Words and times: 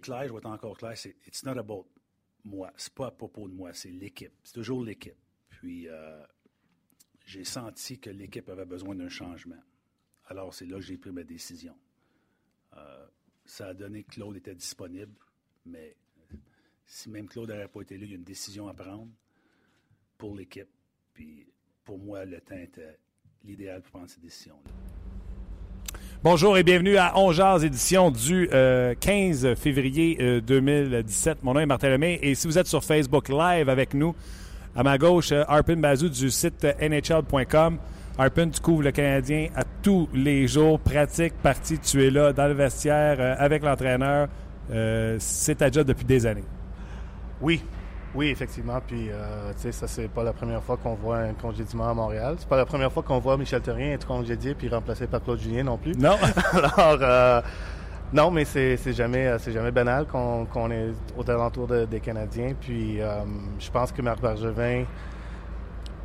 Clair, 0.00 0.26
je 0.26 0.32
vais 0.32 0.38
être 0.38 0.46
encore 0.46 0.76
clair, 0.76 0.96
c'est 0.96 1.16
it's 1.26 1.44
not 1.44 1.58
about 1.58 1.86
moi, 2.44 2.72
c'est 2.76 2.94
pas 2.94 3.08
à 3.08 3.10
propos 3.10 3.48
de 3.48 3.54
moi, 3.54 3.72
c'est 3.72 3.90
l'équipe, 3.90 4.32
c'est 4.42 4.54
toujours 4.54 4.84
l'équipe. 4.84 5.16
Puis 5.48 5.88
euh, 5.88 6.24
j'ai 7.24 7.44
senti 7.44 7.98
que 7.98 8.10
l'équipe 8.10 8.48
avait 8.48 8.64
besoin 8.64 8.94
d'un 8.94 9.08
changement. 9.08 9.60
Alors 10.26 10.54
c'est 10.54 10.66
là 10.66 10.76
que 10.76 10.82
j'ai 10.82 10.96
pris 10.96 11.10
ma 11.10 11.24
décision. 11.24 11.76
Euh, 12.76 13.06
ça 13.44 13.68
a 13.68 13.74
donné 13.74 14.04
que 14.04 14.12
Claude 14.12 14.36
était 14.36 14.54
disponible, 14.54 15.14
mais 15.64 15.96
si 16.86 17.10
même 17.10 17.28
Claude 17.28 17.48
n'avait 17.48 17.68
pas 17.68 17.80
été 17.82 17.98
là, 17.98 18.04
il 18.04 18.10
y 18.10 18.14
a 18.14 18.16
une 18.16 18.24
décision 18.24 18.68
à 18.68 18.74
prendre 18.74 19.10
pour 20.18 20.34
l'équipe. 20.34 20.70
Puis 21.12 21.46
pour 21.84 21.98
moi, 21.98 22.24
le 22.24 22.40
temps 22.40 22.58
était 22.58 22.98
l'idéal 23.42 23.82
pour 23.82 23.92
prendre 23.92 24.10
cette 24.10 24.20
décision-là. 24.20 25.05
Bonjour 26.24 26.56
et 26.56 26.62
bienvenue 26.62 26.96
à 26.96 27.12
On 27.16 27.30
Jazz, 27.30 27.62
édition 27.62 28.10
du 28.10 28.48
15 28.48 29.54
février 29.54 30.40
2017. 30.40 31.38
Mon 31.42 31.54
nom 31.54 31.60
est 31.60 31.66
Martin 31.66 31.90
Lemay 31.90 32.18
et 32.22 32.34
si 32.34 32.46
vous 32.46 32.58
êtes 32.58 32.66
sur 32.66 32.82
Facebook 32.82 33.28
Live 33.28 33.68
avec 33.68 33.92
nous, 33.94 34.14
à 34.74 34.82
ma 34.82 34.98
gauche, 34.98 35.32
Arpin 35.32 35.76
Bazou 35.76 36.08
du 36.08 36.30
site 36.30 36.66
NHL.com. 36.80 37.78
Arpin, 38.18 38.48
tu 38.48 38.60
couvres 38.60 38.82
le 38.82 38.92
Canadien 38.92 39.48
à 39.54 39.62
tous 39.82 40.08
les 40.14 40.48
jours, 40.48 40.80
pratique, 40.80 41.34
partie, 41.42 41.78
tu 41.78 42.04
es 42.04 42.10
là 42.10 42.32
dans 42.32 42.46
le 42.46 42.54
vestiaire 42.54 43.36
avec 43.38 43.62
l'entraîneur. 43.62 44.28
Euh, 44.72 45.16
c'est 45.20 45.56
ta 45.56 45.70
job 45.70 45.86
depuis 45.86 46.06
des 46.06 46.26
années. 46.26 46.44
Oui, 47.40 47.62
oui, 48.16 48.28
effectivement. 48.28 48.80
Puis, 48.84 49.10
euh, 49.10 49.52
tu 49.52 49.62
sais, 49.62 49.72
ça, 49.72 49.86
c'est 49.86 50.08
pas 50.08 50.24
la 50.24 50.32
première 50.32 50.62
fois 50.62 50.76
qu'on 50.76 50.94
voit 50.94 51.18
un 51.18 51.34
congédiement 51.34 51.88
à 51.90 51.94
Montréal. 51.94 52.36
C'est 52.38 52.48
pas 52.48 52.56
la 52.56 52.64
première 52.64 52.90
fois 52.90 53.02
qu'on 53.02 53.18
voit 53.18 53.36
Michel 53.36 53.60
Terrien 53.60 53.92
être 53.92 54.06
congédié 54.06 54.54
puis 54.54 54.68
remplacé 54.68 55.06
par 55.06 55.22
Claude 55.22 55.38
Julien 55.38 55.64
non 55.64 55.76
plus. 55.76 55.92
Non. 55.96 56.16
Alors, 56.52 56.98
euh, 57.02 57.42
non, 58.12 58.30
mais 58.30 58.44
c'est, 58.44 58.78
jamais, 58.92 59.36
c'est 59.38 59.52
jamais 59.52 59.70
banal 59.70 60.06
qu'on, 60.06 60.70
est 60.70 60.92
aux 61.16 61.30
alentours 61.30 61.66
de, 61.66 61.84
des 61.84 62.00
Canadiens. 62.00 62.54
Puis, 62.58 63.00
euh, 63.00 63.20
je 63.58 63.70
pense 63.70 63.92
que 63.92 64.00
Marc 64.00 64.20
Bergevin, 64.20 64.84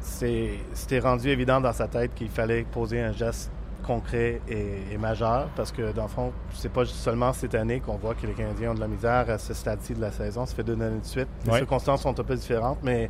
c'est, 0.01 0.51
c'était 0.73 0.99
rendu 0.99 1.29
évident 1.29 1.61
dans 1.61 1.73
sa 1.73 1.87
tête 1.87 2.13
qu'il 2.13 2.29
fallait 2.29 2.63
poser 2.63 3.01
un 3.01 3.13
geste 3.13 3.51
concret 3.95 4.41
et, 4.47 4.93
et, 4.93 4.97
majeur 4.97 5.49
parce 5.55 5.71
que 5.71 5.91
dans 5.91 6.03
le 6.03 6.07
fond, 6.09 6.31
c'est 6.53 6.71
pas 6.71 6.85
seulement 6.85 7.33
cette 7.33 7.55
année 7.55 7.79
qu'on 7.81 7.97
voit 7.97 8.13
que 8.15 8.25
les 8.25 8.33
Canadiens 8.33 8.71
ont 8.71 8.73
de 8.75 8.79
la 8.79 8.87
misère 8.87 9.29
à 9.29 9.37
ce 9.37 9.53
stade-ci 9.53 9.93
de 9.93 10.01
la 10.01 10.11
saison. 10.11 10.45
Ça 10.45 10.55
fait 10.55 10.63
deux 10.63 10.73
années 10.81 10.99
de 10.99 11.05
suite. 11.05 11.27
Les 11.45 11.51
Ouais. 11.51 11.57
circonstances 11.59 12.01
sont 12.03 12.17
un 12.17 12.23
peu 12.23 12.35
différentes, 12.35 12.79
mais 12.83 13.09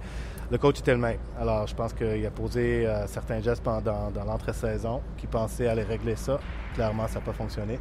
le 0.50 0.58
coach 0.58 0.80
était 0.80 0.94
le 0.94 0.98
même. 1.00 1.18
Alors, 1.40 1.68
je 1.68 1.76
pense 1.76 1.94
qu'il 1.94 2.26
a 2.26 2.32
posé 2.32 2.86
euh, 2.88 3.06
certains 3.08 3.40
gestes 3.42 3.64
pendant 3.64 4.10
dans 4.12 4.24
l'entre-saison 4.26 5.02
qui 5.18 5.28
pensait 5.28 5.68
aller 5.68 5.84
régler 5.84 6.16
ça. 6.16 6.40
Clairement, 6.74 7.08
ça 7.08 7.20
n'a 7.20 7.26
pas 7.26 7.34
fonctionné. 7.34 7.80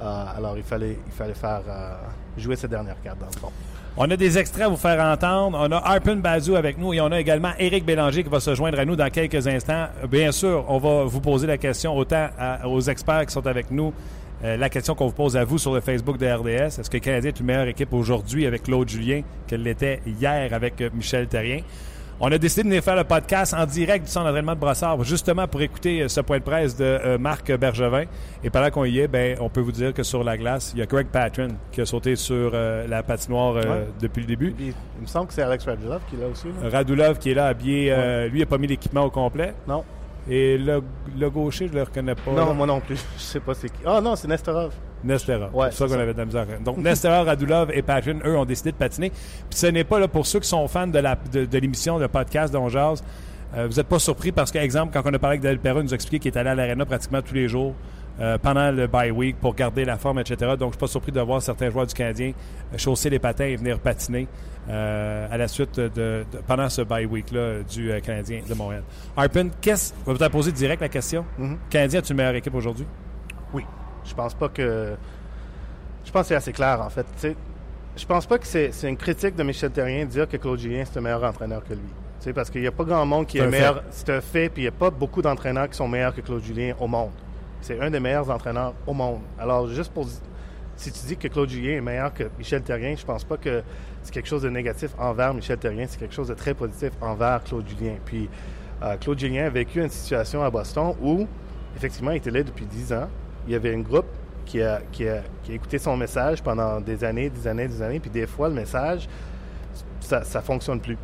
Euh, 0.00 0.24
alors, 0.36 0.56
il 0.56 0.64
fallait, 0.64 0.98
il 1.06 1.12
fallait 1.12 1.34
faire 1.34 1.62
euh, 1.68 1.94
jouer 2.36 2.56
cette 2.56 2.70
dernière 2.70 3.00
carte 3.02 3.18
dans 3.18 3.26
le 3.26 3.38
fond. 3.38 3.52
On 3.94 4.10
a 4.10 4.16
des 4.16 4.38
extraits 4.38 4.64
à 4.64 4.68
vous 4.68 4.76
faire 4.76 5.04
entendre. 5.04 5.58
On 5.60 5.70
a 5.70 5.76
Arpin 5.76 6.16
Bazou 6.16 6.56
avec 6.56 6.78
nous 6.78 6.94
et 6.94 7.00
on 7.02 7.12
a 7.12 7.20
également 7.20 7.52
Éric 7.58 7.84
Bélanger 7.84 8.22
qui 8.24 8.30
va 8.30 8.40
se 8.40 8.54
joindre 8.54 8.78
à 8.78 8.86
nous 8.86 8.96
dans 8.96 9.10
quelques 9.10 9.46
instants. 9.46 9.86
Bien 10.10 10.32
sûr, 10.32 10.64
on 10.68 10.78
va 10.78 11.04
vous 11.04 11.20
poser 11.20 11.46
la 11.46 11.58
question 11.58 11.94
autant 11.94 12.28
aux 12.64 12.80
experts 12.80 13.26
qui 13.26 13.34
sont 13.34 13.46
avec 13.46 13.70
nous, 13.70 13.92
euh, 14.44 14.56
la 14.56 14.70
question 14.70 14.94
qu'on 14.94 15.08
vous 15.08 15.12
pose 15.12 15.36
à 15.36 15.44
vous 15.44 15.58
sur 15.58 15.74
le 15.74 15.82
Facebook 15.82 16.16
de 16.16 16.26
RDS. 16.26 16.80
Est-ce 16.80 16.88
que 16.88 16.96
le 16.96 17.02
Canadien 17.02 17.28
est 17.28 17.40
une 17.40 17.46
meilleure 17.46 17.68
équipe 17.68 17.92
aujourd'hui 17.92 18.46
avec 18.46 18.62
Claude 18.62 18.88
Julien 18.88 19.20
qu'elle 19.46 19.62
l'était 19.62 20.00
hier 20.06 20.54
avec 20.54 20.80
euh, 20.80 20.88
Michel 20.94 21.26
Terrien? 21.26 21.60
On 22.24 22.30
a 22.30 22.38
décidé 22.38 22.62
de 22.62 22.68
venir 22.68 22.84
faire 22.84 22.94
le 22.94 23.02
podcast 23.02 23.52
en 23.52 23.66
direct 23.66 24.04
du 24.04 24.10
centre 24.12 24.26
d'entraînement 24.26 24.54
de 24.54 24.60
Brossard, 24.60 25.02
justement 25.02 25.48
pour 25.48 25.60
écouter 25.60 26.02
euh, 26.02 26.08
ce 26.08 26.20
point 26.20 26.38
de 26.38 26.44
presse 26.44 26.76
de 26.76 26.84
euh, 26.84 27.18
Marc 27.18 27.50
Bergevin. 27.52 28.04
Et 28.44 28.48
pendant 28.50 28.70
qu'on 28.70 28.84
y 28.84 29.00
est, 29.00 29.08
ben, 29.08 29.36
on 29.40 29.48
peut 29.48 29.60
vous 29.60 29.72
dire 29.72 29.92
que 29.92 30.04
sur 30.04 30.22
la 30.22 30.36
glace, 30.36 30.70
il 30.72 30.78
y 30.78 30.82
a 30.82 30.86
Greg 30.86 31.08
Patron 31.08 31.48
qui 31.72 31.80
a 31.80 31.84
sauté 31.84 32.14
sur 32.14 32.52
euh, 32.54 32.86
la 32.86 33.02
patinoire 33.02 33.56
euh, 33.56 33.62
Ouais. 33.62 33.86
depuis 34.00 34.20
le 34.20 34.26
début. 34.28 34.54
Il 34.60 34.72
me 35.00 35.06
semble 35.06 35.26
que 35.26 35.34
c'est 35.34 35.42
Alex 35.42 35.64
Radulov 35.64 36.00
qui 36.08 36.14
est 36.14 36.20
là 36.20 36.26
aussi. 36.28 36.46
là. 36.62 36.68
Radulov 36.70 37.18
qui 37.18 37.32
est 37.32 37.34
là 37.34 37.46
habillé, 37.48 37.90
lui, 38.30 38.38
il 38.38 38.40
n'a 38.40 38.46
pas 38.46 38.58
mis 38.58 38.68
l'équipement 38.68 39.02
au 39.02 39.10
complet. 39.10 39.52
Non, 39.66 39.82
Et 40.30 40.56
le, 40.56 40.82
le 41.18 41.30
gaucher, 41.30 41.66
je 41.66 41.72
ne 41.72 41.78
le 41.78 41.82
reconnais 41.84 42.14
pas. 42.14 42.30
non, 42.30 42.46
là. 42.46 42.52
moi 42.52 42.66
non 42.66 42.80
plus. 42.80 42.96
Je 43.16 43.22
sais 43.22 43.40
pas 43.40 43.54
c'est 43.54 43.68
qui. 43.68 43.80
Ah 43.84 44.00
non, 44.00 44.14
c'est 44.14 44.28
Nestorov. 44.28 44.72
Nesterov. 45.02 45.54
Ouais, 45.54 45.68
c'est 45.72 45.78
ça 45.78 45.86
qu'on 45.86 46.00
avait 46.00 46.12
de 46.12 46.18
la 46.18 46.24
misère. 46.24 46.46
Donc, 46.64 46.78
Nesterov, 46.78 47.26
Radulov 47.26 47.70
et 47.72 47.82
Patrin, 47.82 48.18
eux, 48.24 48.36
ont 48.36 48.44
décidé 48.44 48.70
de 48.70 48.76
patiner. 48.76 49.10
Puis 49.10 49.58
ce 49.58 49.66
n'est 49.66 49.82
pas 49.84 49.98
là 49.98 50.06
pour 50.06 50.26
ceux 50.26 50.38
qui 50.40 50.48
sont 50.48 50.66
fans 50.68 50.86
de, 50.86 50.98
la, 50.98 51.16
de, 51.32 51.44
de 51.44 51.58
l'émission, 51.58 51.98
de 51.98 52.06
podcast 52.06 52.52
d'On 52.52 52.68
Jazz. 52.68 53.02
Euh, 53.56 53.66
vous 53.68 53.74
n'êtes 53.76 53.88
pas 53.88 53.98
surpris 53.98 54.32
parce 54.32 54.50
que, 54.52 54.58
exemple, 54.58 54.92
quand 54.92 55.02
on 55.04 55.12
a 55.12 55.18
parlé 55.18 55.34
avec 55.34 55.42
David 55.42 55.60
Perron, 55.60 55.80
il 55.80 55.84
nous 55.84 55.92
a 55.92 55.96
expliqué 55.96 56.18
qu'il 56.20 56.32
est 56.32 56.38
allé 56.38 56.50
à 56.50 56.54
l'aréna 56.54 56.86
pratiquement 56.86 57.20
tous 57.20 57.34
les 57.34 57.48
jours 57.48 57.74
euh, 58.20 58.38
pendant 58.38 58.70
le 58.70 58.86
bye 58.86 59.10
week 59.10 59.40
pour 59.40 59.54
garder 59.54 59.84
la 59.84 59.98
forme, 59.98 60.20
etc. 60.20 60.36
Donc, 60.52 60.58
je 60.58 60.64
ne 60.64 60.70
suis 60.70 60.78
pas 60.78 60.86
surpris 60.86 61.12
de 61.12 61.20
voir 61.20 61.42
certains 61.42 61.68
joueurs 61.68 61.86
du 61.86 61.94
Canadien 61.94 62.32
euh, 62.72 62.78
chausser 62.78 63.10
les 63.10 63.18
patins 63.18 63.44
et 63.44 63.56
venir 63.56 63.78
patiner 63.80 64.28
euh, 64.68 65.26
à 65.30 65.36
la 65.36 65.48
suite 65.48 65.76
de, 65.78 65.88
de- 65.88 66.24
pendant 66.46 66.68
ce 66.68 66.82
bye 66.82 67.04
week-là 67.06 67.62
du 67.62 67.90
euh, 67.90 68.00
Canadien 68.00 68.42
de 68.48 68.54
Montréal. 68.54 68.82
Arpin, 69.16 69.48
qu'est-ce. 69.60 69.92
Je 70.06 70.12
vais 70.12 70.24
vous 70.24 70.30
poser 70.30 70.52
direct 70.52 70.80
la 70.80 70.88
question. 70.88 71.24
Mhm. 71.38 71.58
Canadien, 71.68 72.00
est 72.00 72.10
une 72.10 72.16
meilleure 72.16 72.34
équipe 72.34 72.54
aujourd'hui? 72.54 72.86
Oui. 73.52 73.64
Je 74.04 74.14
pense 74.14 74.34
pas 74.34 74.48
que. 74.48 74.94
Je 76.04 76.10
pense 76.10 76.22
que 76.22 76.28
c'est 76.28 76.34
assez 76.34 76.52
clair, 76.52 76.80
en 76.80 76.90
fait. 76.90 77.02
Tu 77.14 77.20
sais, 77.20 77.36
je 77.96 78.06
pense 78.06 78.26
pas 78.26 78.38
que 78.38 78.46
c'est 78.46 78.70
une 78.84 78.96
critique 78.96 79.36
de 79.36 79.42
Michel 79.42 79.70
Terrien 79.70 80.04
de 80.04 80.10
dire 80.10 80.28
que 80.28 80.36
Claude 80.36 80.58
Julien, 80.58 80.84
c'est 80.84 80.98
un 80.98 81.02
meilleur 81.02 81.22
entraîneur 81.24 81.62
que 81.64 81.74
lui. 81.74 82.32
Parce 82.32 82.50
qu'il 82.50 82.60
n'y 82.60 82.68
a 82.68 82.72
pas 82.72 82.84
grand 82.84 83.04
monde 83.04 83.26
qui 83.26 83.38
est 83.38 83.46
meilleur. 83.48 83.82
C'est 83.90 84.08
un 84.10 84.20
fait, 84.20 84.48
puis 84.48 84.62
il 84.62 84.64
n'y 84.64 84.68
a 84.68 84.72
pas 84.72 84.90
beaucoup 84.90 85.22
d'entraîneurs 85.22 85.68
qui 85.68 85.76
sont 85.76 85.88
meilleurs 85.88 86.14
que 86.14 86.20
Claude 86.20 86.42
Julien 86.42 86.74
au 86.78 86.86
monde. 86.86 87.10
C'est 87.60 87.80
un 87.80 87.90
des 87.90 87.98
meilleurs 88.00 88.30
entraîneurs 88.30 88.74
au 88.86 88.92
monde. 88.92 89.20
Alors, 89.38 89.68
juste 89.68 89.92
pour. 89.92 90.06
Si 90.76 90.90
tu 90.90 91.06
dis 91.06 91.16
que 91.16 91.28
Claude 91.28 91.48
Julien 91.50 91.76
est 91.76 91.80
meilleur 91.80 92.12
que 92.14 92.24
Michel 92.38 92.62
Terrien, 92.62 92.94
je 92.96 93.04
pense 93.04 93.24
pas 93.24 93.36
que 93.36 93.62
c'est 94.02 94.12
quelque 94.12 94.28
chose 94.28 94.42
de 94.42 94.50
négatif 94.50 94.90
envers 94.98 95.32
Michel 95.34 95.58
Terrien. 95.58 95.86
C'est 95.88 95.98
quelque 95.98 96.14
chose 96.14 96.28
de 96.28 96.34
très 96.34 96.54
positif 96.54 96.90
envers 97.00 97.42
Claude 97.44 97.68
Julien. 97.68 97.94
Puis, 98.04 98.28
euh, 98.82 98.96
Claude 98.96 99.18
Julien 99.18 99.46
a 99.46 99.50
vécu 99.50 99.80
une 99.80 99.88
situation 99.88 100.42
à 100.42 100.50
Boston 100.50 100.94
où, 101.00 101.26
effectivement, 101.76 102.10
il 102.10 102.16
était 102.16 102.30
là 102.30 102.42
depuis 102.42 102.66
10 102.66 102.92
ans. 102.92 103.08
Il 103.46 103.52
y 103.52 103.56
avait 103.56 103.74
un 103.74 103.80
groupe 103.80 104.06
qui 104.44 104.60
a, 104.60 104.80
qui, 104.90 105.08
a, 105.08 105.22
qui 105.42 105.52
a 105.52 105.54
écouté 105.54 105.78
son 105.78 105.96
message 105.96 106.42
pendant 106.42 106.80
des 106.80 107.04
années, 107.04 107.30
des 107.30 107.46
années, 107.46 107.68
des 107.68 107.80
années. 107.80 108.00
Puis 108.00 108.10
des 108.10 108.26
fois, 108.26 108.48
le 108.48 108.54
message, 108.54 109.08
ça 110.00 110.20
ne 110.20 110.40
fonctionne 110.40 110.80
plus. 110.80 110.98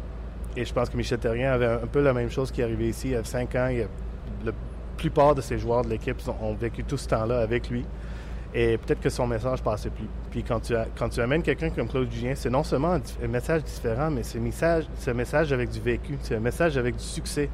Et 0.56 0.64
je 0.64 0.72
pense 0.72 0.88
que 0.88 0.96
Michel 0.96 1.18
Terrien 1.18 1.52
avait 1.52 1.66
un 1.66 1.86
peu 1.86 2.02
la 2.02 2.12
même 2.12 2.30
chose 2.30 2.50
qui 2.50 2.60
est 2.60 2.64
arrivé 2.64 2.88
ici 2.88 3.08
il 3.08 3.12
y 3.12 3.16
a 3.16 3.22
5 3.22 3.54
ans. 3.54 3.70
La 4.44 4.52
plupart 4.96 5.34
de 5.36 5.40
ces 5.40 5.58
joueurs 5.58 5.82
de 5.82 5.90
l'équipe 5.90 6.16
ont 6.42 6.54
vécu 6.54 6.82
tout 6.82 6.96
ce 6.96 7.08
temps-là 7.08 7.40
avec 7.40 7.70
lui. 7.70 7.84
Et 8.54 8.78
peut-être 8.78 9.00
que 9.00 9.10
son 9.10 9.26
message 9.26 9.62
passait 9.62 9.90
plus. 9.90 10.08
Puis 10.30 10.42
quand 10.42 10.60
tu, 10.60 11.20
amènes 11.20 11.42
quelqu'un 11.42 11.70
comme 11.70 11.88
Claude 11.88 12.10
Julien, 12.10 12.32
c'est 12.34 12.50
non 12.50 12.62
seulement 12.62 12.98
un, 13.22 13.28
message 13.28 13.64
différent, 13.64 14.10
mais 14.10 14.22
c'est 14.22 14.38
un 14.38 14.42
message, 14.42 14.86
message 15.14 15.52
avec 15.52 15.70
du 15.70 15.80
vécu. 15.80 16.16
C'est 16.22 16.36
un 16.36 16.40
message 16.40 16.78
avec 16.78 16.96
du 16.96 17.04
succès. 17.04 17.50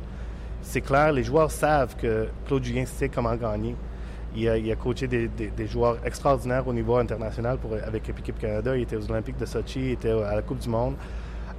C'est 0.62 0.80
clair, 0.80 1.12
les 1.12 1.24
joueurs 1.24 1.50
savent 1.50 1.96
que 1.96 2.28
Claude 2.46 2.64
Julien 2.64 2.86
sait 2.86 3.08
comment 3.08 3.34
gagner. 3.34 3.74
Il 4.36 4.48
a, 4.48 4.76
coaché 4.76 5.06
des, 5.06 5.66
joueurs 5.66 5.98
extraordinaires 6.04 6.66
au 6.66 6.72
niveau 6.72 6.96
international 6.96 7.58
pour, 7.58 7.72
avec 7.74 8.06
l'équipe 8.08 8.38
Canada. 8.38 8.76
Il 8.76 8.82
était 8.82 8.96
aux 8.96 9.10
Olympiques 9.10 9.36
de 9.36 9.46
Sochi, 9.46 9.80
il 9.80 9.90
était 9.92 10.10
à 10.10 10.34
la 10.34 10.42
Coupe 10.42 10.58
du 10.58 10.68
Monde. 10.68 10.94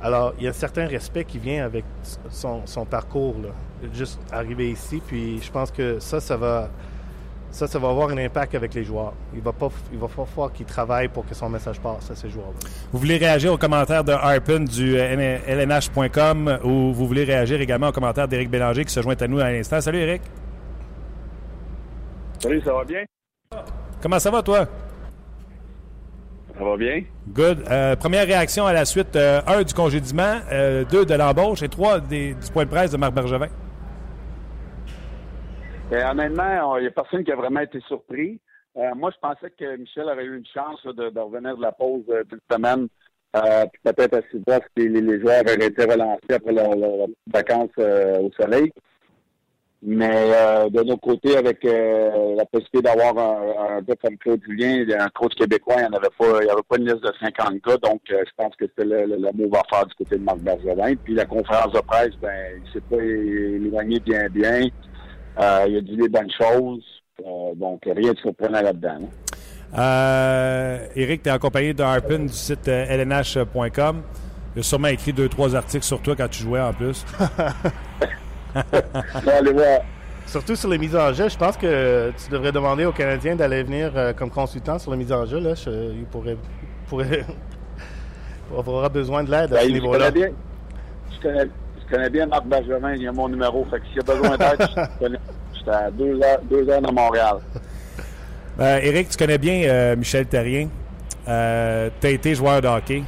Alors, 0.01 0.33
il 0.37 0.43
y 0.43 0.47
a 0.47 0.49
un 0.49 0.53
certain 0.53 0.85
respect 0.85 1.23
qui 1.23 1.39
vient 1.39 1.63
avec 1.65 1.85
son, 2.29 2.65
son 2.65 2.85
parcours, 2.85 3.35
là. 3.41 3.49
juste 3.93 4.19
arriver 4.31 4.71
ici. 4.71 5.01
Puis 5.05 5.41
je 5.41 5.51
pense 5.51 5.71
que 5.71 5.99
ça, 5.99 6.19
ça 6.19 6.35
va, 6.35 6.69
ça, 7.55 7.67
ça 7.67 7.79
va 7.79 7.89
avoir 7.89 8.09
un 8.09 8.17
impact 8.17 8.53
avec 8.53 8.73
les 8.73 8.83
joueurs. 8.83 9.13
Il 9.33 9.41
va 9.41 9.53
pas, 9.53 9.69
il 9.93 9.97
va 9.97 10.09
falloir 10.09 10.51
qu'ils 10.51 10.65
travaillent 10.65 11.07
pour 11.07 11.25
que 11.25 11.33
son 11.33 11.47
message 11.47 11.79
passe 11.79 12.11
à 12.11 12.15
ces 12.15 12.29
joueurs-là. 12.29 12.69
Vous 12.91 12.99
voulez 12.99 13.15
réagir 13.15 13.53
aux 13.53 13.57
commentaires 13.57 14.03
de 14.03 14.11
Harpin 14.11 14.59
du 14.59 14.97
euh, 14.97 15.37
LNH.com 15.47 16.59
ou 16.65 16.91
vous 16.93 17.07
voulez 17.07 17.23
réagir 17.23 17.61
également 17.61 17.87
aux 17.87 17.93
commentaires 17.93 18.27
d'Éric 18.27 18.49
Bélanger 18.49 18.83
qui 18.83 18.91
se 18.91 19.01
joint 19.01 19.15
à 19.17 19.27
nous 19.27 19.39
à 19.39 19.51
l'instant. 19.51 19.79
Salut 19.79 19.99
Éric. 19.99 20.21
Salut, 22.39 22.61
ça 22.61 22.73
va 22.73 22.83
bien? 22.83 23.05
Comment 24.01 24.19
ça 24.19 24.31
va 24.31 24.43
toi? 24.43 24.67
Ça 26.57 26.63
va 26.63 26.75
bien? 26.75 27.03
Good. 27.29 27.63
Euh, 27.69 27.95
première 27.95 28.25
réaction 28.25 28.65
à 28.65 28.73
la 28.73 28.83
suite, 28.83 29.15
euh, 29.15 29.41
un, 29.47 29.63
du 29.63 29.73
congédiement, 29.73 30.39
euh, 30.51 30.83
deux, 30.83 31.05
de 31.05 31.13
l'embauche 31.13 31.63
et 31.63 31.69
trois, 31.69 32.01
des, 32.01 32.33
du 32.33 32.51
point 32.51 32.65
de 32.65 32.69
presse 32.69 32.91
de 32.91 32.97
Marc 32.97 33.13
Bergevin. 33.13 33.47
Ben, 35.89 36.11
honnêtement, 36.11 36.77
il 36.77 36.81
n'y 36.81 36.87
a 36.87 36.91
personne 36.91 37.23
qui 37.23 37.31
a 37.31 37.35
vraiment 37.35 37.61
été 37.61 37.79
surpris. 37.81 38.39
moi, 38.95 39.11
je 39.11 39.19
pensais 39.21 39.51
que 39.51 39.77
Michel 39.77 40.05
aurait 40.05 40.25
eu 40.25 40.37
une 40.37 40.45
chance 40.47 40.83
de, 40.85 41.19
revenir 41.19 41.55
de 41.55 41.61
la 41.61 41.71
pause 41.71 42.03
d'une 42.29 42.39
semaine, 42.51 42.87
puis 43.33 43.81
peut-être 43.83 44.15
à 44.15 44.21
six 44.31 44.41
mois 44.47 44.59
si 44.75 44.87
les, 44.89 45.01
les, 45.01 45.19
joueurs 45.19 45.43
auraient 45.43 45.67
été 45.67 45.83
relancés 45.83 46.33
après 46.33 46.53
leurs 46.53 47.07
vacances 47.27 47.77
au 47.77 48.31
soleil. 48.41 48.71
Mais 49.87 50.33
euh, 50.33 50.67
de 50.69 50.81
notre 50.81 51.01
côté, 51.01 51.37
avec 51.37 51.63
euh, 51.63 52.35
la 52.35 52.45
possibilité 52.45 52.81
d'avoir 52.81 53.15
un, 53.19 53.75
un, 53.77 53.81
gars 53.81 53.95
comme 54.03 54.17
Claude 54.17 54.41
Julien, 54.43 54.83
un 54.99 55.09
coach 55.09 55.35
québécois, 55.35 55.75
il 55.77 55.89
n'y 55.91 55.95
avait 55.95 56.07
pas 56.17 56.41
il 56.41 56.47
y 56.47 56.49
avait 56.49 56.63
pas 56.67 56.77
une 56.77 56.85
liste 56.85 57.03
de 57.03 57.11
50 57.19 57.61
gars, 57.63 57.77
donc 57.77 58.01
euh, 58.09 58.23
je 58.25 58.31
pense 58.35 58.55
que 58.55 58.65
c'était 58.65 58.83
le, 58.83 59.05
le, 59.05 59.17
le, 59.17 59.31
mot 59.33 59.55
à 59.55 59.61
faire 59.69 59.85
du 59.85 59.93
côté 59.93 60.17
de 60.17 60.23
Marc 60.23 60.39
Bergevin. 60.39 60.95
Puis 61.03 61.13
la 61.13 61.25
conférence 61.25 61.71
de 61.71 61.81
presse, 61.81 62.15
ben, 62.19 62.63
il 62.65 62.73
s'est 62.73 62.81
pas 62.81 63.03
éloigné 63.03 63.99
bien 63.99 64.27
bien. 64.29 64.67
Il 65.37 65.77
a 65.77 65.81
dit 65.81 65.97
des 65.97 66.09
bonnes 66.09 66.31
choses. 66.31 66.83
donc 67.55 67.81
rien 67.85 68.13
de 68.13 68.17
surprenant 68.17 68.61
là-dedans. 68.61 68.99
Hein. 69.75 70.77
Eric, 70.95 71.23
tu 71.23 71.29
es 71.29 71.31
accompagné 71.31 71.73
de 71.73 71.83
Harpin 71.83 72.19
du 72.19 72.33
site 72.33 72.67
lnh.com. 72.67 74.01
Il 74.55 74.59
a 74.59 74.63
sûrement 74.63 74.87
écrit 74.87 75.11
deux, 75.11 75.27
trois 75.27 75.53
articles 75.55 75.83
sur 75.83 76.01
toi 76.01 76.15
quand 76.15 76.29
tu 76.29 76.43
jouais 76.43 76.61
en 76.61 76.71
plus. 76.71 77.05
Surtout 80.27 80.55
sur 80.55 80.69
les 80.69 80.77
mises 80.77 80.95
en 80.95 81.13
jeu, 81.13 81.29
je 81.29 81.37
pense 81.37 81.57
que 81.57 82.11
tu 82.11 82.31
devrais 82.31 82.51
demander 82.51 82.85
aux 82.85 82.91
Canadiens 82.91 83.35
d'aller 83.35 83.63
venir 83.63 83.91
euh, 83.95 84.13
comme 84.13 84.31
consultant 84.31 84.79
sur 84.79 84.91
les 84.91 84.97
mises 84.97 85.11
en 85.11 85.25
jeu. 85.25 85.39
Là. 85.39 85.53
Je, 85.55 85.93
il 85.93 86.05
pourrait, 86.05 86.37
pourrait 86.87 87.25
aura 88.55 88.89
besoin 88.89 89.23
de 89.23 89.31
l'aide 89.31 89.53
à 89.53 89.57
ben, 89.57 89.67
ce 89.67 89.71
niveau-là. 89.71 90.09
Je 90.15 91.21
connais, 91.21 91.45
je 91.85 91.95
connais 91.95 92.09
bien 92.09 92.25
Marc 92.25 92.45
Benjamin, 92.45 92.95
il 92.95 93.07
a 93.07 93.11
mon 93.11 93.29
numéro. 93.29 93.65
Fait 93.65 93.79
que 93.79 93.85
s'il 93.87 93.97
y 93.97 93.99
a 93.99 94.03
besoin 94.03 94.37
d'aide, 94.37 94.67
je 95.51 95.59
suis 95.59 95.69
à 95.69 95.91
deux 95.91 96.21
heures, 96.21 96.41
deux 96.49 96.69
heures 96.69 96.81
de 96.81 96.91
Montréal. 96.91 97.37
Ben, 98.57 98.79
Eric, 98.81 99.09
tu 99.09 99.17
connais 99.17 99.37
bien 99.37 99.63
euh, 99.65 99.97
Michel 99.97 100.27
Terrien. 100.27 100.69
Euh, 101.27 101.89
tu 101.99 102.07
as 102.07 102.09
été 102.11 102.35
joueur 102.35 102.61
de 102.61 102.69
hockey. 102.69 103.03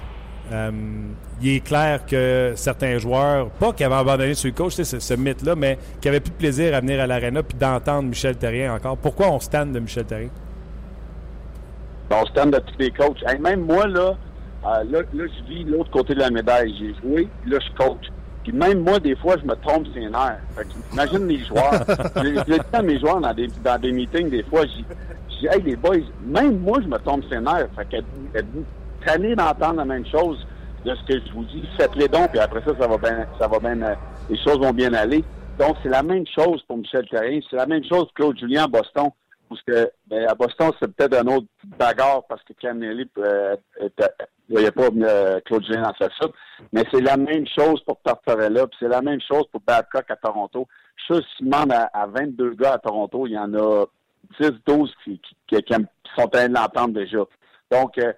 Euh, 0.51 0.71
il 1.41 1.55
est 1.55 1.59
clair 1.59 2.05
que 2.05 2.51
certains 2.55 2.97
joueurs, 2.97 3.49
pas 3.51 3.71
qui 3.71 3.83
avaient 3.83 3.95
abandonné 3.95 4.33
sur 4.33 4.49
le 4.49 4.53
coach, 4.53 4.73
c'est 4.73 4.99
ce, 4.99 5.13
mythe-là, 5.13 5.55
mais 5.55 5.77
qui 6.01 6.09
avaient 6.09 6.19
plus 6.19 6.31
de 6.31 6.35
plaisir 6.35 6.75
à 6.75 6.81
venir 6.81 6.99
à 6.99 7.07
l'aréna 7.07 7.43
puis 7.43 7.57
d'entendre 7.57 8.09
Michel 8.09 8.35
Terrien 8.35 8.73
encore. 8.73 8.97
Pourquoi 8.97 9.29
on 9.29 9.39
stand 9.39 9.71
de 9.71 9.79
Michel 9.79 10.05
Terrien? 10.05 10.29
On 12.09 12.25
stand 12.25 12.51
de 12.51 12.59
tous 12.59 12.75
les 12.79 12.91
coachs. 12.91 13.23
même 13.39 13.61
moi, 13.61 13.87
là, 13.87 14.15
euh, 14.65 14.83
là, 14.89 15.01
là, 15.13 15.23
je 15.27 15.53
vis 15.53 15.63
l'autre 15.63 15.91
côté 15.91 16.13
de 16.15 16.19
la 16.19 16.29
médaille. 16.29 16.73
J'ai 16.79 16.93
joué, 17.01 17.27
là, 17.45 17.57
je 17.59 17.83
coach. 17.83 18.07
Puis 18.47 18.55
même 18.55 18.79
moi, 18.79 18.97
des 18.97 19.13
fois, 19.17 19.35
je 19.37 19.45
me 19.45 19.55
trompe 19.55 19.87
sur 19.87 19.95
les 19.95 20.09
nerfs. 20.09 20.39
imagine 20.93 21.27
les 21.27 21.39
joueurs. 21.39 21.83
je 22.15 22.43
dis 22.45 22.59
à 22.71 22.81
mes 22.81 22.97
joueurs 22.97 23.19
dans 23.19 23.33
des, 23.33 23.47
dans 23.61 23.77
des 23.77 23.91
meetings, 23.91 24.29
des 24.29 24.43
fois, 24.43 24.61
je 24.61 25.37
dis, 25.39 25.47
hey, 25.51 25.61
les 25.63 25.75
boys, 25.75 25.97
même 26.25 26.57
moi, 26.59 26.79
je 26.81 26.87
me 26.87 26.97
trompe 26.99 27.25
sur 27.25 27.33
les 27.33 27.41
nerfs. 27.41 27.67
Fait 27.75 27.97
que, 27.97 28.41
tanné 29.05 29.35
d'entendre 29.35 29.75
la 29.79 29.85
même 29.85 30.05
chose 30.05 30.47
de 30.85 30.95
ce 30.95 31.03
que 31.03 31.19
je 31.27 31.33
vous 31.33 31.43
dis? 31.43 31.67
Faites-les 31.77 32.07
donc, 32.07 32.29
puis 32.29 32.39
après 32.39 32.61
ça, 32.61 32.71
ça 32.79 32.87
va 32.87 32.97
bien, 32.97 33.25
ça 33.37 33.49
va 33.49 33.59
bien, 33.59 33.81
euh, 33.81 33.95
les 34.29 34.37
choses 34.37 34.59
vont 34.59 34.71
bien 34.71 34.93
aller. 34.93 35.25
Donc, 35.59 35.75
c'est 35.83 35.89
la 35.89 36.03
même 36.03 36.23
chose 36.33 36.63
pour 36.69 36.77
Michel 36.77 37.05
Terrien. 37.09 37.41
C'est 37.49 37.57
la 37.57 37.65
même 37.65 37.83
chose 37.83 38.07
que 38.15 38.23
Claude 38.23 38.39
Julien 38.39 38.63
à 38.63 38.67
Boston. 38.67 39.09
Parce 39.49 39.61
que, 39.61 39.91
ben, 40.07 40.27
à 40.27 40.35
Boston, 40.35 40.71
c'est 40.79 40.93
peut-être 40.93 41.15
un 41.15 41.27
autre 41.27 41.47
bagarre 41.65 42.25
parce 42.27 42.43
que 42.43 42.53
Cam 42.53 42.79
Nelly, 42.79 43.09
euh, 43.17 43.55
a 43.95 44.71
pas 44.71 44.81
euh, 44.83 45.39
Claude 45.45 45.65
Julien 45.65 45.83
dans 45.83 45.95
sa 45.95 46.09
soupe. 46.15 46.35
Mais 46.73 46.83
c'est 46.91 47.01
la 47.01 47.17
même 47.17 47.45
chose 47.47 47.81
pour 47.85 47.99
Tortorella, 48.01 48.67
puis 48.67 48.77
c'est 48.79 48.87
la 48.87 49.01
même 49.01 49.21
chose 49.21 49.45
pour 49.51 49.61
Babcock 49.61 50.05
à 50.09 50.15
Toronto. 50.15 50.67
Je 51.09 51.21
suis 51.21 51.49
à, 51.53 51.89
à, 51.93 52.07
22 52.07 52.55
gars 52.55 52.73
à 52.73 52.77
Toronto, 52.79 53.27
il 53.27 53.33
y 53.33 53.37
en 53.37 53.53
a 53.53 53.85
10, 54.39 54.51
12 54.65 54.93
qui, 55.03 55.21
qui, 55.21 55.35
qui, 55.47 55.63
qui 55.63 55.75
sont 56.17 56.27
de 56.27 56.53
l'entendre 56.53 56.93
déjà. 56.93 57.19
Donc, 57.71 57.97
euh, 57.97 58.13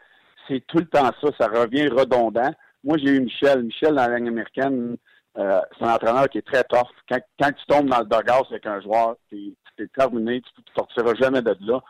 c'est 0.48 0.66
tout 0.68 0.80
le 0.80 0.86
temps 0.86 1.12
ça. 1.22 1.30
Ça 1.40 1.48
revient 1.48 1.88
redondant. 1.88 2.52
Moi, 2.84 2.98
j'ai 2.98 3.12
eu 3.12 3.22
Michel. 3.22 3.64
Michel, 3.64 3.96
dans 3.96 4.08
la 4.08 4.18
ligne 4.18 4.30
américaine, 4.30 4.98
euh, 5.38 5.62
c'est 5.78 5.86
un 5.86 5.94
entraîneur 5.94 6.28
qui 6.30 6.40
est 6.40 6.48
très 6.48 6.64
tough. 6.64 6.90
Quand, 7.08 7.52
tu 7.52 7.66
tombes 7.68 7.90
dans 7.90 8.00
le 8.00 8.06
doghouse 8.06 8.48
avec 8.50 8.66
un 8.66 8.82
joueur, 8.82 9.16
tu 9.30 9.54
es, 9.84 9.88
terminé, 9.88 10.42
tu 10.42 10.62
ne 10.62 10.74
sortiras 10.76 11.14
jamais 11.16 11.42
de 11.42 11.56
là. 11.62 11.82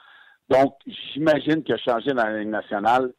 Donc, 0.49 0.75
j'imagine 1.13 1.63
qu'il 1.63 1.75
a 1.75 1.77
changé 1.77 2.11
dans 2.11 2.23
la 2.23 2.39
ligne 2.39 2.49
nationale. 2.49 3.13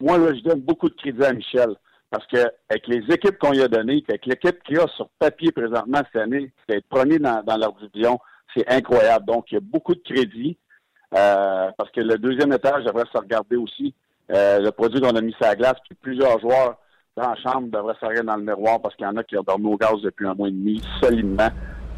Moi, 0.00 0.18
là, 0.18 0.34
je 0.34 0.40
donne 0.40 0.60
beaucoup 0.60 0.88
de 0.88 0.94
crédit 0.94 1.24
à 1.24 1.32
Michel. 1.32 1.74
Parce 2.10 2.26
que 2.26 2.36
avec 2.68 2.86
les 2.86 3.02
équipes 3.12 3.38
qu'on 3.38 3.52
lui 3.52 3.62
a 3.62 3.68
données, 3.68 4.04
avec 4.08 4.26
l'équipe 4.26 4.62
qu'il 4.62 4.78
a 4.78 4.86
sur 4.88 5.08
papier 5.18 5.50
présentement 5.50 6.00
cette 6.12 6.22
année, 6.22 6.52
d'être 6.68 6.86
premier 6.88 7.18
dans, 7.18 7.42
dans 7.42 7.74
division, 7.80 8.18
c'est 8.54 8.70
incroyable. 8.70 9.24
Donc, 9.26 9.50
il 9.50 9.54
y 9.54 9.58
a 9.58 9.60
beaucoup 9.60 9.94
de 9.94 10.02
crédit. 10.02 10.56
Euh, 11.14 11.70
parce 11.76 11.90
que 11.92 12.00
le 12.00 12.18
deuxième 12.18 12.52
étage 12.52 12.84
devrait 12.84 13.04
se 13.12 13.18
regarder 13.18 13.56
aussi. 13.56 13.94
Euh, 14.32 14.58
le 14.58 14.70
produit 14.70 15.00
qu'on 15.00 15.14
a 15.14 15.20
mis 15.20 15.32
sur 15.32 15.46
la 15.46 15.54
glace, 15.54 15.76
puis 15.84 15.94
plusieurs 16.00 16.40
joueurs 16.40 16.78
dans 17.16 17.30
la 17.30 17.36
chambre 17.36 17.68
devraient 17.70 17.94
s'arrêter 18.00 18.22
dans 18.22 18.36
le 18.36 18.42
miroir 18.42 18.80
parce 18.80 18.96
qu'il 18.96 19.04
y 19.04 19.08
en 19.08 19.16
a 19.16 19.22
qui 19.22 19.36
ont 19.36 19.42
dormi 19.42 19.66
au 19.66 19.76
gaz 19.76 20.00
depuis 20.02 20.26
un 20.26 20.34
mois 20.34 20.48
et 20.48 20.52
demi, 20.52 20.82
solidement. 21.00 21.50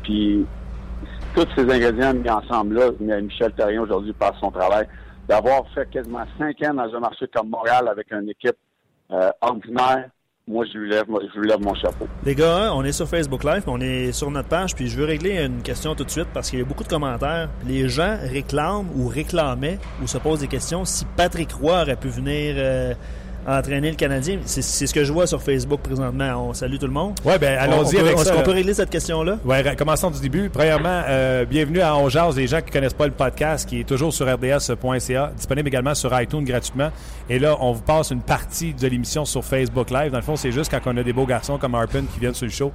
Puis 0.03 0.45
tous 1.37 1.47
ces 1.55 1.71
ingrédients 1.71 2.15
mis 2.15 2.31
ensemble 2.31 2.79
là, 2.79 3.21
Michel 3.21 3.53
Terrien 3.53 3.83
aujourd'hui 3.83 4.15
par 4.15 4.35
son 4.41 4.51
travail, 4.51 4.89
d'avoir 5.29 5.69
fait 5.75 5.89
quasiment 5.91 6.25
cinq 6.39 6.63
ans 6.63 6.75
dans 6.75 6.95
un 6.95 7.01
marché 7.01 7.27
comme 7.35 7.51
Montréal 7.51 7.89
avec 7.89 8.11
une 8.11 8.31
équipe 8.31 8.57
euh, 9.11 9.31
ordinaire, 9.43 10.09
moi, 10.49 10.65
je 10.73 10.79
lui, 10.79 10.89
lève, 10.89 11.07
je 11.09 11.41
lui 11.41 11.49
lève 11.49 11.61
mon 11.61 11.75
chapeau. 11.75 12.07
Les 12.25 12.37
gars, 12.37 12.73
on 12.73 12.85
est 12.85 12.93
sur 12.93 13.09
Facebook 13.09 13.43
Live, 13.43 13.65
on 13.67 13.81
est 13.81 14.13
sur 14.13 14.31
notre 14.31 14.49
page, 14.49 14.77
puis 14.77 14.87
je 14.87 14.97
veux 14.97 15.05
régler 15.05 15.45
une 15.45 15.61
question 15.61 15.97
tout 15.97 16.05
de 16.05 16.11
suite 16.11 16.29
parce 16.33 16.51
qu'il 16.51 16.61
y 16.61 16.63
a 16.63 16.65
beaucoup 16.65 16.85
de 16.85 16.89
commentaires. 16.89 17.49
Les 17.67 17.89
gens 17.89 18.17
réclament 18.23 18.87
ou 18.95 19.09
réclamaient 19.09 19.81
ou 20.01 20.07
se 20.07 20.19
posent 20.19 20.41
des 20.41 20.47
questions 20.47 20.85
si 20.85 21.05
Patrick 21.17 21.51
Roy 21.53 21.83
aurait 21.83 21.97
pu 21.97 22.09
venir 22.09 22.55
euh, 22.59 22.95
entraîner 23.47 23.91
le 23.91 23.97
Canadien. 23.97 24.39
C'est 24.45 24.63
ce 24.63 24.93
que 24.93 25.05
je 25.05 25.13
vois 25.13 25.27
sur 25.27 25.43
Facebook 25.43 25.81
présentement. 25.81 26.49
On 26.49 26.53
salue 26.55 26.77
tout 26.77 26.87
le 26.87 26.93
monde. 26.93 27.15
Oui, 27.25 27.39
bien, 27.39 27.57
allons-y 27.59 27.99
avec 27.99 28.19
Est-ce 28.19 28.33
qu'on 28.33 28.43
peut 28.43 28.51
régler 28.51 28.75
cette 28.75 28.91
question-là? 28.91 29.39
Oui, 29.45 29.57
commençons 29.77 30.11
du 30.11 30.21
début. 30.21 30.51
Premièrement, 30.51 31.03
euh, 31.09 31.45
bienvenue 31.45 31.81
à 31.81 31.97
On 31.97 32.09
les 32.37 32.47
gens 32.47 32.61
qui 32.61 32.67
ne 32.67 32.73
connaissent 32.73 32.95
pas 32.95 33.07
le 33.07 33.13
podcast, 33.13 33.69
qui 33.69 33.81
est 33.81 33.85
toujours 33.85 34.13
sur 34.13 34.27
rds.ca, 34.27 35.33
disponible 35.37 35.69
également 35.69 35.95
sur 35.95 36.19
iTunes 36.21 36.45
gratuitement. 36.45 36.91
Et 37.29 37.39
là, 37.39 37.57
on 37.61 37.73
vous 37.73 37.83
passe 37.83 38.11
une 38.11 38.23
partie 38.23 38.75
de 38.75 38.87
l'émission 38.87 39.25
sur 39.25 39.45
Facebook 39.45 39.91
Live. 39.91 40.11
Dans 40.11 40.19
le 40.19 40.25
fond, 40.25 40.37
c'est 40.37 40.53
juste 40.53 40.71
quand 40.71 40.81
on 40.87 40.97
a 40.97 41.03
des 41.03 41.13
beaux 41.13 41.27
garçons 41.27 41.59
comme 41.59 41.75
Harpin 41.75 42.05
qui 42.13 42.21
viennent 42.21 42.35
sur 42.35 42.47
le 42.47 42.53
show 42.53 42.73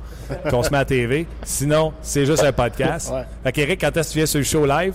qu'on 0.49 0.63
se 0.63 0.69
met 0.69 0.77
à 0.77 0.85
TV. 0.85 1.27
Sinon, 1.43 1.93
c'est 2.01 2.25
juste 2.25 2.43
un 2.43 2.53
podcast. 2.53 3.11
ouais. 3.11 3.23
Fait 3.43 3.51
qu'Éric, 3.51 3.81
quand 3.81 3.95
est-ce 3.97 4.09
que 4.09 4.13
tu 4.13 4.19
viens 4.19 4.25
sur 4.25 4.39
le 4.39 4.45
show 4.45 4.65
live? 4.65 4.93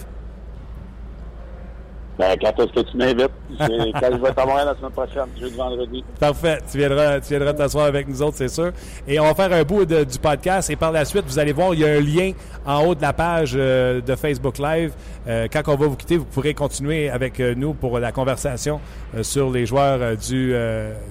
Ben, 2.18 2.35
quand 2.40 2.62
est-ce 2.62 2.73
que 2.73 2.90
tu 2.90 2.96
m'invites? 2.96 3.30
Quand 3.58 4.11
je 4.12 4.23
vais 4.23 4.32
t'avoir 4.32 4.64
la 4.64 4.75
semaine 4.75 4.90
prochaine, 4.90 5.26
jeudi, 5.38 5.56
vendredi. 5.56 6.04
Parfait. 6.18 6.58
Tu 6.70 6.78
viendras, 6.78 7.20
tu 7.20 7.28
viendras 7.28 7.52
t'asseoir 7.52 7.87
avec 7.87 8.08
nous 8.08 8.23
autres, 8.23 8.37
c'est 8.37 8.49
sûr. 8.49 8.73
Et 9.06 9.20
on 9.20 9.25
va 9.25 9.35
faire 9.35 9.52
un 9.52 9.62
bout 9.62 9.85
de, 9.85 10.04
du 10.04 10.18
podcast 10.18 10.70
et 10.70 10.76
par 10.76 10.92
la 10.92 11.04
suite, 11.04 11.25
vous 11.26 11.38
allez 11.38 11.52
voir, 11.52 11.75
il 11.75 11.80
y 11.80 11.85
a 11.85 11.88
un 11.88 12.00
lien 12.00 12.32
en 12.64 12.85
haut 12.85 12.94
de 12.94 13.02
la 13.02 13.12
page 13.12 13.52
euh, 13.54 14.00
de 14.00 14.16
Facebook 14.16 14.58
Live. 14.58 14.92
Euh, 15.28 15.46
quand 15.52 15.62
on 15.68 15.76
va 15.76 15.87
vous 15.87 15.96
quitter, 15.96 16.16
vous 16.16 16.25
pourrez 16.25 16.54
continuer 16.54 17.11
avec 17.11 17.38
euh, 17.40 17.54
nous 17.56 17.75
pour 17.75 17.99
la 17.99 18.12
conversation 18.12 18.80
sur 19.23 19.50
les 19.50 19.66
joueurs 19.66 20.16
du, 20.16 20.54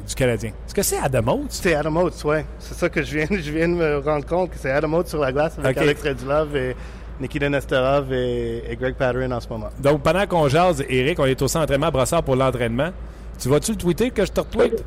du 0.08 0.16
Canadien. 0.16 0.50
Est-ce 0.50 0.76
que 0.76 0.84
c'est 0.84 0.98
Adam 0.98 1.28
Oates? 1.28 1.46
C'est 1.50 1.76
Adam 1.76 2.04
Oates, 2.04 2.22
oui. 2.26 2.38
C'est 2.60 2.76
ça 2.76 2.90
que 2.90 3.02
je 3.02 3.18
viens, 3.18 3.28
je 3.32 3.52
viens 3.52 3.70
de 3.70 3.74
me 3.74 3.98
rendre 4.00 4.26
compte 4.26 4.52
que 4.52 4.58
c'est 4.58 4.72
Adam 4.72 4.94
Oates 4.94 5.08
sur 5.08 5.20
la 5.20 5.32
glace 5.32 5.58
avec 5.58 5.78
okay. 5.78 5.86
Alex 5.86 6.04
Redulov 6.04 6.56
et 6.56 6.76
Nikita 7.20 7.50
Nesterov 7.50 8.12
et, 8.12 8.78
Greg 8.80 8.96
Patterin 8.96 9.32
en 9.32 9.40
ce 9.40 9.48
moment. 9.48 9.70
Donc, 9.80 10.02
pendant 10.02 10.26
qu'on 10.28 10.48
jase, 10.48 10.84
Eric, 10.90 11.20
on 11.20 11.26
est 11.26 11.42
au 11.42 11.48
centre 11.48 11.66
d'entraînement 11.66 11.92
Brossard 11.92 12.24
pour 12.24 12.36
l'entraînement. 12.36 12.90
Tu 13.40 13.50
vas-tu 13.50 13.72
le 13.72 13.78
tweeter 13.78 14.12
que 14.12 14.26
je 14.26 14.32
te 14.32 14.40
retweet? 14.40 14.84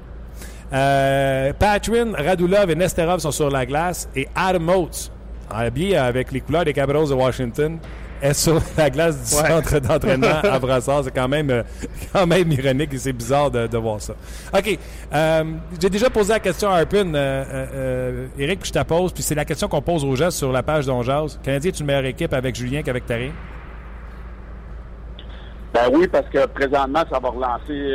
Euh, 0.73 1.52
Patrin, 1.58 2.12
Radulov 2.14 2.70
et 2.70 2.75
Nesterov 2.75 3.20
sont 3.20 3.30
sur 3.30 3.50
la 3.50 3.64
glace 3.64 4.08
et 4.14 4.28
Adam 4.35 4.68
Oates, 4.68 5.11
habillé 5.50 5.97
avec 5.97 6.30
les 6.30 6.40
couleurs 6.40 6.64
des 6.64 6.75
Capitals 6.75 7.08
de 7.08 7.14
Washington, 7.14 7.78
est 8.22 8.34
sur 8.34 8.60
la 8.76 8.90
glace 8.90 9.18
du 9.18 9.26
centre 9.26 9.78
d'entraînement 9.80 10.40
à 10.42 10.58
Brassard. 10.58 11.04
C'est 11.04 11.14
quand 11.14 11.28
même, 11.28 11.50
euh, 11.50 11.62
quand 12.12 12.26
même 12.26 12.50
ironique 12.52 12.92
et 12.94 12.98
c'est 12.98 13.12
bizarre 13.12 13.50
de, 13.50 13.78
voir 13.78 14.00
ça. 14.00 14.14
OK. 14.54 14.78
Euh, 15.14 15.44
j'ai 15.80 15.90
déjà 15.90 16.10
posé 16.10 16.32
la 16.32 16.40
question 16.40 16.70
à 16.70 16.78
Harpin, 16.78 17.14
euh, 17.14 18.26
Eric, 18.38 18.60
puis 18.60 18.72
je 18.75 18.78
te 18.78 18.84
pose, 18.84 19.12
puis 19.12 19.22
c'est 19.22 19.34
la 19.34 19.44
question 19.44 19.68
qu'on 19.68 19.82
pose 19.82 20.04
aux 20.04 20.16
gens 20.16 20.30
sur 20.30 20.52
la 20.52 20.62
page 20.62 20.87
d'Onjaz. 20.87 21.38
Canadien 21.42 21.70
est 21.70 21.80
une 21.80 21.87
meilleure 21.87 22.04
équipe 22.04 22.32
avec 22.32 22.54
Julien 22.54 22.82
qu'avec 22.82 23.06
Taré? 23.06 23.32
Ben 25.72 25.88
oui, 25.92 26.08
parce 26.08 26.28
que 26.28 26.46
présentement, 26.46 27.04
ça 27.10 27.18
va 27.18 27.28
relancer, 27.28 27.94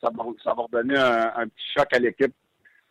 ça, 0.00 0.08
va, 0.14 0.24
ça 0.44 0.54
va 0.54 0.62
redonner 0.62 0.98
un, 0.98 1.46
petit 1.46 1.64
choc 1.76 1.88
à 1.92 1.98
l'équipe. 1.98 2.34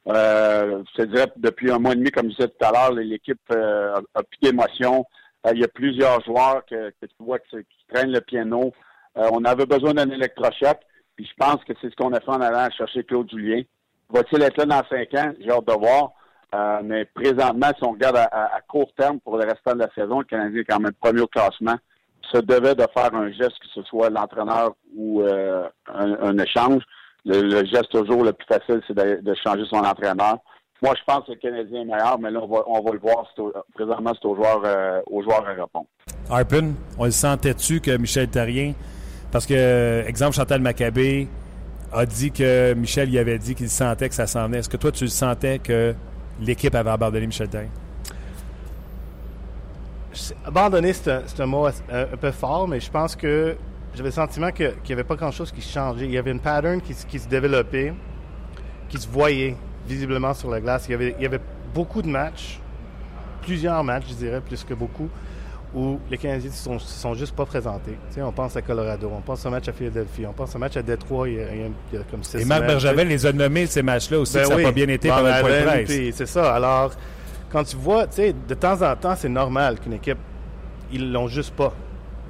je 0.08 0.96
te 0.96 1.04
dirais, 1.04 1.28
depuis 1.38 1.72
un 1.72 1.80
mois 1.80 1.94
et 1.94 1.96
demi, 1.96 2.12
comme 2.12 2.30
je 2.32 2.36
disais 2.36 2.48
tout 2.48 2.66
à 2.66 2.72
l'heure, 2.72 2.92
l'équipe 2.92 3.40
a, 3.52 4.00
a 4.16 4.24
plus 4.24 4.40
d'émotion. 4.42 5.06
Euh, 5.46 5.52
il 5.54 5.62
y 5.62 5.64
a 5.64 5.68
plusieurs 5.68 6.24
joueurs 6.24 6.66
que, 6.66 6.92
tu 7.02 7.08
vois 7.20 7.40
qui, 7.40 7.66
traînent 7.94 8.12
le 8.12 8.22
piano. 8.22 8.74
Euh, 9.18 9.30
on 9.32 9.44
avait 9.46 9.66
besoin 9.66 9.94
d'un 9.94 10.10
électrochoc. 10.10 10.80
Puis 11.16 11.26
je 11.26 11.34
pense 11.38 11.64
que 11.66 11.74
c'est 11.82 11.90
ce 11.90 11.96
qu'on 11.96 12.14
a 12.14 12.20
fait 12.20 12.32
en 12.32 12.42
allant 12.42 12.70
chercher 12.72 13.04
Claude 13.04 13.30
Julien. 13.30 13.62
Va-t-il 14.10 14.42
être 14.42 14.58
là 14.58 14.66
dans 14.66 14.88
cinq 14.90 15.14
ans? 15.16 15.34
J'ai 15.40 15.52
hâte 15.52 15.68
de 15.68 15.74
voir. 15.74 16.14
Euh, 16.54 16.82
mais 16.84 17.06
présentement, 17.06 17.72
si 17.76 17.84
on 17.84 17.92
regarde 17.92 18.18
à, 18.18 18.60
court 18.68 18.92
terme 18.96 19.20
pour 19.20 19.38
le 19.38 19.46
restant 19.46 19.74
de 19.74 19.80
la 19.80 19.90
saison, 19.96 20.20
le 20.20 20.26
Canadien 20.26 20.62
est 20.62 20.66
quand 20.66 20.80
même 20.80 20.94
premier 20.94 21.22
au 21.22 21.28
classement. 21.28 21.76
Se 22.32 22.38
devait 22.38 22.76
de 22.76 22.86
faire 22.96 23.14
un 23.14 23.32
geste, 23.32 23.60
que 23.60 23.68
ce 23.74 23.82
soit 23.84 24.10
l'entraîneur 24.10 24.76
ou 24.96 25.22
euh, 25.22 25.68
un, 25.88 26.38
échange. 26.38 26.84
Le, 27.26 27.66
geste 27.66 27.90
toujours 27.90 28.24
le 28.24 28.34
plus 28.34 28.46
facile, 28.46 28.82
c'est 28.88 28.96
de, 28.96 29.34
changer 29.36 29.66
son 29.66 29.78
entraîneur. 29.78 30.38
Moi, 30.84 30.96
je 31.00 31.04
pense 31.06 31.26
que 31.26 31.32
le 31.32 31.38
Canadien 31.38 31.84
est 31.84 31.86
meilleur, 31.86 32.20
mais 32.20 32.30
là, 32.30 32.42
on 32.44 32.48
va, 32.48 32.64
on 32.68 32.84
va 32.84 32.92
le 32.92 33.00
voir. 33.00 33.26
présentement, 33.74 34.12
c'est 34.14 34.28
aux 34.28 34.36
joueurs, 34.36 34.62
euh, 34.66 35.02
aux 35.10 35.24
joueurs 35.24 35.48
à 35.48 35.54
répondre. 35.54 35.86
Harpin, 36.30 36.74
on 36.98 37.06
le 37.06 37.12
sentait-tu 37.12 37.80
que 37.80 37.96
Michel 37.96 38.28
Terrien, 38.28 38.74
parce 39.32 39.46
que, 39.46 40.04
exemple, 40.06 40.36
Chantal 40.36 40.60
Maccabé 40.60 41.30
a 41.94 42.06
dit 42.06 42.32
que 42.32 42.74
Michel 42.74 43.10
y 43.12 43.18
avait 43.18 43.40
dit 43.40 43.56
qu'il 43.56 43.70
sentait 43.70 44.10
que 44.10 44.16
ça 44.16 44.28
s'en 44.28 44.48
venait. 44.48 44.58
Est-ce 44.58 44.68
que 44.68 44.76
toi, 44.76 44.92
tu 44.92 45.06
le 45.06 45.10
sentais 45.10 45.60
que 45.60 45.96
l'équipe 46.42 46.76
avait 46.76 46.90
abandonné 46.90 47.28
Michel 47.28 47.48
Terrien? 47.48 47.70
Abandonné, 50.46 50.92
c'est 50.92 51.40
un, 51.40 51.46
mot 51.46 51.66
un, 51.66 52.18
peu 52.20 52.32
fort, 52.32 52.68
mais 52.68 52.82
je 52.82 52.92
pense 52.92 53.16
que 53.16 53.56
j'avais 53.96 54.10
le 54.10 54.14
sentiment 54.14 54.52
qu'il 54.52 54.74
n'y 54.86 54.92
avait 54.94 55.06
pas 55.06 55.16
grand-chose 55.16 55.50
qui 55.50 55.62
changeait. 55.62 56.06
Il 56.06 56.12
y 56.12 56.18
avait 56.18 56.32
une 56.32 56.42
pattern 56.42 56.82
qui, 56.82 56.94
se 56.94 57.28
développait, 57.30 57.94
qui 58.90 58.98
se 58.98 59.08
voyait 59.08 59.56
visiblement 59.88 60.34
sur 60.34 60.50
la 60.50 60.62
glace. 60.62 60.86
Il 60.88 60.92
y 60.92 60.96
avait, 60.96 61.16
il 61.18 61.24
y 61.24 61.26
avait 61.26 61.42
beaucoup 61.74 62.02
de 62.02 62.08
matchs, 62.08 62.60
plusieurs 63.42 63.84
matchs, 63.84 64.06
je 64.10 64.14
dirais, 64.16 64.42
plus 64.42 64.64
que 64.64 64.74
beaucoup, 64.74 65.10
où 65.74 66.00
les 66.10 66.18
Canadiens 66.18 66.50
ne 66.50 66.56
sont, 66.56 66.80
sont, 66.80 67.16
juste 67.16 67.36
pas 67.36 67.46
présentés. 67.46 67.98
on 68.18 68.32
pense 68.32 68.56
à 68.56 68.62
Colorado, 68.62 69.12
on 69.12 69.22
pense 69.22 69.46
au 69.46 69.50
match 69.50 69.68
à 69.68 69.74
Philadelphie, 69.74 70.26
on 70.28 70.34
pense 70.34 70.56
au 70.56 70.60
match 70.60 70.78
à 70.78 70.84
Détroit 70.84 71.28
il 71.28 71.36
y 71.36 71.98
a, 71.98 72.04
comme 72.12 72.24
six 72.24 72.42
Et 72.42 72.46
Marc 72.46 72.66
Bergevin 72.66 73.06
les 73.06 73.26
a 73.26 73.34
nommés, 73.34 73.66
ces 73.66 73.82
matchs-là 73.82 74.20
aussi, 74.20 74.36
ben 74.36 74.46
ça 74.46 74.56
n'a 74.56 74.64
pas 74.64 74.72
bien 74.72 74.88
été 74.88 75.10
pendant 75.10 75.24
le 75.24 75.42
point 75.42 75.50
de 75.50 75.86
presse. 75.86 76.16
C'est 76.16 76.26
ça. 76.28 76.54
Alors, 76.54 76.92
quand 77.52 77.64
tu 77.64 77.76
vois, 77.76 78.08
tu 78.08 78.16
sais, 78.16 78.36
de 78.48 78.54
temps 78.54 78.82
en 78.82 78.96
temps, 78.96 79.16
c'est 79.16 79.30
normal 79.30 79.80
qu'une 79.80 79.94
équipe, 79.94 80.18
ils 80.92 81.12
l'ont 81.12 81.28
juste 81.28 81.56
pas. 81.56 81.74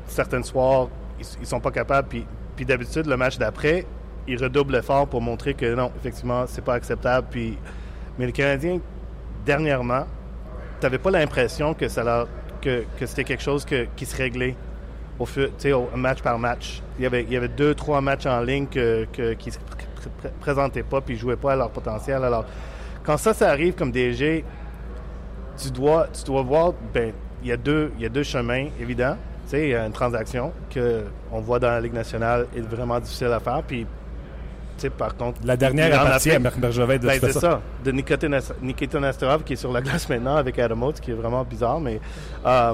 Certains 0.07 0.43
soirs, 0.43 0.87
ils, 1.19 1.47
sont 1.47 1.59
pas 1.59 1.71
capables, 1.71 2.07
puis, 2.07 2.25
puis 2.55 2.65
d'habitude, 2.65 3.07
le 3.07 3.17
match 3.17 3.37
d'après, 3.37 3.85
ils 4.27 4.41
redoublent 4.41 4.73
l'effort 4.73 5.07
pour 5.07 5.21
montrer 5.21 5.53
que 5.53 5.73
non, 5.73 5.91
effectivement, 5.97 6.45
c'est 6.47 6.63
pas 6.63 6.75
acceptable. 6.75 7.27
Puis... 7.29 7.57
Mais 8.17 8.27
les 8.27 8.31
Canadiens, 8.31 8.79
dernièrement, 9.45 10.05
tu 10.79 10.85
n'avais 10.85 10.99
pas 10.99 11.11
l'impression 11.11 11.73
que 11.73 11.85
leur 12.01 12.27
que, 12.61 12.85
c'était 13.05 13.23
quelque 13.23 13.43
chose 13.43 13.65
qui 13.65 14.05
se 14.05 14.15
réglait 14.15 14.55
au, 15.19 15.25
au 15.25 15.97
match 15.97 16.21
par 16.21 16.39
match. 16.39 16.81
Il 16.97 17.03
y 17.03 17.05
avait, 17.05 17.23
il 17.23 17.31
y 17.31 17.37
avait 17.37 17.47
deux, 17.49 17.75
trois 17.75 18.01
matchs 18.01 18.25
en 18.25 18.39
ligne 18.41 18.67
que, 18.67 19.05
qui 19.33 19.49
ne 19.49 19.53
se 19.53 19.59
présentaient 20.39 20.83
pas 20.83 21.01
puis 21.01 21.17
jouaient 21.17 21.35
pas 21.35 21.53
à 21.53 21.55
leur 21.55 21.69
potentiel. 21.69 22.23
Alors, 22.23 22.45
quand 23.03 23.17
ça, 23.17 23.33
ça 23.33 23.49
arrive 23.49 23.73
comme 23.73 23.91
DG, 23.91 24.45
tu 25.57 25.71
dois, 25.71 26.07
tu 26.13 26.23
dois 26.23 26.41
voir, 26.41 26.73
ben, 26.93 27.13
il 27.41 27.49
y 27.49 27.51
a 27.51 27.57
deux, 27.57 27.91
il 27.97 28.03
y 28.03 28.05
a 28.05 28.09
deux 28.09 28.23
chemins 28.23 28.67
évidents. 28.79 29.17
Il 29.51 29.67
y 29.67 29.75
a 29.75 29.85
une 29.85 29.91
transaction 29.91 30.51
que 30.71 31.03
on 31.31 31.39
voit 31.39 31.59
dans 31.59 31.69
la 31.69 31.79
Ligue 31.79 31.93
nationale 31.93 32.47
est 32.55 32.61
vraiment 32.61 32.99
difficile 32.99 33.27
à 33.27 33.39
faire. 33.39 33.61
Puis 33.61 33.85
par 34.97 35.15
contre. 35.15 35.39
La 35.43 35.57
dernière 35.57 35.99
appartient 36.01 36.31
à 36.31 36.39
Marc 36.39 36.59
Bergevin 36.59 36.97
de 36.97 37.07
ben, 37.07 37.19
C'est 37.19 37.33
ça. 37.33 37.61
De 37.83 37.91
Nikita 37.91 38.99
Nesterov 38.99 39.43
qui 39.43 39.53
est 39.53 39.57
sur 39.57 39.71
la 39.71 39.81
glace 39.81 40.09
maintenant 40.09 40.35
avec 40.35 40.59
Adam 40.59 40.81
Oates, 40.87 40.99
qui 40.99 41.11
est 41.11 41.15
vraiment 41.15 41.43
bizarre, 41.43 41.79
mais 41.79 41.99
euh, 42.45 42.73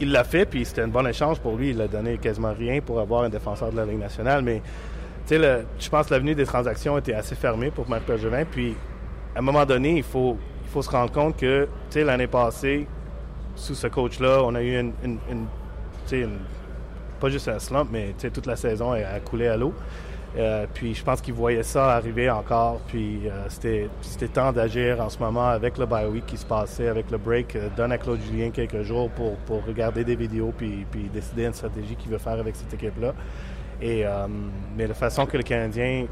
il 0.00 0.12
l'a 0.12 0.24
fait, 0.24 0.46
puis 0.46 0.64
c'était 0.64 0.82
un 0.82 0.88
bon 0.88 1.06
échange 1.06 1.40
pour 1.40 1.56
lui. 1.56 1.70
Il 1.70 1.80
a 1.80 1.88
donné 1.88 2.18
quasiment 2.18 2.52
rien 2.56 2.80
pour 2.80 3.00
avoir 3.00 3.24
un 3.24 3.28
défenseur 3.28 3.70
de 3.70 3.76
la 3.76 3.84
Ligue 3.84 3.98
nationale, 3.98 4.42
mais 4.42 4.62
je 5.30 5.88
pense 5.90 6.06
que 6.06 6.14
l'avenue 6.14 6.34
des 6.34 6.46
transactions 6.46 6.96
était 6.98 7.14
assez 7.14 7.34
fermée 7.34 7.70
pour 7.70 7.88
Marc 7.88 8.06
Bergevin. 8.06 8.44
Puis, 8.50 8.74
à 9.34 9.40
un 9.40 9.42
moment 9.42 9.66
donné, 9.66 9.98
il 9.98 10.02
faut, 10.02 10.38
il 10.64 10.70
faut 10.70 10.82
se 10.82 10.90
rendre 10.90 11.12
compte 11.12 11.36
que, 11.36 11.68
l'année 11.96 12.26
passée, 12.26 12.86
sous 13.54 13.74
ce 13.74 13.88
coach-là, 13.88 14.42
on 14.44 14.54
a 14.54 14.62
eu 14.62 14.78
une, 14.78 15.18
pas 17.20 17.28
juste 17.28 17.48
un 17.48 17.58
slump, 17.58 17.88
mais 17.92 18.14
toute 18.32 18.46
la 18.46 18.56
saison 18.56 18.92
a 18.92 19.20
coulé 19.20 19.48
à 19.48 19.56
l'eau. 19.56 19.74
Euh, 20.36 20.66
puis 20.72 20.94
je 20.94 21.02
pense 21.02 21.20
qu'ils 21.20 21.34
voyaient 21.34 21.62
ça 21.62 21.96
arriver 21.96 22.30
encore. 22.30 22.80
Puis 22.88 23.22
euh, 23.26 23.46
c'était 23.48 24.28
temps 24.28 24.52
d'agir 24.52 25.00
en 25.00 25.08
ce 25.08 25.18
moment 25.18 25.48
avec 25.48 25.78
le 25.78 25.86
bye 25.86 26.22
qui 26.26 26.36
se 26.36 26.46
passait, 26.46 26.88
avec 26.88 27.10
le 27.10 27.18
break. 27.18 27.56
Euh, 27.56 27.68
donne 27.76 27.92
à 27.92 27.98
Claude 27.98 28.20
Julien 28.20 28.50
quelques 28.50 28.82
jours 28.82 29.10
pour, 29.10 29.36
pour 29.38 29.64
regarder 29.64 30.04
des 30.04 30.16
vidéos 30.16 30.52
puis, 30.56 30.86
puis 30.90 31.08
décider 31.12 31.46
une 31.46 31.54
stratégie 31.54 31.96
qu'il 31.96 32.10
veut 32.10 32.18
faire 32.18 32.38
avec 32.38 32.56
cette 32.56 32.72
équipe-là. 32.74 33.14
Et, 33.80 34.04
mais 34.76 34.88
la 34.88 34.94
façon 34.94 35.24
que 35.24 35.36
les 35.36 35.44
Canadiens 35.44 36.06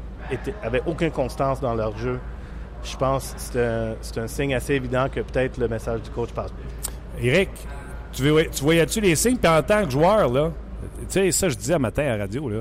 n'avaient 0.63 0.83
aucune 0.85 1.11
constance 1.11 1.59
dans 1.59 1.75
leur 1.75 1.97
jeu, 1.97 2.17
je 2.81 2.95
pense 2.95 3.33
que 3.33 3.39
c'est 3.99 4.19
un, 4.19 4.23
un, 4.23 4.27
signe 4.27 4.55
assez 4.55 4.75
évident 4.75 5.07
que 5.09 5.19
peut-être 5.19 5.57
le 5.57 5.67
message 5.67 6.01
du 6.03 6.09
coach 6.11 6.29
passe. 6.29 6.53
Eric, 7.21 7.49
tu, 8.13 8.23
tu 8.23 8.63
voyais-tu 8.63 9.01
les 9.01 9.17
signes? 9.17 9.35
Puis 9.35 9.51
en 9.51 9.61
tant 9.63 9.83
que 9.83 9.91
joueur, 9.91 10.31
là, 10.31 10.53
tu 11.01 11.05
sais, 11.09 11.31
ça, 11.33 11.49
je 11.49 11.55
disais 11.55 11.73
à 11.73 11.79
matin 11.79 12.03
à 12.03 12.15
la 12.15 12.23
radio, 12.23 12.47
là 12.47 12.59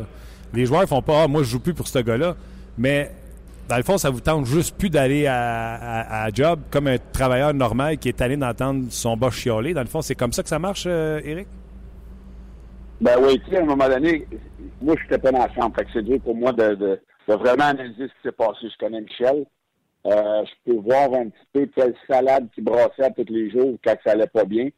les 0.57 0.67
joueurs 0.67 0.89
font 0.89 1.03
pas, 1.03 1.25
ah, 1.25 1.29
moi, 1.29 1.43
je 1.43 1.49
joue 1.49 1.61
plus 1.61 1.75
pour 1.75 1.87
ce 1.87 1.99
gars-là. 1.99 2.35
Mais 2.79 3.11
dans 3.69 3.77
le 3.77 3.83
fond, 3.83 3.99
ça 3.99 4.11
vous 4.11 4.21
tente 4.21 4.47
juste 4.47 4.77
plus 4.77 4.91
d'aller 4.91 5.27
à, 5.27 6.29
job 6.33 6.61
comme 6.71 6.87
un 6.87 6.99
travailleur 7.13 7.53
normal 7.55 7.99
qui 7.99 8.09
est 8.09 8.21
allé 8.21 8.37
d'entendre 8.37 8.87
son 8.91 9.17
boss 9.17 9.35
chialer. 9.35 9.75
Dans 9.75 9.83
le 9.83 9.87
fond, 9.87 10.03
c'est 10.03 10.15
comme 10.15 10.33
ça 10.33 10.43
que 10.43 10.49
ça 10.49 10.59
marche, 10.59 10.85
euh, 10.87 11.21
Eric? 11.25 11.49
Ben 13.01 13.17
oui, 13.21 13.41
tu 13.45 13.51
sais, 13.51 13.59
à 13.59 13.63
un 13.63 13.67
moment 13.67 13.89
donné, 13.89 14.27
moi, 14.81 14.95
je 14.97 15.03
n'étais 15.03 15.19
pas 15.19 15.33
dans 15.33 15.41
la 15.41 15.53
chambre. 15.53 15.75
C'est 15.93 16.03
dur 16.03 16.21
pour 16.21 16.35
moi 16.35 16.53
de, 16.53 17.01
vraiment 17.27 17.65
analyser 17.65 18.05
ce 18.05 18.13
qui 18.13 18.23
s'est 18.25 18.33
passé. 18.33 18.61
Je 18.63 18.79
connais 18.79 19.01
Michel. 19.01 19.45
Euh, 20.07 20.45
je 20.45 20.73
peux 20.73 20.79
voir 20.79 21.13
un 21.15 21.29
petit 21.29 21.47
peu 21.53 21.69
quelle 21.75 21.95
salade 22.09 22.49
qui 22.55 22.61
brassait 22.63 23.13
tous 23.17 23.27
les 23.29 23.51
jours 23.51 23.77
quand 23.85 23.97
ça 24.05 24.13
allait 24.13 24.29
pas 24.29 24.45
bien. 24.45 24.69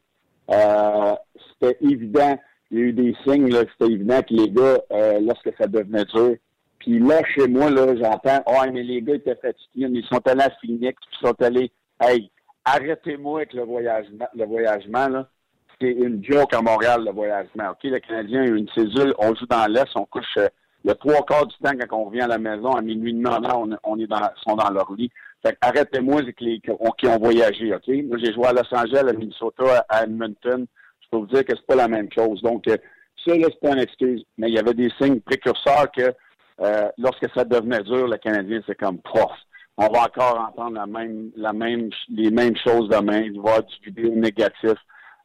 Euh, 0.51 1.15
c'était 1.61 1.77
évident 1.81 2.37
il 2.71 2.77
y 2.77 2.81
a 2.81 2.85
eu 2.85 2.93
des 2.93 3.15
signes, 3.23 3.49
là, 3.49 3.63
c'était 3.71 3.91
évident 3.91 4.21
que 4.21 4.33
les 4.33 4.49
gars, 4.49 4.79
euh, 4.91 5.19
lorsque 5.21 5.51
ça 5.57 5.67
devenait 5.67 6.05
dur, 6.05 6.35
puis 6.79 6.99
là, 6.99 7.21
chez 7.35 7.47
moi, 7.47 7.69
là, 7.69 7.95
j'entends, 7.95 8.41
oh, 8.47 8.71
mais 8.71 8.83
les 8.83 9.01
gars 9.01 9.15
étaient 9.15 9.35
fatigués, 9.35 9.87
ils 9.91 10.05
sont 10.05 10.25
allés 10.27 10.43
à 10.43 10.51
Phoenix, 10.61 10.97
ils 11.11 11.27
sont 11.27 11.41
allés, 11.41 11.71
hey, 12.01 12.31
arrêtez-moi 12.63 13.39
avec 13.39 13.53
le 13.53 13.63
voyagement, 13.63 14.27
le 14.35 14.45
voyagement, 14.45 15.07
là. 15.09 15.29
C'est 15.81 15.91
une 15.91 16.23
joke 16.23 16.53
à 16.53 16.61
Montréal, 16.61 17.05
le 17.05 17.11
voyagement. 17.11 17.69
OK, 17.71 17.83
le 17.83 17.99
Canadien 17.99 18.41
a 18.41 18.47
une 18.47 18.67
césule, 18.75 19.13
on 19.17 19.33
joue 19.33 19.45
dans 19.45 19.65
l'Est, 19.71 19.87
on 19.95 20.05
couche 20.05 20.25
euh, 20.37 20.49
le 20.83 20.93
trois 20.93 21.25
quarts 21.25 21.47
du 21.47 21.55
temps 21.63 21.71
quand 21.89 21.97
on 21.97 22.05
revient 22.05 22.21
à 22.21 22.27
la 22.27 22.37
maison, 22.37 22.71
à 22.71 22.81
minuit 22.81 23.13
de 23.13 23.27
on, 23.27 23.77
on 23.83 23.99
est 23.99 24.07
dans, 24.07 24.19
sont 24.45 24.55
dans 24.55 24.69
leur 24.69 24.91
lit. 24.93 25.09
Fait 25.41 25.57
arrêtez-moi 25.61 26.19
avec 26.19 26.39
les 26.41 26.59
qui 26.59 27.07
ont 27.07 27.17
voyagé, 27.17 27.73
OK? 27.73 27.87
Moi, 27.87 28.17
j'ai 28.21 28.33
joué 28.33 28.47
à 28.47 28.53
Los 28.53 28.73
Angeles, 28.73 29.05
à 29.07 29.13
Minnesota, 29.13 29.85
à 29.87 30.03
Edmonton, 30.03 30.65
je 31.11 31.17
peux 31.17 31.25
vous 31.25 31.33
dire 31.33 31.45
que 31.45 31.55
c'est 31.55 31.65
pas 31.65 31.75
la 31.75 31.87
même 31.87 32.09
chose. 32.11 32.41
Donc, 32.41 32.67
euh, 32.67 32.77
ça, 33.25 33.35
là, 33.35 33.47
c'est 33.61 33.71
une 33.71 33.79
excuse. 33.79 34.23
Mais 34.37 34.49
il 34.49 34.55
y 34.55 34.59
avait 34.59 34.73
des 34.73 34.91
signes 34.99 35.19
précurseurs 35.21 35.91
que 35.91 36.13
euh, 36.61 36.89
lorsque 36.97 37.27
ça 37.33 37.43
devenait 37.43 37.83
dur, 37.83 38.07
le 38.07 38.17
Canadien, 38.17 38.61
c'est 38.67 38.77
comme 38.77 38.99
prof. 38.99 39.31
On 39.77 39.87
va 39.87 40.03
encore 40.03 40.37
entendre 40.39 40.75
la 40.75 41.53
même, 41.53 41.89
les 42.09 42.31
mêmes 42.31 42.57
choses 42.57 42.89
demain, 42.89 43.21
il 43.21 43.39
va 43.39 43.61
du 43.61 43.75
vidéo 43.85 44.13
négatif, 44.13 44.75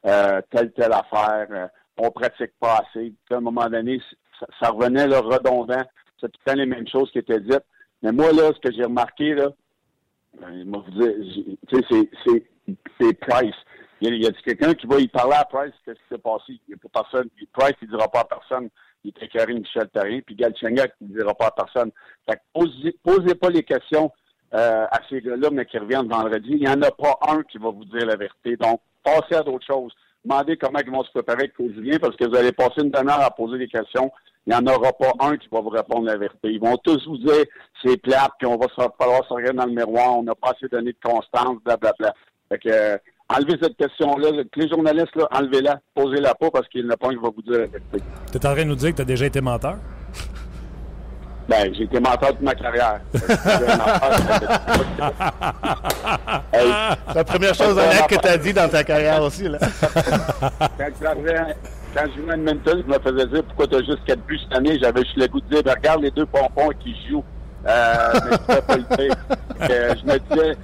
euh, 0.07 0.41
telle, 0.51 0.73
telle 0.73 0.93
affaire, 0.93 1.49
euh, 1.51 1.67
on 1.99 2.11
pratique 2.11 2.53
pas 2.61 2.83
assez. 2.85 3.13
à 3.31 3.37
un 3.37 3.41
moment 3.41 3.69
donné, 3.69 4.01
ça, 4.61 4.69
revenait 4.69 5.09
le 5.09 5.19
redondant. 5.19 5.83
C'est 6.21 6.31
tout 6.31 6.39
le 6.47 6.53
temps 6.53 6.59
les 6.59 6.67
mêmes 6.67 6.87
choses 6.87 7.11
qui 7.11 7.19
étaient 7.19 7.41
dites. 7.41 7.65
Mais 8.03 8.13
moi, 8.13 8.33
là, 8.33 8.53
ce 8.55 8.61
que 8.61 8.73
j'ai 8.73 8.85
remarqué, 8.85 9.35
là, 9.35 9.49
ben, 10.41 10.65
vous 10.65 10.91
dire, 11.01 11.15
c'est, 11.73 12.09
c'est, 12.25 12.45
c'est 13.01 13.21
Price. 13.21 13.55
Il 14.01 14.23
y 14.23 14.27
a, 14.27 14.33
quelqu'un 14.33 14.75
qui 14.75 14.87
va 14.87 14.99
y 14.99 15.09
parler 15.09 15.37
à 15.37 15.45
Price, 15.45 15.73
qu'est-ce 15.85 15.99
qui 15.99 16.09
s'est 16.11 16.19
passé? 16.19 16.61
Il 16.69 16.75
a 16.75 16.89
personne. 16.93 17.29
Price, 17.53 17.77
il 17.81 17.89
ne 17.89 17.97
dira 17.97 18.09
pas 18.09 18.21
à 18.21 18.25
personne. 18.25 18.69
Il 19.05 19.13
est 19.17 19.25
écœuré 19.25 19.55
Michel 19.55 19.89
Therrien. 19.89 20.21
Puis 20.25 20.35
Galchenyuk, 20.35 20.93
il 21.01 21.09
ne 21.09 21.19
dira 21.19 21.35
pas 21.35 21.47
à 21.47 21.51
personne. 21.51 21.91
Fait 22.29 22.41
posez, 22.53 22.97
posez 23.03 23.35
pas 23.35 23.51
les 23.51 23.63
questions 23.63 24.11
euh, 24.55 24.87
à 24.91 25.01
ces 25.09 25.21
gars-là, 25.21 25.49
mais 25.53 25.65
qui 25.67 25.79
reviennent 25.79 26.09
vendredi. 26.09 26.51
Il 26.51 26.61
n'y 26.61 26.69
en 26.69 26.83
a 26.83 26.91
pas 26.91 27.19
un 27.29 27.43
qui 27.43 27.59
va 27.59 27.71
vous 27.71 27.85
dire 27.85 28.07
la 28.07 28.17
vérité. 28.17 28.57
Donc, 28.57 28.81
passez 29.03 29.37
à 29.37 29.43
d'autres 29.43 29.67
choses. 29.67 29.93
Demandez 30.25 30.57
comment 30.57 30.79
ils 30.79 30.91
vont 30.91 31.05
se 31.05 31.11
préparer 31.11 31.53
avec 31.59 31.75
Julien, 31.75 31.99
parce 31.99 32.17
que 32.17 32.25
vous 32.25 32.37
allez 32.37 32.53
passer 32.53 32.81
une 32.83 32.91
demi-heure 32.91 33.21
à 33.21 33.31
poser 33.31 33.59
des 33.59 33.69
questions. 33.69 34.11
Il 34.47 34.55
n'y 34.55 34.57
en 34.57 34.67
aura 34.67 34.93
pas 34.93 35.13
un 35.21 35.37
qui 35.37 35.49
va 35.51 35.61
vous 35.61 35.71
répondre 35.71 36.07
la 36.07 36.17
vérité. 36.17 36.49
Ils 36.51 36.61
vont 36.61 36.77
tous 36.79 37.07
vous 37.07 37.19
dire 37.19 37.45
c'est 37.83 37.97
plate, 37.99 38.33
puis 38.39 38.47
on 38.47 38.57
va 38.57 38.67
se 38.69 38.89
falloir 38.99 39.27
se 39.27 39.33
regarder 39.33 39.59
dans 39.59 39.67
le 39.67 39.73
miroir, 39.73 40.19
on 40.19 40.23
n'a 40.23 40.35
pas 40.35 40.51
assez 40.51 40.69
donné 40.69 40.93
de 40.93 40.99
constance, 41.03 41.59
blablabla. 41.65 42.15
Fait 42.49 42.59
que 42.59 43.01
enlevez 43.35 43.59
cette 43.61 43.77
question-là. 43.77 44.31
Les 44.57 44.69
journalistes, 44.69 45.17
là, 45.17 45.29
enlevez-la, 45.33 45.81
posez-la 45.95 46.35
pas 46.35 46.51
parce 46.51 46.69
qu'il 46.69 46.85
n'y 46.85 46.91
en 46.91 46.95
a 46.95 46.97
pas 46.97 47.09
un 47.09 47.11
qui 47.11 47.17
va 47.17 47.31
vous 47.35 47.43
dire 47.43 47.61
la 47.61 47.67
vérité. 47.67 47.99
Tu 48.31 48.39
es 48.39 48.47
en 48.47 48.53
train 48.53 48.63
de 48.63 48.69
nous 48.69 48.77
dire 48.77 48.91
que 48.91 48.97
tu 48.97 49.03
as 49.03 49.07
déjà 49.07 49.27
été 49.27 49.41
menteur? 49.41 49.77
Ben, 51.49 51.75
j'ai 51.75 51.83
été 51.85 52.01
mentor 52.01 52.31
toute 52.31 52.41
ma 52.41 52.55
carrière. 52.55 53.01
hey, 56.53 56.73
c'est 57.09 57.15
la 57.15 57.25
première 57.25 57.55
chose 57.55 57.77
honnête 57.77 58.07
que 58.09 58.15
tu 58.15 58.29
as 58.29 58.39
dit 58.39 58.55
dans 58.55 58.69
ta 58.69 58.83
carrière 58.83 59.23
aussi. 59.23 59.47
Là. 59.47 59.59
quand, 60.79 60.89
quand 61.95 62.05
je 62.07 62.21
jouais 62.21 62.33
à 62.33 62.35
Edmonton, 62.35 62.83
je 62.87 62.93
me 62.93 62.99
faisais 62.99 63.27
dire 63.27 63.45
pourquoi 63.45 63.67
tu 63.67 63.77
as 63.77 63.81
juste 63.81 64.05
4 64.07 64.21
buts 64.21 64.41
cette 64.43 64.57
année? 64.57 64.79
J'avais 64.81 65.03
juste 65.03 65.19
le 65.19 65.27
goût 65.29 65.41
de 65.43 65.49
dire 65.49 65.63
ben, 65.63 65.75
regarde 65.75 66.03
les 66.03 66.11
deux 66.11 66.27
pompons 66.27 66.71
qui 66.81 66.97
jouent. 67.09 67.25
Euh, 67.67 68.13
mais 68.25 68.31
je 68.33 68.61
pas 68.61 68.77
le 68.77 68.97
dire. 68.97 69.17
Euh, 69.71 69.95
je 69.99 70.07
me 70.07 70.19
disais, 70.19 70.57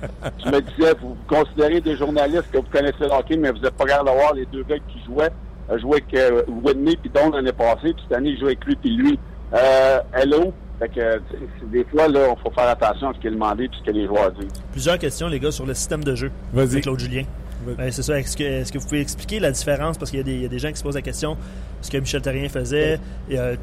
je 0.44 0.50
me 0.50 0.60
disais, 0.60 0.94
vous, 1.00 1.14
vous 1.14 1.16
considérez 1.26 1.80
des 1.80 1.96
journalistes 1.96 2.50
que 2.52 2.58
vous 2.58 2.70
connaissez 2.70 3.00
le 3.00 3.12
hockey, 3.12 3.36
mais 3.36 3.50
vous 3.50 3.58
n'êtes 3.58 3.74
pas 3.74 3.86
capable 3.86 4.10
de 4.10 4.14
voir 4.14 4.34
les 4.34 4.46
deux 4.46 4.62
gars 4.64 4.78
qui 4.88 5.02
jouaient. 5.06 5.32
Euh, 5.70 5.78
joué 5.78 6.02
avec 6.02 6.14
euh, 6.14 6.42
Whitney 6.48 6.96
puis 6.96 7.10
Don 7.14 7.30
l'année 7.30 7.52
passée, 7.52 7.92
puis 7.94 8.02
cette 8.08 8.16
année, 8.16 8.30
il 8.30 8.38
joue 8.38 8.46
avec 8.46 8.64
lui 8.64 8.76
puis 8.76 8.96
lui. 8.96 9.18
Euh, 9.54 10.00
hello, 10.14 10.52
fait 10.78 10.88
que, 10.88 11.20
des 11.70 11.84
fois, 11.84 12.08
là, 12.08 12.34
il 12.36 12.42
faut 12.42 12.50
faire 12.50 12.68
attention 12.68 13.10
à 13.10 13.14
ce 13.14 13.18
qu'il 13.18 13.28
est 13.28 13.34
demandé 13.34 13.64
et 13.64 13.70
ce 13.78 13.84
que 13.84 13.90
les 13.90 14.06
joueurs 14.06 14.32
disent. 14.32 14.52
Plusieurs 14.72 14.98
questions, 14.98 15.28
les 15.28 15.38
gars, 15.38 15.52
sur 15.52 15.66
le 15.66 15.74
système 15.74 16.02
de 16.02 16.14
jeu. 16.14 16.32
Vas-y. 16.52 16.80
Claude 16.80 16.98
Julien. 16.98 17.22
Ben, 17.66 17.90
c'est 17.90 18.02
ça. 18.02 18.18
Est-ce 18.18 18.36
que, 18.36 18.42
est 18.42 18.70
que, 18.70 18.78
vous 18.78 18.84
pouvez 18.84 19.00
expliquer 19.00 19.40
la 19.40 19.50
différence? 19.50 19.98
Parce 19.98 20.10
qu'il 20.10 20.26
y, 20.26 20.40
y, 20.40 20.44
a 20.44 20.48
des 20.48 20.58
gens 20.58 20.70
qui 20.70 20.76
se 20.76 20.82
posent 20.82 20.94
la 20.94 21.02
question 21.02 21.36
ce 21.82 21.90
que 21.90 21.98
Michel 21.98 22.22
Terrien 22.22 22.48
faisait. 22.48 22.98
Et, 23.28 23.38
euh, 23.38 23.56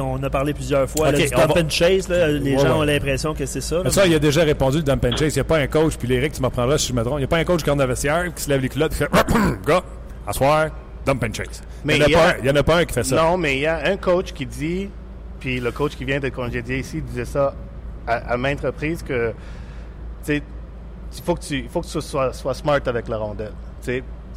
on 0.00 0.22
a 0.22 0.30
parlé 0.30 0.54
plusieurs 0.54 0.88
fois. 0.88 1.08
Okay, 1.08 1.28
là, 1.28 1.46
du 1.46 1.54
dump 1.54 1.64
and 1.64 1.70
chase, 1.70 2.08
là, 2.08 2.28
les 2.28 2.54
ouais, 2.54 2.58
gens 2.58 2.64
ouais. 2.64 2.70
ont 2.70 2.82
l'impression 2.82 3.34
que 3.34 3.46
c'est 3.46 3.60
ça. 3.60 3.82
Là, 3.82 3.90
ça, 3.90 4.06
il 4.06 4.14
a 4.14 4.18
déjà 4.18 4.42
répondu 4.42 4.78
le 4.78 4.82
dump 4.82 5.04
and 5.04 5.16
chase. 5.16 5.34
Il 5.34 5.38
n'y 5.38 5.40
a 5.40 5.44
pas 5.44 5.58
un 5.58 5.66
coach, 5.66 5.96
puis 5.96 6.08
l'Éric, 6.08 6.32
tu 6.32 6.40
m'apprendras 6.40 6.78
si 6.78 6.88
je 6.88 6.92
me 6.92 7.02
trompe. 7.02 7.16
Il 7.16 7.22
n'y 7.22 7.24
a 7.24 7.28
pas 7.28 7.38
un 7.38 7.44
coach 7.44 7.62
qui 7.62 7.70
rentre 7.70 7.78
dans 7.78 7.84
le 7.84 7.90
vestiaire, 7.90 8.32
qui 8.34 8.42
se 8.42 8.48
lève 8.48 8.60
les 8.60 8.68
culottes, 8.68 8.92
qui 8.92 8.98
fait 8.98 9.10
Gars, 9.66 9.82
asseoir, 10.26 10.68
dump 11.04 11.24
and 11.24 11.34
chase. 11.34 11.62
Mais 11.84 11.98
il 11.98 12.06
n'y 12.06 12.16
en, 12.16 12.52
en, 12.52 12.56
a 12.56 12.62
pas 12.62 12.76
un 12.78 12.84
qui 12.84 12.94
fait 12.94 13.04
ça. 13.04 13.16
Non, 13.16 13.36
mais 13.36 13.56
il 13.56 13.60
y 13.60 13.66
a 13.66 13.84
un 13.86 13.96
coach 13.96 14.32
qui 14.32 14.46
dit, 14.46 14.88
puis 15.40 15.60
le 15.60 15.72
coach 15.72 15.96
qui 15.96 16.04
vient 16.04 16.20
d'être 16.20 16.34
congédié 16.34 16.78
ici 16.78 17.02
disait 17.02 17.24
ça 17.24 17.54
à, 18.06 18.32
à 18.32 18.36
maintes 18.36 18.60
reprises 18.60 19.02
que, 19.02 19.32
il 21.16 21.22
faut 21.22 21.34
que 21.34 21.40
tu, 21.40 21.66
faut 21.68 21.80
que 21.80 21.86
tu 21.86 22.00
sois, 22.00 22.32
sois 22.32 22.54
smart 22.54 22.80
avec 22.86 23.08
la 23.08 23.18
rondelle. 23.18 23.52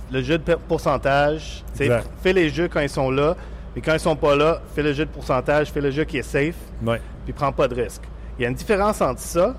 Le 0.10 0.22
jeu 0.22 0.38
de 0.38 0.56
pourcentage, 0.56 1.64
fais 1.74 2.34
les 2.34 2.50
jeux 2.50 2.68
quand 2.68 2.80
ils 2.80 2.90
sont 2.90 3.12
là, 3.12 3.36
et 3.76 3.82
quand 3.82 3.94
ils 3.94 4.00
sont 4.00 4.16
pas 4.16 4.36
là, 4.36 4.62
fais 4.74 4.84
le 4.84 4.94
jeu 4.94 5.06
de 5.06 5.12
pourcentage, 5.12 5.72
fais 5.72 5.82
le 5.82 5.92
jeu 5.92 6.04
qui 6.04 6.18
est 6.18 6.24
safe, 6.24 6.56
ouais. 6.84 7.02
puis 7.26 7.34
prends 7.34 7.52
pas 7.52 7.68
de 7.68 7.76
risque. 7.76 8.02
Il 8.38 8.44
y 8.44 8.46
a 8.46 8.50
une 8.50 8.56
différence 8.56 9.02
entre 9.02 9.20
ça, 9.20 9.56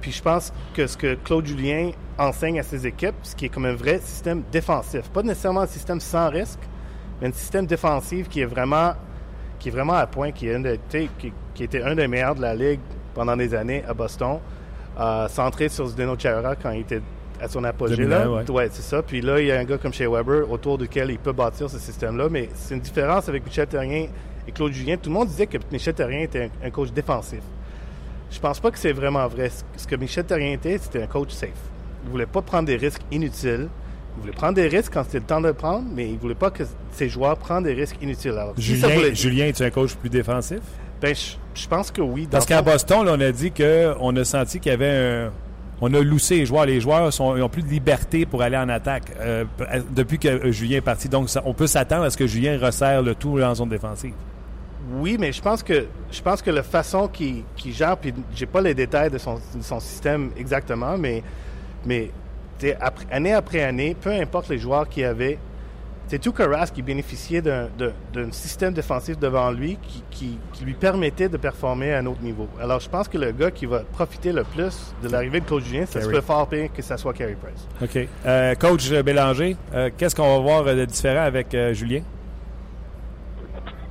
puis 0.00 0.12
je 0.12 0.22
pense 0.22 0.52
que 0.74 0.86
ce 0.86 0.96
que 0.96 1.14
Claude 1.14 1.46
Julien 1.46 1.90
enseigne 2.18 2.60
à 2.60 2.62
ses 2.62 2.86
équipes, 2.86 3.14
ce 3.22 3.34
qui 3.34 3.46
est 3.46 3.48
comme 3.48 3.66
un 3.66 3.74
vrai 3.74 3.98
système 3.98 4.42
défensif, 4.50 5.02
pas 5.10 5.22
nécessairement 5.22 5.62
un 5.62 5.66
système 5.66 6.00
sans 6.00 6.30
risque, 6.30 6.60
mais 7.20 7.28
un 7.28 7.32
système 7.32 7.66
défensif 7.66 8.28
qui 8.28 8.40
est 8.40 8.46
vraiment, 8.46 8.94
qui 9.58 9.68
est 9.68 9.72
vraiment 9.72 9.94
à 9.94 10.06
point, 10.06 10.32
qui, 10.32 10.48
est 10.48 10.58
de, 10.58 10.78
qui, 11.18 11.32
qui 11.54 11.64
était 11.64 11.82
un 11.82 11.94
des 11.94 12.08
meilleurs 12.08 12.34
de 12.34 12.42
la 12.42 12.54
ligue 12.54 12.80
pendant 13.14 13.36
des 13.36 13.54
années 13.54 13.84
à 13.86 13.94
Boston, 13.94 14.38
euh, 14.98 15.28
centré 15.28 15.68
sur 15.68 15.86
Zdeno 15.86 16.16
Chara 16.18 16.56
quand 16.56 16.70
il 16.70 16.80
était 16.80 17.00
à 17.40 17.48
son 17.48 17.64
apogée. 17.64 18.04
Là. 18.04 18.30
Ouais, 18.30 18.50
ouais 18.50 18.68
c'est 18.72 18.82
ça. 18.82 19.02
Puis 19.02 19.20
là, 19.20 19.40
il 19.40 19.46
y 19.46 19.52
a 19.52 19.58
un 19.58 19.64
gars 19.64 19.78
comme 19.78 19.92
chez 19.92 20.06
Weber 20.06 20.50
autour 20.50 20.78
duquel 20.78 21.10
il 21.10 21.18
peut 21.18 21.32
bâtir 21.32 21.68
ce 21.68 21.78
système-là. 21.78 22.28
Mais 22.30 22.48
c'est 22.54 22.74
une 22.74 22.80
différence 22.80 23.28
avec 23.28 23.44
Michel 23.44 23.66
Terrien 23.66 24.06
et 24.46 24.52
Claude 24.52 24.72
Julien. 24.72 24.96
Tout 24.96 25.10
le 25.10 25.14
monde 25.14 25.28
disait 25.28 25.46
que 25.46 25.58
Michel 25.70 25.94
Terrien 25.94 26.20
était 26.20 26.44
un, 26.44 26.66
un 26.66 26.70
coach 26.70 26.92
défensif. 26.92 27.40
Je 28.30 28.38
pense 28.38 28.60
pas 28.60 28.70
que 28.70 28.78
c'est 28.78 28.92
vraiment 28.92 29.26
vrai. 29.26 29.50
Ce 29.76 29.86
que 29.86 29.96
Michel 29.96 30.24
Terrien 30.24 30.52
était, 30.52 30.78
c'était 30.78 31.02
un 31.02 31.06
coach 31.06 31.30
safe. 31.30 31.50
Il 32.04 32.10
voulait 32.10 32.26
pas 32.26 32.42
prendre 32.42 32.66
des 32.66 32.76
risques 32.76 33.02
inutiles. 33.10 33.68
Il 34.16 34.20
voulait 34.20 34.32
prendre 34.32 34.54
des 34.54 34.68
risques 34.68 34.92
quand 34.92 35.04
c'était 35.04 35.20
le 35.20 35.24
temps 35.24 35.40
de 35.40 35.48
le 35.48 35.54
prendre, 35.54 35.86
mais 35.94 36.08
il 36.08 36.18
voulait 36.18 36.34
pas 36.34 36.50
que 36.50 36.64
ses 36.92 37.08
joueurs 37.08 37.36
prennent 37.38 37.62
des 37.62 37.72
risques 37.72 37.96
inutiles. 38.02 38.32
Alors, 38.32 38.54
Julien, 38.58 38.88
si 38.88 38.94
voulait... 38.94 39.14
Julien 39.14 39.46
est 39.46 39.60
un 39.62 39.70
coach 39.70 39.94
plus 39.94 40.10
défensif? 40.10 40.60
Ben, 41.02 41.14
je, 41.14 41.60
je 41.60 41.68
pense 41.68 41.90
que 41.90 42.00
oui. 42.00 42.26
Parce 42.30 42.46
qu'à 42.46 42.62
Boston, 42.62 43.04
là, 43.04 43.12
on 43.16 43.20
a 43.20 43.32
dit 43.32 43.50
qu'on 43.50 44.16
a 44.16 44.24
senti 44.24 44.60
qu'il 44.60 44.70
y 44.70 44.74
avait 44.74 45.26
un 45.26 45.32
on 45.84 45.92
a 45.94 46.00
loussé 46.00 46.36
les 46.36 46.46
joueurs. 46.46 46.64
Les 46.64 46.80
joueurs 46.80 47.12
sont, 47.12 47.36
ils 47.36 47.42
ont 47.42 47.48
plus 47.48 47.64
de 47.64 47.68
liberté 47.68 48.24
pour 48.24 48.40
aller 48.40 48.56
en 48.56 48.68
attaque 48.68 49.12
euh, 49.20 49.44
depuis 49.90 50.18
que 50.18 50.28
euh, 50.28 50.52
Julien 50.52 50.78
est 50.78 50.80
parti. 50.80 51.08
Donc, 51.08 51.28
ça, 51.28 51.42
on 51.44 51.54
peut 51.54 51.66
s'attendre 51.66 52.04
à 52.04 52.10
ce 52.10 52.16
que 52.16 52.26
Julien 52.26 52.56
resserre 52.56 53.02
le 53.02 53.16
tout 53.16 53.40
en 53.40 53.54
zone 53.54 53.68
défensive. 53.68 54.14
Oui, 54.94 55.16
mais 55.18 55.32
je 55.32 55.42
pense 55.42 55.62
que 55.62 55.86
je 56.10 56.22
pense 56.22 56.40
que 56.40 56.50
la 56.50 56.62
façon 56.62 57.08
qu'il 57.08 57.42
qu 57.56 57.72
gère, 57.72 57.96
puis 57.96 58.14
j'ai 58.34 58.46
pas 58.46 58.60
les 58.60 58.74
détails 58.74 59.10
de 59.10 59.18
son, 59.18 59.34
de 59.34 59.62
son 59.62 59.80
système 59.80 60.30
exactement, 60.36 60.96
mais 60.98 61.22
mais 61.84 62.10
après, 62.80 63.06
année 63.10 63.32
après 63.32 63.62
année, 63.62 63.96
peu 64.00 64.10
importe 64.10 64.48
les 64.50 64.58
joueurs 64.58 64.88
qu'il 64.88 65.02
y 65.02 65.06
avait, 65.06 65.38
c'est 66.06 66.18
tout 66.18 66.32
Carras 66.32 66.70
qui 66.74 66.82
bénéficiait 66.82 67.40
d'un 67.42 67.70
système 68.30 68.74
défensif 68.74 69.18
devant 69.18 69.50
lui 69.50 69.78
qui, 69.82 70.02
qui, 70.10 70.38
qui, 70.52 70.64
lui 70.64 70.74
permettait 70.74 71.28
de 71.28 71.36
performer 71.36 71.92
à 71.92 71.98
un 71.98 72.06
autre 72.06 72.22
niveau. 72.22 72.48
Alors, 72.60 72.80
je 72.80 72.88
pense 72.88 73.08
que 73.08 73.18
le 73.18 73.32
gars 73.32 73.50
qui 73.50 73.66
va 73.66 73.80
profiter 73.80 74.32
le 74.32 74.44
plus 74.44 74.94
de 75.02 75.08
l'arrivée 75.08 75.40
de 75.40 75.46
Claude 75.46 75.64
Julien, 75.64 75.86
ça 75.86 76.00
se 76.00 76.08
peut 76.08 76.20
fort 76.20 76.48
pire 76.48 76.72
que 76.72 76.82
ça 76.82 76.96
soit 76.96 77.12
Carey 77.12 77.36
Price. 77.40 77.68
OK. 77.82 78.08
Euh, 78.26 78.54
Coach 78.56 78.90
Bélanger, 78.90 79.56
euh, 79.74 79.90
qu'est-ce 79.96 80.14
qu'on 80.14 80.36
va 80.36 80.38
voir 80.40 80.64
de 80.64 80.84
différent 80.84 81.24
avec 81.24 81.54
euh, 81.54 81.72
Julien? 81.72 82.02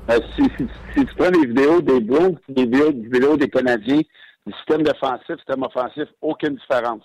Si, 0.10 0.44
si, 0.58 0.68
si, 0.94 1.06
tu 1.06 1.16
prends 1.16 1.30
les 1.30 1.48
vidéos 1.48 1.82
des 1.82 2.02
Blues, 2.02 2.36
les 2.50 2.64
vidéos, 2.66 2.92
les 2.92 3.10
vidéos 3.10 3.38
des 3.38 3.48
Canadiens, 3.50 4.02
du 4.46 4.54
système 4.54 4.84
défensif, 4.84 5.36
système 5.38 5.64
offensif, 5.64 6.06
aucune 6.22 6.56
différence. 6.56 7.04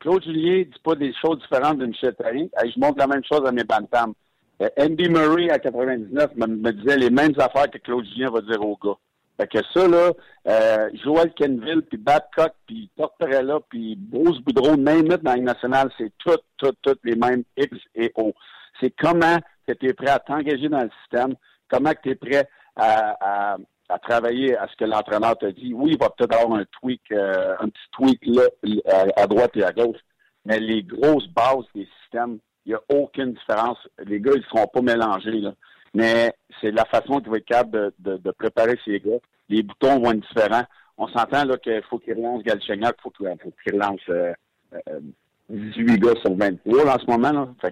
Claude 0.00 0.22
Julien 0.24 0.58
ne 0.58 0.64
dit 0.64 0.80
pas 0.82 0.94
des 0.94 1.12
choses 1.20 1.38
différentes 1.40 1.78
de 1.78 1.86
Michel 1.86 2.14
Therrien. 2.14 2.46
Je 2.64 2.80
montre 2.80 2.98
la 2.98 3.06
même 3.06 3.22
chose 3.24 3.46
à 3.46 3.52
mes 3.52 3.64
bantams. 3.64 4.12
Euh, 4.60 4.68
Andy 4.78 5.08
Murray 5.08 5.50
à 5.50 5.58
99 5.58 6.36
me, 6.36 6.46
me, 6.46 6.72
disait 6.72 6.96
les 6.96 7.10
mêmes 7.10 7.34
affaires 7.38 7.70
que 7.70 7.78
Claude 7.78 8.04
Julien 8.06 8.30
va 8.30 8.40
dire 8.40 8.60
aux 8.60 8.76
gars. 8.82 8.96
Fait 9.40 9.46
que 9.46 9.58
ça, 9.72 9.86
là, 9.86 10.10
euh, 10.48 10.90
Joël 11.04 11.32
Kenville, 11.34 11.82
puis 11.82 11.96
Babcock, 11.96 12.52
puis 12.66 12.90
Tortorella, 12.96 13.60
puis 13.68 13.94
Bruce 13.96 14.40
Boudreau, 14.40 14.76
même 14.76 15.06
dans 15.06 15.34
la 15.34 15.36
nationale, 15.36 15.90
c'est 15.96 16.12
toutes, 16.18 16.42
toutes, 16.56 16.78
toutes 16.82 17.00
les 17.04 17.14
mêmes 17.14 17.44
X 17.56 17.76
et 17.94 18.12
O. 18.16 18.32
C'est 18.80 18.90
comment 18.98 19.38
que 19.66 19.74
tu 19.74 19.88
es 19.88 19.92
prêt 19.92 20.10
à 20.10 20.18
t'engager 20.18 20.68
dans 20.68 20.82
le 20.82 20.90
système, 21.02 21.34
comment 21.68 21.92
tu 22.02 22.10
es 22.10 22.14
prêt 22.16 22.48
à, 22.74 23.16
à, 23.20 23.56
à, 23.88 23.98
travailler 24.00 24.56
à 24.56 24.66
ce 24.66 24.74
que 24.76 24.84
l'entraîneur 24.84 25.38
te 25.38 25.46
dit. 25.46 25.72
Oui, 25.72 25.92
il 25.92 25.98
va 25.98 26.10
peut-être 26.10 26.34
avoir 26.34 26.58
un 26.58 26.64
tweak, 26.80 27.02
euh, 27.12 27.54
un 27.60 27.68
petit 27.68 27.90
tweak 27.92 28.20
là, 28.26 28.42
à, 28.86 29.22
à 29.22 29.26
droite 29.28 29.56
et 29.56 29.62
à 29.62 29.72
gauche, 29.72 29.98
mais 30.44 30.58
les 30.58 30.82
grosses 30.82 31.28
bases 31.28 31.66
des 31.76 31.88
systèmes, 32.00 32.38
il 32.68 32.72
n'y 32.72 32.74
a 32.74 33.00
aucune 33.00 33.32
différence. 33.32 33.78
Les 34.04 34.20
gars, 34.20 34.32
ils 34.34 34.40
ne 34.40 34.44
seront 34.44 34.66
pas 34.66 34.82
mélangés. 34.82 35.40
Là. 35.40 35.54
Mais 35.94 36.34
c'est 36.60 36.70
la 36.70 36.84
façon 36.84 37.18
qu'il 37.20 37.30
va 37.30 37.38
être 37.38 37.46
capable 37.46 37.92
de, 37.98 38.18
de, 38.18 38.30
préparer 38.30 38.78
ces 38.84 39.00
gars. 39.00 39.16
Les 39.48 39.62
boutons 39.62 40.00
vont 40.00 40.12
être 40.12 40.20
différents. 40.20 40.64
On 40.98 41.08
s'entend 41.08 41.44
là 41.44 41.56
qu'il 41.56 41.82
faut 41.88 41.98
qu'il 41.98 42.14
relance 42.14 42.42
Galchenyuk, 42.42 42.94
faut 43.02 43.10
qu'il 43.10 43.72
relance 43.72 44.00
euh, 44.10 44.32
euh, 44.74 45.00
18 45.48 45.98
gars 45.98 46.20
sur 46.20 46.34
23 46.34 46.94
en 46.94 46.98
ce 46.98 47.06
moment. 47.06 47.32
Là. 47.32 47.70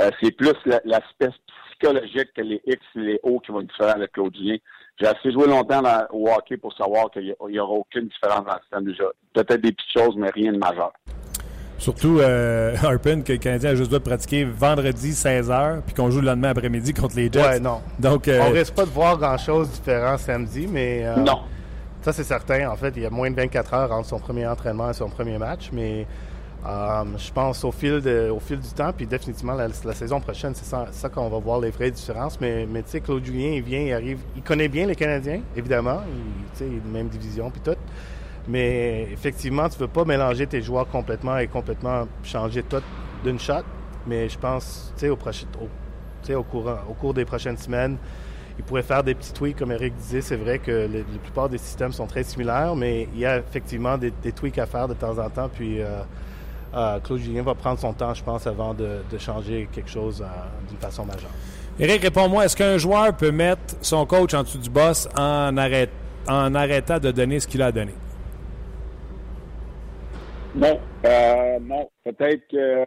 Euh, 0.00 0.10
c'est 0.20 0.32
plus 0.32 0.52
l'aspect 0.84 1.28
psychologique 1.70 2.32
que 2.34 2.42
les 2.42 2.60
X 2.66 2.80
et 2.96 2.98
les 2.98 3.20
O 3.22 3.38
qui 3.38 3.52
vont 3.52 3.60
être 3.60 3.68
différents 3.68 3.94
avec 3.94 4.12
Claudien. 4.12 4.56
J'ai 5.00 5.06
assez 5.06 5.30
joué 5.30 5.46
longtemps 5.46 5.82
au 6.10 6.28
hockey 6.28 6.56
pour 6.56 6.72
savoir 6.76 7.08
qu'il 7.12 7.36
n'y 7.48 7.58
aura 7.60 7.72
aucune 7.72 8.08
différence 8.08 8.44
dans 8.44 8.54
le 8.54 8.60
système 8.62 8.84
déjà. 8.84 9.04
Peut-être 9.32 9.60
des 9.60 9.72
petites 9.72 9.96
choses, 9.96 10.16
mais 10.16 10.30
rien 10.30 10.52
de 10.52 10.58
majeur. 10.58 10.92
Surtout 11.78 12.18
euh, 12.18 12.74
Harpin, 12.82 13.22
que 13.22 13.32
le 13.32 13.38
Canadien 13.38 13.70
a 13.70 13.74
juste 13.74 13.90
doit 13.90 14.00
pratiquer 14.00 14.44
vendredi 14.44 15.12
16h, 15.12 15.80
puis 15.86 15.94
qu'on 15.94 16.10
joue 16.10 16.20
le 16.20 16.26
lendemain 16.26 16.50
après-midi 16.50 16.92
contre 16.92 17.16
les 17.16 17.30
Jets. 17.32 17.40
Ouais, 17.40 17.60
non. 17.60 17.80
Donc, 17.98 18.26
euh, 18.28 18.40
On 18.46 18.50
risque 18.50 18.74
pas 18.74 18.84
de 18.84 18.90
voir 18.90 19.16
grand-chose 19.16 19.70
différent 19.70 20.18
samedi, 20.18 20.66
mais... 20.70 21.02
Euh, 21.04 21.16
non. 21.16 21.40
Ça, 22.02 22.12
c'est 22.12 22.24
certain. 22.24 22.68
En 22.70 22.76
fait, 22.76 22.92
il 22.96 23.02
y 23.02 23.06
a 23.06 23.10
moins 23.10 23.30
de 23.30 23.36
24 23.36 23.74
heures 23.74 23.92
entre 23.92 24.08
son 24.08 24.18
premier 24.18 24.46
entraînement 24.46 24.90
et 24.90 24.94
son 24.94 25.08
premier 25.08 25.38
match, 25.38 25.70
mais 25.72 26.06
euh, 26.66 27.04
je 27.16 27.30
pense 27.32 27.64
au 27.64 27.72
fil, 27.72 28.00
de, 28.00 28.30
au 28.30 28.40
fil 28.40 28.58
du 28.58 28.68
temps, 28.70 28.92
puis 28.96 29.06
définitivement 29.06 29.54
la, 29.54 29.68
la 29.84 29.94
saison 29.94 30.20
prochaine, 30.20 30.54
c'est 30.54 30.64
ça, 30.64 30.86
ça 30.90 31.08
qu'on 31.08 31.28
va 31.28 31.38
voir 31.38 31.60
les 31.60 31.70
vraies 31.70 31.90
différences. 31.90 32.40
Mais, 32.40 32.66
mais 32.66 32.82
tu 32.82 32.90
sais, 32.90 33.00
Claude 33.00 33.24
Julien, 33.24 33.50
il 33.50 33.62
vient, 33.62 33.80
il 33.80 33.92
arrive, 33.92 34.18
il 34.36 34.42
connaît 34.42 34.68
bien 34.68 34.86
les 34.86 34.96
Canadiens, 34.96 35.40
évidemment. 35.56 36.00
Tu 36.56 36.64
sais, 36.64 36.70
même 36.92 37.08
division, 37.08 37.50
puis 37.50 37.60
tout. 37.60 37.78
Mais 38.48 39.08
effectivement, 39.12 39.68
tu 39.68 39.76
ne 39.76 39.80
veux 39.80 39.88
pas 39.88 40.04
mélanger 40.04 40.46
tes 40.46 40.62
joueurs 40.62 40.88
complètement 40.88 41.36
et 41.38 41.46
complètement 41.46 42.08
changer 42.22 42.62
tout 42.62 42.82
d'une 43.24 43.38
shot. 43.38 43.62
Mais 44.06 44.28
je 44.28 44.38
pense, 44.38 44.92
tu 44.96 45.06
sais, 45.06 45.10
au, 45.10 45.18
au, 46.38 46.42
cours, 46.42 46.70
au 46.88 46.94
cours 46.94 47.12
des 47.12 47.24
prochaines 47.26 47.58
semaines, 47.58 47.98
il 48.58 48.64
pourrait 48.64 48.82
faire 48.82 49.04
des 49.04 49.14
petits 49.14 49.32
tweaks, 49.32 49.56
comme 49.56 49.72
Eric 49.72 49.94
disait. 49.94 50.20
C'est 50.20 50.36
vrai 50.36 50.58
que 50.58 50.88
la 50.90 51.18
plupart 51.22 51.48
des 51.48 51.58
systèmes 51.58 51.92
sont 51.92 52.06
très 52.06 52.24
similaires, 52.24 52.74
mais 52.74 53.08
il 53.14 53.20
y 53.20 53.26
a 53.26 53.38
effectivement 53.38 53.96
des, 53.96 54.12
tweaks 54.32 54.58
à 54.58 54.66
faire 54.66 54.88
de 54.88 54.94
temps 54.94 55.18
en 55.18 55.30
temps. 55.30 55.48
Puis 55.52 55.80
euh, 55.80 56.00
euh, 56.74 56.98
Claude 57.00 57.20
Julien 57.20 57.42
va 57.42 57.54
prendre 57.54 57.78
son 57.78 57.92
temps, 57.92 58.14
je 58.14 58.22
pense, 58.24 58.46
avant 58.46 58.74
de, 58.74 59.02
de 59.10 59.18
changer 59.18 59.68
quelque 59.72 59.90
chose 59.90 60.22
euh, 60.22 60.68
d'une 60.68 60.78
façon 60.78 61.04
majeure. 61.04 61.30
Eric, 61.78 62.02
réponds-moi, 62.02 62.44
est-ce 62.44 62.56
qu'un 62.56 62.78
joueur 62.78 63.16
peut 63.16 63.30
mettre 63.30 63.76
son 63.80 64.04
coach 64.04 64.34
en 64.34 64.42
dessous 64.42 64.58
du 64.58 64.70
boss 64.70 65.08
en, 65.16 65.56
arrêt, 65.56 65.88
en 66.26 66.54
arrêtant 66.54 66.98
de 66.98 67.12
donner 67.12 67.38
ce 67.38 67.46
qu'il 67.46 67.62
a 67.62 67.70
donné? 67.70 67.94
Non, 70.58 70.80
euh, 71.06 71.58
non. 71.60 71.88
Peut-être 72.04 72.48
que 72.48 72.84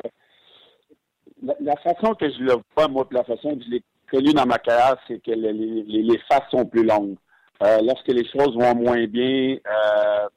la, 1.62 1.76
façon 1.78 2.14
que 2.16 2.30
je 2.30 2.40
le 2.40 2.54
vois, 2.76 2.88
moi, 2.88 3.08
la 3.12 3.24
façon 3.24 3.56
que 3.56 3.64
je 3.64 3.70
l'ai 3.70 3.84
connu 4.10 4.34
dans 4.34 4.46
ma 4.46 4.58
carrière, 4.58 4.98
c'est 5.08 5.24
que 5.24 5.32
les, 5.32 6.20
faces 6.30 6.50
sont 6.52 6.66
plus 6.66 6.84
longues. 6.84 7.16
euh, 7.64 7.80
lorsque 7.84 8.08
les 8.08 8.28
choses 8.28 8.56
vont 8.56 8.76
moins 8.76 9.06
bien, 9.08 9.56
euh, 9.56 10.28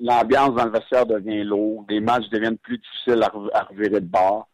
l'ambiance 0.00 0.54
dans 0.54 0.64
le 0.64 0.70
vestiaire 0.72 1.06
devient 1.06 1.44
lourde, 1.44 1.86
les 1.90 2.00
matchs 2.00 2.28
deviennent 2.30 2.58
plus 2.58 2.78
difficiles 2.78 3.22
à, 3.22 3.30
à 3.58 3.64
revirer 3.64 4.00
de 4.00 4.06
bord. 4.06 4.48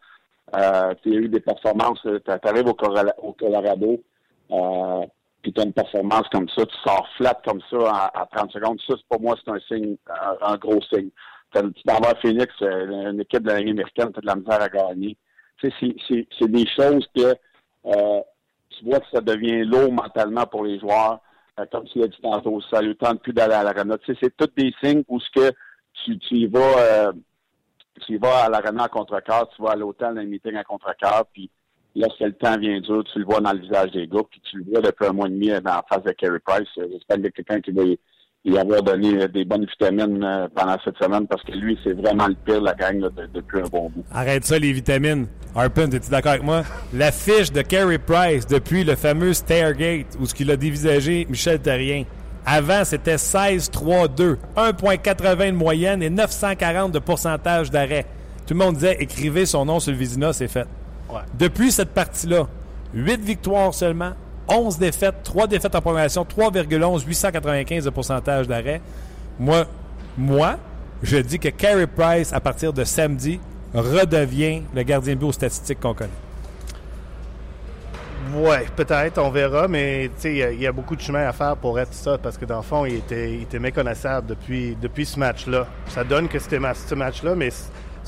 Euh, 0.55 0.95
tu 1.03 1.13
as 1.13 1.17
eu 1.17 1.29
des 1.29 1.41
performances, 1.41 2.01
tu 2.03 2.49
arrives 2.49 2.67
au, 2.67 2.75
Colorado, 2.75 4.03
euh, 4.51 5.07
puis 5.43 5.53
tu 5.53 5.61
as 5.61 5.65
une 5.65 5.73
performance 5.73 6.29
comme 6.33 6.49
ça, 6.49 6.67
tu 6.67 6.77
sors 6.85 7.07
flat 7.17 7.41
comme 7.45 7.61
ça 7.71 8.11
à, 8.13 8.27
30 8.35 8.51
secondes. 8.53 8.81
Ça, 8.87 8.95
pour 9.09 9.21
moi, 9.21 9.37
c'est 9.43 9.51
un 9.51 9.61
signe, 9.69 9.97
un, 10.43 10.57
gros 10.57 10.81
signe. 10.93 11.11
À 11.55 12.15
Phoenix, 12.23 12.53
euh, 12.63 13.11
une 13.11 13.21
équipe 13.21 13.43
de 13.43 13.49
la 13.49 13.59
Ligue 13.59 13.71
américaine, 13.71 14.13
tu 14.15 14.21
de 14.21 14.27
la 14.27 14.37
misère 14.37 14.63
à 14.63 14.69
gagner. 14.69 15.17
C'est 15.61 16.49
des 16.49 16.67
choses 16.77 17.07
que 17.15 17.35
euh, 17.87 18.21
tu 18.71 18.85
vois 18.85 19.01
que 19.01 19.07
ça 19.13 19.21
devient 19.21 19.65
lourd 19.65 19.93
mentalement 19.93 20.47
pour 20.47 20.65
les 20.65 20.79
joueurs. 20.79 21.21
Euh, 21.59 21.67
comme 21.71 21.85
tu 21.85 21.99
l'as 21.99 22.09
dit 22.09 22.21
tantôt, 22.23 22.61
ça 22.71 22.81
ne 22.81 22.93
tente 22.93 23.23
plus 23.23 23.33
d'aller 23.33 23.55
à 23.55 23.63
l'arena. 23.63 23.99
Tu 23.99 24.13
sais, 24.13 24.19
c'est 24.23 24.37
tous 24.37 24.51
des 24.57 24.73
signes 24.83 25.03
où 25.09 25.21
ce 25.21 25.31
que 25.35 25.53
tu, 26.05 26.19
tu 26.19 26.35
y 26.37 26.47
vas 26.47 26.79
euh, 26.79 27.13
tu 28.07 28.17
vas 28.19 28.45
à 28.45 28.49
l'arena 28.49 28.85
à 28.85 28.89
contre-cœur, 28.89 29.49
tu 29.55 29.63
vas 29.63 29.73
à 29.73 29.77
l'hôtel 29.77 30.15
dans 30.15 30.21
un 30.21 30.25
meeting 30.25 30.55
à 30.57 30.65
contre-cœur, 30.65 31.25
puis 31.33 31.51
lorsque 31.95 32.21
le 32.21 32.33
temps 32.33 32.57
vient 32.59 32.81
dur, 32.81 33.05
tu 33.05 33.19
le 33.19 33.25
vois 33.25 33.41
dans 33.41 33.53
le 33.53 33.59
visage 33.59 33.91
des 33.91 34.07
gars, 34.07 34.23
puis 34.31 34.41
tu 34.41 34.59
le 34.59 34.65
vois 34.65 34.81
depuis 34.81 35.07
un 35.07 35.13
mois 35.13 35.27
et 35.27 35.31
demi 35.31 35.49
dans 35.49 35.61
la 35.65 35.85
face 35.89 36.03
de 36.03 36.13
Carey 36.13 36.39
Price. 36.45 36.69
J'espère 36.77 37.19
y 37.19 37.27
a 37.27 37.31
quelqu'un 37.31 37.61
qui 37.61 37.73
va 37.73 37.83
y 38.45 38.57
avoir 38.57 38.83
donné 38.83 39.29
des 39.29 39.45
bonnes 39.45 39.67
vitamines 39.67 40.25
euh, 40.25 40.49
pendant 40.55 40.77
cette 40.83 40.97
semaine 40.97 41.27
parce 41.27 41.43
que 41.43 41.53
lui, 41.53 41.79
c'est 41.85 41.93
vraiment 41.93 42.27
le 42.27 42.35
pire, 42.35 42.61
la 42.61 42.75
gang, 42.75 42.99
depuis 43.35 43.61
un 43.61 43.69
bon 43.69 43.91
bout. 43.91 44.05
Arrête 44.13 44.45
ça, 44.45 44.59
les 44.59 44.73
vitamines. 44.73 45.27
Harpin, 45.55 45.91
es-tu 45.91 46.11
d'accord 46.11 46.33
avec 46.33 46.45
moi? 46.45 46.63
La 46.95 47.13
fiche 47.13 47.53
de 47.53 47.61
Carey 47.61 47.99
Price 47.99 48.47
depuis 48.47 48.85
le 48.85 48.97
fameux 48.97 49.35
Stairgate 49.35 50.17
où 50.19 50.27
ce 50.27 50.35
qu'il 50.35 50.51
a 50.51 50.57
dévisagé 50.57 51.27
Michel 51.29 51.61
Terrien. 51.61 52.05
Avant, 52.47 52.85
c'était 52.85 53.17
16-3-2, 53.17 54.37
1,80 54.57 55.47
de 55.47 55.51
moyenne 55.53 56.03
et 56.03 56.09
940 56.09 56.93
de 56.93 56.99
pourcentage 56.99 57.71
d'arrêt. 57.71 58.07
Tout 58.47 58.55
le 58.55 58.65
monde 58.65 58.77
disait 58.77 58.97
écrivez 59.01 59.45
son 59.45 59.67
nom 59.67 59.79
sur 59.81 59.93
le 59.93 59.99
Vizina, 59.99 60.33
c'est 60.33 60.49
fait. 60.49 60.67
Depuis 61.39 61.73
cette 61.73 61.91
partie-là, 61.91 62.47
8 62.95 63.21
victoires 63.21 63.75
seulement, 63.75 64.13
11 64.51 64.79
défaites, 64.79 65.23
3 65.23 65.47
défaites 65.47 65.75
en 65.75 65.81
progression, 65.81 66.25
3,11, 66.25 67.05
895 67.07 67.85
de 67.85 67.91
pourcentage 67.91 68.49
d'arrêt. 68.49 68.81
Moi, 69.39 69.65
moi, 70.19 70.57
je 71.03 71.17
dis 71.17 71.39
que 71.39 71.49
Carey 71.49 71.87
Price, 71.87 72.33
à 72.33 72.41
partir 72.41 72.73
de 72.73 72.85
samedi, 72.85 73.41
redevient 73.73 74.63
le 74.75 74.83
gardien 74.83 75.15
de 75.15 75.19
but 75.19 75.27
aux 75.27 75.33
statistiques 75.33 75.81
qu'on 75.81 75.95
connaît. 75.95 76.11
Oui, 78.35 78.59
peut-être, 78.77 79.19
on 79.19 79.31
verra, 79.31 79.67
mais 79.67 80.11
il 80.25 80.61
y, 80.61 80.67
a 80.67 80.73
beaucoup 80.73 80.95
de 80.95 81.01
chemin 81.01 81.27
à 81.27 81.33
faire 81.33 81.57
pour 81.57 81.81
être 81.81 81.93
ça, 81.93 82.17
parce 82.19 82.37
que 82.37 82.45
dans 82.45 82.59
le 82.59 82.63
fond, 82.63 82.85
il 82.85 82.97
était, 82.97 83.33
il 83.33 83.43
était 83.43 83.59
méconnaissable 83.59 84.29
depuis, 84.29 84.77
depuis 84.81 85.07
ce 85.07 85.19
match-là. 85.19 85.67
Ça 85.89 86.05
donne 86.05 86.29
que 86.29 86.39
c'était 86.39 86.61
ce 86.75 86.95
match-là, 86.95 87.35
mais 87.35 87.51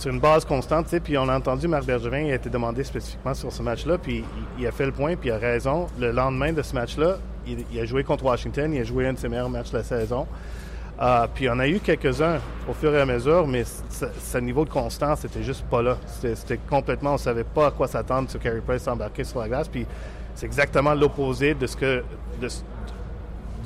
sur 0.03 0.11
une 0.11 0.19
base 0.19 0.45
constante, 0.45 0.93
puis 0.99 1.17
on 1.17 1.29
a 1.29 1.37
entendu 1.37 1.69
Marc 1.69 1.85
Bergevin, 1.85 2.23
il 2.23 2.33
a 2.33 2.35
été 2.35 2.51
demandé 2.51 2.83
spécifiquement 2.83 3.35
sur 3.35 3.53
ce 3.53 3.63
match-là, 3.63 3.99
puis 3.99 4.25
il, 4.59 4.67
a 4.67 4.73
fait 4.73 4.87
le 4.87 4.91
point, 4.91 5.15
puis 5.15 5.29
il 5.29 5.33
a 5.33 5.39
raison. 5.39 5.87
Le 5.97 6.11
lendemain 6.11 6.53
de 6.53 6.61
ce 6.61 6.75
match-là, 6.75 7.19
il, 7.47 7.79
a 7.79 7.85
joué 7.85 8.03
contre 8.03 8.25
Washington, 8.25 8.75
il 8.75 8.81
a 8.81 8.85
joué 8.85 9.07
un 9.07 9.13
de 9.13 9.19
ses 9.19 9.29
meilleurs 9.29 9.49
matchs 9.49 9.71
de 9.71 9.77
la 9.77 9.85
saison. 9.85 10.27
Uh, 11.01 11.29
puis 11.33 11.49
on 11.49 11.57
a 11.61 11.69
eu 11.69 11.79
quelques-uns 11.79 12.41
au 12.69 12.73
fur 12.73 12.93
et 12.93 13.01
à 13.01 13.07
mesure, 13.07 13.47
mais 13.47 13.63
ce 13.65 14.39
niveau 14.39 14.65
de 14.65 14.71
constance 14.71 15.25
était 15.25 15.45
juste 15.45 15.65
pas 15.71 15.83
là. 15.83 15.97
C'était 16.35 16.59
complètement, 16.59 17.15
on 17.15 17.19
savait 17.19 17.45
pas 17.45 17.69
à 17.69 17.71
quoi 17.71 17.87
s'attendre 17.87 18.29
sur 18.29 18.41
Carey 18.41 18.61
Price 18.67 18.89
embarqué 18.89 19.23
sur 19.23 19.39
la 19.39 19.47
glace. 19.47 19.69
Puis 19.69 19.87
c'est 20.35 20.47
exactement 20.47 20.95
l'opposé 20.95 21.55
de 21.55 21.67
ce 21.69 21.77
que 21.77 22.03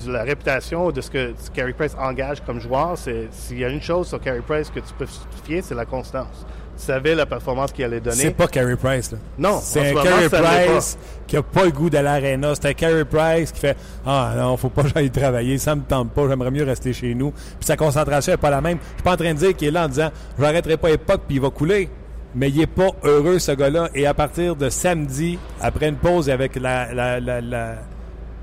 de, 0.05 0.13
la 0.13 0.23
réputation 0.23 0.91
de 0.91 1.01
ce 1.01 1.11
que 1.11 1.35
Carey 1.55 1.73
Price 1.73 1.97
engage 1.99 2.41
comme 2.45 2.61
joueur. 2.61 2.97
S'il 2.99 3.59
y 3.59 3.65
a 3.65 3.69
une 3.69 3.83
chose 3.83 4.09
sur 4.09 4.21
Carey 4.21 4.43
Price 4.47 4.71
que 4.71 4.81
tu 4.81 4.93
peux 4.99 5.07
fier, 5.45 5.63
c'est 5.63 5.75
la 5.75 5.85
constance 5.85 6.47
savait 6.77 7.15
la 7.15 7.27
performance 7.27 7.73
qu'il 7.73 7.85
allait 7.85 8.01
donner. 8.01 8.17
C'est 8.17 8.31
pas 8.31 8.47
Carey 8.47 8.77
Price, 8.77 9.13
là. 9.13 9.19
Non, 9.39 9.59
c'est 9.63 9.91
un 9.91 10.03
Carey 10.03 10.29
Price 10.29 10.99
qui 11.27 11.37
a 11.37 11.43
pas 11.43 11.65
le 11.65 11.71
goût 11.71 11.91
de 11.91 11.99
l'aréna. 11.99 12.55
C'est 12.55 12.69
un 12.69 12.73
Carey 12.75 13.05
Price 13.05 13.53
qui 13.53 13.61
fait 13.61 13.77
Ah 14.05 14.35
non, 14.37 14.57
faut 14.57 14.69
pas 14.69 14.83
que 14.83 14.91
j'aille 14.95 15.11
travailler, 15.11 15.59
ça 15.59 15.75
me 15.75 15.83
tente 15.83 16.11
pas, 16.11 16.29
j'aimerais 16.29 16.51
mieux 16.51 16.65
rester 16.65 16.93
chez 16.93 17.15
nous. 17.15 17.31
Puis 17.31 17.67
sa 17.67 17.77
concentration 17.77 18.33
est 18.35 18.39
pas 18.39 18.51
la 18.51 18.61
même. 18.61 18.79
Je 18.79 18.95
suis 18.95 19.03
pas 19.03 19.13
en 19.13 19.17
train 19.17 19.35
de 19.35 19.39
dire 19.39 19.57
qu'il 19.57 19.69
est 19.69 19.73
là 19.73 19.87
en 19.87 19.89
disant 19.89 20.11
J'arrêterai 20.39 20.77
pas 20.77 20.91
époque 20.91 21.23
puis 21.27 21.37
il 21.37 21.41
va 21.41 21.51
couler. 21.51 21.89
Mais 22.35 22.51
il 22.51 22.61
est 22.61 22.67
pas 22.67 22.89
heureux, 23.03 23.39
ce 23.39 23.53
gars-là. 23.53 23.89
Et 23.95 24.07
à 24.07 24.13
partir 24.13 24.57
de 24.57 24.69
samedi, 24.69 25.39
après 25.59 25.89
une 25.89 25.97
pause 25.97 26.29
avec 26.29 26.57
la, 26.57 26.93
la, 26.93 27.19
la, 27.19 27.41
la, 27.41 27.77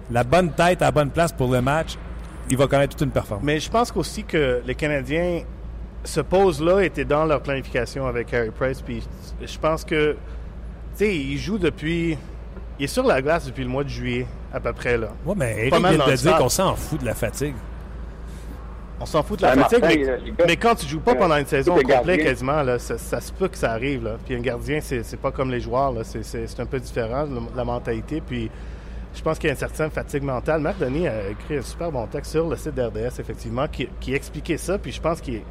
bonne 0.10 0.52
tête 0.52 0.82
à 0.82 0.86
la 0.86 0.92
bonne 0.92 1.10
place 1.10 1.32
pour 1.32 1.52
le 1.52 1.62
match, 1.62 1.98
il 2.50 2.58
va 2.58 2.68
connaître 2.68 2.96
toute 2.96 3.06
une 3.06 3.12
performance. 3.12 3.46
Mais 3.46 3.60
je 3.60 3.70
pense 3.70 3.92
aussi 3.96 4.24
que 4.24 4.62
les 4.66 4.76
Canadiens 4.76 5.42
ce 6.04 6.22
pause-là 6.22 6.82
était 6.84 7.06
dans 7.06 7.26
leur 7.26 7.42
planification 7.42 8.08
avec 8.08 8.34
Harry 8.34 8.52
Price. 8.52 8.82
Puis 8.82 9.04
je 9.42 9.58
pense 9.58 9.84
que, 9.84 10.14
tu 10.14 11.06
sais, 11.06 11.16
il 11.16 11.38
joue 11.38 11.58
depuis. 11.58 12.18
Il 12.80 12.86
est 12.86 12.88
sur 12.88 13.06
la 13.06 13.22
glace 13.22 13.46
depuis 13.46 13.64
le 13.64 13.70
mois 13.70 13.84
de 13.84 13.90
juillet, 13.90 14.26
à 14.54 14.60
peu 14.60 14.74
près. 14.74 14.98
là. 14.98 15.10
Oui, 15.26 15.36
mais 15.38 15.68
Eric 15.68 15.76
vient 15.76 16.08
de 16.08 16.16
dire 16.16 16.38
qu'on 16.38 16.50
s'en 16.50 16.76
fout 16.76 17.00
de 17.00 17.06
la 17.06 17.14
fatigue. 17.14 17.56
On 19.00 19.06
s'en 19.06 19.22
fout 19.22 19.40
de 19.40 19.46
la 19.46 19.56
fatigue, 19.56 20.12
mais, 20.48 20.56
quand 20.56 20.76
tu 20.76 20.88
joues 20.88 21.00
pas 21.00 21.14
pendant 21.16 21.36
une 21.36 21.46
saison 21.46 21.76
complète 21.76 22.24
quasiment, 22.24 22.64
là, 22.64 22.80
ça, 22.80 22.98
se 22.98 23.32
peut 23.34 23.48
que 23.48 23.58
ça 23.58 23.72
arrive. 23.72 24.04
Là. 24.04 24.18
Puis 24.26 24.36
un 24.36 24.40
gardien, 24.40 24.80
c'est 24.82 25.20
pas 25.20 25.32
comme 25.32 25.52
les 25.52 25.60
joueurs. 25.60 25.94
C'est 26.04 26.60
un 26.60 26.66
peu 26.66 26.80
différent, 26.80 27.28
la 27.56 27.66
mentalité. 27.66 28.22
Puis 28.26 28.50
je 29.14 29.22
pense 29.22 29.38
qu'il 29.38 29.48
y 29.48 29.50
a 29.50 29.54
une 29.54 29.60
certaine 29.60 29.92
fatigue 29.92 30.24
mentale. 30.24 30.62
Marc 30.62 30.80
Denis 30.80 31.08
a 31.08 31.30
écrit 31.30 31.58
un 31.58 31.62
super 31.62 31.92
bon 31.92 32.08
texte 32.08 32.32
sur 32.32 32.50
le 32.50 32.56
site 32.56 32.74
d'RDS, 32.74 33.20
effectivement, 33.20 33.68
qui, 33.68 33.88
qui 34.00 34.14
expliquait 34.14 34.58
ça. 34.58 34.78
Puis 34.78 34.92
je 34.92 35.02
pense 35.02 35.22
qu'il 35.22 35.42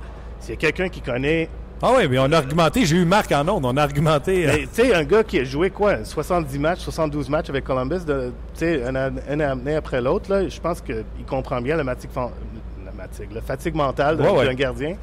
a 0.48 0.56
quelqu'un 0.56 0.88
qui 0.88 1.00
connaît. 1.00 1.48
Ah 1.80 1.90
oui, 1.96 2.06
mais 2.08 2.18
on 2.18 2.30
a 2.30 2.36
argumenté, 2.36 2.84
j'ai 2.84 2.96
eu 2.96 3.04
Marc 3.04 3.32
en 3.32 3.48
ondes, 3.48 3.64
on 3.64 3.76
a 3.76 3.82
argumenté. 3.82 4.48
Euh, 4.48 4.56
tu 4.58 4.68
sais, 4.72 4.94
un 4.94 5.02
gars 5.02 5.24
qui 5.24 5.40
a 5.40 5.44
joué 5.44 5.70
quoi 5.70 6.04
70 6.04 6.58
matchs, 6.60 6.78
72 6.80 7.28
matchs 7.28 7.50
avec 7.50 7.64
Columbus, 7.64 8.00
tu 8.06 8.12
sais, 8.54 8.84
un, 8.84 8.94
année 8.94 9.74
après 9.74 10.00
l'autre, 10.00 10.48
je 10.48 10.60
pense 10.60 10.80
qu'il 10.80 11.04
comprend 11.26 11.60
bien 11.60 11.76
la, 11.76 11.82
matique, 11.82 12.10
la, 12.14 13.40
fatigue 13.40 13.74
mentale 13.74 14.16
d'un 14.16 14.54
gardien. 14.54 14.96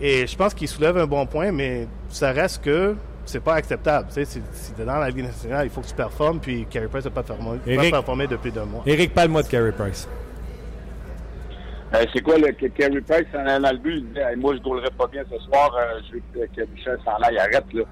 Et 0.00 0.26
je 0.26 0.36
pense 0.36 0.54
qu'il 0.54 0.68
soulève 0.68 0.96
un 0.96 1.06
bon 1.06 1.26
point, 1.26 1.52
mais 1.52 1.86
ça 2.08 2.32
reste 2.32 2.62
que 2.62 2.94
c'est 3.26 3.42
pas 3.42 3.54
acceptable. 3.54 4.08
Tu 4.08 4.24
sais, 4.24 4.24
si, 4.24 4.72
tu 4.74 4.82
es 4.82 4.84
dans 4.84 4.98
la 4.98 5.10
vie 5.10 5.22
nationale, 5.22 5.66
il 5.66 5.70
faut 5.70 5.80
que 5.80 5.88
tu 5.88 5.94
performes, 5.94 6.40
puis 6.40 6.66
Carey 6.70 6.88
Price 6.88 7.04
n'a 7.04 7.10
pas, 7.10 7.22
pas 7.22 7.90
performé 7.90 8.26
depuis 8.26 8.52
deux 8.52 8.64
mois. 8.64 8.82
Éric, 8.86 9.12
parle-moi 9.12 9.42
de 9.42 9.48
Carey 9.48 9.72
Price. 9.72 10.08
Euh, 11.94 12.04
c'est 12.12 12.20
quoi 12.20 12.36
le 12.38 12.50
Carey 12.52 13.00
Price 13.00 13.26
en 13.34 13.46
allant 13.46 13.70
le 13.72 13.78
but, 13.78 13.96
il 13.98 14.08
disait 14.08 14.36
moi 14.36 14.54
je 14.54 14.58
ne 14.58 14.88
pas 14.90 15.06
bien 15.06 15.22
ce 15.30 15.38
soir, 15.44 15.74
euh, 15.76 16.00
je 16.08 16.14
veux 16.14 16.46
que, 16.46 16.70
Michel 16.72 16.98
s'en 17.04 17.16
aille, 17.22 17.38
arrête 17.38 17.72
là. 17.72 17.82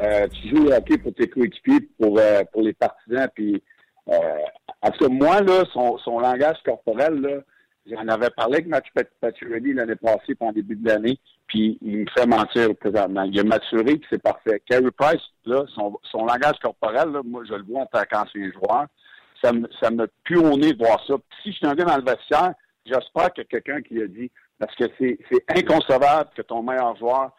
Euh, 0.00 0.28
tu 0.28 0.50
joues 0.50 0.70
hockey 0.70 0.98
pour 0.98 1.14
tes 1.14 1.28
coéquipiers, 1.28 1.88
pour 1.98 2.20
pour 2.52 2.62
les 2.62 2.74
partisans, 2.74 3.28
puis 3.34 3.62
en 4.06 4.90
tout 4.90 5.06
cas 5.06 5.08
moi 5.08 5.40
là, 5.40 5.64
son, 5.72 5.96
son 5.98 6.20
langage 6.20 6.58
corporel 6.64 7.14
là, 7.20 7.38
j'en 7.90 8.06
avais 8.08 8.30
parlé 8.30 8.56
avec 8.56 8.68
Mathieu 8.68 8.92
Pacioretty 9.20 9.72
l'année 9.72 9.96
passée, 9.96 10.36
en 10.40 10.52
début 10.52 10.76
de 10.76 10.86
l'année, 10.86 11.18
puis 11.48 11.78
il 11.82 11.98
me 11.98 12.06
fait 12.16 12.26
mentir 12.26 12.68
présentement. 12.76 13.24
Il 13.24 13.40
a 13.40 13.44
maturé, 13.44 13.96
puis 13.96 14.06
c'est 14.10 14.22
parfait. 14.22 14.62
Carey 14.68 14.90
Price 14.96 15.22
là, 15.44 15.64
son, 15.74 16.24
langage 16.24 16.58
corporel 16.62 17.10
là, 17.10 17.20
moi 17.24 17.42
je 17.48 17.54
le 17.54 17.64
vois 17.64 17.82
en 17.82 17.86
tant 17.86 18.04
qu'ancien 18.10 18.50
joueur, 18.52 18.86
ça 19.42 19.52
me 19.52 19.68
ça 19.80 19.90
me 19.90 20.08
pue 20.24 20.38
au 20.38 20.56
nez 20.56 20.72
de 20.72 20.78
voir 20.78 21.04
ça. 21.06 21.14
Puis 21.16 21.38
si 21.42 21.52
je 21.52 21.56
suis 21.56 21.66
un 21.66 21.74
gars 21.74 21.84
dans 21.84 21.96
le 21.96 22.04
vestiaire 22.04 22.54
J'espère 22.88 23.32
qu'il 23.32 23.44
y 23.44 23.46
a 23.46 23.60
quelqu'un 23.60 23.82
qui 23.82 24.00
a 24.00 24.06
dit, 24.06 24.30
parce 24.58 24.74
que 24.74 24.84
c'est 24.98 25.18
inconcevable 25.48 26.30
que 26.34 26.42
ton 26.42 26.62
meilleur 26.62 26.96
joueur, 26.96 27.32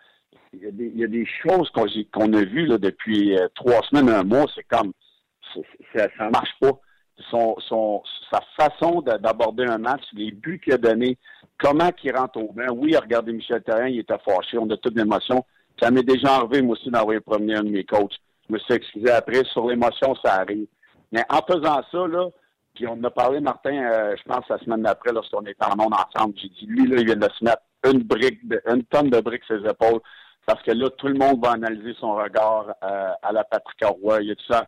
il 0.53 0.61
y 0.95 1.03
a 1.03 1.07
des, 1.07 1.25
choses 1.25 1.69
qu'on 1.71 2.33
a 2.33 2.41
vues 2.41 2.65
là, 2.65 2.77
depuis 2.77 3.37
euh, 3.37 3.47
trois 3.55 3.81
semaines, 3.83 4.09
un 4.09 4.23
mois, 4.23 4.45
c'est 4.53 4.63
comme, 4.63 4.93
ça 5.95 6.07
ne 6.25 6.29
marche 6.29 6.55
pas. 6.59 6.71
Son, 7.29 7.55
sa 8.31 8.41
façon 8.57 9.01
d'aborder 9.01 9.65
un 9.65 9.77
match, 9.77 10.03
les 10.13 10.31
buts 10.31 10.59
qu'il 10.63 10.73
a 10.73 10.77
donnés, 10.77 11.17
comment 11.57 11.89
il 12.03 12.15
rentre 12.15 12.39
au 12.39 12.51
bain. 12.53 12.67
Oui, 12.71 12.95
regardez 12.95 13.33
Michel 13.33 13.61
Terrien, 13.61 13.87
il 13.87 13.99
était 13.99 14.17
fâché, 14.19 14.57
on 14.57 14.69
a 14.69 14.77
toute 14.77 14.95
l'émotion. 14.95 15.45
Ça 15.81 15.91
m'est 15.91 16.03
déjà 16.03 16.35
arrivé, 16.35 16.61
moi 16.61 16.73
aussi, 16.73 16.89
d'envoyer 16.89 17.19
promener 17.19 17.55
un 17.55 17.63
de 17.63 17.69
mes 17.69 17.83
coachs. 17.83 18.15
Je 18.47 18.53
me 18.53 18.59
suis 18.59 18.73
excusé 18.73 19.11
après. 19.11 19.43
Sur 19.45 19.67
l'émotion, 19.67 20.15
ça 20.23 20.35
arrive. 20.35 20.67
Mais 21.11 21.23
en 21.29 21.41
faisant 21.41 21.81
ça, 21.91 22.07
là, 22.07 22.29
puis 22.75 22.87
on 22.87 23.03
a 23.03 23.09
parlé, 23.09 23.39
Martin, 23.39 23.75
euh, 23.75 24.15
je 24.15 24.23
pense, 24.23 24.47
la 24.49 24.57
semaine 24.59 24.83
d'après, 24.83 25.11
lorsqu'on 25.11 25.41
était 25.41 25.65
en 25.65 25.75
monde 25.75 25.93
ensemble. 25.93 26.33
J'ai 26.37 26.49
dit, 26.49 26.65
lui, 26.65 26.87
là, 26.87 26.97
il 26.99 27.05
vient 27.05 27.15
de 27.15 27.29
se 27.37 27.43
mettre 27.43 27.61
une 27.85 28.03
brique, 28.03 28.39
une 28.67 28.83
tonne 28.85 29.09
de 29.09 29.19
briques 29.19 29.43
sur 29.45 29.59
ses 29.59 29.69
épaules. 29.69 29.99
Parce 30.45 30.61
que 30.63 30.71
là, 30.71 30.89
tout 30.91 31.07
le 31.07 31.15
monde 31.15 31.43
va 31.43 31.51
analyser 31.51 31.93
son 31.99 32.15
regard 32.15 32.67
euh, 32.83 33.11
à 33.21 33.31
la 33.31 33.43
Patrick 33.43 33.83
Roy. 33.83 34.21
Il 34.23 34.31
a-tu 34.31 34.53
a 34.53 34.65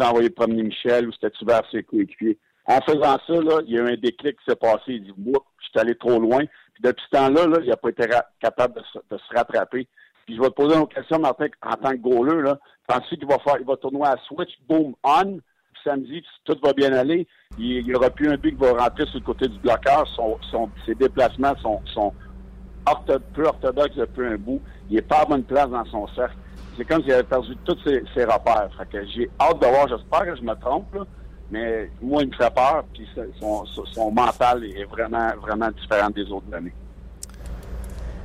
envoyé 0.00 0.30
promener 0.30 0.62
Michel 0.62 1.08
ou 1.08 1.12
c'était-tu 1.12 1.44
vers 1.44 1.62
ses 1.70 1.82
coéquipiers? 1.82 2.38
En 2.66 2.80
faisant 2.82 3.18
ça, 3.26 3.34
là, 3.34 3.60
il 3.66 3.74
y 3.74 3.78
a 3.78 3.82
eu 3.82 3.92
un 3.92 3.96
déclic 3.96 4.36
qui 4.38 4.44
s'est 4.48 4.56
passé. 4.56 4.82
Il 4.88 5.04
dit, 5.04 5.14
Oups, 5.26 5.44
je 5.58 5.68
suis 5.68 5.78
allé 5.78 5.94
trop 5.94 6.18
loin. 6.18 6.40
Puis 6.74 6.82
depuis 6.82 7.04
ce 7.10 7.16
temps-là, 7.16 7.46
là, 7.46 7.58
il 7.62 7.68
n'a 7.68 7.76
pas 7.76 7.88
été 7.88 8.06
capable 8.40 8.74
de, 8.74 9.16
se 9.16 9.34
rattraper. 9.34 9.88
Puis 10.26 10.36
je 10.36 10.40
vais 10.40 10.48
te 10.48 10.54
poser 10.54 10.76
une 10.76 10.86
question, 10.86 11.18
Martin, 11.18 11.46
en 11.62 11.76
tant 11.76 11.90
que 11.90 11.96
goaler, 11.96 12.42
là. 12.42 12.58
Penses-tu 12.86 13.16
qu'il 13.16 13.28
va 13.28 13.38
faire, 13.38 13.56
il 13.58 13.66
va 13.66 13.76
tourner 13.76 14.04
à 14.04 14.16
switch, 14.26 14.58
boom, 14.68 14.94
on? 15.02 15.40
samedi, 15.82 16.22
tout 16.44 16.56
va 16.62 16.74
bien 16.74 16.92
aller, 16.92 17.26
il 17.58 17.84
n'y 17.84 17.94
aura 17.94 18.10
plus 18.10 18.28
un 18.28 18.36
but 18.36 18.50
qui 18.50 18.62
va 18.62 18.72
rentrer 18.72 19.06
sur 19.06 19.18
le 19.18 19.24
côté 19.24 19.48
du 19.48 19.58
bloqueur. 19.60 20.04
Ses 20.84 20.94
déplacements 20.94 21.56
sont, 21.56 21.80
sont 21.86 22.12
peu 23.34 23.46
orthodoxes 23.46 23.96
depuis 23.96 24.26
un 24.26 24.36
bout. 24.36 24.60
Il 24.88 24.96
n'est 24.96 25.02
pas 25.02 25.20
à 25.20 25.24
bonne 25.24 25.44
place 25.44 25.68
dans 25.68 25.84
son 25.86 26.06
cercle. 26.08 26.36
C'est 26.80 26.86
comme 26.86 27.02
s'il 27.02 27.12
avait 27.12 27.24
perdu 27.24 27.54
tous 27.66 27.76
ses, 27.84 28.24
repères. 28.24 28.70
j'ai 29.14 29.28
hâte 29.38 29.60
de 29.60 29.66
voir, 29.66 29.86
j'espère 29.86 30.24
que 30.24 30.34
je 30.34 30.40
me 30.40 30.54
trompe, 30.54 30.96
mais 31.50 31.90
moi, 32.00 32.22
il 32.22 32.30
me 32.30 32.34
fait 32.34 32.50
peur, 32.54 32.84
puis 32.94 33.06
son, 33.38 34.10
mental 34.10 34.64
est 34.64 34.84
vraiment, 34.84 35.28
vraiment 35.42 35.68
différent 35.72 36.08
des 36.08 36.22
autres 36.32 36.46
années. 36.56 36.72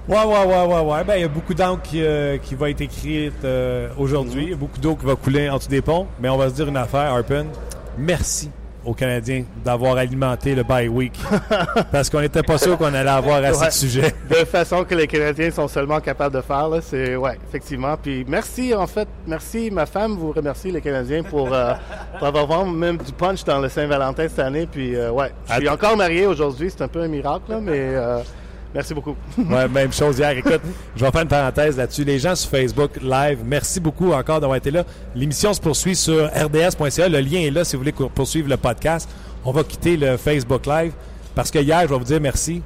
Ouais, 0.07 0.23
ouais, 0.23 0.45
ouais, 0.45 0.73
ouais, 0.73 0.81
ouais. 0.89 1.03
Ben, 1.03 1.15
il 1.15 1.21
y 1.21 1.25
a 1.25 1.27
beaucoup 1.27 1.53
d'encre 1.53 1.81
qui, 1.81 2.01
euh, 2.01 2.37
va 2.53 2.69
être 2.69 2.79
écrite 2.79 3.43
euh, 3.43 3.89
aujourd'hui. 3.97 4.43
Il 4.43 4.49
y 4.51 4.53
a 4.53 4.55
beaucoup 4.55 4.79
d'eau 4.79 4.95
qui 4.95 5.05
va 5.05 5.17
couler 5.17 5.49
en 5.49 5.57
dessous 5.57 5.67
des 5.67 5.81
ponts. 5.81 6.07
Mais 6.21 6.29
on 6.29 6.37
va 6.37 6.47
se 6.49 6.55
dire 6.55 6.69
une 6.69 6.77
affaire, 6.77 7.11
Harpen. 7.13 7.47
Merci 7.97 8.51
aux 8.85 8.93
Canadiens 8.93 9.43
d'avoir 9.63 9.97
alimenté 9.97 10.55
le 10.55 10.63
bye 10.63 10.87
week. 10.87 11.17
parce 11.91 12.09
qu'on 12.09 12.21
n'était 12.21 12.43
pas 12.43 12.57
sûr 12.57 12.77
qu'on 12.77 12.93
allait 12.93 13.09
avoir 13.09 13.43
assez 13.43 13.65
de 13.65 13.71
sujets. 13.71 14.15
de 14.29 14.45
façon 14.45 14.83
que 14.83 14.95
les 14.95 15.07
Canadiens 15.07 15.51
sont 15.51 15.67
seulement 15.67 15.99
capables 15.99 16.35
de 16.35 16.41
faire, 16.41 16.69
c'est, 16.81 17.15
ouais, 17.15 17.37
effectivement. 17.47 17.95
Puis 18.01 18.25
merci, 18.27 18.73
en 18.73 18.87
fait, 18.87 19.07
merci, 19.27 19.71
ma 19.71 19.85
femme 19.85 20.13
vous 20.13 20.31
remercie, 20.31 20.71
les 20.71 20.81
Canadiens, 20.81 21.23
pour, 21.23 21.53
euh, 21.53 21.73
pour 22.17 22.27
avoir 22.27 22.45
vendu 22.45 22.75
même 22.75 22.97
du 22.97 23.11
punch 23.11 23.43
dans 23.43 23.59
le 23.59 23.69
Saint-Valentin 23.69 24.27
cette 24.27 24.39
année. 24.39 24.67
Puis, 24.71 24.95
ouais, 24.97 25.31
je 25.49 25.55
suis 25.55 25.69
encore 25.69 25.97
marié 25.97 26.25
aujourd'hui, 26.25 26.69
c'est 26.69 26.83
un 26.83 26.87
peu 26.87 27.01
un 27.01 27.07
miracle, 27.07 27.49
là, 27.49 27.59
mais 27.61 27.95
Merci 28.75 28.93
beaucoup. 28.93 29.15
ouais, 29.37 29.69
même 29.69 29.93
chose 29.93 30.17
hier. 30.17 30.31
Écoute, 30.31 30.59
je 30.97 31.05
vais 31.05 31.09
faire 31.09 31.21
une 31.21 31.29
parenthèse 31.29 31.77
là-dessus. 31.77 32.03
Les 32.03 32.19
gens 32.19 32.35
sur 32.35 32.49
Facebook 32.49 33.01
Live, 33.01 33.39
merci 33.45 33.79
beaucoup 33.79 34.11
encore 34.11 34.41
d'avoir 34.41 34.57
été 34.57 34.69
là. 34.69 34.83
L'émission 35.15 35.53
se 35.53 35.61
poursuit 35.61 35.95
sur 35.95 36.25
rds.ca. 36.25 37.07
Le 37.07 37.21
lien 37.21 37.39
est 37.39 37.51
là 37.51 37.63
si 37.63 37.77
vous 37.77 37.83
voulez 37.83 37.93
poursuivre 38.13 38.49
le 38.49 38.57
podcast. 38.57 39.09
On 39.45 39.53
va 39.53 39.63
quitter 39.63 39.95
le 39.95 40.17
Facebook 40.17 40.65
Live 40.65 40.91
parce 41.33 41.51
que 41.51 41.59
hier, 41.59 41.83
je 41.83 41.87
vais 41.87 41.97
vous 41.97 42.03
dire 42.03 42.19
merci. 42.19 42.61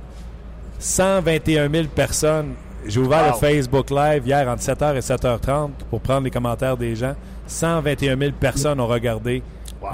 121 0.79 1.69
000 1.69 1.87
personnes. 1.93 2.53
J'ai 2.87 2.99
ouvert 2.99 3.27
le 3.27 3.33
Facebook 3.33 3.91
Live 3.91 4.25
hier 4.25 4.47
entre 4.47 4.63
7h 4.63 4.95
et 4.95 5.01
7h30 5.01 5.69
pour 5.91 6.01
prendre 6.01 6.23
les 6.23 6.31
commentaires 6.31 6.75
des 6.75 6.95
gens. 6.95 7.13
121 7.45 8.17
000 8.17 8.31
personnes 8.39 8.79
ont 8.79 8.87
regardé 8.87 9.43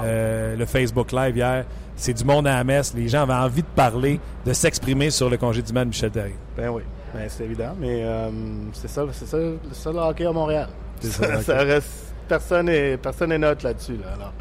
euh, 0.02 0.56
le 0.56 0.64
Facebook 0.64 1.12
Live 1.12 1.36
hier 1.36 1.64
c'est 1.96 2.12
du 2.12 2.24
monde 2.24 2.46
à 2.46 2.54
la 2.54 2.64
messe. 2.64 2.94
Les 2.94 3.08
gens 3.08 3.22
avaient 3.22 3.32
envie 3.32 3.62
de 3.62 3.68
parler, 3.74 4.20
de 4.44 4.52
s'exprimer 4.52 5.10
sur 5.10 5.28
le 5.28 5.36
congédiement 5.36 5.80
de 5.80 5.86
Michel 5.86 6.10
Terrier. 6.10 6.36
Ben 6.56 6.68
oui, 6.68 6.82
ben, 7.14 7.24
c'est 7.28 7.44
évident, 7.44 7.74
mais 7.78 8.02
euh, 8.04 8.30
c'est 8.72 8.88
ça, 8.88 9.04
c'est 9.12 9.26
ça, 9.26 9.38
ça 9.72 9.92
le 9.92 9.98
hockey 9.98 10.26
à 10.26 10.32
Montréal. 10.32 10.68
Ça, 11.02 11.58
reste, 11.58 12.14
personne 12.26 12.66
n'est 12.66 12.96
personne 12.96 13.30
est 13.30 13.38
neutre 13.38 13.66
là-dessus. 13.66 13.98
Là, 14.02 14.14
alors. 14.14 14.32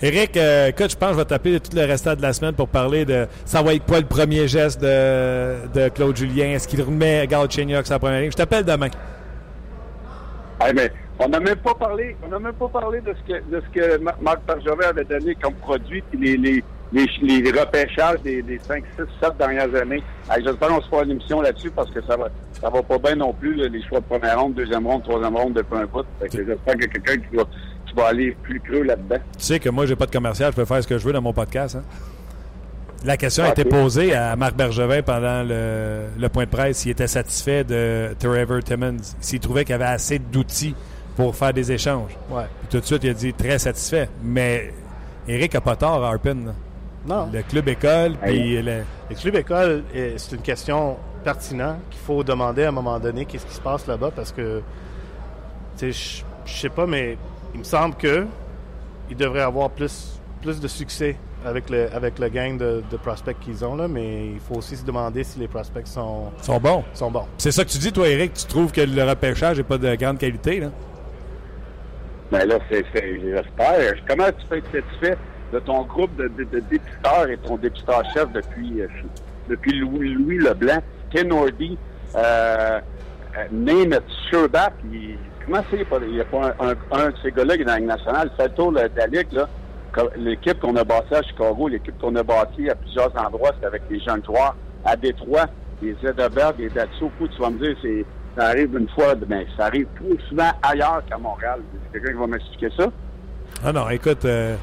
Éric, 0.00 0.36
euh, 0.36 0.68
écoute, 0.68 0.92
je 0.92 0.96
pense 0.96 1.08
que 1.08 1.14
je 1.14 1.18
vais 1.18 1.24
taper 1.24 1.58
tout 1.58 1.74
le 1.74 1.84
restant 1.84 2.14
de 2.14 2.22
la 2.22 2.32
semaine 2.32 2.54
pour 2.54 2.68
parler 2.68 3.04
de 3.04 3.26
ça 3.44 3.62
va 3.62 3.74
être 3.74 3.84
quoi 3.84 3.98
le 3.98 4.06
premier 4.06 4.46
geste 4.46 4.80
de, 4.80 5.66
de 5.74 5.88
Claude 5.88 6.16
Julien? 6.16 6.50
Est-ce 6.50 6.68
qu'il 6.68 6.82
remet 6.82 7.26
Galchenyuk 7.26 7.84
sa 7.86 7.98
première 7.98 8.20
ligne? 8.20 8.30
Je 8.30 8.36
t'appelle 8.36 8.64
demain. 8.64 8.90
Hey, 10.60 10.72
mais 10.72 10.92
on 11.18 11.28
n'a 11.28 11.40
même 11.40 11.56
pas 11.56 11.74
parlé, 11.74 12.16
on 12.24 12.28
n'a 12.28 12.38
même 12.38 12.54
pas 12.54 12.68
parlé 12.68 13.00
de 13.00 13.14
ce 13.14 13.32
que 13.32 13.38
de 13.50 13.60
ce 13.60 13.68
que 13.74 13.98
Marc 13.98 14.40
Bergevin 14.46 14.88
avait 14.88 15.04
donné 15.04 15.34
comme 15.36 15.54
produit, 15.54 16.02
les, 16.12 16.36
les, 16.36 16.64
les, 16.94 17.40
les 17.40 17.60
repêchages 17.60 18.20
des, 18.22 18.42
des 18.42 18.58
5, 18.58 18.84
6, 18.96 19.02
7 19.20 19.36
dernières 19.36 19.74
années. 19.74 20.02
J'espère 20.42 20.68
qu'on 20.68 20.80
se 20.80 20.88
fera 20.88 21.02
une 21.02 21.12
émission 21.12 21.40
là-dessus 21.40 21.70
parce 21.70 21.90
que 21.90 22.00
ça 22.02 22.16
va 22.16 22.28
ça 22.60 22.70
va 22.70 22.82
pas 22.82 22.98
bien 22.98 23.16
non 23.16 23.32
plus, 23.32 23.54
les 23.68 23.82
choix 23.82 24.00
de 24.00 24.04
première 24.04 24.40
ronde, 24.40 24.54
deuxième 24.54 24.86
ronde, 24.86 25.02
troisième 25.02 25.36
ronde 25.36 25.52
depuis 25.54 25.76
un 25.76 25.84
bout. 25.84 26.06
J'espère 26.22 26.74
qu'il 26.74 26.82
y 26.82 26.84
a 26.84 26.88
quelqu'un 26.88 27.16
qui 27.16 27.36
va, 27.36 27.42
qui 27.86 27.94
va 27.94 28.06
aller 28.06 28.36
plus 28.42 28.58
creux 28.60 28.82
là-dedans. 28.84 29.18
Tu 29.36 29.44
sais 29.44 29.60
que 29.60 29.68
moi, 29.68 29.84
j'ai 29.84 29.96
pas 29.96 30.06
de 30.06 30.10
commercial, 30.12 30.50
je 30.52 30.56
peux 30.56 30.64
faire 30.64 30.82
ce 30.82 30.88
que 30.88 30.96
je 30.96 31.04
veux 31.04 31.12
dans 31.12 31.20
mon 31.20 31.34
podcast. 31.34 31.76
Hein? 31.76 31.82
La 33.04 33.18
question 33.18 33.44
a 33.44 33.50
été 33.50 33.64
posée 33.66 34.14
à 34.14 34.34
Marc 34.34 34.56
Bergevin 34.56 35.02
pendant 35.02 35.42
le, 35.42 36.04
le 36.18 36.28
point 36.30 36.44
de 36.44 36.48
presse 36.48 36.78
s'il 36.78 36.92
était 36.92 37.06
satisfait 37.06 37.64
de 37.64 38.14
Trevor 38.18 38.62
Timmons, 38.64 38.96
s'il 39.20 39.40
trouvait 39.40 39.64
qu'il 39.64 39.72
y 39.72 39.74
avait 39.74 39.84
assez 39.84 40.18
d'outils 40.18 40.74
pour 41.16 41.36
faire 41.36 41.52
des 41.52 41.70
échanges. 41.70 42.16
Ouais. 42.30 42.44
tout 42.70 42.80
de 42.80 42.84
suite, 42.84 43.04
il 43.04 43.10
a 43.10 43.14
dit 43.14 43.34
très 43.34 43.58
satisfait. 43.58 44.08
Mais 44.22 44.72
Eric 45.28 45.54
a 45.54 45.60
pas 45.60 45.76
tort, 45.76 46.02
Harpin. 46.02 46.54
Non. 47.06 47.28
Le 47.32 47.42
club 47.42 47.68
école, 47.68 48.14
puis 48.22 48.62
le... 48.62 48.82
club 49.20 49.36
école, 49.36 49.84
c'est 50.16 50.36
une 50.36 50.42
question 50.42 50.96
pertinente 51.22 51.78
qu'il 51.90 52.00
faut 52.00 52.22
demander 52.22 52.64
à 52.64 52.68
un 52.68 52.72
moment 52.72 52.98
donné 52.98 53.24
qu'est-ce 53.24 53.46
qui 53.46 53.54
se 53.54 53.60
passe 53.60 53.86
là-bas 53.86 54.10
parce 54.14 54.32
que, 54.32 54.62
tu 55.78 55.92
sais, 55.92 56.22
je 56.44 56.52
sais 56.52 56.68
pas, 56.68 56.86
mais 56.86 57.16
il 57.54 57.60
me 57.60 57.64
semble 57.64 57.94
que 57.96 58.26
il 59.10 59.16
devrait 59.16 59.42
avoir 59.42 59.70
plus, 59.70 60.20
plus 60.40 60.60
de 60.60 60.68
succès 60.68 61.16
avec 61.44 61.68
le, 61.68 61.94
avec 61.94 62.18
le 62.18 62.28
gang 62.28 62.56
de, 62.56 62.82
prospects 63.02 63.36
qu'ils 63.40 63.64
ont, 63.64 63.76
là, 63.76 63.86
mais 63.86 64.28
il 64.28 64.40
faut 64.40 64.54
aussi 64.54 64.76
se 64.76 64.84
demander 64.84 65.24
si 65.24 65.38
les 65.38 65.48
prospects 65.48 65.86
sont, 65.86 66.32
sont 66.40 66.58
bons. 66.58 66.84
Sont 66.94 67.10
bons. 67.10 67.26
C'est 67.36 67.52
ça 67.52 67.64
que 67.64 67.70
tu 67.70 67.78
dis, 67.78 67.92
toi, 67.92 68.08
Eric, 68.08 68.32
tu 68.32 68.46
trouves 68.46 68.72
que 68.72 68.80
le 68.80 69.04
repêchage 69.04 69.58
n'est 69.58 69.64
pas 69.64 69.78
de 69.78 69.94
grande 69.94 70.18
qualité, 70.18 70.60
là? 70.60 70.70
Ben 72.30 72.46
là, 72.46 72.58
c'est, 72.70 72.84
j'espère. 72.94 73.94
Comment 74.08 74.28
tu 74.28 74.46
peux 74.48 74.56
être 74.56 74.72
satisfait 74.72 75.18
de 75.54 75.60
ton 75.60 75.82
groupe 75.82 76.14
de, 76.16 76.28
de, 76.28 76.60
dépisteurs 76.60 77.28
et 77.28 77.36
ton 77.38 77.56
dépisteur-chef 77.56 78.30
depuis, 78.32 78.82
euh, 78.82 78.88
depuis 79.48 79.78
Louis, 79.78 80.10
Louis 80.10 80.38
Leblanc, 80.38 80.82
Ken 81.12 81.32
Ordy, 81.32 81.78
euh, 82.16 82.80
euh 83.36 83.44
Name 83.52 84.00
Sherbach, 84.30 84.72
comment 85.46 85.62
c'est? 85.70 85.86
Il 86.02 86.14
n'y 86.14 86.20
a 86.20 86.24
pas 86.24 86.54
un, 86.60 87.10
de 87.10 87.14
ces 87.22 87.30
gars-là 87.30 87.56
qui 87.56 87.62
est 87.62 87.64
dans 87.64 87.72
la 87.72 87.78
Ligue 87.78 87.88
nationale. 87.88 88.30
Fait 88.36 88.48
le 88.48 88.54
tour 88.54 88.72
de 88.72 88.78
là. 88.78 89.48
L'équipe 90.16 90.58
qu'on 90.58 90.74
a 90.74 90.82
bâtie 90.82 91.14
à 91.14 91.22
Chicago, 91.22 91.68
l'équipe 91.68 91.96
qu'on 92.00 92.16
a 92.16 92.22
bâtie 92.24 92.68
à 92.68 92.74
plusieurs 92.74 93.12
endroits, 93.16 93.52
c'est 93.60 93.66
avec 93.66 93.86
des 93.88 94.00
jeunes 94.00 94.24
joueurs. 94.24 94.56
À 94.84 94.96
Détroit, 94.96 95.46
des 95.80 95.96
Zederberg, 96.02 96.56
des 96.56 96.68
Datsu, 96.68 97.04
tu 97.18 97.40
vas 97.40 97.50
me 97.50 97.58
dire, 97.58 97.76
c'est 97.80 98.04
ça 98.36 98.48
arrive 98.48 98.76
une 98.76 98.88
fois, 98.88 99.14
mais 99.28 99.46
ça 99.56 99.66
arrive 99.66 99.86
plus 99.94 100.18
souvent 100.28 100.50
ailleurs 100.62 101.02
qu'à 101.08 101.16
Montréal. 101.16 101.60
Quelqu'un 101.92 102.12
qui 102.12 102.18
va 102.18 102.26
m'expliquer 102.26 102.68
ça? 102.76 102.86
Ah 103.64 103.72
non, 103.72 103.88
écoute, 103.88 104.24
euh, 104.24 104.56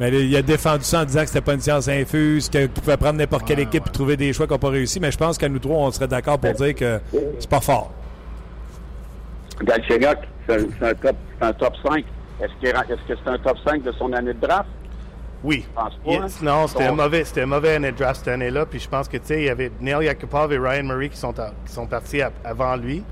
mais 0.00 0.10
il 0.10 0.36
a 0.36 0.42
défendu 0.42 0.84
ça 0.84 1.02
en 1.02 1.04
disant 1.04 1.20
que 1.20 1.26
c'était 1.26 1.40
pas 1.40 1.54
une 1.54 1.60
science 1.60 1.88
infuse, 1.88 2.48
que 2.48 2.66
tu 2.66 2.80
pouvais 2.80 2.96
prendre 2.96 3.18
n'importe 3.18 3.46
quelle 3.46 3.60
équipe 3.60 3.86
et 3.86 3.90
trouver 3.90 4.16
des 4.16 4.32
choix 4.32 4.46
qu'on 4.46 4.54
n'a 4.54 4.58
pas 4.58 4.70
réussi. 4.70 5.00
Mais 5.00 5.10
je 5.10 5.18
pense 5.18 5.38
qu'à 5.38 5.48
nous 5.48 5.58
trois, 5.58 5.78
on 5.78 5.90
serait 5.90 6.08
d'accord 6.08 6.38
pour 6.38 6.52
dire 6.52 6.74
que 6.74 7.00
c'est 7.38 7.50
pas 7.50 7.60
fort. 7.60 7.92
Galchenyuk, 9.62 10.18
c'est 10.46 10.82
un, 10.82 10.94
top, 10.94 11.16
un 11.40 11.52
top 11.52 11.74
5. 11.86 12.04
Est-ce 12.40 13.08
que 13.08 13.14
c'est 13.24 13.30
un 13.30 13.38
top 13.38 13.58
5 13.66 13.82
de 13.82 13.92
son 13.92 14.12
année 14.12 14.32
de 14.32 14.40
draft? 14.40 14.68
Oui. 15.42 15.64
Pense 15.74 15.94
pas, 16.04 16.12
hein? 16.12 16.26
Non, 16.42 16.66
c'était 16.66 16.84
un 16.84 16.94
mauvais, 16.94 17.24
c'était 17.24 17.46
mauvais 17.46 17.74
année 17.74 17.92
de 17.92 17.96
draft 17.96 18.20
cette 18.20 18.28
année-là. 18.28 18.66
Puis 18.66 18.80
je 18.80 18.88
pense 18.88 19.08
que 19.08 19.16
tu 19.16 19.26
sais, 19.26 19.40
il 19.40 19.44
y 19.46 19.50
avait 19.50 19.70
Neil 19.80 20.04
Yakupov 20.04 20.52
et 20.52 20.58
Ryan 20.58 20.84
Murray 20.84 21.08
qui 21.08 21.16
sont, 21.16 21.32
qui 21.32 21.72
sont 21.72 21.86
partis 21.86 22.20
avant 22.44 22.76
lui. 22.76 23.02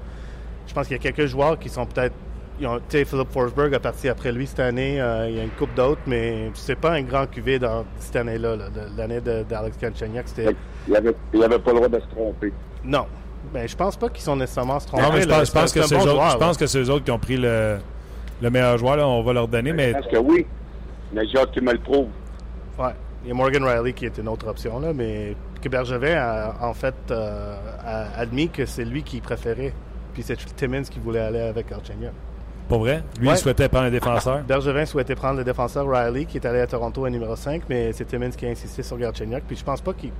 Je 0.67 0.75
pense 0.75 0.89
qu'il 0.89 0.97
y 0.97 1.01
a 1.01 1.03
quelques 1.03 1.27
joueurs 1.27 1.59
qui 1.59 1.69
sont 1.69 1.87
peut-être 1.87 2.15
tu 2.59 2.67
sais, 2.89 3.05
Philip 3.05 3.31
Forsberg 3.31 3.75
a 3.75 3.81
parti 3.81 4.09
après 4.09 4.33
lui 4.33 4.47
cette 4.47 4.61
année. 4.61 5.01
Euh, 5.01 5.29
il 5.29 5.37
y 5.37 5.41
a 5.41 5.45
une 5.45 5.51
coupe 5.51 5.75
d'autres, 5.75 6.01
mais 6.07 6.51
c'est 6.55 6.79
pas 6.79 6.93
un 6.93 7.03
grand 7.03 7.27
QV 7.27 7.59
dans 7.59 7.85
cette 7.99 8.17
année-là. 8.17 8.57
L'année 8.97 9.21
d'Alex 9.21 9.79
Galchenyuk, 9.79 10.25
c'était. 10.27 10.55
Il 10.87 10.93
n'avait 10.95 11.15
il 11.35 11.43
avait 11.43 11.59
pas 11.59 11.71
le 11.73 11.77
droit 11.77 11.89
de 11.89 12.01
se 12.01 12.07
tromper. 12.07 12.53
Non. 12.85 13.07
Ben, 13.53 13.69
je 13.69 13.77
pense 13.77 13.97
pas 13.97 14.09
qu'ils 14.09 14.25
sont 14.25 14.37
nécessairement 14.37 14.81
se 14.81 14.87
tromper. 14.87 15.03
Non, 15.03 15.13
mais 15.13 15.23
je 15.23 15.29
pense, 15.53 15.73
que 15.73 15.83
c'est 15.83 16.01
je 16.01 16.37
pense 16.39 16.57
que 16.57 16.79
eux 16.79 16.91
autres 16.91 17.05
qui 17.05 17.11
ont 17.11 17.19
pris 17.19 17.37
le, 17.37 17.79
le 18.43 18.51
meilleur 18.51 18.77
joueur. 18.79 18.97
Là, 18.97 19.07
on 19.07 19.23
va 19.23 19.33
leur 19.33 19.49
donner. 19.49 19.73
Mais... 19.73 19.89
Je 19.91 19.99
pense 19.99 20.07
que 20.09 20.17
oui. 20.19 20.47
Mais 21.13 21.27
j'ai 21.27 21.39
hâte 21.39 21.53
qu'ils 21.53 21.63
me 21.63 21.73
le 21.73 21.79
prouvent. 21.79 22.09
Ouais. 22.79 22.93
Il 23.25 23.29
y 23.29 23.33
a 23.33 23.35
Morgan 23.35 23.65
Riley 23.65 23.93
qui 23.93 24.07
est 24.07 24.19
une 24.19 24.29
autre 24.29 24.49
option, 24.49 24.79
là, 24.79 24.93
mais 24.93 25.35
que 25.61 25.69
Bergevin 25.69 26.17
a 26.17 26.55
en 26.61 26.75
fait 26.75 26.95
euh, 27.11 27.57
admis 28.17 28.49
que 28.49 28.67
c'est 28.67 28.85
lui 28.85 29.03
qui 29.03 29.21
préférait. 29.21 29.73
Puis 30.15 30.23
c'est 30.23 30.37
Timmins 30.57 30.85
qui 30.85 30.99
voulait 30.99 31.21
aller 31.21 31.41
avec 31.41 31.69
Galchenyuk. 31.69 32.13
Pour 32.69 32.81
vrai? 32.81 33.03
Lui, 33.21 33.29
il 33.29 33.37
souhaitait 33.37 33.69
prendre 33.69 33.87
un 33.87 33.91
défenseur? 33.91 34.43
Bergevin 34.43 34.87
souhaitait 34.87 35.15
prendre 35.15 35.39
le 35.39 35.45
défenseur 35.45 35.89
Riley, 35.89 36.25
qui 36.25 36.39
est 36.39 36.47
allé 36.47 36.61
à 36.61 36.67
Toronto 36.67 37.05
à 37.05 37.11
numéro 37.11 37.37
5, 37.37 37.63
mais 37.69 37.93
c'est 37.93 38.05
Timmins 38.05 38.31
qui 38.31 38.47
a 38.47 38.51
insisté 38.51 38.83
sur 38.83 38.99
Galchenyuk. 38.99 39.45
Puis 39.47 39.57
je 39.57 39.65
pense 39.65 39.81
pas 39.81 39.93
qu'il. 39.93 40.11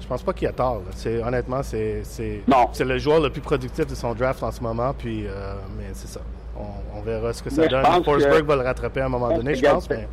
Je 0.00 0.06
pense 0.06 0.22
pas 0.22 0.32
qu'il 0.32 0.48
a 0.48 0.52
tort. 0.52 0.82
C'est, 0.92 1.22
honnêtement, 1.22 1.62
c'est, 1.62 2.00
c'est, 2.04 2.42
c'est 2.72 2.84
le 2.84 2.98
joueur 2.98 3.20
le 3.20 3.28
plus 3.28 3.42
productif 3.42 3.86
de 3.86 3.94
son 3.94 4.14
draft 4.14 4.42
en 4.42 4.50
ce 4.50 4.62
moment. 4.62 4.94
Puis, 4.96 5.26
euh, 5.26 5.54
mais 5.76 5.88
c'est 5.92 6.08
ça. 6.08 6.20
On, 6.94 7.00
verra 7.02 7.32
ce 7.32 7.42
que 7.42 7.50
ça 7.50 7.66
donne. 7.66 7.84
Forsberg 8.04 8.44
va 8.44 8.56
le 8.56 8.62
rattraper 8.62 9.00
à 9.00 9.06
un 9.06 9.08
moment 9.08 9.30
donné, 9.34 9.54
je 9.54 9.62
pense. 9.62 9.88
Mais... 9.90 10.08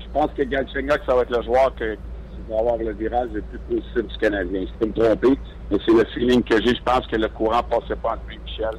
Je 0.00 0.06
pense 0.12 0.30
que 0.32 0.42
Galchenyuk, 0.42 1.00
ça 1.06 1.14
va 1.14 1.22
être 1.22 1.36
le 1.36 1.42
joueur 1.42 1.74
qui 1.76 1.84
va 2.50 2.58
avoir 2.58 2.76
le 2.78 2.92
virage 2.92 3.28
le 3.32 3.42
plus 3.42 3.58
positif 3.58 4.06
du 4.06 4.18
Canadien. 4.18 4.64
Je 4.66 4.78
peux 4.78 4.86
me 4.86 5.04
tromper, 5.04 5.38
mais 5.70 5.78
c'est 5.84 5.94
le 5.94 6.04
feeling 6.14 6.42
que 6.42 6.60
j'ai. 6.62 6.74
Je 6.74 6.82
pense 6.82 7.06
que 7.06 7.16
le 7.16 7.28
courant 7.28 7.58
ne 7.58 7.76
passait 7.76 7.96
pas 7.96 8.12
entre 8.12 8.22
lui 8.28 8.36
et 8.36 8.38
Michel 8.44 8.78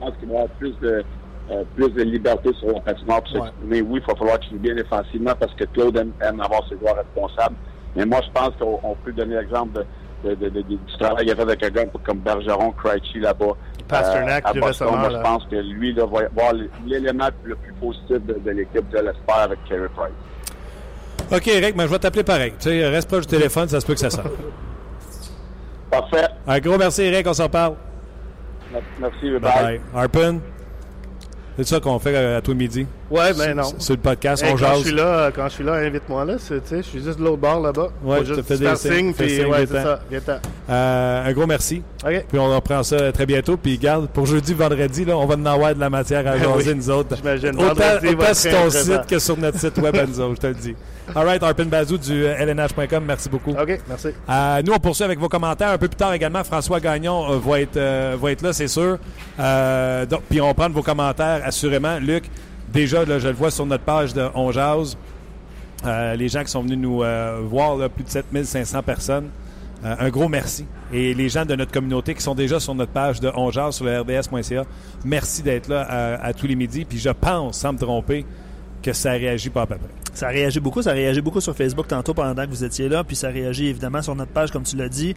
pense 0.00 0.16
qu'il 0.18 0.28
va 0.28 0.34
y 0.34 0.36
avoir 0.36 0.50
plus 0.58 0.74
de, 0.80 1.04
euh, 1.50 1.64
plus 1.76 1.88
de 1.90 2.02
liberté 2.02 2.50
sur 2.58 2.68
la 2.68 2.80
patinoire 2.80 3.22
pour 3.22 3.46
Mais 3.64 3.80
oui, 3.80 4.00
il 4.02 4.06
va 4.06 4.16
falloir 4.16 4.40
qu'il 4.40 4.58
bien 4.58 4.74
défensivement 4.74 5.34
parce 5.38 5.54
que 5.54 5.64
Claude 5.64 5.96
aime, 5.96 6.40
avoir 6.40 6.66
ses 6.68 6.78
joueurs 6.78 6.96
responsables. 6.96 7.56
Mais 7.96 8.06
moi, 8.06 8.20
je 8.24 8.30
pense 8.32 8.50
qu'on 8.58 8.96
peut 9.04 9.12
donner 9.12 9.36
l'exemple 9.36 9.84
de, 10.24 10.30
de, 10.30 10.34
de, 10.34 10.48
de, 10.48 10.62
du 10.62 10.78
travail 10.98 11.24
qu'il 11.24 11.32
a 11.32 11.36
fait 11.36 11.42
avec 11.42 11.62
un 11.62 11.70
gars 11.70 11.86
comme 12.04 12.18
Bergeron, 12.18 12.72
Krejci 12.72 13.20
là-bas. 13.20 13.56
Pasternak, 13.88 14.46
à 14.46 14.52
plus 14.52 14.60
Boston. 14.60 14.88
Moi, 14.96 15.10
je 15.10 15.16
pense 15.22 15.44
que 15.50 15.56
lui 15.56 15.92
là, 15.92 16.06
va 16.06 16.20
avoir 16.20 16.52
l'élément 16.86 17.28
le 17.42 17.56
plus 17.56 17.72
positif 17.74 18.24
de, 18.24 18.34
de 18.34 18.50
l'équipe, 18.50 18.84
je 18.92 18.98
l'espère, 18.98 19.40
avec 19.42 19.58
Carey 19.68 19.88
Price. 19.96 20.12
OK, 21.32 21.48
Eric, 21.48 21.76
mais 21.76 21.84
je 21.84 21.88
vais 21.88 21.98
t'appeler 21.98 22.22
pareil. 22.24 22.52
Tu 22.58 22.68
sais, 22.68 22.88
reste 22.88 23.08
proche 23.08 23.26
du 23.26 23.36
téléphone, 23.36 23.68
ça 23.68 23.80
se 23.80 23.86
peut 23.86 23.94
que 23.94 24.00
ça 24.00 24.10
sorte. 24.10 24.28
Parfait. 25.90 26.26
Un 26.46 26.58
gros 26.60 26.78
merci, 26.78 27.02
Eric, 27.02 27.26
on 27.26 27.32
s'en 27.32 27.48
parle. 27.48 27.74
Merci, 29.00 29.30
bye. 29.40 29.80
Bye 29.92 30.40
c'est 31.56 31.66
ça 31.66 31.80
qu'on 31.80 31.98
fait 31.98 32.14
euh, 32.14 32.38
à 32.38 32.40
tout 32.40 32.54
midi. 32.54 32.86
Ouais, 33.10 33.32
ben 33.34 33.54
non. 33.56 33.72
Sur 33.78 33.94
le 33.94 34.00
podcast, 34.00 34.42
Hey, 34.42 34.52
on 34.52 34.56
quand 34.56 34.74
je 34.76 34.80
suis 34.84 34.92
là, 34.94 35.30
quand 35.34 35.48
je 35.48 35.52
suis 35.54 35.64
là, 35.64 35.72
invite-moi 35.74 36.24
là. 36.24 36.34
c'est- 36.38 36.60
tu 36.60 36.68
sais, 36.68 36.76
Je 36.76 36.82
suis 36.82 37.02
juste 37.02 37.18
de 37.18 37.24
l'autre 37.24 37.38
bord 37.38 37.60
là-bas. 37.60 37.88
Ouais, 38.04 38.18
Faut 38.18 38.22
tu 38.24 38.34
juste 38.34 38.42
fais 38.46 38.56
des 38.58 38.76
signes, 38.76 39.12
puis 39.12 39.44
ouais, 39.44 39.66
c'est 39.66 39.82
ça. 39.82 40.00
Euh, 40.70 41.26
un 41.26 41.32
gros 41.32 41.46
merci. 41.46 41.82
OK. 42.06 42.24
Puis 42.28 42.38
on 42.38 42.54
reprend 42.54 42.82
ça 42.82 43.10
très 43.12 43.26
bientôt. 43.26 43.56
Puis 43.56 43.76
garde, 43.78 44.08
pour 44.08 44.26
jeudi, 44.26 44.54
vendredi, 44.54 45.04
là, 45.04 45.16
on 45.18 45.26
va 45.26 45.34
en 45.34 45.46
avoir 45.46 45.74
de 45.74 45.80
la 45.80 45.90
matière 45.90 46.26
à 46.26 46.38
jaser, 46.38 46.70
oui, 46.70 46.76
nous 46.76 46.90
autres. 46.90 47.16
j'imagine. 47.16 47.50
Autant, 47.60 48.34
sur 48.34 48.50
ton 48.52 48.70
site 48.70 49.06
que 49.08 49.18
sur 49.18 49.36
notre 49.36 49.58
site 49.58 49.76
web, 49.78 49.96
Enzo, 49.96 50.34
je 50.34 50.40
te 50.40 50.46
le 50.46 50.54
dis. 50.54 50.74
All 51.14 51.26
right, 51.26 51.42
Harpin 51.42 51.64
Bazou 51.64 51.98
du 51.98 52.24
euh, 52.24 52.34
LNH.com, 52.38 53.02
merci 53.04 53.28
beaucoup. 53.28 53.50
OK, 53.50 53.80
merci. 53.88 54.08
Euh, 54.28 54.62
nous, 54.64 54.72
on 54.72 54.78
poursuit 54.78 55.02
avec 55.04 55.18
vos 55.18 55.28
commentaires. 55.28 55.70
Un 55.70 55.78
peu 55.78 55.88
plus 55.88 55.96
tard 55.96 56.12
également, 56.12 56.44
François 56.44 56.78
Gagnon 56.78 57.32
euh, 57.32 57.38
va, 57.44 57.60
être, 57.60 57.76
euh, 57.76 58.16
va 58.20 58.30
être 58.30 58.42
là, 58.42 58.52
c'est 58.52 58.68
sûr. 58.68 58.96
Euh, 59.40 60.06
donc, 60.06 60.22
puis 60.30 60.40
on 60.40 60.46
va 60.46 60.54
prendre 60.54 60.74
vos 60.74 60.82
commentaires, 60.84 61.40
assurément. 61.44 61.98
Luc, 61.98 62.24
déjà, 62.72 63.04
je 63.04 63.28
le 63.28 63.34
vois 63.34 63.50
sur 63.50 63.66
notre 63.66 63.84
page 63.84 64.14
de 64.14 64.28
On 64.34 64.50
Jase. 64.52 64.96
Euh, 65.84 66.14
les 66.14 66.28
gens 66.28 66.44
qui 66.44 66.50
sont 66.50 66.62
venus 66.62 66.78
nous 66.78 67.02
euh, 67.02 67.40
voir, 67.42 67.88
plus 67.90 68.04
de 68.04 68.10
7500 68.10 68.82
personnes. 68.82 69.28
Euh, 69.84 69.94
un 69.98 70.08
gros 70.10 70.28
merci. 70.28 70.66
Et 70.92 71.14
les 71.14 71.28
gens 71.30 71.46
de 71.46 71.56
notre 71.56 71.72
communauté 71.72 72.14
qui 72.14 72.20
sont 72.22 72.34
déjà 72.34 72.60
sur 72.60 72.74
notre 72.74 72.92
page 72.92 73.20
de 73.20 73.30
On 73.34 73.50
Jase 73.50 73.76
sur 73.76 73.86
le 73.86 74.00
rds.ca, 74.00 74.64
merci 75.04 75.42
d'être 75.42 75.68
là 75.68 75.86
à, 75.88 76.26
à 76.26 76.32
tous 76.34 76.46
les 76.46 76.54
midis. 76.54 76.84
Puis 76.84 76.98
je 76.98 77.08
pense, 77.08 77.58
sans 77.58 77.72
me 77.72 77.78
tromper, 77.78 78.26
que 78.82 78.92
ça 78.92 79.12
réagit 79.12 79.50
pas 79.50 79.62
à 79.62 79.66
peu 79.66 79.76
près. 79.76 79.88
Ça 80.12 80.28
réagit 80.28 80.60
beaucoup. 80.60 80.82
Ça 80.82 80.92
réagit 80.92 81.20
beaucoup 81.20 81.40
sur 81.40 81.54
Facebook 81.54 81.86
tantôt 81.88 82.14
pendant 82.14 82.44
que 82.44 82.50
vous 82.50 82.64
étiez 82.64 82.88
là. 82.88 83.04
Puis 83.04 83.16
ça 83.16 83.28
réagit 83.28 83.68
évidemment 83.68 84.02
sur 84.02 84.14
notre 84.14 84.32
page, 84.32 84.50
comme 84.50 84.64
tu 84.64 84.76
l'as 84.76 84.88
dit. 84.88 85.14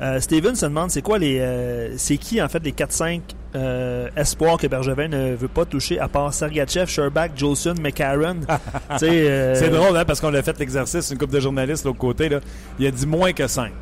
Euh, 0.00 0.20
Steven 0.20 0.54
se 0.54 0.66
demande 0.66 0.90
c'est 0.90 1.02
quoi 1.02 1.18
les. 1.18 1.38
euh, 1.40 1.94
c'est 1.96 2.16
qui, 2.18 2.40
en 2.40 2.48
fait, 2.48 2.62
les 2.64 2.72
4-5 2.72 3.20
euh, 3.54 4.08
espoirs 4.16 4.58
que 4.58 4.66
Bergevin 4.66 5.08
ne 5.08 5.34
veut 5.34 5.48
pas 5.48 5.64
toucher, 5.64 5.98
à 5.98 6.08
part 6.08 6.32
Sergachev, 6.34 6.86
Sherbach, 6.86 7.30
Jolson, 7.36 7.74
McCarron. 7.80 8.40
Euh, 9.02 9.54
C'est 9.54 9.70
drôle, 9.70 9.96
hein, 9.96 10.04
parce 10.04 10.20
qu'on 10.20 10.34
a 10.34 10.42
fait 10.42 10.58
l'exercice, 10.58 11.10
une 11.10 11.18
couple 11.18 11.32
de 11.34 11.40
journalistes 11.40 11.84
de 11.84 11.88
l'autre 11.88 11.98
côté, 12.00 12.28
là, 12.28 12.40
il 12.78 12.86
a 12.86 12.90
dit 12.90 13.06
moins 13.06 13.32
que 13.32 13.46
5. 13.46 13.72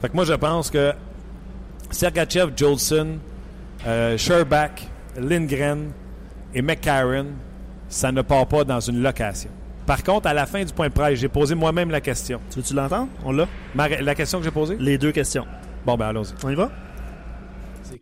Fait 0.00 0.08
que 0.08 0.14
moi, 0.14 0.24
je 0.24 0.34
pense 0.34 0.70
que 0.70 0.92
Sergachev, 1.90 2.52
Jolson, 2.56 3.18
euh, 3.86 4.16
Sherbach, 4.18 4.70
Lindgren 5.18 5.90
et 6.54 6.62
McCarron, 6.62 7.26
ça 7.88 8.12
ne 8.12 8.22
part 8.22 8.46
pas 8.46 8.64
dans 8.64 8.80
une 8.80 9.02
location. 9.02 9.50
Par 9.86 10.02
contre, 10.02 10.26
à 10.26 10.34
la 10.34 10.46
fin 10.46 10.64
du 10.64 10.72
point 10.72 10.88
de 10.88 10.92
presse, 10.92 11.18
j'ai 11.20 11.28
posé 11.28 11.54
moi-même 11.54 11.90
la 11.90 12.00
question. 12.00 12.40
Tu 12.50 12.58
veux-tu 12.58 12.74
l'entendre? 12.74 13.08
On 13.24 13.32
l'a? 13.32 13.46
La 13.76 14.14
question 14.14 14.38
que 14.38 14.44
j'ai 14.44 14.50
posée? 14.50 14.76
Les 14.80 14.98
deux 14.98 15.12
questions. 15.12 15.46
Bon, 15.84 15.96
ben 15.96 16.06
allons-y. 16.08 16.34
On 16.44 16.50
y 16.50 16.54
va? 16.56 16.70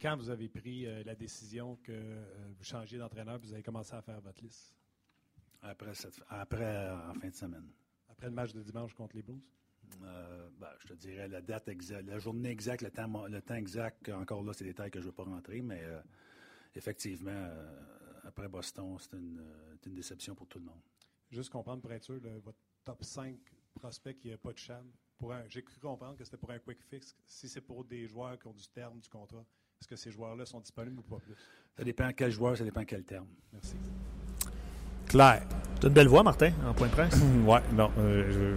Quand 0.05 0.19
vous 0.19 0.29
avez 0.29 0.51
pris 0.51 0.85
euh, 0.85 1.03
la 1.05 1.15
décision 1.15 1.77
que 1.77 1.93
vous 2.59 2.63
changiez 2.63 2.99
d'entraîneur 2.99 3.39
vous 3.39 3.55
avez 3.55 3.63
commencé 3.63 3.95
à 3.95 4.03
faire 4.03 4.21
votre 4.21 4.43
liste? 4.43 4.77
Après, 5.63 5.95
cette- 5.95 6.21
après 6.29 6.63
euh, 6.63 7.09
en 7.09 7.15
fin 7.15 7.29
de 7.31 7.35
semaine. 7.35 7.71
Après 8.11 8.27
le 8.27 8.35
match 8.35 8.53
de 8.53 8.63
dimanche 8.63 8.93
contre 8.93 9.17
les 9.17 9.23
Blues? 9.23 9.41
Euh, 10.03 10.51
ben, 10.61 10.69
je 10.81 10.89
te 10.89 10.93
dirais 10.93 11.27
la 11.27 11.41
date 11.41 11.69
exacte, 11.69 12.05
la 12.07 12.19
journée 12.19 12.51
exacte, 12.51 12.83
le 12.83 12.91
temps, 12.91 13.27
le 13.27 13.41
temps 13.41 13.55
exact. 13.55 14.11
Encore 14.11 14.43
là, 14.45 14.53
c'est 14.53 14.65
des 14.65 14.73
détails 14.73 14.91
que 14.91 15.01
je 15.01 15.07
ne 15.07 15.09
veux 15.09 15.15
pas 15.17 15.25
rentrer, 15.25 15.63
mais 15.63 15.81
euh, 15.83 16.03
effectivement, 16.75 17.31
euh, 17.31 17.81
après 18.25 18.47
Boston, 18.49 18.99
c'est 18.99 19.17
une, 19.17 19.39
euh, 19.39 19.77
une 19.87 19.95
déception 19.95 20.35
pour 20.35 20.47
tout 20.49 20.59
le 20.59 20.67
monde. 20.67 20.83
Juste 21.31 21.49
comprendre 21.49 21.81
pour 21.81 21.91
être 21.93 22.05
sûr, 22.05 22.21
le- 22.21 22.41
votre 22.41 22.59
top 22.85 23.03
5 23.03 23.39
prospects 23.73 24.19
qui 24.19 24.29
n'a 24.29 24.37
pas 24.37 24.53
de 24.53 24.71
un, 25.31 25.49
j'ai 25.49 25.63
cru 25.63 25.81
comprendre 25.81 26.19
que 26.19 26.25
c'était 26.25 26.37
pour 26.37 26.51
un 26.51 26.59
quick 26.59 26.83
fix. 26.83 27.17
Si 27.25 27.49
c'est 27.49 27.63
pour 27.63 27.87
des 27.87 28.07
joueurs 28.07 28.39
qui 28.39 28.47
ont 28.49 28.53
du 28.53 28.69
terme 28.69 29.01
du 29.01 29.09
contrat, 29.09 29.47
est-ce 29.85 29.89
que 29.89 29.97
ces 29.97 30.11
joueurs-là 30.11 30.47
sont 30.47 30.61
disponibles 30.61 30.99
ou 30.99 31.03
pas 31.03 31.21
plus? 31.21 31.35
Ça 31.77 31.85
dépend 31.85 32.09
quel 32.17 32.31
joueur, 32.31 32.57
ça 32.57 32.65
dépend 32.65 32.85
quel 32.87 33.03
terme. 33.03 33.27
Merci. 33.53 33.75
Claire. 35.07 35.43
Tu 35.79 35.85
as 35.85 35.89
une 35.89 35.95
belle 35.95 36.09
voix, 36.09 36.23
Martin, 36.23 36.53
en 36.67 36.73
point 36.73 36.87
de 36.87 36.93
presse? 36.93 37.15
ouais, 37.47 37.61
non. 37.75 37.91
euh, 37.99 38.57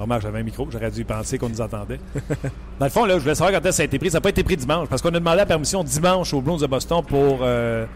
je... 0.00 0.10
J'avais 0.20 0.40
un 0.40 0.42
micro, 0.42 0.68
j'aurais 0.70 0.90
dû 0.90 1.04
penser 1.04 1.38
qu'on 1.38 1.48
nous 1.48 1.60
entendait. 1.60 2.00
Dans 2.78 2.86
le 2.86 2.90
fond, 2.90 3.04
là, 3.04 3.14
je 3.14 3.22
voulais 3.22 3.34
savoir 3.36 3.52
quand 3.52 3.68
est-ce 3.68 3.68
que 3.68 3.76
ça 3.76 3.82
a 3.82 3.86
été 3.86 3.98
pris. 3.98 4.10
Ça 4.10 4.16
n'a 4.18 4.20
pas 4.20 4.30
été 4.30 4.42
pris 4.42 4.56
dimanche, 4.56 4.88
parce 4.88 5.00
qu'on 5.00 5.10
a 5.10 5.18
demandé 5.18 5.36
la 5.36 5.46
permission 5.46 5.84
dimanche 5.84 6.34
aux 6.34 6.40
Blues 6.40 6.60
de 6.60 6.66
Boston 6.66 7.04
pour 7.06 7.40
euh, 7.42 7.86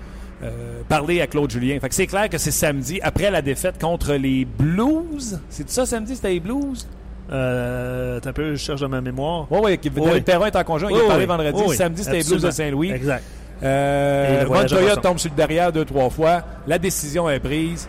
euh, 0.42 0.82
parler 0.88 1.20
à 1.20 1.26
Claude 1.26 1.50
Julien. 1.50 1.78
Fait 1.80 1.88
que 1.88 1.94
c'est 1.96 2.06
clair 2.06 2.28
que 2.28 2.38
c'est 2.38 2.50
samedi, 2.52 3.00
après 3.02 3.30
la 3.30 3.42
défaite 3.42 3.80
contre 3.80 4.14
les 4.14 4.44
Blues. 4.44 5.40
C'est 5.48 5.68
ça 5.68 5.84
samedi, 5.86 6.14
c'était 6.14 6.30
les 6.30 6.40
Blues? 6.40 6.86
Euh, 7.30 8.20
t'as 8.20 8.30
un 8.30 8.32
peu, 8.32 8.54
je 8.54 8.60
cherche 8.60 8.80
dans 8.80 8.88
ma 8.88 9.00
mémoire. 9.00 9.46
Oui, 9.50 9.60
oui, 9.64 9.90
David 9.90 10.24
Perron 10.24 10.46
est 10.46 10.56
en 10.56 10.64
conjoint, 10.64 10.90
il 10.90 10.96
Oui, 10.96 11.02
a 11.02 11.06
parlé 11.06 11.22
oui. 11.24 11.28
vendredi. 11.28 11.52
Oui, 11.56 11.64
oui. 11.68 11.76
Samedi, 11.76 12.04
c'était 12.04 12.18
les 12.18 12.24
Blues 12.24 12.42
de. 12.42 12.50
Saint-Louis. 12.50 12.90
Exact. 12.90 13.22
Euh, 13.62 14.44
Montoya 14.46 14.96
tombe 14.96 15.18
sur 15.18 15.30
le 15.30 15.36
derrière 15.36 15.72
deux, 15.72 15.84
trois 15.84 16.10
fois. 16.10 16.42
La 16.66 16.78
décision 16.78 17.30
est 17.30 17.38
prise. 17.40 17.88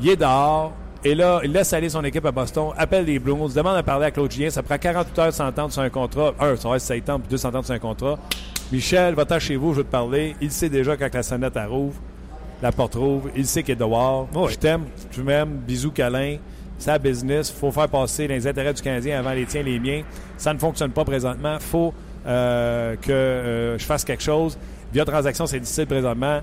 Il 0.00 0.10
est 0.10 0.16
dehors. 0.16 0.72
Et 1.04 1.14
là, 1.14 1.40
il 1.44 1.52
laisse 1.52 1.72
aller 1.72 1.88
son 1.88 2.02
équipe 2.04 2.26
à 2.26 2.32
Boston, 2.32 2.70
appelle 2.76 3.04
les 3.04 3.20
Blues, 3.20 3.54
demande 3.54 3.76
à 3.76 3.82
parler 3.82 4.06
à 4.06 4.10
Claude 4.10 4.30
Julien. 4.30 4.50
Ça 4.50 4.62
prend 4.62 4.76
48 4.76 5.18
heures 5.20 5.26
de 5.26 5.30
s'entendre 5.30 5.72
sur 5.72 5.82
un 5.82 5.88
contrat. 5.88 6.34
Un, 6.40 6.56
ça 6.56 6.68
être 6.70 6.80
7 6.80 7.10
ans, 7.10 7.20
puis 7.20 7.28
deux 7.28 7.36
s'entendre 7.36 7.64
sur 7.64 7.74
un 7.74 7.78
contrat. 7.78 8.18
Michel, 8.72 9.14
va-t'en 9.14 9.38
chez 9.38 9.54
vous, 9.54 9.72
je 9.72 9.78
veux 9.78 9.84
te 9.84 9.90
parler. 9.90 10.34
Il 10.40 10.50
sait 10.50 10.68
déjà 10.68 10.96
quand 10.96 11.14
la 11.14 11.22
sonnette 11.22 11.56
rouvre, 11.68 11.94
la 12.60 12.72
porte 12.72 12.96
rouvre. 12.96 13.28
Il 13.36 13.46
sait 13.46 13.62
qu'il 13.62 13.72
est 13.74 13.76
dehors. 13.76 14.26
Oui. 14.34 14.50
Je 14.50 14.56
t'aime, 14.58 14.84
tu 15.12 15.22
m'aimes, 15.22 15.50
bisous, 15.50 15.92
câlin. 15.92 16.38
C'est 16.78 16.90
la 16.90 16.98
business. 16.98 17.50
faut 17.50 17.70
faire 17.70 17.88
passer 17.88 18.28
les 18.28 18.46
intérêts 18.46 18.74
du 18.74 18.82
Canadien 18.82 19.18
avant 19.18 19.32
les 19.32 19.46
tiens, 19.46 19.62
les 19.62 19.78
miens. 19.78 20.02
Ça 20.36 20.52
ne 20.52 20.58
fonctionne 20.58 20.90
pas 20.90 21.04
présentement. 21.04 21.58
faut 21.60 21.94
euh, 22.26 22.96
que 23.00 23.12
euh, 23.12 23.78
je 23.78 23.84
fasse 23.84 24.04
quelque 24.04 24.22
chose. 24.22 24.58
Via 24.92 25.04
transaction, 25.04 25.46
c'est 25.46 25.60
difficile 25.60 25.86
présentement. 25.86 26.40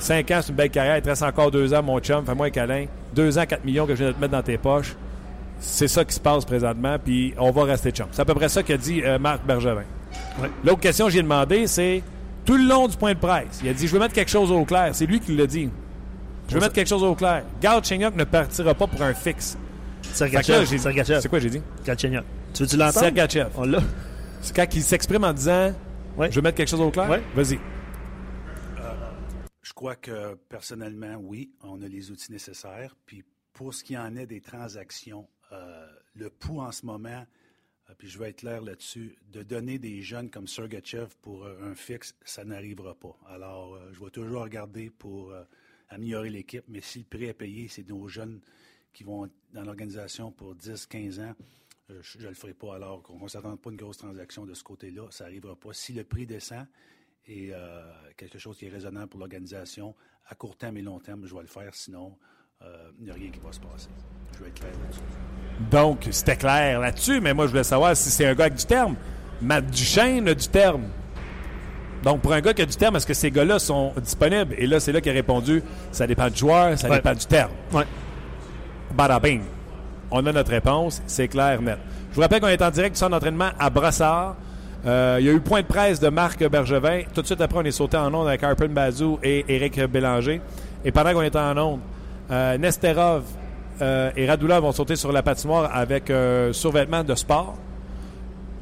5 0.00 0.30
ans, 0.30 0.38
c'est 0.42 0.50
une 0.50 0.54
belle 0.54 0.70
carrière. 0.70 0.96
Il 0.96 1.02
te 1.02 1.08
reste 1.08 1.22
encore 1.22 1.50
2 1.50 1.74
ans, 1.74 1.82
mon 1.82 1.98
chum. 2.00 2.24
Fais-moi 2.24 2.46
un 2.46 2.50
câlin. 2.50 2.86
2 3.14 3.38
ans, 3.38 3.44
4 3.46 3.64
millions 3.64 3.86
que 3.86 3.94
je 3.94 4.04
viens 4.04 4.08
de 4.08 4.12
te 4.12 4.20
mettre 4.20 4.32
dans 4.32 4.42
tes 4.42 4.58
poches. 4.58 4.94
C'est 5.60 5.88
ça 5.88 6.04
qui 6.04 6.14
se 6.14 6.20
passe 6.20 6.44
présentement, 6.44 6.98
puis 7.04 7.34
on 7.36 7.50
va 7.50 7.64
rester 7.64 7.90
chum. 7.90 8.06
C'est 8.12 8.22
à 8.22 8.24
peu 8.24 8.34
près 8.34 8.48
ça 8.48 8.62
qu'a 8.62 8.76
dit 8.76 9.02
euh, 9.02 9.18
Marc 9.18 9.44
Bergevin. 9.44 9.82
Ouais. 10.40 10.50
L'autre 10.64 10.80
question 10.80 11.06
que 11.06 11.12
j'ai 11.12 11.22
demandé, 11.22 11.66
c'est 11.66 12.02
tout 12.44 12.56
le 12.56 12.64
long 12.64 12.86
du 12.86 12.96
point 12.96 13.12
de 13.12 13.18
presse, 13.18 13.60
il 13.62 13.68
a 13.68 13.72
dit 13.72 13.88
Je 13.88 13.92
veux 13.92 13.98
mettre 13.98 14.14
quelque 14.14 14.30
chose 14.30 14.52
au 14.52 14.64
clair. 14.64 14.90
C'est 14.92 15.06
lui 15.06 15.20
qui 15.20 15.36
l'a 15.36 15.46
dit. 15.46 15.68
Je 16.48 16.54
veux 16.54 16.60
mettre 16.60 16.72
quelque 16.72 16.88
chose 16.88 17.02
au 17.02 17.14
clair. 17.14 17.44
Gal 17.60 17.84
Chenyok 17.84 18.16
ne 18.16 18.24
partira 18.24 18.74
pas 18.74 18.86
pour 18.86 19.02
un 19.02 19.12
fixe. 19.14 19.58
Sergachev. 20.02 20.64
C'est 20.66 21.28
quoi 21.28 21.38
j'ai 21.38 21.50
dit? 21.50 21.62
Galchenyuk. 21.84 22.24
Tu 22.54 22.62
veux-tu 22.62 22.76
l'entendre? 22.76 23.00
Sergachev. 23.00 23.50
On 23.56 23.64
l'a. 23.64 23.80
C'est 24.40 24.56
quand 24.56 24.66
il 24.74 24.82
s'exprime 24.82 25.24
en 25.24 25.32
disant 25.32 25.74
Ouais. 26.16 26.30
Je 26.30 26.36
veux 26.36 26.42
mettre 26.42 26.56
quelque 26.56 26.68
chose 26.68 26.80
au 26.80 26.90
clair? 26.90 27.08
Ouais. 27.08 27.22
Vas-y. 27.34 27.58
Je 29.62 29.72
crois 29.74 29.94
que 29.94 30.34
personnellement, 30.48 31.16
oui, 31.20 31.50
on 31.62 31.80
a 31.82 31.86
les 31.86 32.10
outils 32.10 32.32
nécessaires. 32.32 32.96
Puis 33.06 33.22
pour 33.52 33.74
ce 33.74 33.84
qui 33.84 33.96
en 33.96 34.16
est 34.16 34.26
des 34.26 34.40
transactions, 34.40 35.28
euh, 35.52 35.86
le 36.14 36.30
pouls 36.30 36.60
en 36.60 36.72
ce 36.72 36.86
moment, 36.86 37.24
euh, 37.88 37.92
puis 37.98 38.08
je 38.08 38.18
vais 38.18 38.30
être 38.30 38.38
clair 38.38 38.62
là-dessus, 38.62 39.16
de 39.30 39.42
donner 39.42 39.78
des 39.78 40.00
jeunes 40.02 40.30
comme 40.30 40.48
Sergachev 40.48 41.08
pour 41.22 41.44
euh, 41.44 41.70
un 41.70 41.74
fixe, 41.74 42.14
ça 42.24 42.44
n'arrivera 42.44 42.94
pas. 42.94 43.16
Alors, 43.28 43.74
euh, 43.74 43.90
je 43.92 44.02
vais 44.02 44.10
toujours 44.10 44.42
regarder 44.42 44.90
pour 44.90 45.30
euh, 45.30 45.44
améliorer 45.88 46.30
l'équipe, 46.30 46.64
mais 46.68 46.80
si 46.80 47.00
le 47.00 47.04
prix 47.04 47.28
à 47.28 47.34
payer, 47.34 47.68
c'est 47.68 47.88
nos 47.88 48.08
jeunes 48.08 48.40
qui 48.92 49.04
vont 49.04 49.28
dans 49.52 49.62
l'organisation 49.62 50.30
pour 50.30 50.54
10, 50.54 50.86
15 50.86 51.20
ans, 51.20 51.34
euh, 51.90 52.00
je 52.02 52.18
ne 52.18 52.28
le 52.28 52.34
ferai 52.34 52.54
pas. 52.54 52.74
Alors 52.74 53.02
qu'on 53.02 53.22
ne 53.22 53.28
s'attende 53.28 53.60
pas 53.60 53.70
à 53.70 53.72
une 53.72 53.78
grosse 53.78 53.98
transaction 53.98 54.44
de 54.44 54.54
ce 54.54 54.62
côté-là, 54.62 55.06
ça 55.10 55.24
n'arrivera 55.24 55.56
pas. 55.56 55.72
Si 55.72 55.92
le 55.92 56.04
prix 56.04 56.26
descend, 56.26 56.66
et 57.26 57.50
euh, 57.52 57.82
quelque 58.16 58.38
chose 58.38 58.56
qui 58.56 58.66
est 58.66 58.70
raisonnable 58.70 59.08
pour 59.08 59.20
l'organisation, 59.20 59.94
à 60.26 60.34
court 60.34 60.56
terme 60.56 60.78
et 60.78 60.82
long 60.82 60.98
terme, 60.98 61.26
je 61.26 61.34
vais 61.34 61.42
le 61.42 61.46
faire, 61.46 61.74
sinon, 61.74 62.16
euh, 62.62 62.90
il 62.98 63.04
n'y 63.04 63.10
a 63.10 63.14
rien 63.14 63.30
qui 63.30 63.38
va 63.40 63.52
se 63.52 63.60
passer. 63.60 63.88
Je 64.34 64.42
vais 64.42 64.48
être 64.48 64.60
clair 64.60 64.72
là-dessus. 64.72 65.00
Donc, 65.70 66.08
c'était 66.10 66.36
clair 66.36 66.80
là-dessus, 66.80 67.20
mais 67.20 67.34
moi, 67.34 67.46
je 67.46 67.50
voulais 67.50 67.64
savoir 67.64 67.96
si 67.96 68.10
c'est 68.10 68.26
un 68.26 68.34
gars 68.34 68.46
avec 68.46 68.58
du 68.58 68.64
terme. 68.64 68.96
Matt 69.40 69.70
Duchesne 69.70 70.28
a 70.28 70.34
du 70.34 70.48
terme. 70.48 70.88
Donc, 72.02 72.20
pour 72.20 72.32
un 72.32 72.40
gars 72.40 72.52
qui 72.54 72.62
a 72.62 72.66
du 72.66 72.76
terme, 72.76 72.96
est-ce 72.96 73.06
que 73.06 73.14
ces 73.14 73.30
gars-là 73.30 73.58
sont 73.58 73.92
disponibles? 74.00 74.54
Et 74.56 74.66
là, 74.66 74.78
c'est 74.80 74.92
là 74.92 75.00
qu'il 75.00 75.10
a 75.10 75.14
répondu 75.14 75.62
ça 75.90 76.06
dépend 76.06 76.28
du 76.28 76.36
joueur, 76.38 76.78
ça 76.78 76.88
Ouais. 76.88 76.96
dépend 76.96 77.12
du 77.12 77.26
terme. 77.26 77.50
Ouais. 77.72 77.84
Bada 78.94 79.18
bing. 79.18 79.42
On 80.10 80.24
a 80.26 80.32
notre 80.32 80.50
réponse, 80.50 81.02
c'est 81.06 81.28
clair, 81.28 81.60
net. 81.60 81.78
Je 82.10 82.14
vous 82.14 82.20
rappelle 82.22 82.40
qu'on 82.40 82.48
est 82.48 82.62
en 82.62 82.70
direct 82.70 82.94
du 82.94 82.98
centre 82.98 83.10
d'entraînement 83.12 83.50
à 83.58 83.68
Brossard. 83.68 84.36
Euh, 84.86 85.16
il 85.20 85.26
y 85.26 85.28
a 85.28 85.32
eu 85.32 85.40
point 85.40 85.60
de 85.60 85.66
presse 85.66 86.00
de 86.00 86.08
Marc 86.08 86.42
Bergevin. 86.48 87.02
Tout 87.12 87.20
de 87.20 87.26
suite 87.26 87.40
après, 87.40 87.58
on 87.58 87.64
est 87.64 87.70
sauté 87.72 87.96
en 87.96 88.14
onde 88.14 88.28
avec 88.28 88.42
Harper 88.42 88.68
Bazou 88.68 89.18
et 89.22 89.44
Éric 89.48 89.78
Bélanger. 89.86 90.40
Et 90.84 90.92
pendant 90.92 91.12
qu'on 91.12 91.22
est 91.22 91.36
en 91.36 91.56
onde, 91.58 91.80
euh, 92.30 92.56
Nesterov 92.56 93.24
euh, 93.82 94.10
et 94.16 94.26
Radulov 94.26 94.62
vont 94.62 94.72
sauter 94.72 94.96
sur 94.96 95.12
la 95.12 95.22
patinoire 95.22 95.70
avec 95.74 96.10
un 96.10 96.52
survêtement 96.52 97.02
de 97.04 97.14
sport. 97.16 97.56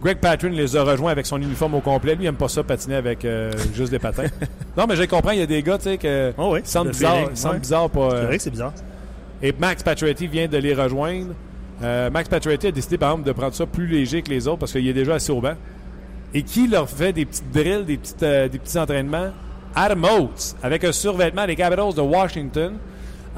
Greg 0.06 0.18
Patrin 0.18 0.50
les 0.50 0.76
a 0.76 0.84
rejoints 0.84 1.10
avec 1.10 1.26
son 1.26 1.42
uniforme 1.42 1.74
au 1.74 1.80
complet. 1.80 2.14
Lui, 2.14 2.22
il 2.22 2.26
n'aime 2.26 2.36
pas 2.36 2.46
ça 2.46 2.62
patiner 2.62 2.94
avec 2.94 3.24
euh, 3.24 3.50
juste 3.74 3.90
des 3.90 3.98
patins. 3.98 4.28
non, 4.76 4.86
mais 4.88 4.94
je 4.94 5.02
comprends, 5.02 5.32
il 5.32 5.40
y 5.40 5.42
a 5.42 5.46
des 5.46 5.64
gars, 5.64 5.78
tu 5.78 5.84
sais, 5.84 5.98
que 5.98 6.32
Oh 6.38 6.50
oui, 6.52 6.60
bizarre, 6.60 7.58
bizarre 7.58 7.90
pas, 7.90 8.10
C'est 8.10 8.16
euh, 8.16 8.26
vrai 8.26 8.36
que 8.36 8.42
c'est 8.44 8.50
bizarre. 8.50 8.72
Et 9.42 9.52
Max 9.58 9.82
Pacioretty 9.82 10.28
vient 10.28 10.46
de 10.46 10.58
les 10.58 10.74
rejoindre. 10.74 11.34
Euh, 11.82 12.08
Max 12.08 12.28
Pacioretty 12.28 12.68
a 12.68 12.70
décidé, 12.70 12.98
par 12.98 13.10
exemple, 13.10 13.26
de 13.26 13.32
prendre 13.32 13.52
ça 13.52 13.66
plus 13.66 13.88
léger 13.88 14.22
que 14.22 14.30
les 14.30 14.46
autres 14.46 14.58
parce 14.58 14.70
qu'il 14.70 14.86
est 14.86 14.92
déjà 14.92 15.14
assez 15.14 15.32
au 15.32 15.40
banc. 15.40 15.56
Et 16.32 16.44
qui 16.44 16.68
leur 16.68 16.88
fait 16.88 17.12
des 17.12 17.24
petites 17.24 17.50
drills, 17.50 17.84
des, 17.84 17.96
petites, 17.96 18.20
des 18.20 18.58
petits 18.60 18.78
entraînements? 18.78 19.32
Adam 19.74 20.04
Oates, 20.04 20.54
avec 20.62 20.84
un 20.84 20.92
survêtement 20.92 21.46
des 21.48 21.56
Capitals 21.56 21.94
de 21.94 22.00
Washington. 22.00 22.74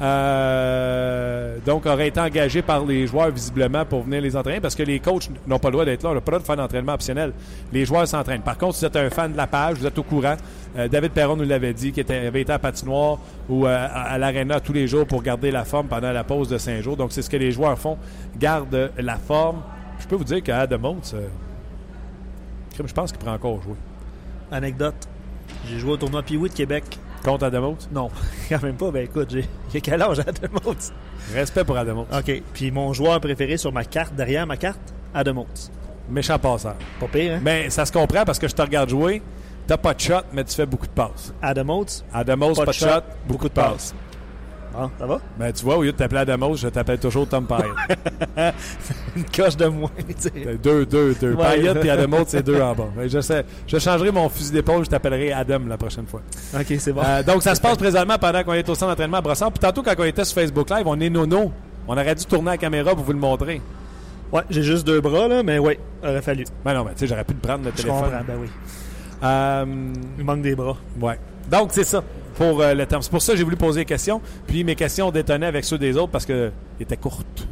Euh, 0.01 1.57
donc, 1.65 1.85
aurait 1.85 2.07
été 2.07 2.19
engagé 2.19 2.61
par 2.61 2.85
les 2.85 3.05
joueurs 3.05 3.31
visiblement 3.31 3.83
pour 3.85 4.03
venir 4.03 4.21
les 4.21 4.35
entraîner 4.37 4.61
parce 4.61 4.75
que 4.75 4.83
les 4.83 4.99
coachs 4.99 5.29
n'ont 5.45 5.59
pas 5.59 5.67
le 5.67 5.73
droit 5.73 5.85
d'être 5.85 6.03
là. 6.03 6.11
On 6.11 6.13
n'a 6.13 6.21
pas 6.21 6.31
le 6.31 6.37
droit 6.37 6.41
de 6.41 6.45
faire 6.45 6.55
d'entraînement 6.55 6.93
optionnel. 6.93 7.33
Les 7.73 7.85
joueurs 7.85 8.07
s'entraînent. 8.07 8.41
Par 8.41 8.57
contre, 8.57 8.75
si 8.75 8.81
vous 8.81 8.87
êtes 8.87 8.95
un 8.95 9.09
fan 9.09 9.33
de 9.33 9.37
la 9.37 9.47
page, 9.47 9.77
vous 9.77 9.85
êtes 9.85 9.97
au 9.97 10.03
courant. 10.03 10.35
Euh, 10.77 10.87
David 10.87 11.11
Perron 11.11 11.35
nous 11.35 11.43
l'avait 11.43 11.73
dit, 11.73 11.91
qui 11.91 11.99
était, 11.99 12.27
avait 12.27 12.41
été 12.41 12.53
à 12.53 12.59
patinoire 12.59 13.17
ou 13.49 13.65
euh, 13.65 13.75
à, 13.75 14.13
à 14.13 14.17
l'aréna 14.17 14.59
tous 14.59 14.73
les 14.73 14.87
jours 14.87 15.05
pour 15.05 15.21
garder 15.21 15.51
la 15.51 15.65
forme 15.65 15.87
pendant 15.87 16.11
la 16.11 16.23
pause 16.23 16.47
de 16.47 16.57
cinq 16.57 16.81
jours. 16.81 16.95
Donc, 16.95 17.11
c'est 17.11 17.21
ce 17.21 17.29
que 17.29 17.37
les 17.37 17.51
joueurs 17.51 17.77
font. 17.77 17.97
Gardent 18.37 18.91
la 18.97 19.17
forme. 19.17 19.61
Je 19.99 20.07
peux 20.07 20.15
vous 20.15 20.23
dire 20.23 20.37
Oates, 20.37 21.13
euh, 21.13 21.27
je 22.77 22.93
pense 22.93 23.11
qu'il 23.11 23.19
pourrait 23.19 23.33
encore 23.33 23.61
jouer. 23.61 23.75
Anecdote. 24.51 24.95
J'ai 25.67 25.77
joué 25.77 25.91
au 25.91 25.97
tournoi 25.97 26.23
Pee-Wee 26.23 26.49
de 26.49 26.53
Québec. 26.53 26.97
Contre? 27.37 27.87
Non, 27.91 28.09
quand 28.49 28.63
même 28.63 28.75
pas. 28.75 28.91
Ben 28.91 29.03
écoute, 29.03 29.29
j'ai 29.31 29.45
j'ai 29.71 29.81
quel 29.81 30.01
âge 30.01 30.19
Adam 30.19 30.49
Oates? 30.65 30.91
Respect 31.33 31.63
pour 31.63 31.77
Adam 31.77 32.05
Oates. 32.09 32.27
OK. 32.29 32.43
Puis 32.53 32.71
mon 32.71 32.93
joueur 32.93 33.19
préféré 33.19 33.57
sur 33.57 33.71
ma 33.71 33.83
carte, 33.83 34.15
derrière 34.15 34.47
ma 34.47 34.57
carte, 34.57 34.79
Adam 35.13 35.37
Oates. 35.41 35.71
Méchant 36.09 36.39
passeur. 36.39 36.75
Pas 36.99 37.07
pire, 37.07 37.35
hein? 37.35 37.39
Mais 37.43 37.69
ça 37.69 37.85
se 37.85 37.91
comprend 37.91 38.23
parce 38.25 38.39
que 38.39 38.47
je 38.47 38.55
te 38.55 38.61
regarde 38.61 38.89
jouer. 38.89 39.21
T'as 39.67 39.77
pas 39.77 39.93
de 39.93 39.99
shot, 39.99 40.21
mais 40.33 40.43
tu 40.43 40.55
fais 40.55 40.65
beaucoup 40.65 40.87
de 40.87 40.91
passes. 40.91 41.31
Adam 41.43 41.69
Oates, 41.79 42.03
Adam 42.11 42.41
Oates, 42.41 42.55
pas, 42.55 42.65
de 42.65 42.71
shot, 42.71 43.01
beaucoup 43.27 43.47
de 43.47 43.53
passes. 43.53 43.93
Bon, 44.73 44.89
ça 44.99 45.05
va? 45.05 45.19
Ben, 45.37 45.51
tu 45.51 45.63
vois, 45.63 45.77
au 45.77 45.83
lieu 45.83 45.91
de 45.91 45.97
t'appeler 45.97 46.21
Adam 46.21 46.49
Oates, 46.49 46.57
je 46.59 46.67
t'appelle 46.67 46.99
toujours 46.99 47.27
Tom 47.27 47.45
Payette. 47.45 47.99
Une 49.15 49.25
coche 49.25 49.57
de 49.57 49.65
moins, 49.67 49.89
tu 50.07 50.13
sais. 50.17 50.31
deux, 50.61 50.85
deux, 50.85 51.15
deux. 51.19 51.33
Ouais. 51.33 51.55
Payette 51.57 51.83
et 51.85 51.89
Adam 51.89 52.17
Oates, 52.17 52.29
c'est 52.29 52.43
deux 52.43 52.61
en 52.61 52.73
bas. 52.75 52.87
Mais 52.95 53.09
Je, 53.09 53.19
sais, 53.21 53.45
je 53.67 53.77
changerai 53.77 54.11
mon 54.11 54.29
fusil 54.29 54.51
d'épaule, 54.51 54.85
je 54.85 54.89
t'appellerai 54.89 55.31
Adam 55.31 55.59
la 55.67 55.77
prochaine 55.77 56.05
fois. 56.07 56.21
OK, 56.53 56.65
c'est 56.79 56.93
bon. 56.93 57.01
Euh, 57.05 57.23
donc, 57.23 57.43
ça 57.43 57.55
se 57.55 57.61
passe 57.61 57.77
présentement 57.77 58.17
pendant 58.19 58.43
qu'on 58.43 58.53
est 58.53 58.67
au 58.69 58.75
centre 58.75 58.91
d'entraînement 58.91 59.17
à 59.17 59.21
Brossard. 59.21 59.51
Puis 59.51 59.59
tantôt, 59.59 59.81
quand 59.83 59.93
on 59.97 60.03
était 60.03 60.23
sur 60.25 60.35
Facebook 60.35 60.69
Live, 60.69 60.83
on 60.85 60.99
est 60.99 61.09
nono. 61.09 61.51
On 61.87 61.93
aurait 61.93 62.15
dû 62.15 62.25
tourner 62.25 62.51
la 62.51 62.57
caméra 62.57 62.93
pour 62.95 63.03
vous 63.03 63.13
le 63.13 63.19
montrer. 63.19 63.61
Ouais, 64.31 64.43
j'ai 64.51 64.61
juste 64.61 64.85
deux 64.85 65.01
bras, 65.01 65.27
là, 65.27 65.41
mais 65.41 65.57
ouais, 65.57 65.79
aurait 66.03 66.21
fallu. 66.21 66.45
Ben 66.63 66.75
non, 66.75 66.83
ben, 66.83 66.91
tu 66.91 66.99
sais, 66.99 67.07
j'aurais 67.07 67.23
pu 67.23 67.33
te 67.33 67.45
prendre 67.47 67.63
le 67.65 67.71
Je 67.71 67.81
téléphone. 67.81 68.01
comprends, 68.03 68.23
ben 68.27 68.35
oui. 68.39 68.47
Euh, 69.23 69.65
Il 70.19 70.23
manque 70.23 70.41
des 70.43 70.55
bras. 70.55 70.77
Ouais. 71.01 71.19
Donc, 71.49 71.69
c'est 71.71 71.83
ça 71.83 72.03
pour 72.39 72.61
euh, 72.61 72.73
le. 72.73 72.87
C'est 72.89 73.11
pour 73.11 73.21
ça 73.21 73.33
que 73.33 73.37
j'ai 73.37 73.43
voulu 73.43 73.57
poser 73.57 73.81
des 73.81 73.85
questions. 73.85 74.21
Puis 74.47 74.63
mes 74.63 74.75
questions 74.75 75.11
détonnaient 75.11 75.45
avec 75.45 75.65
ceux 75.65 75.77
des 75.77 75.97
autres 75.97 76.13
parce 76.13 76.25
qu'elles 76.25 76.53
étaient 76.79 76.95
courtes. 76.95 77.47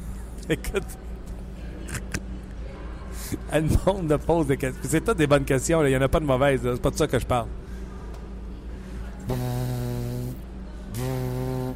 Écoute. 0.48 0.82
Le 3.52 3.62
monde 3.86 4.16
pose 4.26 4.46
des 4.46 4.56
questions. 4.56 4.80
C'est 4.82 5.04
toutes 5.04 5.18
des 5.18 5.26
bonnes 5.26 5.44
questions. 5.44 5.84
Il 5.84 5.90
n'y 5.90 5.96
en 5.96 6.00
a 6.00 6.08
pas 6.08 6.20
de 6.20 6.24
mauvaises. 6.24 6.62
C'est 6.62 6.80
pas 6.80 6.90
de 6.90 6.96
ça 6.96 7.06
que 7.06 7.18
je 7.18 7.26
parle. 7.26 7.48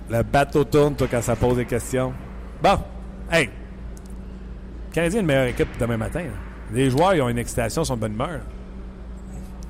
Le 0.09 0.23
bateau 0.23 0.65
tourne, 0.65 0.97
quand 0.99 1.23
ça 1.23 1.37
pose 1.37 1.57
des 1.57 1.67
questions. 1.67 2.15
Bon. 2.63 2.79
Hey. 3.31 3.51
Le 4.89 4.95
Canadien 4.95 5.19
est 5.19 5.21
une 5.21 5.27
meilleure 5.27 5.49
équipe 5.49 5.69
demain 5.79 5.99
matin. 5.99 6.25
Les 6.73 6.89
joueurs, 6.89 7.15
ils 7.15 7.21
ont 7.21 7.29
une 7.29 7.39
excitation, 7.39 7.83
ils 7.83 7.87
sont 7.87 7.97
de 7.97 8.01
bonne 8.01 8.15
humeur. 8.15 8.41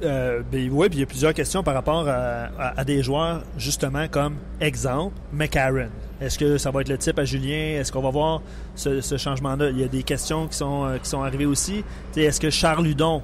Euh, 0.03 0.43
ben, 0.51 0.69
oui, 0.73 0.89
puis 0.89 0.99
il 0.99 1.01
y 1.01 1.05
a 1.05 1.07
plusieurs 1.07 1.35
questions 1.35 1.63
par 1.63 1.75
rapport 1.75 2.09
à, 2.09 2.49
à- 2.59 2.81
à 2.81 2.85
des 2.85 3.03
joueurs, 3.03 3.43
justement, 3.57 4.07
comme 4.09 4.37
exemple, 4.61 5.15
McCarron. 5.33 5.89
Est-ce 6.21 6.39
que 6.39 6.59
ça 6.59 6.71
va 6.71 6.81
être 6.81 6.89
le 6.89 6.99
type 6.99 7.19
à 7.19 7.25
Julien? 7.25 7.79
Est-ce 7.81 7.93
qu'on 7.93 8.03
va 8.03 8.11
voir 8.11 8.43
ce, 8.75 9.01
ce 9.01 9.17
changement-là? 9.17 9.71
Il 9.71 9.81
y 9.81 9.85
a 9.85 9.89
des 9.89 10.03
questions 10.03 10.47
qui 10.49 10.57
sont, 10.57 10.85
euh, 10.85 10.99
qui 10.99 11.09
sont 11.09 11.23
arrivées 11.23 11.47
aussi. 11.47 11.85
Est-ce 12.17 12.41
que 12.41 12.51
Charles 12.51 12.85
Ludon 12.85 13.23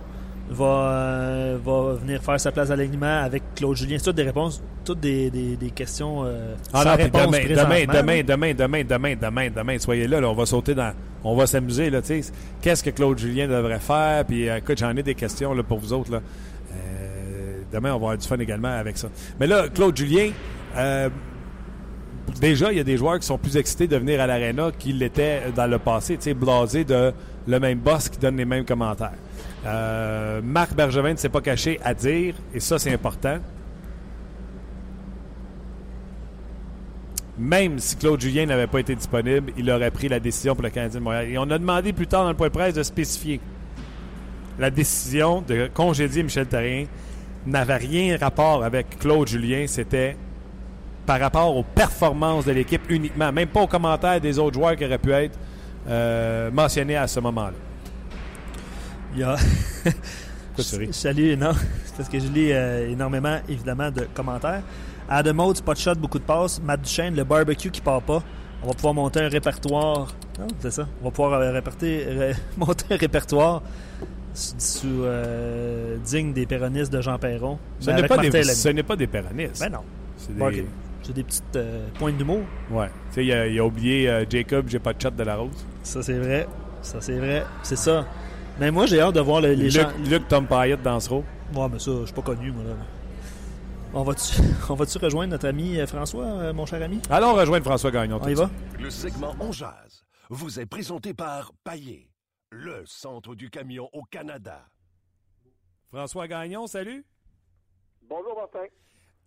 va, 0.50 0.64
euh, 0.64 1.58
va 1.64 1.94
venir 1.94 2.22
faire 2.22 2.38
sa 2.40 2.50
place 2.52 2.70
à 2.70 2.76
l'alignement 2.76 3.22
avec 3.22 3.42
Claude 3.54 3.76
Julien? 3.76 3.96
C'est 3.98 4.04
toutes 4.04 4.16
des 4.16 4.22
réponses, 4.24 4.62
toutes 4.84 5.00
des, 5.00 5.30
des, 5.30 5.56
des 5.56 5.70
questions 5.70 6.24
euh, 6.24 6.54
Ah 6.72 6.84
non, 6.84 6.96
puis 6.96 7.10
demain, 7.10 7.44
demain, 7.62 7.84
demain, 7.86 8.22
demain, 8.24 8.54
demain, 8.54 8.84
demain, 8.84 9.14
demain, 9.20 9.50
demain, 9.54 9.78
soyez 9.78 10.06
là, 10.08 10.20
là, 10.20 10.28
on 10.28 10.34
va 10.34 10.46
sauter 10.46 10.74
dans, 10.74 10.92
on 11.22 11.36
va 11.36 11.46
s'amuser 11.46 11.90
là, 11.90 12.02
tu 12.02 12.22
sais. 12.22 12.32
Qu'est-ce 12.60 12.82
que 12.82 12.90
Claude 12.90 13.18
Julien 13.18 13.46
devrait 13.48 13.78
faire? 13.80 14.24
Puis 14.24 14.48
écoute, 14.48 14.78
j'en 14.78 14.96
ai 14.96 15.02
des 15.02 15.14
questions 15.14 15.54
là 15.54 15.62
pour 15.62 15.78
vous 15.78 15.92
autres 15.92 16.10
là. 16.12 16.20
Demain, 17.72 17.90
on 17.90 17.92
va 17.92 17.96
avoir 17.96 18.18
du 18.18 18.26
fun 18.26 18.38
également 18.38 18.68
avec 18.68 18.98
ça. 18.98 19.08
Mais 19.38 19.46
là, 19.46 19.68
Claude 19.68 19.96
Julien, 19.96 20.30
euh, 20.76 21.08
déjà, 22.40 22.72
il 22.72 22.78
y 22.78 22.80
a 22.80 22.84
des 22.84 22.96
joueurs 22.96 23.18
qui 23.18 23.26
sont 23.26 23.38
plus 23.38 23.56
excités 23.56 23.86
de 23.86 23.96
venir 23.96 24.20
à 24.20 24.26
l'aréna 24.26 24.70
qu'ils 24.76 24.98
l'étaient 24.98 25.42
dans 25.54 25.66
le 25.66 25.78
passé, 25.78 26.16
tu 26.16 26.24
sais, 26.24 26.34
blasés 26.34 26.84
de 26.84 27.12
le 27.46 27.60
même 27.60 27.78
boss 27.78 28.08
qui 28.08 28.18
donne 28.18 28.36
les 28.36 28.44
mêmes 28.44 28.64
commentaires. 28.64 29.14
Euh, 29.66 30.40
Marc 30.42 30.74
Bergevin 30.74 31.12
ne 31.12 31.16
s'est 31.16 31.28
pas 31.28 31.40
caché 31.40 31.78
à 31.84 31.94
dire, 31.94 32.34
et 32.54 32.60
ça, 32.60 32.78
c'est 32.78 32.92
important. 32.92 33.38
Même 37.38 37.78
si 37.78 37.96
Claude 37.96 38.20
Julien 38.20 38.46
n'avait 38.46 38.66
pas 38.66 38.80
été 38.80 38.94
disponible, 38.94 39.52
il 39.56 39.70
aurait 39.70 39.90
pris 39.90 40.08
la 40.08 40.20
décision 40.20 40.54
pour 40.54 40.62
le 40.62 40.70
Canadien 40.70 41.00
de 41.00 41.04
Montréal. 41.04 41.28
Et 41.30 41.38
on 41.38 41.50
a 41.50 41.58
demandé 41.58 41.92
plus 41.94 42.06
tard 42.06 42.24
dans 42.24 42.28
le 42.28 42.36
point 42.36 42.48
de 42.48 42.52
presse 42.52 42.74
de 42.74 42.82
spécifier. 42.82 43.40
La 44.58 44.70
décision 44.70 45.40
de 45.40 45.70
congédier 45.72 46.22
Michel 46.22 46.46
Therrien 46.46 46.84
n'avait 47.47 47.76
rien 47.76 48.16
rapport 48.18 48.62
avec 48.64 48.99
Claude 48.99 49.28
Julien. 49.28 49.66
C'était 49.66 50.16
par 51.07 51.18
rapport 51.20 51.57
aux 51.57 51.62
performances 51.64 52.45
de 52.45 52.53
l'équipe 52.53 52.82
uniquement, 52.91 53.32
même 53.32 53.49
pas 53.49 53.62
aux 53.62 53.66
commentaires 53.66 54.20
des 54.20 54.38
autres 54.38 54.55
joueurs 54.55 54.76
qui 54.76 54.84
auraient 54.84 54.99
pu 54.99 55.12
être 55.12 55.38
euh, 55.88 56.51
mentionnés 56.51 56.97
à 56.97 57.07
ce 57.07 57.20
moment-là. 57.20 57.55
Il 59.14 59.20
y 59.20 59.22
a... 59.24 59.36
Salut, 60.93 61.36
non. 61.36 61.53
C'est 61.86 61.97
parce 61.97 62.09
que 62.09 62.18
je 62.20 62.26
lis 62.28 62.53
euh, 62.53 62.91
énormément, 62.91 63.38
évidemment, 63.49 63.91
de 63.91 64.07
commentaires. 64.14 64.62
Adam 65.09 65.47
Oates, 65.49 65.62
pas 65.62 65.72
de 65.74 65.78
shot, 65.78 65.95
beaucoup 65.95 66.18
de 66.18 66.24
passes. 66.24 66.61
Matt 66.62 66.82
Duchesne, 66.82 67.16
le 67.16 67.24
barbecue 67.24 67.70
qui 67.70 67.80
part 67.80 68.03
pas. 68.03 68.22
On 68.62 68.68
va 68.68 68.74
pouvoir 68.74 68.93
monter 68.95 69.20
un 69.20 69.28
répertoire. 69.28 70.14
Non, 70.38 70.47
c'est 70.61 70.70
ça. 70.70 70.86
On 71.01 71.07
va 71.07 71.11
pouvoir 71.11 71.41
euh, 71.41 71.53
réperter- 71.53 72.05
ré- 72.07 72.34
monter 72.59 72.84
un 72.95 72.97
répertoire 72.97 73.62
sous, 74.35 75.03
euh, 75.05 75.97
digne 75.99 76.33
des 76.33 76.47
péronistes 76.47 76.93
de 76.93 77.01
Jean 77.01 77.18
Perron. 77.18 77.59
Ce 77.81 77.91
n'est 77.91 78.07
pas, 78.07 78.16
des, 78.18 78.31
pas 78.83 78.97
péronistes. 79.07 79.61
Ben 79.61 79.70
non. 79.72 79.81
C'est 80.16 80.33
des- 80.33 80.39
Bon, 80.39 80.47
ok. 80.49 80.64
C'est 81.03 81.12
des 81.14 81.24
petites 81.24 81.57
euh, 81.57 81.87
pointes 81.99 82.16
d'humour. 82.18 82.43
Ouais. 82.70 82.89
Tu 83.09 83.14
sais, 83.14 83.24
il 83.24 83.33
a, 83.33 83.47
il 83.47 83.59
a 83.59 83.64
oublié 83.64 84.09
euh, 84.09 84.24
Jacob, 84.28 84.66
j'ai 84.68 84.78
pas 84.78 84.93
de 84.93 85.01
chat 85.01 85.11
de 85.11 85.22
la 85.22 85.37
rose. 85.37 85.66
Ça, 85.83 86.03
c'est 86.03 86.18
vrai. 86.18 86.47
Ça, 86.83 87.01
c'est 87.01 87.18
vrai. 87.18 87.45
C'est 87.62 87.76
ça. 87.76 88.07
Mais 88.61 88.70
moi, 88.70 88.87
j'ai 88.87 89.01
hâte 89.01 89.14
de 89.14 89.20
voir 89.20 89.41
le- 89.41 89.49
les 89.55 89.64
Luc, 89.64 89.70
gens. 89.72 89.89
Luc 90.09 90.28
Tom 90.28 90.47
Payette 90.47 90.83
dans 90.83 91.01
ce 91.01 91.09
rôle. 91.09 91.24
Ouais, 91.55 91.66
mais 91.72 91.78
ça, 91.78 91.91
je 92.01 92.05
suis 92.07 92.14
pas 92.14 92.22
connu, 92.22 92.53
moi, 92.53 92.62
là. 92.64 92.74
On 93.93 94.03
va-tu, 94.05 94.99
rejoindre 95.03 95.31
notre 95.33 95.49
ami 95.49 95.81
euh, 95.81 95.87
François, 95.87 96.24
euh, 96.24 96.53
mon 96.53 96.64
cher 96.66 96.81
ami? 96.83 97.01
Allons 97.11 97.33
rejoindre 97.35 97.64
François 97.64 97.91
Gagnon. 97.91 98.20
On 98.22 98.28
y 98.28 98.35
va? 98.35 98.49
Le 98.78 98.91
segment 98.91 99.35
On 99.41 99.51
Jazz 99.53 100.05
vous 100.28 100.61
est 100.61 100.66
présenté 100.66 101.12
par 101.12 101.53
Paillé, 101.64 102.07
le 102.51 102.84
centre 102.86 103.34
du 103.34 103.48
camion 103.48 103.88
au 103.92 104.03
Canada. 104.03 104.66
François 105.88 106.28
Gagnon, 106.28 106.66
salut. 106.66 107.05
Bonjour, 108.03 108.36
Martin. 108.36 108.66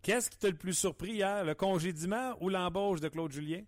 Qu'est-ce 0.02 0.30
qui 0.30 0.38
t'a 0.38 0.50
le 0.50 0.58
plus 0.58 0.78
surpris 0.78 1.14
hier, 1.14 1.46
le 1.46 1.56
congédiement 1.56 2.36
ou 2.42 2.50
l'embauche 2.50 3.00
de 3.00 3.08
Claude 3.08 3.32
Julien? 3.32 3.64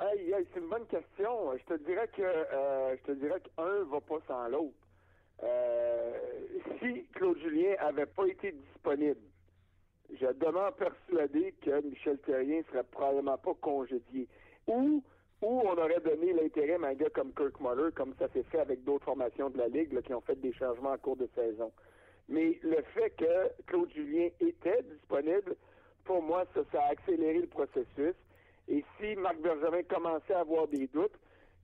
Hey, 0.00 0.32
hey, 0.32 0.46
c'est 0.52 0.60
une 0.60 0.68
bonne 0.68 0.86
question. 0.86 1.56
Je 1.56 1.64
te 1.64 1.84
dirais 1.84 2.08
que 2.08 2.22
euh, 2.22 2.96
je 2.96 3.02
te 3.02 3.12
dirais 3.12 3.40
qu'un 3.40 3.84
va 3.84 4.00
pas 4.00 4.18
sans 4.26 4.48
l'autre. 4.48 4.74
Euh, 5.42 6.18
si 6.80 7.04
Claude 7.14 7.38
Julien 7.38 7.74
avait 7.78 8.06
pas 8.06 8.26
été 8.26 8.52
disponible, 8.52 9.20
je 10.10 10.26
demeure 10.26 10.74
persuadé 10.74 11.54
que 11.62 11.80
Michel 11.82 12.18
Terrien 12.18 12.62
serait 12.70 12.84
probablement 12.84 13.38
pas 13.38 13.54
congédié. 13.54 14.26
Ou 14.66 15.02
ou 15.42 15.62
on 15.64 15.76
aurait 15.78 16.00
donné 16.00 16.32
l'intérim 16.32 16.84
à 16.84 16.88
un 16.88 16.94
gars 16.94 17.10
comme 17.10 17.32
Kirk 17.32 17.60
Muller, 17.60 17.92
comme 17.94 18.14
ça 18.18 18.28
s'est 18.28 18.42
fait 18.44 18.58
avec 18.58 18.82
d'autres 18.84 19.04
formations 19.04 19.50
de 19.50 19.58
la 19.58 19.68
Ligue 19.68 20.00
qui 20.02 20.14
ont 20.14 20.20
fait 20.20 20.40
des 20.40 20.52
changements 20.52 20.92
en 20.92 20.98
cours 20.98 21.16
de 21.16 21.28
saison. 21.34 21.70
Mais 22.28 22.58
le 22.62 22.82
fait 22.94 23.10
que 23.10 23.62
Claude 23.66 23.90
Julien 23.94 24.28
était 24.40 24.82
disponible, 24.82 25.56
pour 26.04 26.22
moi, 26.22 26.44
ça, 26.54 26.80
a 26.80 26.90
accéléré 26.90 27.40
le 27.40 27.46
processus. 27.46 28.14
Et 28.68 28.84
si 28.98 29.16
Marc 29.16 29.38
Bergevin 29.40 29.82
commençait 29.82 30.34
à 30.34 30.40
avoir 30.40 30.66
des 30.68 30.86
doutes, 30.88 31.18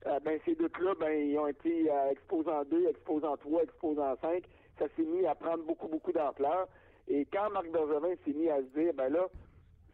euh, 0.07 0.19
ben 0.19 0.39
ces 0.45 0.55
doutes-là, 0.55 0.93
ben 0.99 1.11
ils 1.11 1.37
ont 1.37 1.47
été 1.47 1.91
euh, 1.91 2.11
exposants 2.11 2.63
2, 2.65 2.87
exposants 2.89 3.37
3, 3.37 3.63
exposants 3.63 4.15
5. 4.21 4.43
Ça 4.79 4.85
s'est 4.95 5.03
mis 5.03 5.25
à 5.25 5.35
prendre 5.35 5.63
beaucoup, 5.63 5.87
beaucoup 5.87 6.11
d'ampleur. 6.11 6.67
Et 7.07 7.25
quand 7.25 7.49
Marc 7.51 7.69
Bergevin 7.69 8.15
s'est 8.23 8.33
mis 8.33 8.49
à 8.49 8.57
se 8.57 8.79
dire, 8.79 8.93
ben 8.93 9.09
là, 9.09 9.27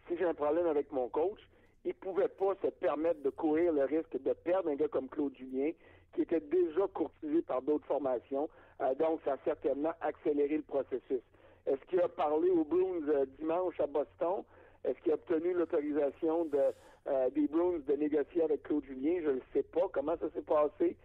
si 0.08 0.18
j'ai 0.18 0.26
un 0.26 0.34
problème 0.34 0.68
avec 0.68 0.92
mon 0.92 1.10
coach, 1.10 1.40
il 1.86 1.94
pouvait 1.96 2.28
pas 2.28 2.54
se 2.62 2.68
permettre 2.68 3.22
de 3.24 3.30
courir 3.30 3.74
le 3.74 3.86
risque 3.86 4.22
de 4.22 4.34
perdre 4.34 4.70
un 4.70 4.76
gars 4.76 4.88
comme 4.88 5.10
Claude 5.10 5.36
Julien, 5.36 5.72
qui 6.14 6.22
était 6.22 6.40
déjà 6.40 6.88
courtisé 6.94 7.42
par 7.42 7.62
d'autres 7.62 7.86
formations. 7.86 8.50
Euh, 8.82 8.94
donc, 8.96 9.20
ça 9.26 9.34
a 9.34 9.38
certainement 9.46 9.94
accéléré 10.02 10.58
le 10.58 10.64
processus. 10.64 11.22
Est-ce 11.66 11.84
qu'il 11.88 12.02
a 12.02 12.10
parlé 12.10 12.50
aux 12.50 12.64
Bruins 12.64 13.08
euh, 13.08 13.26
dimanche 13.40 13.80
à 13.80 13.88
Boston? 13.88 14.44
Est-ce 14.84 15.00
qu'il 15.02 15.12
a 15.12 15.16
obtenu 15.16 15.54
l'autorisation 15.54 16.50
euh, 16.54 17.30
des 17.32 17.48
Bruins 17.48 17.80
de 17.88 17.94
négocier 17.94 18.44
avec 18.44 18.64
Claude 18.64 18.84
Julien? 18.86 19.22
Je 19.24 19.30
ne 19.32 19.40
sais 19.54 19.64
pas 19.64 19.88
comment 19.92 20.18
ça 20.18 20.30
s'est 20.32 20.42
passé. 20.42 20.96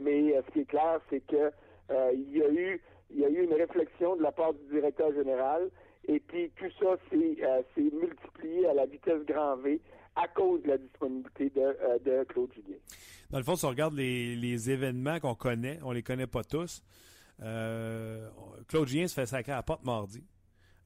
mais 0.00 0.32
ce 0.42 0.50
qui 0.52 0.60
est 0.60 0.68
clair, 0.68 1.00
c'est 1.10 1.24
que 1.26 1.50
il 2.12 2.36
y 2.36 2.42
a 2.42 2.48
eu 2.48 2.80
il 3.10 3.20
y 3.20 3.24
a 3.24 3.28
eu 3.28 3.44
une 3.44 3.54
réflexion 3.54 4.16
de 4.16 4.22
la 4.22 4.32
part 4.32 4.54
du 4.54 4.64
directeur 4.70 5.12
général. 5.12 5.70
Et 6.06 6.20
puis 6.20 6.50
tout 6.56 6.70
ça 6.80 6.96
s'est 7.10 7.90
multiplié 7.92 8.66
à 8.66 8.74
la 8.74 8.86
vitesse 8.86 9.24
grand 9.24 9.56
V 9.56 9.80
à 10.16 10.28
cause 10.28 10.62
de 10.62 10.68
la 10.68 10.78
disponibilité 10.78 11.50
de, 11.50 12.04
de 12.04 12.24
Claude 12.24 12.50
Julien. 12.54 12.78
Dans 13.30 13.38
le 13.38 13.44
fond, 13.44 13.56
si 13.56 13.64
on 13.64 13.70
regarde 13.70 13.94
les, 13.94 14.36
les 14.36 14.70
événements 14.70 15.18
qu'on 15.20 15.34
connaît, 15.34 15.78
on 15.82 15.92
les 15.92 16.02
connaît 16.02 16.26
pas 16.26 16.44
tous. 16.44 16.82
Euh, 17.42 18.28
Claude 18.68 18.88
Gien 18.88 19.08
se 19.08 19.14
fait 19.14 19.26
sacrer 19.26 19.52
à 19.52 19.56
la 19.56 19.62
porte 19.62 19.84
mardi. 19.84 20.22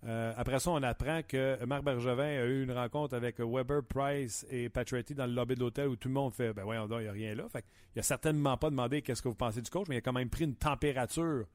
Euh, 0.07 0.33
après 0.37 0.61
ça, 0.61 0.71
on 0.71 0.83
apprend 0.83 1.23
que 1.27 1.63
Marc 1.65 1.83
Bergevin 1.83 2.23
a 2.23 2.45
eu 2.45 2.63
une 2.63 2.71
rencontre 2.71 3.17
avec 3.17 3.41
Weber, 3.41 3.83
Price 3.83 4.47
et 4.49 4.69
Patriotti 4.69 5.15
dans 5.15 5.27
le 5.27 5.33
lobby 5.33 5.57
de 5.57 5.61
l'hôtel 5.61 5.89
où 5.89 5.97
tout 5.97 6.09
le 6.09 6.15
monde 6.15 6.33
fait 6.33 6.53
Ben 6.53 6.63
voyons 6.63 6.87
il 6.89 7.03
n'y 7.03 7.09
a 7.09 7.13
rien 7.13 7.35
là. 7.35 7.49
Fait 7.49 7.65
il 7.97 7.99
a 7.99 8.03
certainement 8.03 8.57
pas 8.57 8.71
demandé 8.71 9.03
qu'est-ce 9.03 9.23
que 9.23 9.29
vous 9.29 9.35
pensez 9.35 9.61
du 9.61 9.71
coach, 9.71 9.89
mais 9.89 9.97
il 9.97 9.99
a 9.99 10.03
quand 10.03 10.13
même 10.13 10.31
pris 10.31 10.45
une 10.45 10.55
température 10.55 11.47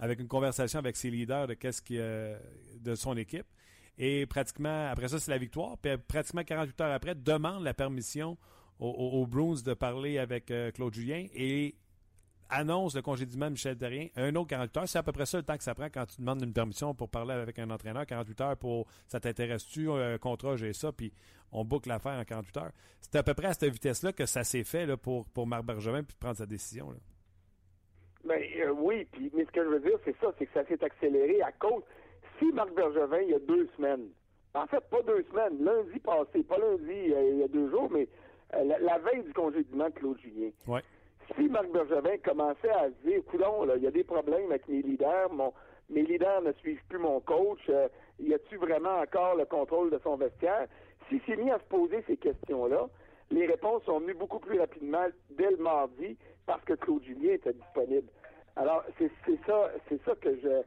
avec 0.00 0.18
une 0.18 0.26
conversation 0.26 0.80
avec 0.80 0.96
ses 0.96 1.10
leaders 1.10 1.46
de 1.46 1.54
qu'est-ce 1.54 1.80
qui 1.80 1.96
euh, 1.98 2.36
de 2.80 2.96
son 2.96 3.16
équipe. 3.16 3.46
Et 3.98 4.26
pratiquement, 4.26 4.88
après 4.90 5.08
ça, 5.08 5.18
c'est 5.18 5.30
la 5.30 5.38
victoire. 5.38 5.76
Puis 5.78 5.96
pratiquement 5.96 6.44
48 6.44 6.80
heures 6.80 6.92
après, 6.92 7.14
demande 7.14 7.62
la 7.62 7.74
permission 7.74 8.36
aux, 8.78 9.26
Bruins 9.26 9.62
de 9.64 9.74
parler 9.74 10.18
avec 10.18 10.52
Claude 10.74 10.92
Julien. 10.92 11.26
Et 11.34 11.76
annonce 12.52 12.94
le 12.94 13.02
congédiement 13.02 13.46
de 13.46 13.52
Michel 13.52 13.76
Terrien, 13.76 14.08
un 14.16 14.34
autre 14.36 14.48
48 14.48 14.76
heures. 14.76 14.88
C'est 14.88 14.98
à 14.98 15.02
peu 15.02 15.12
près 15.12 15.26
ça 15.26 15.38
le 15.38 15.42
temps 15.42 15.56
que 15.56 15.64
ça 15.64 15.74
prend 15.74 15.86
quand 15.86 16.04
tu 16.06 16.20
demandes 16.20 16.42
une 16.42 16.52
permission 16.52 16.94
pour 16.94 17.08
parler 17.08 17.32
avec 17.32 17.58
un 17.58 17.70
entraîneur. 17.70 18.06
48 18.06 18.40
heures 18.42 18.56
pour 18.56 18.86
ça 19.08 19.20
t'intéresse-tu, 19.20 19.90
un 19.90 20.18
contrat, 20.18 20.56
j'ai 20.56 20.72
ça, 20.72 20.92
puis 20.92 21.12
on 21.50 21.64
boucle 21.64 21.88
l'affaire 21.88 22.18
en 22.18 22.24
48 22.24 22.56
heures. 22.58 22.72
C'est 23.00 23.16
à 23.16 23.22
peu 23.22 23.34
près 23.34 23.48
à 23.48 23.54
cette 23.54 23.72
vitesse-là 23.72 24.12
que 24.12 24.26
ça 24.26 24.44
s'est 24.44 24.64
fait 24.64 24.86
là, 24.86 24.96
pour, 24.96 25.26
pour 25.26 25.46
Marc 25.46 25.64
Bergevin 25.64 26.02
puis 26.02 26.16
prendre 26.18 26.36
sa 26.36 26.46
décision. 26.46 26.90
Là. 26.90 26.98
Ben, 28.24 28.40
euh, 28.60 28.70
oui, 28.70 29.06
puis, 29.10 29.30
mais 29.34 29.44
ce 29.44 29.50
que 29.50 29.64
je 29.64 29.68
veux 29.68 29.80
dire, 29.80 29.98
c'est 30.04 30.16
ça, 30.20 30.32
c'est 30.38 30.46
que 30.46 30.52
ça 30.52 30.64
s'est 30.66 30.82
accéléré 30.84 31.42
à 31.42 31.50
cause. 31.52 31.82
Si 32.42 32.52
Marc 32.52 32.74
Bergevin, 32.74 33.20
il 33.20 33.30
y 33.30 33.34
a 33.34 33.38
deux 33.38 33.68
semaines, 33.76 34.08
en 34.54 34.66
fait, 34.66 34.80
pas 34.90 35.02
deux 35.02 35.24
semaines, 35.30 35.62
lundi 35.62 35.98
passé, 36.00 36.42
pas 36.42 36.58
lundi, 36.58 37.12
euh, 37.12 37.30
il 37.30 37.38
y 37.38 37.42
a 37.44 37.48
deux 37.48 37.70
jours, 37.70 37.88
mais 37.90 38.08
euh, 38.54 38.64
la, 38.80 38.98
veille 38.98 39.22
du 39.22 39.32
congédiement 39.32 39.88
de 39.88 39.94
Claude 39.94 40.18
Julien. 40.18 40.50
Ouais 40.66 40.82
si 41.36 41.48
Marc 41.48 41.70
Bergevin 41.70 42.18
commençait 42.18 42.70
à 42.70 42.88
se 42.88 43.08
dire, 43.08 43.24
coudon, 43.26 43.66
il 43.76 43.82
y 43.82 43.86
a 43.86 43.90
des 43.90 44.04
problèmes 44.04 44.50
avec 44.50 44.68
mes 44.68 44.82
leaders, 44.82 45.30
mes 45.90 46.02
leaders 46.02 46.42
ne 46.42 46.52
suivent 46.52 46.82
plus 46.88 46.98
mon 46.98 47.20
coach, 47.20 47.60
euh, 47.68 47.88
y 48.18 48.34
a-tu 48.34 48.56
vraiment 48.56 48.98
encore 48.98 49.36
le 49.36 49.44
contrôle 49.44 49.90
de 49.90 49.98
son 50.02 50.16
vestiaire? 50.16 50.66
S'il 51.08 51.20
s'est 51.22 51.36
mis 51.36 51.50
à 51.50 51.58
se 51.58 51.64
poser 51.64 52.02
ces 52.06 52.16
questions-là, 52.16 52.88
les 53.30 53.46
réponses 53.46 53.82
sont 53.84 54.00
venues 54.00 54.14
beaucoup 54.14 54.38
plus 54.38 54.58
rapidement 54.58 55.06
dès 55.30 55.50
le 55.50 55.56
mardi 55.56 56.16
parce 56.46 56.64
que 56.64 56.74
Claude 56.74 57.02
Julien 57.04 57.32
était 57.34 57.52
disponible. 57.52 58.08
Alors, 58.56 58.84
c'est 58.98 59.10
ça, 59.46 59.70
c'est 59.88 60.02
ça 60.04 60.14
que 60.16 60.36
je 60.40 60.62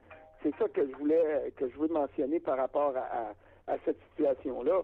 c'est 0.46 0.56
ça 0.58 0.70
que 0.70 0.88
je 0.88 0.96
voulais 0.98 1.52
que 1.58 1.68
je 1.68 1.76
voulais 1.76 1.94
mentionner 1.94 2.40
par 2.40 2.58
rapport 2.58 2.94
à, 2.96 3.34
à 3.72 3.78
cette 3.84 3.98
situation-là. 4.12 4.84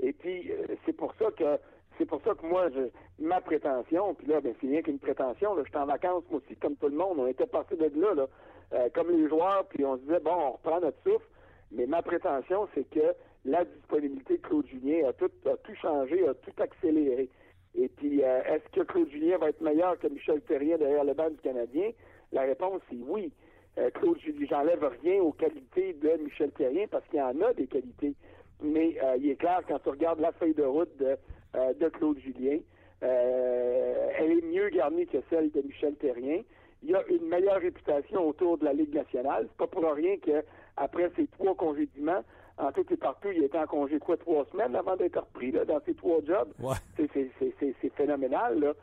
Et 0.00 0.12
puis, 0.12 0.50
euh, 0.50 0.74
c'est 0.86 0.94
pour 0.94 1.12
ça 1.14 1.30
que 1.36 1.58
c'est 1.98 2.06
pour 2.06 2.22
ça 2.22 2.34
que 2.34 2.46
moi, 2.46 2.70
je, 2.70 2.88
ma 3.22 3.40
prétention, 3.42 4.14
puis 4.14 4.26
là, 4.26 4.40
ben, 4.40 4.54
c'est 4.60 4.66
rien 4.66 4.80
qu'une 4.80 4.98
prétention, 4.98 5.54
là, 5.54 5.62
j'étais 5.66 5.78
en 5.78 5.86
vacances, 5.86 6.24
moi 6.30 6.40
aussi, 6.42 6.56
comme 6.56 6.76
tout 6.76 6.88
le 6.88 6.96
monde, 6.96 7.18
on 7.18 7.26
était 7.26 7.46
passé 7.46 7.76
de 7.76 8.00
là, 8.00 8.14
là 8.14 8.26
euh, 8.72 8.88
comme 8.94 9.10
les 9.10 9.28
joueurs, 9.28 9.66
puis 9.68 9.84
on 9.84 9.96
se 9.96 10.02
disait, 10.02 10.20
bon, 10.20 10.32
on 10.32 10.52
reprend 10.52 10.80
notre 10.80 10.96
souffle, 11.02 11.26
mais 11.70 11.86
ma 11.86 12.00
prétention, 12.00 12.66
c'est 12.74 12.88
que 12.88 13.14
la 13.44 13.66
disponibilité 13.66 14.38
de 14.38 14.42
Claude 14.42 14.66
Julien 14.66 15.08
a 15.08 15.12
tout, 15.12 15.30
a 15.44 15.56
tout 15.58 15.74
changé, 15.74 16.26
a 16.26 16.32
tout 16.32 16.62
accéléré. 16.62 17.28
Et 17.74 17.88
puis, 17.88 18.22
euh, 18.24 18.42
est-ce 18.44 18.68
que 18.70 18.84
Claude 18.86 19.10
Julien 19.10 19.36
va 19.36 19.50
être 19.50 19.60
meilleur 19.60 19.98
que 19.98 20.06
Michel 20.06 20.40
Terrien 20.42 20.78
derrière 20.78 21.04
le 21.04 21.14
banc 21.14 21.28
du 21.30 21.38
Canadien? 21.38 21.90
La 22.32 22.42
réponse 22.42 22.80
est 22.90 23.02
oui. 23.06 23.32
Euh, 23.78 23.90
Claude 23.90 24.18
Julien, 24.20 24.46
j'enlève 24.50 24.90
rien 25.02 25.20
aux 25.22 25.32
qualités 25.32 25.94
de 25.94 26.22
Michel 26.22 26.50
Terrien 26.52 26.86
parce 26.90 27.06
qu'il 27.08 27.18
y 27.18 27.22
en 27.22 27.40
a 27.40 27.52
des 27.54 27.66
qualités. 27.66 28.14
Mais 28.62 28.96
il 29.18 29.28
est 29.28 29.36
clair, 29.36 29.60
quand 29.66 29.80
tu 29.80 29.88
regardes 29.88 30.20
la 30.20 30.30
feuille 30.30 30.54
de 30.54 30.62
route 30.62 30.96
de 30.98 31.16
euh, 31.54 31.74
de 31.74 31.88
Claude 31.90 32.18
Julien. 32.20 32.60
Euh, 33.02 34.08
elle 34.16 34.38
est 34.38 34.42
mieux 34.42 34.70
garnie 34.70 35.06
que 35.06 35.18
celle 35.28 35.50
de 35.50 35.60
Michel 35.60 35.94
Terrien. 35.96 36.40
Il 36.82 36.90
y 36.90 36.94
a 36.94 37.06
une 37.08 37.28
meilleure 37.28 37.60
réputation 37.60 38.26
autour 38.26 38.56
de 38.56 38.64
la 38.64 38.72
Ligue 38.72 38.94
nationale. 38.94 39.48
C'est 39.50 39.58
pas 39.58 39.66
pour 39.66 39.84
rien 39.92 40.16
qu'après 40.16 41.10
ces 41.14 41.26
trois 41.26 41.54
congédiements, 41.54 42.24
en 42.56 42.72
tout 42.72 42.90
et 42.90 42.96
partout, 42.96 43.28
il 43.36 43.44
était 43.44 43.58
en 43.58 43.66
congé 43.66 43.98
quoi 43.98 44.16
trois 44.16 44.46
semaines 44.50 44.74
avant 44.74 44.96
d'être 44.96 45.20
repris 45.20 45.52
dans 45.52 45.80
ses 45.84 45.92
trois 45.94 46.20
jobs? 46.26 46.54
C'est 46.96 47.92
phénoménal 47.96 48.74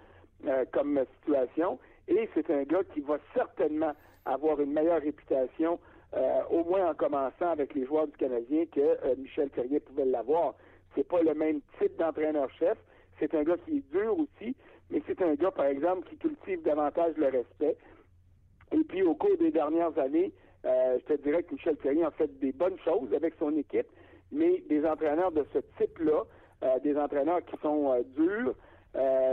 euh, 0.46 0.66
comme 0.72 1.04
situation. 1.22 1.80
Et 2.08 2.30
c'est 2.36 2.52
un 2.52 2.64
gars 2.64 2.84
qui 2.94 3.00
va 3.00 3.18
certainement 3.34 3.94
avoir 4.34 4.60
une 4.60 4.74
meilleure 4.74 5.02
réputation, 5.02 5.80
au 6.50 6.64
moins 6.64 6.90
en 6.90 6.94
commençant 6.96 7.52
avec 7.52 7.74
les 7.76 7.86
joueurs 7.86 8.08
du 8.08 8.18
Canadien, 8.18 8.66
que 8.72 9.16
Michel 9.18 9.50
Terrien 9.52 9.80
pouvait 9.80 10.06
l'avoir. 10.06 10.56
C'est 10.96 11.08
pas 11.08 11.22
le 11.22 11.34
même 11.34 11.62
type 11.80 11.96
d'entraîneur-chef. 11.98 12.78
C'est 13.20 13.34
un 13.36 13.44
gars 13.44 13.58
qui 13.58 13.78
est 13.78 13.92
dur 13.92 14.18
aussi, 14.18 14.56
mais 14.90 15.02
c'est 15.06 15.22
un 15.22 15.36
gars, 15.36 15.52
par 15.52 15.66
exemple, 15.66 16.08
qui 16.10 16.18
cultive 16.18 16.64
davantage 16.64 17.16
le 17.18 17.28
respect. 17.28 17.78
Et 18.72 18.84
puis, 18.84 19.04
au 19.04 19.16
cours 19.16 19.38
des 19.38 19.52
dernières 19.52 19.98
années, 19.98 20.32
euh, 20.66 20.98
je 21.00 21.14
te 21.16 21.22
dirais 21.22 21.44
que 21.44 21.54
Michel 21.54 21.78
Thierry 21.78 22.04
a 22.04 22.12
fait 22.12 22.28
des 22.40 22.52
bonnes 22.52 22.78
choses 22.84 23.14
avec 23.14 23.34
son 23.40 23.56
équipe, 23.56 23.88
mais 24.32 24.62
des 24.70 24.86
entraîneurs 24.86 25.32
de 25.32 25.46
ce 25.54 25.60
type-là, 25.78 26.24
euh, 26.64 26.80
des 26.80 26.98
entraîneurs 26.98 27.44
qui 27.46 27.58
sont 27.62 27.94
euh, 27.94 28.02
durs, 28.16 28.56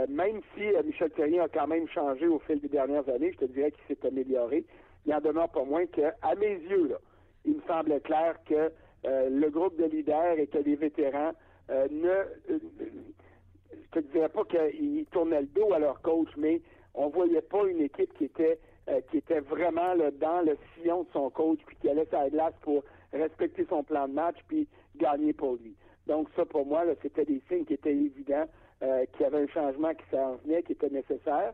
même 0.09 0.41
si 0.55 0.61
Michel 0.85 1.09
Thierry 1.11 1.39
a 1.39 1.47
quand 1.47 1.65
même 1.65 1.87
changé 1.87 2.27
au 2.27 2.37
fil 2.39 2.59
des 2.59 2.67
dernières 2.67 3.09
années, 3.09 3.31
je 3.33 3.39
te 3.39 3.51
dirais 3.51 3.71
qu'il 3.71 3.95
s'est 3.95 4.07
amélioré. 4.07 4.63
Il 5.07 5.13
en 5.13 5.21
demeure 5.21 5.49
pas 5.49 5.63
moins 5.63 5.85
que, 5.87 6.01
à 6.21 6.35
mes 6.35 6.55
yeux, 6.55 6.87
là, 6.89 6.97
il 7.45 7.55
me 7.55 7.61
semble 7.67 7.99
clair 8.01 8.35
que 8.45 8.71
le 9.03 9.49
groupe 9.49 9.77
de 9.77 9.85
leaders 9.85 10.37
et 10.37 10.47
que 10.47 10.57
les 10.57 10.75
vétérans 10.75 11.31
euh, 11.69 11.87
ne, 11.91 12.07
euh, 12.07 12.59
je 13.71 13.99
te 13.99 13.99
dirais 14.11 14.29
pas 14.29 14.43
qu'ils 14.45 15.05
tournaient 15.11 15.41
le 15.41 15.47
dos 15.47 15.73
à 15.73 15.79
leur 15.79 16.01
coach, 16.01 16.29
mais 16.37 16.61
on 16.93 17.09
voyait 17.09 17.41
pas 17.41 17.65
une 17.67 17.81
équipe 17.81 18.13
qui 18.17 18.25
était 18.25 18.59
euh, 18.89 19.01
qui 19.11 19.17
était 19.17 19.41
vraiment 19.41 19.95
dans 20.17 20.41
le 20.45 20.57
sillon 20.73 21.03
de 21.03 21.09
son 21.11 21.29
coach, 21.29 21.59
puis 21.65 21.75
qui 21.81 21.89
allait 21.89 22.05
sur 22.05 22.19
la 22.19 22.29
glace 22.29 22.53
pour 22.61 22.85
respecter 23.11 23.65
son 23.69 23.83
plan 23.83 24.07
de 24.07 24.13
match, 24.13 24.37
puis 24.47 24.65
gagner 24.95 25.33
pour 25.33 25.55
lui. 25.55 25.75
Donc 26.07 26.29
ça, 26.37 26.45
pour 26.45 26.65
moi, 26.65 26.85
c'était 27.01 27.25
des 27.25 27.41
signes 27.49 27.65
qui 27.65 27.73
étaient 27.73 27.93
évidents, 27.93 28.45
qu'il 28.79 29.21
y 29.21 29.25
avait 29.25 29.41
un 29.41 29.47
changement 29.47 29.93
qui 29.93 30.05
s'en 30.09 30.37
venait, 30.37 30.63
qui 30.63 30.71
était 30.71 30.89
nécessaire. 30.89 31.51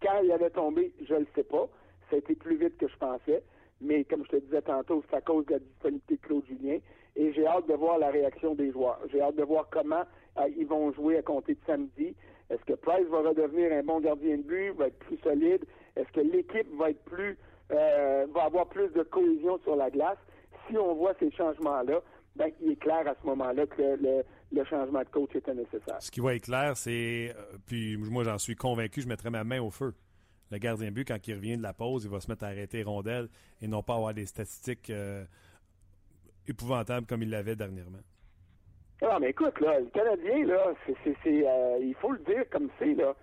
Quand 0.00 0.20
il 0.24 0.32
avait 0.32 0.50
tombé, 0.50 0.92
je 1.08 1.14
ne 1.14 1.24
sais 1.36 1.44
pas. 1.44 1.68
Ça 2.12 2.16
a 2.16 2.18
été 2.18 2.34
plus 2.34 2.56
vite 2.56 2.76
que 2.76 2.88
je 2.88 2.96
pensais. 2.98 3.42
Mais 3.80 4.04
comme 4.04 4.22
je 4.26 4.36
te 4.36 4.36
disais 4.36 4.60
tantôt, 4.60 5.02
c'est 5.08 5.16
à 5.16 5.22
cause 5.22 5.46
de 5.46 5.54
la 5.54 5.58
disponibilité 5.60 6.16
de 6.16 6.20
Claude 6.20 6.44
Julien 6.46 6.78
et 7.16 7.32
j'ai 7.32 7.46
hâte 7.46 7.66
de 7.66 7.72
voir 7.72 7.98
la 7.98 8.10
réaction 8.10 8.54
des 8.54 8.70
joueurs. 8.70 9.00
J'ai 9.10 9.22
hâte 9.22 9.36
de 9.36 9.42
voir 9.42 9.66
comment 9.70 10.02
euh, 10.38 10.48
ils 10.58 10.66
vont 10.66 10.92
jouer 10.92 11.16
à 11.16 11.22
compter 11.22 11.54
de 11.54 11.60
samedi. 11.66 12.14
Est-ce 12.50 12.62
que 12.66 12.74
Price 12.74 13.06
va 13.08 13.20
redevenir 13.20 13.72
un 13.72 13.82
bon 13.82 14.00
gardien 14.00 14.36
de 14.36 14.42
but, 14.42 14.72
va 14.72 14.88
être 14.88 14.98
plus 14.98 15.16
solide? 15.24 15.64
Est-ce 15.96 16.12
que 16.12 16.20
l'équipe 16.20 16.68
va 16.76 16.90
être 16.90 17.02
plus 17.04 17.38
euh, 17.70 18.26
va 18.34 18.44
avoir 18.44 18.66
plus 18.66 18.90
de 18.90 19.02
cohésion 19.04 19.58
sur 19.60 19.74
la 19.74 19.88
glace? 19.88 20.18
Si 20.68 20.76
on 20.76 20.94
voit 20.94 21.14
ces 21.18 21.30
changements-là, 21.30 22.02
ben, 22.36 22.50
il 22.60 22.72
est 22.72 22.76
clair 22.76 23.08
à 23.08 23.14
ce 23.20 23.26
moment-là 23.26 23.66
que 23.66 23.98
le, 24.52 24.64
changement 24.66 25.00
de 25.00 25.08
coach 25.08 25.34
était 25.34 25.54
nécessaire. 25.54 25.96
Ce 26.00 26.10
qui 26.10 26.20
va 26.20 26.34
être 26.34 26.44
clair, 26.44 26.76
c'est, 26.76 27.34
euh, 27.34 27.56
puis 27.66 27.96
moi 27.96 28.22
j'en 28.22 28.36
suis 28.36 28.54
convaincu, 28.54 29.00
je 29.00 29.08
mettrai 29.08 29.30
ma 29.30 29.44
main 29.44 29.62
au 29.62 29.70
feu. 29.70 29.94
Le 30.52 30.58
gardien 30.58 30.90
de 30.90 30.94
but, 30.94 31.08
quand 31.08 31.26
il 31.26 31.34
revient 31.34 31.56
de 31.56 31.62
la 31.62 31.72
pause, 31.72 32.04
il 32.04 32.10
va 32.10 32.20
se 32.20 32.30
mettre 32.30 32.44
à 32.44 32.48
arrêter 32.48 32.84
rondelle 32.84 33.28
et 33.60 33.66
non 33.66 33.82
pas 33.82 33.94
avoir 33.94 34.14
des 34.14 34.26
statistiques 34.26 34.92
épouvantable 36.46 37.06
comme 37.06 37.22
il 37.22 37.30
l'avait 37.30 37.56
dernièrement. 37.56 37.98
Ah, 39.02 39.18
mais 39.20 39.30
écoute, 39.30 39.58
là, 39.60 39.80
le 39.80 39.86
Canadien, 39.86 40.46
là, 40.46 40.72
c'est, 40.86 41.16
euh, 41.26 41.78
il 41.80 41.94
faut 41.94 42.12
le 42.12 42.20
dire 42.20 42.44
comme 42.50 42.68
c'est, 42.78 42.94
là. 42.94 43.14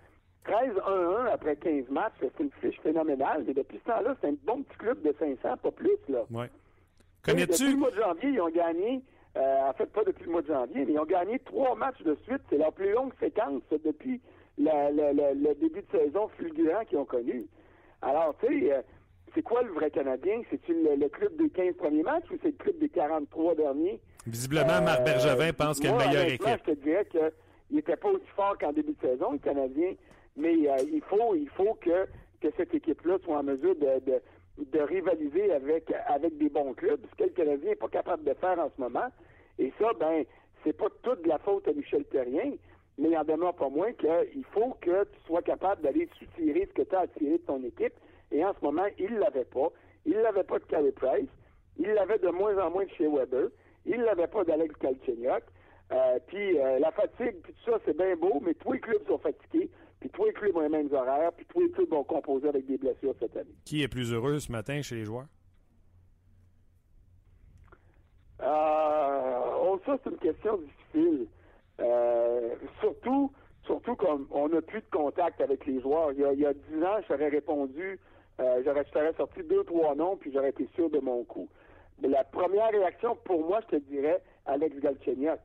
13-1-1 0.46 1.26
après 1.32 1.56
15 1.56 1.88
matchs, 1.90 2.14
c'est 2.20 2.40
une 2.40 2.50
fiche 2.60 2.78
phénoménale. 2.82 3.44
Mais 3.46 3.54
depuis 3.54 3.78
ce 3.78 3.90
temps-là, 3.90 4.16
c'est 4.20 4.28
un 4.28 4.34
bon 4.44 4.62
petit 4.62 4.76
club 4.78 5.02
de 5.02 5.14
500, 5.18 5.56
pas 5.56 5.70
plus, 5.70 5.98
là. 6.08 6.24
Oui. 6.30 6.46
Connais-tu... 7.22 7.52
Depuis 7.52 7.72
le 7.72 7.76
mois 7.76 7.90
de 7.90 7.96
janvier, 7.96 8.28
ils 8.30 8.40
ont 8.40 8.50
gagné, 8.50 9.02
euh, 9.36 9.68
en 9.68 9.72
fait, 9.74 9.86
pas 9.86 10.04
depuis 10.04 10.24
le 10.24 10.32
mois 10.32 10.42
de 10.42 10.48
janvier, 10.48 10.84
mais 10.84 10.92
ils 10.92 10.98
ont 10.98 11.06
gagné 11.06 11.38
trois 11.40 11.74
matchs 11.74 12.02
de 12.02 12.16
suite. 12.26 12.42
C'est 12.50 12.58
leur 12.58 12.72
plus 12.72 12.92
longue 12.92 13.12
séquence 13.18 13.62
depuis 13.70 14.20
le 14.60 15.54
début 15.54 15.82
de 15.82 15.98
saison 15.98 16.28
fulgurant 16.36 16.84
qu'ils 16.84 16.98
ont 16.98 17.04
connu. 17.04 17.46
Alors, 18.02 18.34
tu 18.40 18.46
sais, 18.46 18.72
euh, 18.72 18.82
c'est 19.34 19.42
quoi 19.42 19.62
le 19.62 19.72
vrai 19.72 19.90
Canadien? 19.90 20.42
C'est-tu 20.50 20.74
le, 20.74 21.08
club 21.08 21.36
des 21.36 21.50
15 21.50 21.76
premiers 21.76 22.02
matchs 22.02 22.30
ou 22.30 22.36
c'est 22.42 22.48
le 22.48 22.56
club 22.56 22.78
des 22.78 22.88
43 22.88 23.54
derniers? 23.54 24.00
Visiblement, 24.26 24.82
Marc 24.82 25.04
Bergevin 25.04 25.52
pense 25.52 25.78
qu'il 25.78 25.90
y 25.90 25.92
a 25.92 25.96
une 25.96 26.08
meilleure 26.08 26.28
équipe. 26.28 26.58
Je 26.66 26.72
te 26.72 26.78
dirais 26.80 27.06
qu'il 27.06 27.30
n'était 27.70 27.96
pas 27.96 28.08
aussi 28.08 28.26
fort 28.34 28.56
qu'en 28.58 28.72
début 28.72 28.92
de 28.92 29.00
saison, 29.00 29.32
le 29.32 29.38
Canadien. 29.38 29.94
Mais 30.36 30.54
il 30.54 31.02
faut 31.08 31.34
il 31.34 31.48
faut 31.50 31.74
que, 31.80 32.06
que 32.40 32.48
cette 32.56 32.74
équipe-là 32.74 33.18
soit 33.24 33.38
en 33.38 33.42
mesure 33.42 33.74
de, 33.76 34.00
de, 34.10 34.22
de, 34.58 34.80
rivaliser 34.80 35.52
avec, 35.52 35.92
avec 36.06 36.38
des 36.38 36.48
bons 36.48 36.72
clubs, 36.72 37.00
ce 37.10 37.16
que 37.16 37.24
le 37.24 37.30
Canadien 37.30 37.70
n'est 37.70 37.76
pas 37.76 37.88
capable 37.88 38.24
de 38.24 38.34
faire 38.34 38.58
en 38.58 38.70
ce 38.74 38.80
moment. 38.80 39.08
Et 39.58 39.72
ça, 39.78 39.88
ben, 39.98 40.24
c'est 40.64 40.72
pas 40.72 40.86
toute 41.02 41.26
la 41.26 41.38
faute 41.38 41.66
à 41.68 41.72
Michel 41.72 42.04
Terrien, 42.04 42.52
mais 42.98 43.10
il 43.10 43.16
en 43.16 43.24
demeure 43.24 43.54
pas 43.54 43.68
moins 43.68 43.92
qu'il 43.92 44.44
faut 44.52 44.76
que 44.80 45.04
tu 45.04 45.20
sois 45.26 45.42
capable 45.42 45.82
d'aller 45.82 46.08
soutirer 46.18 46.66
ce 46.66 46.74
que 46.74 46.88
tu 46.88 46.94
as 46.94 47.00
attiré 47.00 47.32
de 47.32 47.42
ton 47.46 47.62
équipe. 47.64 47.94
Et 48.30 48.44
en 48.44 48.54
ce 48.54 48.64
moment, 48.64 48.86
il 48.98 49.18
l'avait 49.18 49.44
pas. 49.44 49.68
Il 50.04 50.14
l'avait 50.14 50.44
pas 50.44 50.58
de 50.58 50.64
Carey 50.64 50.92
Price. 50.92 51.28
Il 51.78 51.88
l'avait 51.88 52.18
de 52.18 52.28
moins 52.28 52.56
en 52.58 52.70
moins 52.70 52.84
de 52.84 52.90
chez 52.90 53.08
Weber. 53.08 53.48
Il 53.86 54.00
l'avait 54.02 54.26
pas 54.26 54.44
d'Alex 54.44 54.74
Galchenyuk. 54.78 55.42
Euh, 55.92 56.18
puis 56.28 56.58
euh, 56.58 56.78
la 56.78 56.92
fatigue, 56.92 57.36
puis 57.42 57.52
tout 57.52 57.70
ça, 57.72 57.78
c'est 57.84 57.96
bien 57.96 58.14
beau, 58.14 58.40
mais 58.44 58.54
tous 58.54 58.72
les 58.72 58.80
clubs 58.80 59.04
sont 59.08 59.18
fatigués, 59.18 59.68
puis 59.98 60.08
tous 60.10 60.24
les 60.24 60.32
clubs 60.32 60.56
ont 60.56 60.60
les 60.60 60.68
mêmes 60.68 60.92
horaires, 60.92 61.32
puis 61.32 61.44
tous 61.46 61.60
les 61.60 61.70
clubs 61.70 61.88
vont 61.88 62.04
composer 62.04 62.48
avec 62.48 62.66
des 62.66 62.78
blessures 62.78 63.14
cette 63.18 63.36
année. 63.36 63.54
Qui 63.64 63.82
est 63.82 63.88
plus 63.88 64.12
heureux 64.12 64.38
ce 64.38 64.52
matin 64.52 64.82
chez 64.82 64.94
les 64.96 65.04
joueurs? 65.04 65.26
Euh, 68.40 69.40
oh, 69.62 69.80
ça, 69.84 69.98
c'est 70.02 70.10
une 70.10 70.18
question 70.18 70.58
difficile. 70.58 71.26
Euh, 71.80 72.54
surtout, 72.80 73.32
surtout 73.64 73.96
comme 73.96 74.26
on 74.30 74.48
n'a 74.48 74.60
plus 74.60 74.80
de 74.80 74.90
contact 74.90 75.40
avec 75.40 75.66
les 75.66 75.80
joueurs. 75.80 76.12
Il 76.12 76.20
y 76.20 76.24
a, 76.24 76.32
il 76.32 76.40
y 76.40 76.46
a 76.46 76.52
10 76.52 76.84
ans, 76.84 76.98
j'aurais 77.08 77.28
répondu, 77.28 77.98
euh, 78.40 78.62
j'aurais, 78.64 78.84
j'aurais 78.92 79.14
sorti 79.14 79.42
deux, 79.42 79.64
trois 79.64 79.94
noms, 79.94 80.16
puis 80.16 80.32
j'aurais 80.32 80.50
été 80.50 80.68
sûr 80.74 80.90
de 80.90 80.98
mon 80.98 81.24
coup. 81.24 81.48
Mais 82.02 82.08
la 82.08 82.24
première 82.24 82.70
réaction, 82.70 83.16
pour 83.24 83.44
moi, 83.46 83.60
je 83.62 83.76
te 83.76 83.82
dirais 83.84 84.22
Alex 84.46 84.76
Galchenyuk. 84.78 85.38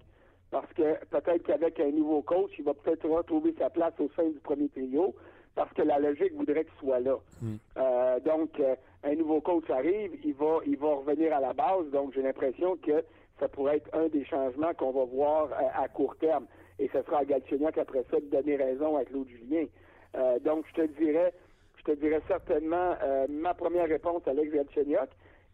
Parce 0.51 0.71
que 0.73 1.03
peut-être 1.07 1.43
qu'avec 1.43 1.79
un 1.79 1.91
nouveau 1.91 2.21
coach, 2.21 2.51
il 2.57 2.63
va 2.63 2.73
peut-être 2.73 3.07
retrouver 3.09 3.53
sa 3.57 3.69
place 3.69 3.93
au 3.99 4.09
sein 4.15 4.29
du 4.29 4.39
premier 4.39 4.69
trio, 4.69 5.13
parce 5.53 5.73
que 5.73 5.81
la 5.81 5.99
logique 5.99 6.33
voudrait 6.33 6.65
qu'il 6.65 6.79
soit 6.79 6.99
là. 6.99 7.17
Hmm. 7.41 7.55
Euh, 7.77 8.19
donc, 8.21 8.59
euh, 8.59 8.75
un 9.03 9.15
nouveau 9.15 9.41
coach 9.41 9.69
arrive, 9.69 10.11
il 10.23 10.33
va, 10.33 10.59
il 10.65 10.77
va 10.77 10.95
revenir 10.95 11.33
à 11.33 11.39
la 11.39 11.53
base. 11.53 11.89
Donc, 11.91 12.13
j'ai 12.13 12.21
l'impression 12.21 12.77
que 12.77 13.03
ça 13.39 13.47
pourrait 13.47 13.77
être 13.77 13.89
un 13.93 14.07
des 14.07 14.23
changements 14.25 14.73
qu'on 14.73 14.91
va 14.91 15.05
voir 15.05 15.51
euh, 15.51 15.83
à 15.83 15.87
court 15.87 16.15
terme. 16.17 16.45
Et 16.79 16.89
ce 16.89 17.01
sera 17.03 17.19
à 17.19 17.25
Galchenyuk 17.25 17.77
après 17.77 18.03
ça 18.09 18.19
de 18.19 18.25
donner 18.25 18.55
raison 18.55 18.97
à 18.97 19.05
Claude 19.05 19.27
Julien. 19.27 19.65
Euh, 20.15 20.39
donc, 20.39 20.65
je 20.69 20.81
te 20.81 20.87
dirais, 20.99 21.33
je 21.77 21.83
te 21.83 21.91
dirais 21.91 22.21
certainement 22.27 22.95
euh, 23.03 23.27
ma 23.29 23.53
première 23.53 23.87
réponse 23.87 24.21
à 24.27 24.31
Alex 24.31 24.51
Galchenyuk. 24.51 25.09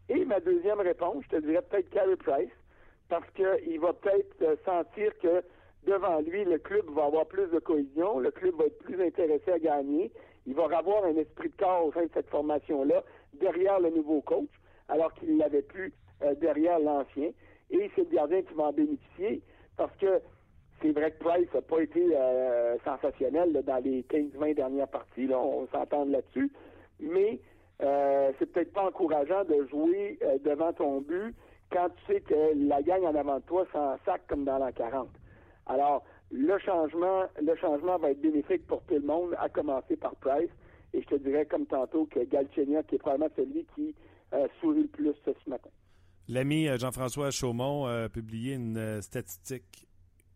Et 0.08 0.24
ma 0.24 0.40
deuxième 0.40 0.80
réponse, 0.80 1.24
je 1.24 1.36
te 1.36 1.42
dirais 1.42 1.62
peut-être 1.62 1.90
Carey 1.90 2.16
Price, 2.16 2.50
parce 3.08 3.28
qu'il 3.30 3.80
va 3.80 3.92
peut-être 3.92 4.58
sentir 4.64 5.16
que 5.18 5.42
devant 5.86 6.20
lui, 6.20 6.44
le 6.44 6.58
club 6.58 6.88
va 6.90 7.04
avoir 7.06 7.26
plus 7.26 7.46
de 7.48 7.58
cohésion, 7.58 8.18
le 8.18 8.30
club 8.30 8.54
va 8.56 8.66
être 8.66 8.78
plus 8.78 9.00
intéressé 9.00 9.50
à 9.52 9.58
gagner, 9.58 10.10
il 10.46 10.54
va 10.54 10.64
avoir 10.76 11.04
un 11.04 11.16
esprit 11.16 11.50
de 11.50 11.56
corps 11.56 11.86
au 11.86 11.92
sein 11.92 12.02
de 12.02 12.10
cette 12.14 12.28
formation-là, 12.30 13.04
derrière 13.34 13.78
le 13.80 13.90
nouveau 13.90 14.20
coach, 14.22 14.50
alors 14.88 15.12
qu'il 15.14 15.36
l'avait 15.36 15.62
plus 15.62 15.92
derrière 16.40 16.78
l'ancien. 16.80 17.30
Et 17.72 17.90
c'est 17.94 18.08
le 18.08 18.14
gardien 18.14 18.42
qui 18.42 18.54
va 18.54 18.64
en 18.64 18.72
bénéficier, 18.72 19.42
parce 19.76 19.94
que 19.96 20.20
c'est 20.80 20.92
vrai 20.92 21.10
que 21.12 21.24
Price 21.24 21.48
n'a 21.54 21.62
pas 21.62 21.80
été 21.80 22.04
euh, 22.14 22.76
sensationnel 22.84 23.52
dans 23.64 23.82
les 23.82 24.02
15-20 24.02 24.54
dernières 24.54 24.88
parties, 24.88 25.28
on 25.32 25.66
s'entend 25.68 26.04
là-dessus, 26.04 26.50
mais 27.00 27.40
euh, 27.82 28.32
c'est 28.38 28.46
peut-être 28.52 28.72
pas 28.72 28.86
encourageant 28.86 29.44
de 29.44 29.66
jouer 29.70 30.18
euh, 30.22 30.38
devant 30.44 30.72
ton 30.72 31.00
but 31.00 31.34
quand 31.70 31.88
tu 31.88 32.12
sais 32.12 32.20
que 32.20 32.34
la 32.68 32.82
gang 32.82 33.02
en 33.04 33.14
avant 33.14 33.36
de 33.36 33.44
toi 33.44 33.66
s'en 33.72 33.96
sac 34.04 34.22
comme 34.28 34.44
dans 34.44 34.58
l'an 34.58 34.70
40. 34.72 35.08
Alors, 35.66 36.04
le 36.30 36.58
changement, 36.58 37.24
le 37.40 37.54
changement 37.56 37.98
va 37.98 38.10
être 38.10 38.20
bénéfique 38.20 38.66
pour 38.66 38.82
tout 38.82 38.94
le 38.94 39.00
monde, 39.00 39.34
à 39.38 39.48
commencer 39.48 39.96
par 39.96 40.14
Price. 40.16 40.50
Et 40.94 41.02
je 41.02 41.06
te 41.06 41.14
dirais, 41.16 41.46
comme 41.46 41.66
tantôt, 41.66 42.06
que 42.06 42.20
Galchenyuk, 42.20 42.86
qui 42.86 42.96
est 42.96 42.98
probablement 42.98 43.30
celui 43.36 43.64
qui 43.74 43.94
euh, 44.34 44.46
sourit 44.60 44.82
le 44.82 44.88
plus 44.88 45.14
ce 45.24 45.50
matin. 45.50 45.70
L'ami 46.28 46.68
euh, 46.68 46.78
Jean-François 46.78 47.30
Chaumont 47.30 47.86
a 47.86 48.08
publié 48.08 48.54
une 48.54 48.76
euh, 48.76 49.00
statistique. 49.00 49.86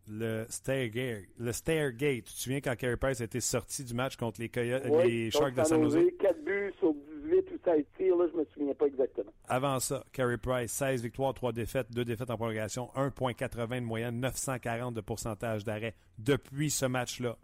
Le 0.09 0.45
Stairgate. 0.47 1.25
Le 1.37 1.51
Stairgate. 1.51 2.23
Tu 2.23 2.33
te 2.33 2.39
souviens 2.39 2.61
quand 2.61 2.75
Carey 2.77 2.95
Price 2.95 3.19
a 3.19 3.25
été 3.25 3.41
sorti 3.41 3.83
du 3.83 3.93
match 3.93 4.15
contre 4.15 4.39
les, 4.39 4.47
Coyotes, 4.47 4.83
Oui, 4.89 5.25
les 5.25 5.31
Sharks 5.31 5.53
de 5.53 5.63
San 5.65 5.83
Jose? 5.83 5.99
4 6.17 6.43
buts 6.45 6.73
sur 6.79 6.93
18 7.25 7.51
ou 7.51 7.57
16 7.65 7.85
tirs, 7.97 8.15
là, 8.15 8.25
je 8.31 8.37
me 8.37 8.45
souviens 8.53 8.73
pas 8.73 8.85
exactement. 8.85 9.31
Avant 9.49 9.81
ça, 9.81 10.05
Carey 10.13 10.37
Price, 10.37 10.71
16 10.71 11.03
victoires, 11.03 11.33
3 11.33 11.51
défaites, 11.51 11.91
2 11.91 12.05
défaites 12.05 12.29
en 12.29 12.37
prolongation, 12.37 12.89
1,80 12.95 13.81
de 13.81 13.85
moyenne, 13.85 14.19
940 14.21 14.93
de 14.93 15.01
pourcentage 15.01 15.65
d'arrêt. 15.65 15.93
Depuis 16.17 16.69
ce 16.69 16.85
match-là, 16.85 17.37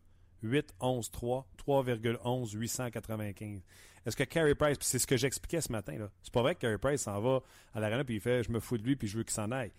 8, 0.43 0.75
11, 0.79 1.11
3, 1.11 1.47
3,11, 1.65 2.53
895. 2.53 3.61
Est-ce 4.05 4.17
que 4.17 4.23
Carey 4.23 4.53
Price, 4.55 4.77
c'est 4.81 4.99
ce 4.99 5.07
que 5.07 5.15
j'expliquais 5.15 5.61
ce 5.61 5.71
matin, 5.71 5.97
là, 5.97 6.09
c'est 6.21 6.33
pas 6.33 6.41
vrai 6.41 6.55
que 6.55 6.61
Carey 6.61 6.77
Price 6.77 7.01
s'en 7.01 7.19
va 7.21 7.41
à 7.73 7.79
l'arena 7.79 8.03
puis 8.03 8.15
il 8.15 8.21
fait 8.21 8.43
«je 8.45 8.51
me 8.51 8.59
fous 8.59 8.77
de 8.77 8.83
lui 8.83 8.95
puis 8.95 9.07
je 9.07 9.17
veux 9.17 9.23
qu'il 9.23 9.33
s'en 9.33 9.51
aille». 9.51 9.71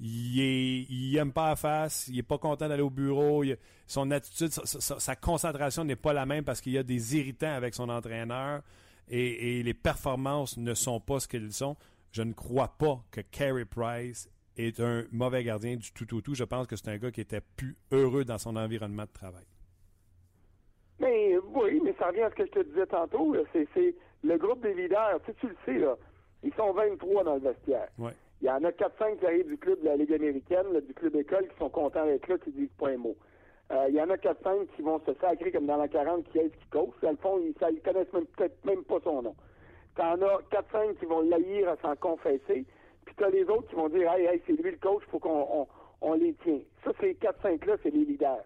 Il, 0.00 0.40
est, 0.40 0.86
il 0.90 1.16
aime 1.16 1.32
pas 1.32 1.50
la 1.50 1.56
face, 1.56 2.08
il 2.08 2.18
est 2.18 2.24
pas 2.24 2.38
content 2.38 2.68
d'aller 2.68 2.82
au 2.82 2.90
bureau, 2.90 3.44
son 3.86 4.10
attitude, 4.10 4.50
sa, 4.50 5.16
concentration 5.16 5.84
n'est 5.84 5.96
pas 5.96 6.12
la 6.12 6.26
même 6.26 6.44
parce 6.44 6.60
qu'il 6.60 6.72
y 6.72 6.78
a 6.78 6.82
des 6.82 7.16
irritants 7.16 7.52
avec 7.52 7.74
son 7.74 7.88
entraîneur 7.88 8.62
et, 9.08 9.58
et 9.58 9.62
les 9.62 9.74
performances 9.74 10.56
ne 10.56 10.74
sont 10.74 10.98
pas 10.98 11.20
ce 11.20 11.28
qu'elles 11.28 11.52
sont. 11.52 11.76
Je 12.10 12.22
ne 12.22 12.32
crois 12.32 12.76
pas 12.78 13.04
que 13.12 13.20
Carey 13.20 13.64
Price 13.64 14.28
est 14.56 14.80
un 14.80 15.04
mauvais 15.12 15.44
gardien 15.44 15.76
du 15.76 15.92
tout 15.92 16.16
au 16.16 16.20
tout. 16.20 16.34
Je 16.34 16.44
pense 16.44 16.66
que 16.66 16.76
c'est 16.76 16.88
un 16.88 16.98
gars 16.98 17.10
qui 17.10 17.20
était 17.20 17.40
plus 17.40 17.76
heureux 17.90 18.24
dans 18.24 18.38
son 18.38 18.56
environnement 18.56 19.04
de 19.04 19.12
travail. 19.12 19.44
Mais 21.02 21.36
oui, 21.54 21.80
mais 21.82 21.94
ça 21.98 22.06
revient 22.06 22.22
à 22.22 22.30
ce 22.30 22.36
que 22.36 22.46
je 22.46 22.50
te 22.52 22.60
disais 22.60 22.86
tantôt. 22.86 23.34
C'est, 23.52 23.94
le 24.24 24.38
groupe 24.38 24.60
des 24.60 24.74
leaders. 24.74 25.20
Tu, 25.24 25.32
sais, 25.32 25.36
tu 25.40 25.48
le 25.48 25.56
sais, 25.66 25.78
là. 25.78 25.96
Ils 26.44 26.54
sont 26.54 26.72
23 26.72 27.24
dans 27.24 27.34
le 27.34 27.40
vestiaire. 27.40 27.88
Ouais. 27.98 28.12
Il 28.40 28.46
y 28.46 28.50
en 28.50 28.62
a 28.64 28.70
4-5 28.70 29.18
qui 29.18 29.26
arrivent 29.26 29.48
du 29.48 29.58
club 29.58 29.80
de 29.80 29.86
la 29.86 29.96
Ligue 29.96 30.12
américaine, 30.12 30.72
là, 30.72 30.80
du 30.80 30.94
club 30.94 31.14
école, 31.16 31.48
qui 31.48 31.56
sont 31.58 31.70
contents 31.70 32.04
d'être 32.04 32.26
là, 32.28 32.38
qui 32.38 32.50
disent 32.50 32.72
pas 32.78 32.90
un 32.90 32.96
mot. 32.96 33.16
Euh, 33.70 33.86
il 33.88 33.94
y 33.94 34.02
en 34.02 34.10
a 34.10 34.16
4-5 34.16 34.66
qui 34.76 34.82
vont 34.82 35.00
se 35.06 35.14
sacrer 35.14 35.50
comme 35.52 35.66
dans 35.66 35.76
la 35.76 35.88
40 35.88 36.28
qui 36.30 36.38
est 36.38 36.50
qui 36.50 36.66
coach. 36.70 36.90
Dans 37.02 37.10
le 37.10 37.16
fond, 37.16 37.40
ils 37.40 37.48
ne 37.48 37.80
connaissent 37.80 38.12
même, 38.12 38.26
peut-être 38.26 38.64
même 38.64 38.84
pas 38.84 38.98
son 39.02 39.22
nom. 39.22 39.34
T'en 39.94 40.20
as 40.22 40.40
4-5 40.50 40.96
qui 40.98 41.06
vont 41.06 41.22
l'haïr 41.22 41.68
à 41.68 41.76
s'en 41.76 41.96
confesser. 41.96 42.64
Puis 43.04 43.14
t'as 43.16 43.30
les 43.30 43.44
autres 43.44 43.68
qui 43.68 43.74
vont 43.74 43.88
dire 43.88 44.12
Hey, 44.12 44.26
hey, 44.26 44.42
c'est 44.46 44.52
lui 44.52 44.70
le 44.70 44.76
coach, 44.78 45.02
faut 45.10 45.18
qu'on 45.18 45.46
on, 45.50 45.68
on 46.00 46.14
les 46.14 46.34
tient. 46.44 46.60
Ça, 46.84 46.92
ces 47.00 47.14
4-5-là, 47.14 47.76
c'est 47.82 47.90
les 47.90 48.04
leaders. 48.04 48.44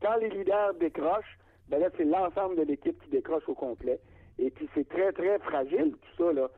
Quand 0.00 0.16
les 0.16 0.30
leaders 0.30 0.74
décrochent, 0.74 1.38
ben 1.68 1.80
là, 1.80 1.88
c'est 1.96 2.04
l'ensemble 2.04 2.56
de 2.56 2.62
l'équipe 2.62 3.00
qui 3.02 3.10
décroche 3.10 3.48
au 3.48 3.54
complet. 3.54 3.98
Et 4.38 4.50
puis 4.50 4.68
c'est 4.74 4.88
très, 4.88 5.12
très 5.12 5.38
fragile, 5.40 5.92
tout 5.92 6.24
ça, 6.24 6.32
là. 6.32 6.50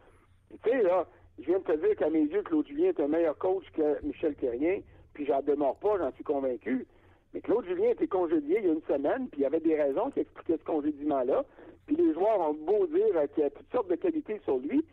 Tu 0.62 0.70
sais, 0.70 0.82
là, 0.82 1.06
je 1.38 1.44
viens 1.44 1.58
de 1.58 1.64
te 1.64 1.76
dire 1.76 1.96
qu'à 1.96 2.10
mes 2.10 2.22
yeux, 2.22 2.42
Claude 2.42 2.66
Julien 2.66 2.88
est 2.88 3.00
un 3.00 3.08
meilleur 3.08 3.36
coach 3.38 3.64
que 3.74 4.04
Michel 4.04 4.34
Terrien, 4.34 4.80
puis 5.14 5.26
j'en 5.26 5.42
demeure 5.42 5.76
pas, 5.76 5.98
j'en 5.98 6.12
suis 6.12 6.24
convaincu. 6.24 6.86
Mais 7.34 7.40
Claude 7.40 7.66
Julien 7.66 7.90
été 7.90 8.06
congédié 8.06 8.58
il 8.58 8.66
y 8.66 8.70
a 8.70 8.72
une 8.72 8.82
semaine, 8.82 9.28
puis 9.28 9.40
il 9.40 9.42
y 9.42 9.46
avait 9.46 9.60
des 9.60 9.80
raisons 9.80 10.10
qui 10.10 10.20
expliquaient 10.20 10.58
ce 10.58 10.64
congédiement-là. 10.64 11.44
Puis 11.86 11.96
les 11.96 12.12
joueurs 12.14 12.40
ont 12.40 12.54
beau 12.54 12.86
dire 12.86 13.06
qu'il 13.34 13.42
y 13.42 13.46
a 13.46 13.50
toutes 13.50 13.70
sortes 13.70 13.88
de 13.88 13.96
qualités 13.96 14.40
sur 14.44 14.58
lui, 14.58 14.84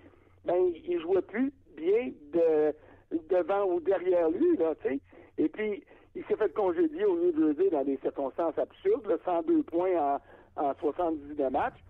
ben 0.46 0.72
il 0.88 1.00
jouait 1.00 1.22
plus 1.22 1.52
bien 1.76 2.12
de 2.34 2.74
devant 3.30 3.66
ou 3.66 3.80
derrière 3.80 4.30
lui, 4.30 4.58
là, 4.58 4.76
tu 4.82 4.90
sais. 4.90 5.00
Et 5.38 5.50
puis, 5.50 5.84
il 6.16 6.24
s'est 6.26 6.36
fait 6.36 6.54
congédier 6.54 7.06
au 7.06 7.18
Jersey 7.34 7.70
dans 7.70 7.84
des 7.84 7.98
circonstances 7.98 8.58
absurdes, 8.58 9.06
là, 9.08 9.16
102 9.26 9.64
points 9.64 9.96
en, 9.98 10.20
en 10.64 10.74
79 10.80 11.52
matchs. 11.52 11.84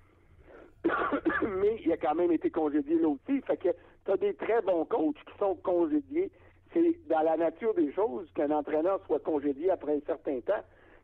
mais 1.41 1.79
il 1.83 1.91
a 1.91 1.97
quand 1.97 2.15
même 2.15 2.31
été 2.31 2.49
congédié 2.49 2.99
là 2.99 3.09
aussi. 3.09 3.41
Fait 3.41 3.57
que 3.57 3.69
tu 4.05 4.11
as 4.11 4.17
des 4.17 4.33
très 4.35 4.61
bons 4.61 4.85
coachs 4.85 5.15
qui 5.15 5.37
sont 5.39 5.55
congédiés. 5.55 6.31
C'est 6.73 6.95
dans 7.07 7.21
la 7.21 7.37
nature 7.37 7.73
des 7.73 7.91
choses 7.93 8.27
qu'un 8.35 8.51
entraîneur 8.51 8.99
soit 9.05 9.23
congédié 9.23 9.71
après 9.71 9.95
un 9.95 10.01
certain 10.05 10.39
temps, 10.41 10.63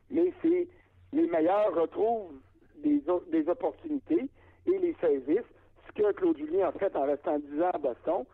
mais 0.10 0.34
c'est 0.42 0.68
les 1.14 1.28
meilleurs 1.28 1.74
retrouvent 1.74 2.34
des, 2.78 3.02
des 3.32 3.50
opportunités 3.50 4.28
et 4.66 4.78
les 4.78 4.96
saisissent. 5.00 5.50
Ce 5.88 5.92
que 5.94 6.12
Claude 6.14 6.38
Julien 6.38 6.68
a 6.68 6.72
fait 6.74 6.96
en 6.96 7.06
restant 7.06 7.40
10 7.40 7.62
ans 7.62 7.72
à 7.74 7.78
Boston. 7.78 8.26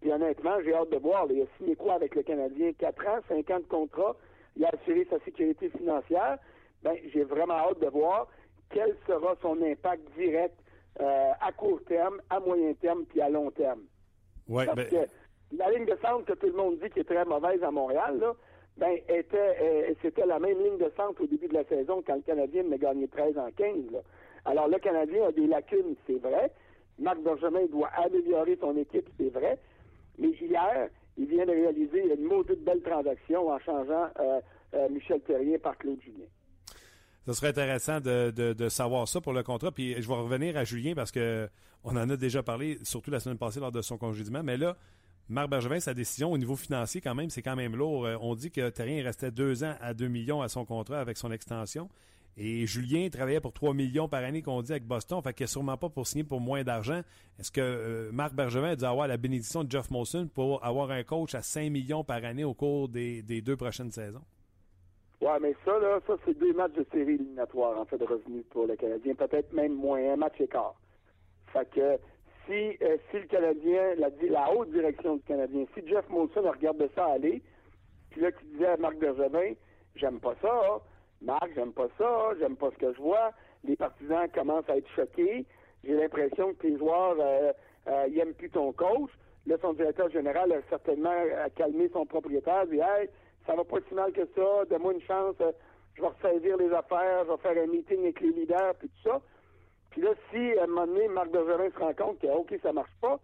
Puis 0.00 0.12
honnêtement, 0.12 0.60
j'ai 0.64 0.74
hâte 0.74 0.90
de 0.90 0.98
voir. 0.98 1.26
Il 1.30 1.42
a 1.42 1.46
signé 1.58 1.76
quoi 1.76 1.94
avec 1.94 2.14
le 2.14 2.22
Canadien? 2.22 2.72
4 2.78 3.06
ans, 3.08 3.20
5 3.28 3.50
ans 3.50 3.58
de 3.60 3.64
contrat? 3.64 4.16
Il 4.56 4.64
a 4.64 4.70
assuré 4.70 5.06
sa 5.10 5.18
sécurité 5.20 5.68
financière. 5.70 6.38
Ben, 6.82 6.96
j'ai 7.12 7.24
vraiment 7.24 7.54
hâte 7.54 7.80
de 7.80 7.88
voir 7.88 8.28
quel 8.70 8.96
sera 9.06 9.34
son 9.42 9.60
impact 9.62 10.02
direct 10.16 10.54
euh, 11.00 11.32
à 11.40 11.52
court 11.52 11.80
terme, 11.86 12.20
à 12.30 12.40
moyen 12.40 12.72
terme, 12.74 13.04
puis 13.06 13.20
à 13.20 13.28
long 13.28 13.50
terme. 13.50 13.82
Ouais, 14.48 14.66
Parce 14.66 14.76
ben, 14.76 14.88
que 14.88 15.56
la 15.56 15.70
ligne 15.70 15.86
de 15.86 15.96
centre 16.02 16.24
que 16.24 16.34
tout 16.34 16.46
le 16.46 16.52
monde 16.52 16.78
dit 16.82 16.90
qui 16.90 17.00
est 17.00 17.04
très 17.04 17.24
mauvaise 17.24 17.62
à 17.62 17.70
Montréal, 17.70 18.18
là, 18.18 18.34
ben, 18.76 18.98
était, 19.08 19.56
euh, 19.60 19.94
c'était 20.02 20.26
la 20.26 20.38
même 20.38 20.58
ligne 20.62 20.78
de 20.78 20.90
centre 20.96 21.22
au 21.22 21.26
début 21.26 21.48
de 21.48 21.54
la 21.54 21.64
saison 21.64 22.02
quand 22.06 22.16
le 22.16 22.22
Canadien 22.22 22.70
a 22.72 22.76
gagné 22.76 23.08
13 23.08 23.38
en 23.38 23.50
15. 23.50 23.92
là. 23.92 24.00
Alors, 24.44 24.68
le 24.68 24.78
Canadien 24.78 25.26
a 25.28 25.32
des 25.32 25.46
lacunes, 25.46 25.94
c'est 26.06 26.18
vrai. 26.18 26.50
Marc 26.98 27.18
Bergevin 27.20 27.66
doit 27.66 27.90
améliorer 27.96 28.56
son 28.60 28.76
équipe, 28.76 29.08
c'est 29.18 29.30
vrai. 29.30 29.58
Mais 30.18 30.28
hier, 30.28 30.90
il 31.16 31.26
vient 31.26 31.46
de 31.46 31.52
réaliser 31.52 32.14
une 32.14 32.24
maudite 32.24 32.62
belle 32.64 32.82
transaction 32.82 33.48
en 33.48 33.58
changeant 33.60 34.08
euh, 34.18 34.40
euh, 34.74 34.88
Michel 34.88 35.20
Terrien 35.20 35.58
par 35.58 35.76
Claude 35.78 36.00
Julien. 36.02 36.26
Ce 37.26 37.32
serait 37.32 37.48
intéressant 37.48 38.00
de, 38.00 38.30
de, 38.30 38.68
savoir 38.68 39.08
ça 39.08 39.20
pour 39.20 39.32
le 39.32 39.42
contrat. 39.42 39.72
Puis 39.72 40.00
je 40.00 40.06
vais 40.06 40.14
revenir 40.14 40.56
à 40.56 40.64
Julien 40.64 40.94
parce 40.94 41.10
que 41.10 41.48
on 41.82 41.96
en 41.96 42.10
a 42.10 42.16
déjà 42.16 42.42
parlé, 42.42 42.78
surtout 42.82 43.10
la 43.10 43.20
semaine 43.20 43.38
passée 43.38 43.60
lors 43.60 43.72
de 43.72 43.80
son 43.80 43.96
congédiement. 43.96 44.42
Mais 44.42 44.56
là, 44.56 44.76
Marc 45.28 45.48
Bergevin, 45.48 45.80
sa 45.80 45.94
décision 45.94 46.32
au 46.32 46.38
niveau 46.38 46.56
financier, 46.56 47.00
quand 47.00 47.14
même, 47.14 47.30
c'est 47.30 47.40
quand 47.40 47.56
même 47.56 47.76
lourd. 47.76 48.04
Euh, 48.04 48.16
on 48.20 48.34
dit 48.34 48.50
que 48.50 48.68
Terrien 48.68 49.02
restait 49.02 49.30
deux 49.30 49.64
ans 49.64 49.74
à 49.80 49.94
2 49.94 50.08
millions 50.08 50.42
à 50.42 50.48
son 50.48 50.66
contrat 50.66 51.00
avec 51.00 51.16
son 51.16 51.32
extension. 51.32 51.88
Et 52.36 52.66
Julien 52.66 53.08
travaillait 53.10 53.40
pour 53.40 53.52
3 53.52 53.74
millions 53.74 54.08
par 54.08 54.24
année 54.24 54.42
qu'on 54.42 54.60
dit 54.60 54.72
avec 54.72 54.84
Boston, 54.84 55.22
fait 55.22 55.32
qu'il 55.32 55.44
n'est 55.44 55.48
sûrement 55.48 55.76
pas 55.76 55.88
pour 55.88 56.06
signer 56.06 56.24
pour 56.24 56.40
moins 56.40 56.64
d'argent. 56.64 57.02
Est-ce 57.38 57.52
que 57.52 57.60
euh, 57.60 58.10
Marc 58.12 58.34
Bergevin 58.34 58.70
a 58.70 58.76
dû 58.76 58.84
avoir 58.84 59.06
la 59.06 59.16
bénédiction 59.16 59.62
de 59.62 59.70
Jeff 59.70 59.90
Molson 59.90 60.28
pour 60.34 60.64
avoir 60.64 60.90
un 60.90 61.04
coach 61.04 61.34
à 61.36 61.42
5 61.42 61.70
millions 61.70 62.02
par 62.02 62.24
année 62.24 62.42
au 62.42 62.54
cours 62.54 62.88
des, 62.88 63.22
deux 63.22 63.56
prochaines 63.56 63.92
saisons? 63.92 64.22
Oui, 65.20 65.30
mais 65.40 65.54
ça, 65.64 65.78
là, 65.78 66.00
ça, 66.06 66.14
c'est 66.24 66.36
deux 66.36 66.52
matchs 66.54 66.72
de 66.72 66.84
série 66.92 67.14
éliminatoire, 67.14 67.78
en 67.78 67.84
fait, 67.84 67.98
de 67.98 68.04
revenus 68.04 68.44
pour 68.50 68.66
le 68.66 68.74
Canadien. 68.74 69.14
Peut-être 69.14 69.52
même 69.52 69.72
moins, 69.72 70.12
un 70.12 70.16
match 70.16 70.40
écart. 70.40 70.74
Fait 71.52 71.70
que 71.70 71.98
si, 72.46 72.76
euh, 72.82 72.96
si 73.10 73.18
le 73.18 73.26
Canadien, 73.26 73.94
la, 73.96 74.08
la, 74.28 74.52
haute 74.52 74.70
direction 74.72 75.16
du 75.16 75.22
Canadien, 75.22 75.64
si 75.72 75.86
Jeff 75.86 76.08
Molson 76.10 76.42
regarde 76.42 76.90
ça 76.96 77.06
aller, 77.06 77.42
puis 78.10 78.22
là, 78.22 78.32
tu 78.32 78.44
disais 78.46 78.66
à 78.66 78.76
Marc 78.76 78.96
Bergevin, 78.98 79.54
j'aime 79.94 80.18
pas 80.18 80.34
ça, 80.42 80.52
hein. 80.52 80.80
Marc, 81.22 81.50
j'aime 81.54 81.72
pas 81.72 81.88
ça, 81.98 82.30
j'aime 82.38 82.56
pas 82.56 82.70
ce 82.70 82.76
que 82.76 82.92
je 82.92 83.00
vois. 83.00 83.30
Les 83.64 83.76
partisans 83.76 84.28
commencent 84.34 84.68
à 84.68 84.76
être 84.76 84.90
choqués. 84.94 85.46
J'ai 85.82 85.94
l'impression 85.94 86.54
que 86.54 86.66
les 86.66 86.78
joueurs 86.78 87.16
euh, 87.18 87.52
euh, 87.88 88.32
plus 88.36 88.50
ton 88.50 88.72
coach. 88.72 89.10
Là, 89.46 89.56
son 89.60 89.74
directeur 89.74 90.10
général 90.10 90.52
a 90.52 90.62
certainement 90.70 91.14
calmé 91.54 91.90
son 91.92 92.06
propriétaire, 92.06 92.66
dit 92.66 92.78
Hey, 92.80 93.08
ça 93.46 93.54
va 93.54 93.64
pas 93.64 93.78
si 93.88 93.94
mal 93.94 94.12
que 94.12 94.26
ça, 94.34 94.64
donne-moi 94.70 94.94
une 94.94 95.02
chance, 95.02 95.36
euh, 95.40 95.52
je 95.94 96.02
vais 96.02 96.08
ressaisir 96.08 96.56
les 96.56 96.72
affaires, 96.72 97.24
je 97.24 97.30
vais 97.30 97.36
faire 97.38 97.62
un 97.62 97.66
meeting 97.66 98.00
avec 98.00 98.20
les 98.20 98.30
leaders, 98.30 98.74
puis 98.78 98.88
tout 98.88 99.10
ça. 99.10 99.20
Puis 99.90 100.02
là, 100.02 100.10
si 100.30 100.58
à 100.58 100.64
un 100.64 100.66
moment 100.66 100.86
donné, 100.86 101.08
Marc 101.08 101.30
Bergerin 101.30 101.70
se 101.70 101.78
rend 101.78 101.94
compte 101.94 102.18
que 102.20 102.26
OK, 102.26 102.54
ça 102.62 102.72
marche 102.72 102.94
pas, 103.00 103.20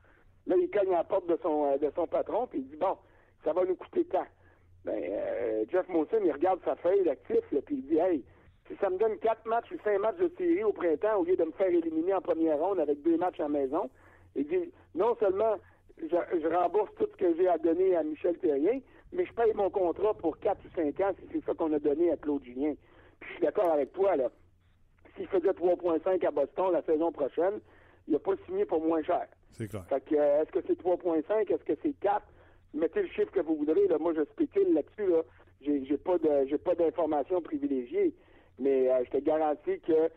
là, 0.47 0.57
il 0.57 0.71
cogne 0.71 0.93
à 0.95 0.99
la 0.99 1.05
porte 1.05 1.27
de 1.27 1.39
son 1.43 1.73
euh, 1.73 1.79
de 1.79 1.91
son 1.95 2.07
patron, 2.07 2.47
puis 2.47 2.61
il 2.61 2.69
dit 2.69 2.77
Bon, 2.77 2.97
ça 3.45 3.53
va 3.53 3.65
nous 3.65 3.77
coûter 3.77 4.05
tant. 4.05 4.27
Ben, 4.85 5.03
euh, 5.03 5.65
Jeff 5.71 5.89
Molson, 5.89 6.21
il 6.25 6.33
regarde 6.33 6.61
sa 6.65 6.77
feuille 6.77 7.05
d'actif, 7.05 7.41
puis 7.67 7.77
il 7.77 7.87
dit 7.87 7.99
Hey, 7.99 8.25
si 8.67 8.77
ça 8.77 8.89
me 8.89 8.99
donne 8.99 9.19
quatre 9.19 9.47
matchs 9.47 9.71
ou 9.73 9.77
cinq 9.85 9.99
matchs 9.99 10.19
de 10.19 10.33
série 10.39 10.65
au 10.65 10.73
printemps 10.73 11.19
au 11.19 11.25
lieu 11.25 11.37
de 11.37 11.45
me 11.45 11.53
faire 11.53 11.69
éliminer 11.69 12.15
en 12.15 12.21
première 12.21 12.59
ronde 12.59 12.81
avec 12.81 13.03
deux 13.03 13.17
matchs 13.17 13.41
à 13.41 13.45
la 13.45 13.49
maison, 13.51 13.91
il 14.37 14.47
dit 14.47 14.73
non 14.95 15.17
seulement 15.19 15.57
je, 15.99 16.47
rembourse 16.55 16.91
tout 16.97 17.07
ce 17.11 17.17
que 17.17 17.35
j'ai 17.37 17.49
à 17.49 17.59
donner 17.59 17.97
à 17.97 18.03
Michel 18.03 18.39
Terrien, 18.39 18.81
mais 19.13 19.27
je 19.27 19.33
paye 19.33 19.53
mon 19.55 19.71
contrat 19.71 20.15
pour 20.15 20.39
quatre 20.39 20.65
ou 20.65 20.69
cinq 20.75 21.01
ans 21.01 21.13
si 21.19 21.29
c'est 21.33 21.45
ça 21.45 21.55
qu'on 21.55 21.73
a 21.73 21.79
donné 21.79 22.11
à 22.11 22.17
Claude 22.17 22.45
Julien. 22.45 22.75
Puis 23.21 23.29
je 23.29 23.35
suis 23.35 23.45
d'accord 23.45 23.71
avec 23.73 23.93
toi, 23.93 24.17
là. 24.17 24.31
S'il 25.17 25.27
faisait 25.27 25.51
3.5 25.51 26.27
à 26.27 26.31
Boston 26.31 26.73
la 26.73 26.83
saison 26.83 27.13
prochaine, 27.13 27.61
il 28.07 28.15
n'a 28.15 28.19
pas 28.19 28.33
signé 28.47 28.65
pour 28.65 28.81
moins 28.81 29.03
cher. 29.03 29.27
C'est 29.53 29.69
clair. 29.69 29.85
Fait 29.89 30.01
que, 30.03 30.15
euh, 30.15 30.43
est-ce 30.43 30.53
que 30.53 30.61
c'est 30.67 30.81
3.5? 30.81 31.53
Est-ce 31.53 31.65
que 31.65 31.75
c'est 31.83 31.93
4? 32.01 32.23
Mettez 32.75 33.03
le 33.03 33.09
chiffre 33.09 33.31
que 33.33 33.41
vous 33.41 33.57
voudrez. 33.57 33.87
Là. 33.89 33.99
Moi, 33.99 34.15
je 34.15 34.25
spécule 34.25 34.75
là-dessus. 34.75 35.11
Là. 35.11 35.23
J'ai, 35.63 35.85
j'ai 35.85 35.99
pas 35.99 36.19
de 36.19 36.47
j'ai 36.49 36.59
pas 36.59 36.75
d'informations 36.75 37.41
privilégiées, 37.43 38.15
mais 38.59 38.91
euh, 38.91 39.05
je 39.05 39.11
te 39.11 39.19
garantis 39.19 39.81
que 39.81 40.11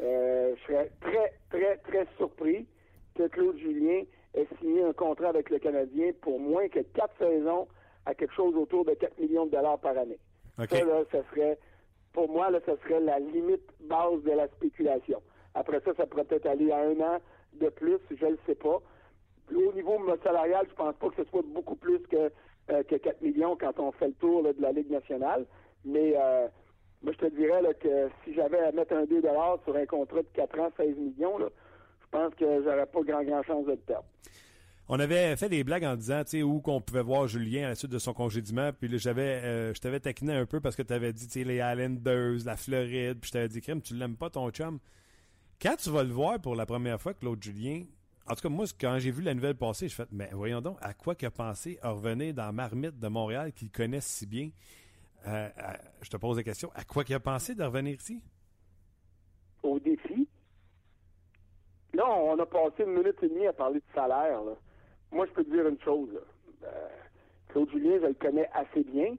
euh, 0.00 0.54
je 0.56 0.62
serais 0.62 0.90
très, 1.00 1.32
très, 1.50 1.76
très 1.78 2.06
surpris 2.16 2.66
que 3.14 3.26
Claude 3.28 3.58
Julien 3.58 4.02
ait 4.34 4.46
signé 4.60 4.82
un 4.84 4.92
contrat 4.92 5.28
avec 5.28 5.50
le 5.50 5.58
Canadien 5.58 6.12
pour 6.20 6.38
moins 6.38 6.68
que 6.68 6.80
quatre 6.80 7.16
saisons 7.18 7.66
à 8.06 8.14
quelque 8.14 8.34
chose 8.34 8.54
autour 8.56 8.84
de 8.84 8.94
4 8.94 9.18
millions 9.18 9.46
de 9.46 9.50
dollars 9.50 9.78
par 9.80 9.98
année. 9.98 10.18
Ça, 10.56 10.84
là, 10.84 11.02
ça 11.12 11.18
serait, 11.30 11.58
pour 12.12 12.28
moi, 12.28 12.50
là, 12.50 12.60
ça 12.64 12.76
serait 12.82 13.00
la 13.00 13.18
limite 13.18 13.68
base 13.80 14.22
de 14.22 14.30
la 14.30 14.48
spéculation. 14.48 15.20
Après 15.54 15.80
ça, 15.80 15.92
ça 15.94 16.06
pourrait 16.06 16.24
peut-être 16.24 16.46
aller 16.46 16.70
à 16.70 16.80
un 16.80 16.98
an 17.00 17.18
de 17.54 17.68
plus, 17.68 17.98
je 18.10 18.24
ne 18.24 18.30
le 18.32 18.38
sais 18.46 18.54
pas 18.54 18.80
au 19.54 19.72
niveau 19.72 19.98
salarial, 20.22 20.66
je 20.68 20.74
pense 20.74 20.94
pas 20.96 21.08
que 21.10 21.22
ce 21.22 21.30
soit 21.30 21.42
beaucoup 21.54 21.76
plus 21.76 21.98
que, 22.10 22.30
euh, 22.70 22.82
que 22.82 22.96
4 22.96 23.20
millions 23.22 23.56
quand 23.56 23.78
on 23.78 23.92
fait 23.92 24.08
le 24.08 24.14
tour 24.14 24.42
de 24.42 24.54
la 24.60 24.72
Ligue 24.72 24.90
nationale. 24.90 25.46
Mais 25.84 26.14
euh, 26.16 26.48
moi, 27.02 27.12
je 27.12 27.26
te 27.26 27.34
dirais 27.34 27.62
que 27.80 28.08
si 28.24 28.34
j'avais 28.34 28.58
à 28.58 28.72
mettre 28.72 28.94
un 28.94 29.04
2 29.04 29.22
sur 29.64 29.76
un 29.76 29.86
contrat 29.86 30.22
de 30.22 30.28
4 30.34 30.60
ans, 30.60 30.70
16 30.76 30.96
millions, 30.96 31.38
je 31.38 32.06
pense 32.10 32.34
que 32.34 32.62
j'aurais 32.62 32.86
pas 32.86 33.02
grand, 33.02 33.22
grand 33.22 33.42
chance 33.42 33.66
de 33.66 33.72
le 33.72 33.76
perdre. 33.78 34.04
On 34.90 34.98
avait 34.98 35.36
fait 35.36 35.50
des 35.50 35.64
blagues 35.64 35.84
en 35.84 35.96
disant, 35.96 36.24
tu 36.24 36.30
sais, 36.30 36.42
où 36.42 36.60
qu'on 36.60 36.80
pouvait 36.80 37.02
voir 37.02 37.28
Julien 37.28 37.66
à 37.66 37.68
la 37.68 37.74
suite 37.74 37.90
de 37.90 37.98
son 37.98 38.14
congédiement. 38.14 38.70
Puis 38.72 38.88
là, 38.88 38.96
j'avais, 38.96 39.42
euh, 39.44 39.74
je 39.74 39.80
t'avais 39.80 40.00
taquiné 40.00 40.32
un 40.32 40.46
peu 40.46 40.60
parce 40.60 40.76
que 40.76 40.82
tu 40.82 40.94
avais 40.94 41.12
dit, 41.12 41.26
tu 41.26 41.40
sais, 41.40 41.44
les 41.44 41.56
Islanders, 41.56 42.38
la 42.46 42.56
Floride. 42.56 43.18
Puis 43.20 43.28
je 43.28 43.32
t'avais 43.32 43.48
dit, 43.48 43.60
crème, 43.60 43.82
tu 43.82 43.94
l'aimes 43.94 44.16
pas 44.16 44.30
ton 44.30 44.48
chum. 44.50 44.78
Quand 45.60 45.76
tu 45.76 45.90
vas 45.90 46.04
le 46.04 46.12
voir 46.12 46.40
pour 46.40 46.56
la 46.56 46.64
première 46.64 46.98
fois, 46.98 47.12
Claude 47.12 47.42
Julien, 47.42 47.82
en 48.30 48.34
tout 48.34 48.42
cas, 48.42 48.48
moi, 48.48 48.66
quand 48.80 48.98
j'ai 48.98 49.10
vu 49.10 49.22
la 49.22 49.34
nouvelle 49.34 49.54
passer, 49.54 49.88
je 49.88 49.94
fais, 49.94 50.06
mais 50.12 50.28
voyons 50.32 50.60
donc, 50.60 50.76
à 50.80 50.92
quoi 50.92 51.14
qu'il 51.14 51.26
a 51.26 51.30
pensé 51.30 51.78
à 51.82 51.90
revenir 51.90 52.34
dans 52.34 52.52
Marmite 52.52 52.98
de 52.98 53.08
Montréal 53.08 53.52
qu'il 53.52 53.70
connaît 53.70 54.00
si 54.00 54.26
bien? 54.26 54.50
Euh, 55.26 55.48
euh, 55.58 55.72
je 56.02 56.10
te 56.10 56.16
pose 56.16 56.36
la 56.36 56.42
question, 56.42 56.70
à 56.74 56.84
quoi 56.84 57.04
qu'il 57.04 57.14
a 57.14 57.20
pensé 57.20 57.54
de 57.54 57.64
revenir 57.64 57.94
ici? 57.94 58.22
Au 59.62 59.78
défi? 59.78 60.28
Là, 61.94 62.08
on 62.08 62.38
a 62.38 62.46
passé 62.46 62.84
une 62.84 62.92
minute 62.92 63.16
et 63.22 63.28
demie 63.28 63.46
à 63.46 63.52
parler 63.52 63.80
de 63.80 63.94
salaire. 63.94 64.40
Moi, 65.10 65.26
je 65.26 65.32
peux 65.32 65.44
te 65.44 65.50
dire 65.50 65.66
une 65.66 65.80
chose. 65.80 66.10
Euh, 66.62 66.88
Claude 67.48 67.70
Julien, 67.70 67.98
je 68.00 68.06
le 68.06 68.14
connais 68.14 68.48
assez 68.52 68.84
bien. 68.84 69.16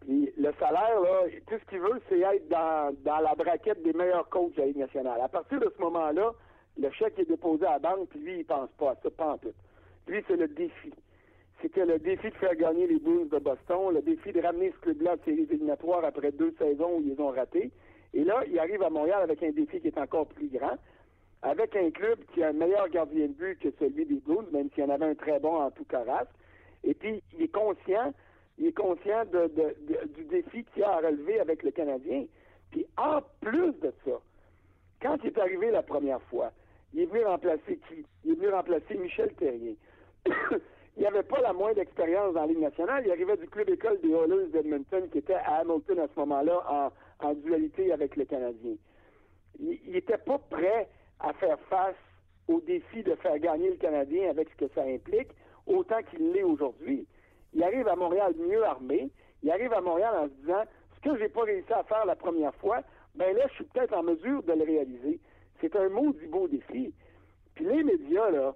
Puis 0.00 0.30
le 0.36 0.52
salaire, 0.58 1.00
là, 1.00 1.22
tout 1.46 1.54
ce 1.58 1.70
qu'il 1.70 1.80
veut, 1.80 2.02
c'est 2.08 2.20
être 2.20 2.48
dans, 2.48 2.94
dans 3.04 3.20
la 3.20 3.34
braquette 3.34 3.82
des 3.82 3.92
meilleurs 3.92 4.28
coachs 4.28 4.54
de 4.54 4.60
la 4.60 4.66
Ligue 4.66 4.78
nationale. 4.78 5.20
À 5.20 5.28
partir 5.28 5.60
de 5.60 5.72
ce 5.74 5.80
moment-là, 5.82 6.32
le 6.78 6.90
chèque 6.90 7.18
est 7.18 7.28
déposé 7.28 7.66
à 7.66 7.72
la 7.72 7.78
banque, 7.78 8.08
puis 8.08 8.20
lui, 8.20 8.38
il 8.40 8.44
pense 8.44 8.70
pas 8.78 8.92
à 8.92 8.96
ça, 9.02 9.10
pas 9.10 9.32
en 9.34 9.38
tout. 9.38 9.52
Lui, 10.06 10.22
c'est 10.26 10.36
le 10.36 10.48
défi. 10.48 10.92
C'était 11.62 11.86
le 11.86 11.98
défi 11.98 12.28
de 12.28 12.34
faire 12.34 12.54
gagner 12.56 12.86
les 12.86 12.98
Blues 12.98 13.28
de 13.30 13.38
Boston, 13.38 13.94
le 13.94 14.02
défi 14.02 14.32
de 14.32 14.40
ramener 14.40 14.72
ce 14.72 14.80
club-là 14.80 15.16
de 15.16 15.24
séries 15.24 15.46
éliminatoires 15.50 16.04
après 16.04 16.32
deux 16.32 16.54
saisons 16.58 16.98
où 16.98 17.04
ils 17.06 17.20
ont 17.20 17.30
raté. 17.30 17.70
Et 18.12 18.24
là, 18.24 18.42
il 18.46 18.58
arrive 18.58 18.82
à 18.82 18.90
Montréal 18.90 19.22
avec 19.22 19.42
un 19.42 19.50
défi 19.50 19.80
qui 19.80 19.88
est 19.88 19.98
encore 19.98 20.26
plus 20.26 20.48
grand, 20.48 20.76
avec 21.42 21.74
un 21.76 21.90
club 21.90 22.18
qui 22.32 22.42
a 22.42 22.48
un 22.48 22.52
meilleur 22.52 22.88
gardien 22.88 23.28
de 23.28 23.32
but 23.32 23.58
que 23.58 23.68
celui 23.78 24.04
des 24.04 24.20
Blues, 24.26 24.44
même 24.52 24.68
s'il 24.70 24.84
y 24.84 24.86
en 24.86 24.90
avait 24.90 25.06
un 25.06 25.14
très 25.14 25.38
bon 25.40 25.56
en 25.56 25.70
tout 25.70 25.84
cas. 25.84 26.04
Et 26.82 26.94
puis, 26.94 27.22
il 27.34 27.42
est 27.44 27.48
conscient, 27.48 28.12
il 28.58 28.66
est 28.66 28.72
conscient 28.72 29.24
du 29.24 30.24
défi 30.24 30.64
qu'il 30.64 30.82
a 30.82 30.96
à 30.96 30.96
relever 30.98 31.40
avec 31.40 31.62
le 31.62 31.70
Canadien. 31.70 32.26
Puis, 32.70 32.86
en 32.98 33.20
plus 33.40 33.72
de 33.80 33.92
ça, 34.04 34.20
quand 35.00 35.16
il 35.22 35.28
est 35.28 35.38
arrivé 35.38 35.70
la 35.70 35.82
première 35.82 36.20
fois, 36.22 36.52
il 36.94 37.02
est 37.02 37.06
venu 37.06 37.24
remplacer 37.24 37.78
qui? 37.88 38.06
Il 38.24 38.32
est 38.32 38.34
venu 38.36 38.48
remplacer 38.50 38.94
Michel 38.94 39.32
Terrier. 39.34 39.76
il 40.96 41.02
n'avait 41.02 41.24
pas 41.24 41.40
la 41.40 41.52
moindre 41.52 41.80
expérience 41.80 42.34
dans 42.34 42.42
la 42.42 42.46
Ligue 42.46 42.60
nationale. 42.60 43.02
Il 43.04 43.10
arrivait 43.10 43.36
du 43.36 43.48
club 43.48 43.68
école 43.68 44.00
des 44.00 44.10
Oilers 44.10 44.46
d'Edmonton, 44.52 45.08
qui 45.10 45.18
était 45.18 45.34
à 45.34 45.56
Hamilton 45.56 45.98
à 45.98 46.06
ce 46.06 46.20
moment-là, 46.20 46.92
en, 47.20 47.34
dualité 47.34 47.92
avec 47.92 48.14
le 48.16 48.24
Canadien. 48.24 48.74
Il 49.58 49.90
n'était 49.90 50.18
pas 50.18 50.38
prêt 50.38 50.88
à 51.18 51.32
faire 51.32 51.58
face 51.68 51.96
au 52.46 52.60
défi 52.60 53.02
de 53.02 53.14
faire 53.16 53.38
gagner 53.38 53.70
le 53.70 53.76
Canadien 53.76 54.30
avec 54.30 54.48
ce 54.50 54.66
que 54.66 54.72
ça 54.74 54.82
implique, 54.82 55.30
autant 55.66 56.02
qu'il 56.10 56.32
l'est 56.32 56.42
aujourd'hui. 56.44 57.06
Il 57.54 57.62
arrive 57.64 57.88
à 57.88 57.96
Montréal 57.96 58.34
mieux 58.38 58.62
armé. 58.64 59.10
Il 59.42 59.50
arrive 59.50 59.72
à 59.72 59.80
Montréal 59.80 60.14
en 60.16 60.24
se 60.26 60.32
disant, 60.42 60.62
ce 60.94 61.10
que 61.10 61.18
j'ai 61.18 61.28
pas 61.28 61.42
réussi 61.42 61.72
à 61.72 61.82
faire 61.84 62.04
la 62.06 62.14
première 62.14 62.54
fois, 62.56 62.82
ben 63.14 63.34
là, 63.36 63.46
je 63.48 63.54
suis 63.54 63.64
peut-être 63.64 63.94
en 63.94 64.02
mesure 64.02 64.42
de 64.42 64.52
le 64.52 64.64
réaliser. 64.64 65.18
C'est 65.60 65.74
un 65.76 65.88
maudit 65.88 66.26
beau 66.26 66.48
défi. 66.48 66.92
Puis 67.54 67.64
les 67.64 67.82
médias, 67.82 68.30
là, 68.30 68.54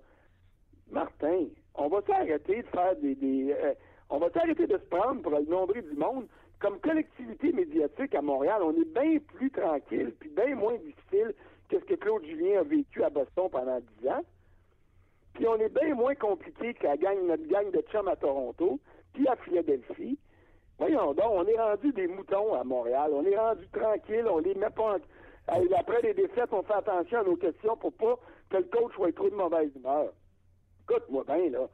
Martin, 0.91 1.47
on 1.75 1.89
va 1.89 2.03
s'arrêter 2.03 2.63
de 2.63 2.69
faire 2.69 2.97
des... 2.97 3.53
Euh, 3.53 3.75
on 4.11 4.19
va 4.19 4.31
s'arrêter 4.31 4.67
de 4.67 4.79
se 4.79 4.85
prendre 4.87 5.23
pour 5.23 5.33
le 5.33 5.43
nombril 5.45 5.83
du 5.83 5.97
monde. 5.97 6.27
Comme 6.61 6.81
collectivité 6.81 7.53
médiatique 7.53 8.15
à 8.15 8.23
Montréal, 8.23 8.63
on 8.63 8.73
est 8.73 8.93
bien 8.93 9.19
plus 9.35 9.51
tranquille, 9.51 10.13
puis 10.19 10.31
bien 10.31 10.57
moins 10.57 10.77
difficile 10.77 11.35
que 11.69 11.79
ce 11.79 11.85
que 11.85 11.95
Claude 11.95 12.25
Julien 12.25 12.61
a 12.61 12.63
vécu 12.65 13.05
à 13.05 13.11
Boston 13.11 13.49
pendant 13.51 13.79
dix 13.79 14.09
ans. 14.09 14.23
Puis 15.35 15.47
on 15.47 15.57
est 15.57 15.69
bien 15.69 15.95
moins 15.95 16.17
compliqué 16.17 16.75
qu'à 16.75 16.97
gang, 16.97 17.17
notre 17.27 17.47
gang 17.47 17.71
de 17.71 17.81
chums 17.93 18.09
à 18.09 18.17
Toronto, 18.17 18.81
puis 19.13 19.29
à 19.29 19.37
Philadelphie. 19.37 20.19
Voyons 20.79 21.13
donc, 21.13 21.31
on 21.31 21.47
est 21.47 21.59
rendu 21.59 21.93
des 21.93 22.09
moutons 22.09 22.55
à 22.55 22.65
Montréal. 22.65 23.11
On 23.13 23.25
est 23.25 23.37
rendu 23.37 23.69
tranquille, 23.69 24.27
on 24.29 24.39
les 24.39 24.55
met 24.55 24.71
pas 24.71 24.97
en 24.97 24.99
après 25.49 26.03
les 26.03 26.15
défaites, 26.15 26.53
on 26.53 26.63
fait 26.63 26.75
attention 26.75 27.21
à 27.21 27.25
nos 27.25 27.37
questions 27.37 27.77
pour 27.77 27.93
pas 27.93 28.19
que 28.51 28.57
le 28.57 28.65
coach 28.65 28.93
soit 28.95 29.15
trop 29.15 29.31
de 29.31 29.35
mauvaise 29.35 29.71
humeur. 29.77 30.13
Écoute-moi 30.89 31.25
bien, 31.27 31.51
là. 31.51 31.69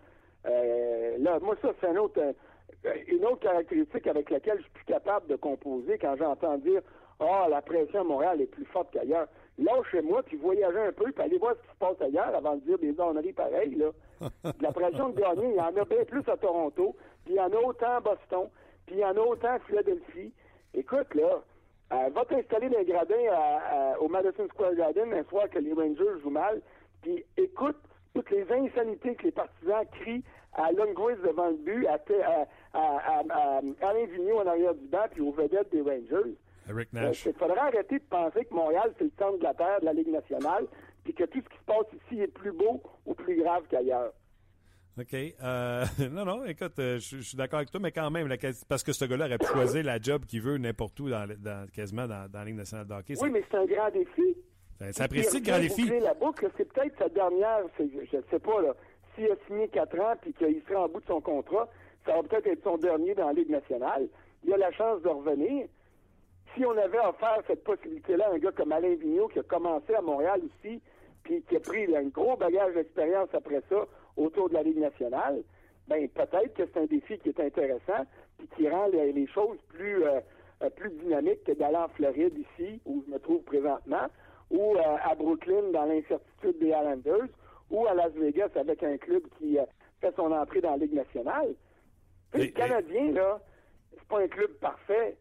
Euh, 0.46 1.16
là, 1.18 1.38
moi, 1.40 1.56
ça, 1.62 1.70
c'est 1.80 1.96
autre, 1.96 2.20
euh, 2.20 2.32
une 3.08 3.24
autre 3.24 3.40
caractéristique 3.40 4.06
avec 4.06 4.30
laquelle 4.30 4.58
je 4.58 4.62
suis 4.62 4.72
plus 4.72 4.84
capable 4.84 5.26
de 5.26 5.36
composer 5.36 5.98
quand 5.98 6.16
j'entends 6.16 6.58
dire 6.58 6.82
Ah, 7.20 7.46
la 7.48 7.62
pression 7.62 8.00
à 8.00 8.04
Montréal 8.04 8.40
est 8.40 8.46
plus 8.46 8.66
forte 8.66 8.90
qu'ailleurs. 8.92 9.28
Là, 9.58 9.72
chez 9.90 10.02
moi, 10.02 10.22
puis 10.22 10.36
voyager 10.36 10.80
un 10.80 10.92
peu, 10.92 11.10
puis 11.12 11.24
aller 11.24 11.38
voir 11.38 11.54
ce 11.54 11.62
qui 11.62 11.72
se 11.72 11.78
passe 11.78 12.00
ailleurs 12.00 12.34
avant 12.34 12.56
de 12.56 12.60
dire 12.60 12.78
des 12.78 12.92
donneries 12.92 13.32
pareilles, 13.32 13.76
là. 13.76 13.90
la 14.60 14.72
pression 14.72 15.10
de 15.10 15.20
gagner, 15.20 15.50
il 15.50 15.56
y 15.56 15.60
en 15.60 15.76
a 15.76 15.84
bien 15.84 16.04
plus 16.04 16.28
à 16.28 16.36
Toronto, 16.36 16.94
puis 17.24 17.34
il 17.34 17.36
y 17.36 17.40
en 17.40 17.52
a 17.52 17.56
autant 17.56 17.96
à 17.96 18.00
Boston, 18.00 18.48
puis 18.86 18.96
il 18.96 19.00
y 19.00 19.04
en 19.04 19.16
a 19.16 19.20
autant 19.20 19.54
à 19.54 19.58
Philadelphie. 19.60 20.32
Écoute, 20.74 21.14
là, 21.14 21.42
Euh, 21.94 22.08
va 22.10 22.24
t'installer 22.24 22.68
dans 22.70 22.78
les 22.78 22.84
gradins 22.84 23.14
à- 23.30 23.92
à- 23.94 23.98
au 24.00 24.08
Madison 24.08 24.46
Square 24.48 24.74
Garden 24.74 25.12
un 25.12 25.22
soir 25.24 25.48
que 25.48 25.58
les 25.60 25.72
Rangers 25.72 26.20
jouent 26.22 26.30
mal, 26.30 26.60
puis 27.02 27.24
écoute 27.36 27.76
toutes 28.14 28.30
les 28.30 28.50
insanités 28.50 29.14
que 29.14 29.24
les 29.24 29.32
partisans 29.32 29.84
crient 30.00 30.24
à 30.54 30.72
Lundqvist 30.72 31.22
devant 31.22 31.48
le 31.48 31.56
but, 31.56 31.86
à, 31.86 31.94
à, 31.94 32.46
à- 32.72 33.20
à- 33.20 33.58
à 33.82 33.88
Alain 33.88 34.06
Vigneault 34.06 34.40
en 34.40 34.46
arrière 34.46 34.74
du 34.74 34.86
banc, 34.86 35.04
puis 35.10 35.20
aux 35.20 35.32
vedettes 35.32 35.70
des 35.70 35.82
Rangers. 35.82 36.34
Rick 36.68 36.88
Euh, 36.94 37.00
Nash. 37.00 37.26
Il 37.26 37.34
faudrait 37.34 37.58
arrêter 37.58 37.98
de 37.98 38.04
penser 38.04 38.44
que 38.44 38.54
Montréal, 38.54 38.92
c'est 38.98 39.04
le 39.04 39.10
centre 39.18 39.38
de 39.38 39.42
la 39.44 39.54
Terre, 39.54 39.80
de 39.80 39.84
la 39.84 39.92
Ligue 39.92 40.08
nationale, 40.10 40.66
puis 41.04 41.12
que 41.12 41.24
tout 41.24 41.40
ce 41.44 41.48
qui 41.48 41.58
se 41.58 41.64
passe 41.64 41.86
ici 42.06 42.22
est 42.22 42.26
plus 42.32 42.52
beau 42.52 42.80
ou 43.06 43.14
plus 43.14 43.36
grave 43.36 43.64
qu'ailleurs. 43.68 44.12
OK. 44.98 45.14
Euh, 45.14 45.84
non, 46.12 46.24
non, 46.24 46.44
écoute, 46.44 46.78
euh, 46.78 46.98
je 46.98 47.20
suis 47.20 47.36
d'accord 47.36 47.58
avec 47.58 47.70
toi, 47.70 47.80
mais 47.80 47.90
quand 47.90 48.10
même, 48.10 48.28
la 48.28 48.36
parce 48.68 48.84
que 48.84 48.92
ce 48.92 49.04
gars-là 49.04 49.26
aurait 49.26 49.38
pu 49.38 49.46
choisir 49.46 49.84
la 49.84 49.98
job 49.98 50.24
qu'il 50.24 50.40
veut 50.40 50.56
n'importe 50.56 50.98
où, 51.00 51.08
dans, 51.08 51.26
quasiment 51.74 52.06
dans, 52.06 52.30
dans 52.30 52.38
la 52.38 52.44
Ligue 52.44 52.56
nationale 52.56 52.86
de 52.86 52.94
hockey. 52.94 53.14
Oui, 53.20 53.30
mais 53.30 53.42
c'est 53.50 53.56
un 53.56 53.66
grand 53.66 53.90
défi. 53.90 54.36
Ça, 54.78 54.92
ça 54.92 55.04
apprécie 55.04 55.40
le 55.40 55.44
grand 55.44 55.58
défi. 55.58 55.88
la 56.00 56.14
boucle, 56.14 56.48
c'est 56.56 56.72
peut-être 56.72 56.96
sa 56.98 57.08
dernière, 57.08 57.60
je 57.78 57.84
ne 57.84 58.22
sais 58.30 58.38
pas, 58.38 58.62
là. 58.62 58.74
S'il 59.14 59.30
a 59.30 59.36
signé 59.46 59.68
4 59.68 60.00
ans 60.00 60.14
puis 60.20 60.32
qu'il 60.32 60.60
sera 60.68 60.84
en 60.84 60.88
bout 60.88 61.00
de 61.00 61.06
son 61.06 61.20
contrat, 61.20 61.68
ça 62.04 62.14
va 62.14 62.22
peut-être 62.22 62.46
être 62.48 62.64
son 62.64 62.78
dernier 62.78 63.14
dans 63.14 63.28
la 63.28 63.32
Ligue 63.32 63.50
nationale. 63.50 64.08
Il 64.44 64.52
a 64.52 64.56
la 64.56 64.72
chance 64.72 65.02
de 65.02 65.08
revenir. 65.08 65.66
Si 66.54 66.64
on 66.64 66.76
avait 66.76 66.98
offert 66.98 67.40
cette 67.46 67.64
possibilité-là 67.64 68.28
à 68.28 68.34
un 68.34 68.38
gars 68.38 68.52
comme 68.52 68.72
Alain 68.72 68.94
Vigneault 68.94 69.28
qui 69.28 69.40
a 69.40 69.42
commencé 69.42 69.94
à 69.94 70.02
Montréal 70.02 70.40
aussi, 70.44 70.80
puis 71.22 71.42
qui 71.48 71.56
a 71.56 71.60
pris 71.60 71.96
un 71.96 72.04
gros 72.04 72.36
bagage 72.36 72.74
d'expérience 72.74 73.28
après 73.32 73.62
ça 73.68 73.86
autour 74.16 74.48
de 74.48 74.54
la 74.54 74.62
Ligue 74.62 74.78
nationale, 74.78 75.42
ben 75.88 76.08
peut-être 76.08 76.54
que 76.54 76.62
c'est 76.66 76.80
un 76.80 76.86
défi 76.86 77.18
qui 77.18 77.28
est 77.30 77.40
intéressant 77.40 78.06
puis 78.38 78.48
qui 78.56 78.68
rend 78.68 78.86
les, 78.88 79.12
les 79.12 79.26
choses 79.26 79.58
plus 79.68 80.04
euh, 80.04 80.20
plus 80.76 80.90
dynamiques 80.90 81.44
que 81.44 81.52
d'aller 81.52 81.76
en 81.76 81.88
Floride 81.88 82.34
ici 82.38 82.80
où 82.86 83.02
je 83.06 83.12
me 83.12 83.18
trouve 83.18 83.42
présentement 83.42 84.06
ou 84.50 84.76
euh, 84.76 84.80
à 85.02 85.14
Brooklyn 85.14 85.70
dans 85.72 85.84
l'incertitude 85.84 86.58
des 86.58 86.68
Islanders 86.68 87.28
ou 87.70 87.86
à 87.86 87.94
Las 87.94 88.12
Vegas 88.12 88.48
avec 88.54 88.82
un 88.82 88.96
club 88.96 89.22
qui 89.38 89.58
euh, 89.58 89.64
fait 90.00 90.14
son 90.16 90.32
entrée 90.32 90.60
dans 90.62 90.70
la 90.70 90.76
Ligue 90.78 90.94
nationale. 90.94 91.54
Et- 92.34 92.38
le 92.38 92.46
Canadien 92.52 93.12
là, 93.12 93.40
c'est 93.92 94.08
pas 94.08 94.20
un 94.20 94.28
club 94.28 94.50
parfait, 94.52 95.16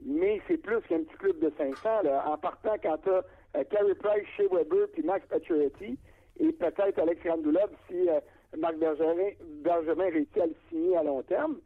mais 0.00 0.40
c'est 0.48 0.58
plus 0.58 0.80
qu'un 0.82 1.02
petit 1.02 1.16
club 1.18 1.38
de 1.40 1.52
500 1.58 2.02
là. 2.04 2.24
En 2.30 2.38
partant 2.38 2.76
quand 2.82 2.96
t'as 3.04 3.64
Carey 3.64 3.94
Price, 3.94 4.26
Shea 4.36 4.46
Weber 4.50 4.86
puis 4.92 5.02
Max 5.02 5.26
Pacioretty 5.26 5.98
et 6.38 6.52
peut-être 6.52 6.98
Alex 6.98 7.20
Randulov 7.26 7.70
si 7.88 8.08
euh, 8.08 8.20
Marc 8.56 8.76
Bergerin, 8.76 9.30
Bergevin 9.62 10.10
réussit 10.10 10.38
à 10.38 10.46
le 10.46 10.54
signer 10.68 10.96
à 10.96 11.02
long 11.02 11.22
terme, 11.22 11.56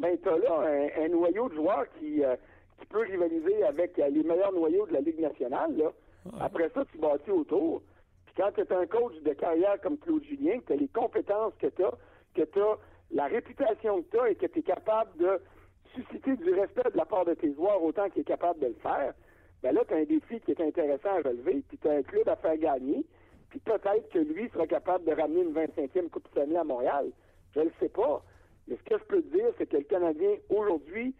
ben 0.00 0.16
t'as 0.22 0.38
là 0.38 0.60
un, 0.60 1.04
un 1.04 1.08
noyau 1.08 1.48
de 1.48 1.54
joueurs 1.54 1.86
qui, 1.98 2.24
euh, 2.24 2.36
qui 2.80 2.86
peut 2.86 3.02
rivaliser 3.02 3.64
avec 3.64 3.98
euh, 3.98 4.08
les 4.08 4.22
meilleurs 4.22 4.52
noyaux 4.52 4.86
de 4.86 4.92
la 4.92 5.00
Ligue 5.00 5.20
nationale. 5.20 5.76
Là. 5.76 5.92
Après 6.40 6.70
ça, 6.74 6.84
tu 6.90 6.98
bâtis 6.98 7.30
autour. 7.30 7.82
Puis 8.26 8.34
quand 8.36 8.50
tu 8.52 8.60
es 8.60 8.72
un 8.72 8.86
coach 8.86 9.14
de 9.22 9.32
carrière 9.34 9.80
comme 9.80 9.98
Claude 9.98 10.24
Julien, 10.24 10.58
que 10.60 10.66
tu 10.66 10.72
as 10.72 10.76
les 10.76 10.88
compétences 10.88 11.52
que 11.58 11.66
tu 11.66 11.84
as, 11.84 11.92
que 12.34 12.42
tu 12.42 12.60
as 12.60 12.78
la 13.10 13.26
réputation 13.26 14.02
que 14.02 14.10
tu 14.10 14.20
as 14.20 14.30
et 14.30 14.34
que 14.34 14.46
tu 14.46 14.60
es 14.60 14.62
capable 14.62 15.16
de 15.18 15.40
susciter 15.94 16.36
du 16.36 16.52
respect 16.54 16.90
de 16.90 16.96
la 16.96 17.04
part 17.04 17.24
de 17.24 17.34
tes 17.34 17.52
joueurs 17.54 17.82
autant 17.82 18.08
qu'il 18.10 18.22
est 18.22 18.24
capable 18.24 18.60
de 18.60 18.66
le 18.66 18.74
faire, 18.82 19.14
ben 19.62 19.74
là, 19.74 19.82
tu 19.86 19.94
as 19.94 19.98
un 19.98 20.04
défi 20.04 20.40
qui 20.40 20.50
est 20.50 20.60
intéressant 20.60 21.10
à 21.10 21.28
relever, 21.28 21.62
puis 21.68 21.78
tu 21.78 21.88
as 21.88 21.92
un 21.92 22.02
club 22.02 22.28
à 22.28 22.36
faire 22.36 22.56
gagner, 22.56 23.06
puis 23.54 23.60
peut-être 23.60 24.08
que 24.10 24.18
lui 24.18 24.48
sera 24.50 24.66
capable 24.66 25.04
de 25.04 25.12
ramener 25.12 25.42
une 25.42 25.52
25e 25.52 26.08
Coupe 26.10 26.26
Stanley 26.32 26.56
à 26.56 26.64
Montréal. 26.64 27.10
Je 27.54 27.60
ne 27.60 27.66
le 27.66 27.70
sais 27.78 27.88
pas. 27.88 28.20
Mais 28.66 28.76
ce 28.76 28.82
que 28.82 28.98
je 28.98 29.04
peux 29.04 29.22
te 29.22 29.28
dire, 29.36 29.46
c'est 29.56 29.66
que 29.66 29.76
le 29.76 29.84
Canadien, 29.84 30.34
aujourd'hui, 30.48 31.14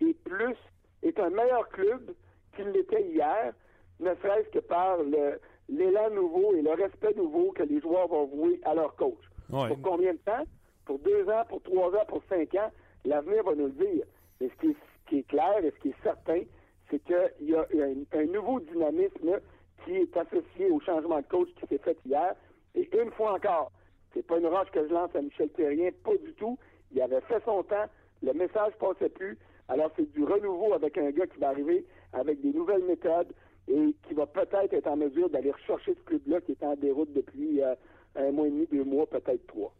est 0.00 0.14
plus, 0.22 0.54
est 1.02 1.18
un 1.18 1.30
meilleur 1.30 1.68
club 1.70 2.14
qu'il 2.54 2.68
l'était 2.68 3.02
hier, 3.02 3.52
ne 3.98 4.14
serait-ce 4.22 4.48
que 4.50 4.60
par 4.60 4.98
le- 5.02 5.40
l'élan 5.68 6.10
nouveau 6.10 6.54
et 6.54 6.62
le 6.62 6.70
respect 6.70 7.14
nouveau 7.16 7.50
que 7.50 7.64
les 7.64 7.80
joueurs 7.80 8.06
vont 8.06 8.26
vouer 8.26 8.60
à 8.64 8.72
leur 8.74 8.94
coach. 8.94 9.18
Ouais. 9.50 9.66
Pour 9.66 9.82
combien 9.82 10.12
de 10.12 10.18
temps? 10.18 10.44
Pour 10.84 11.00
deux 11.00 11.28
ans, 11.28 11.42
pour 11.48 11.60
trois 11.62 11.88
ans, 11.96 12.04
pour 12.06 12.22
cinq 12.28 12.54
ans, 12.54 12.70
l'avenir 13.04 13.42
va 13.42 13.56
nous 13.56 13.66
le 13.66 13.72
dire. 13.72 14.04
Mais 14.40 14.48
ce 14.50 14.54
qui 14.60 14.66
est, 14.68 14.74
ce 15.04 15.08
qui 15.10 15.18
est 15.18 15.26
clair 15.26 15.64
et 15.64 15.72
ce 15.72 15.80
qui 15.80 15.88
est 15.88 16.02
certain, 16.04 16.42
c'est 16.90 17.02
qu'il 17.02 17.48
y 17.48 17.54
a 17.56 17.66
un, 17.74 18.20
un 18.20 18.26
nouveau 18.26 18.60
dynamisme 18.60 19.40
qui 19.86 19.92
est 19.92 20.16
associé 20.16 20.70
au 20.70 20.80
changement 20.80 21.18
de 21.18 21.26
coach 21.26 21.48
qui 21.58 21.66
s'est 21.66 21.78
fait 21.78 21.96
hier. 22.04 22.34
Et 22.74 22.88
une 23.00 23.10
fois 23.12 23.34
encore, 23.34 23.72
c'est 24.12 24.26
pas 24.26 24.38
une 24.38 24.46
roche 24.46 24.70
que 24.72 24.86
je 24.86 24.92
lance 24.92 25.14
à 25.14 25.22
Michel 25.22 25.48
Terrien, 25.50 25.90
pas 26.04 26.16
du 26.16 26.32
tout. 26.34 26.58
Il 26.92 27.00
avait 27.00 27.20
fait 27.22 27.42
son 27.44 27.62
temps, 27.62 27.86
le 28.22 28.32
message 28.32 28.72
passait 28.78 29.08
plus. 29.08 29.38
Alors 29.68 29.90
c'est 29.96 30.10
du 30.12 30.24
renouveau 30.24 30.74
avec 30.74 30.98
un 30.98 31.10
gars 31.10 31.26
qui 31.26 31.38
va 31.38 31.48
arriver 31.48 31.84
avec 32.12 32.40
des 32.40 32.52
nouvelles 32.52 32.84
méthodes 32.84 33.32
et 33.68 33.94
qui 34.06 34.14
va 34.14 34.26
peut-être 34.26 34.72
être 34.72 34.86
en 34.86 34.96
mesure 34.96 35.28
d'aller 35.30 35.50
rechercher 35.50 35.94
ce 35.94 36.00
club-là 36.00 36.40
qui 36.40 36.52
est 36.52 36.62
en 36.62 36.76
déroute 36.76 37.12
depuis 37.14 37.62
euh, 37.62 37.74
un 38.14 38.30
mois 38.30 38.46
et 38.46 38.50
demi, 38.50 38.66
deux 38.70 38.84
mois, 38.84 39.06
peut-être 39.06 39.46
trois. 39.46 39.72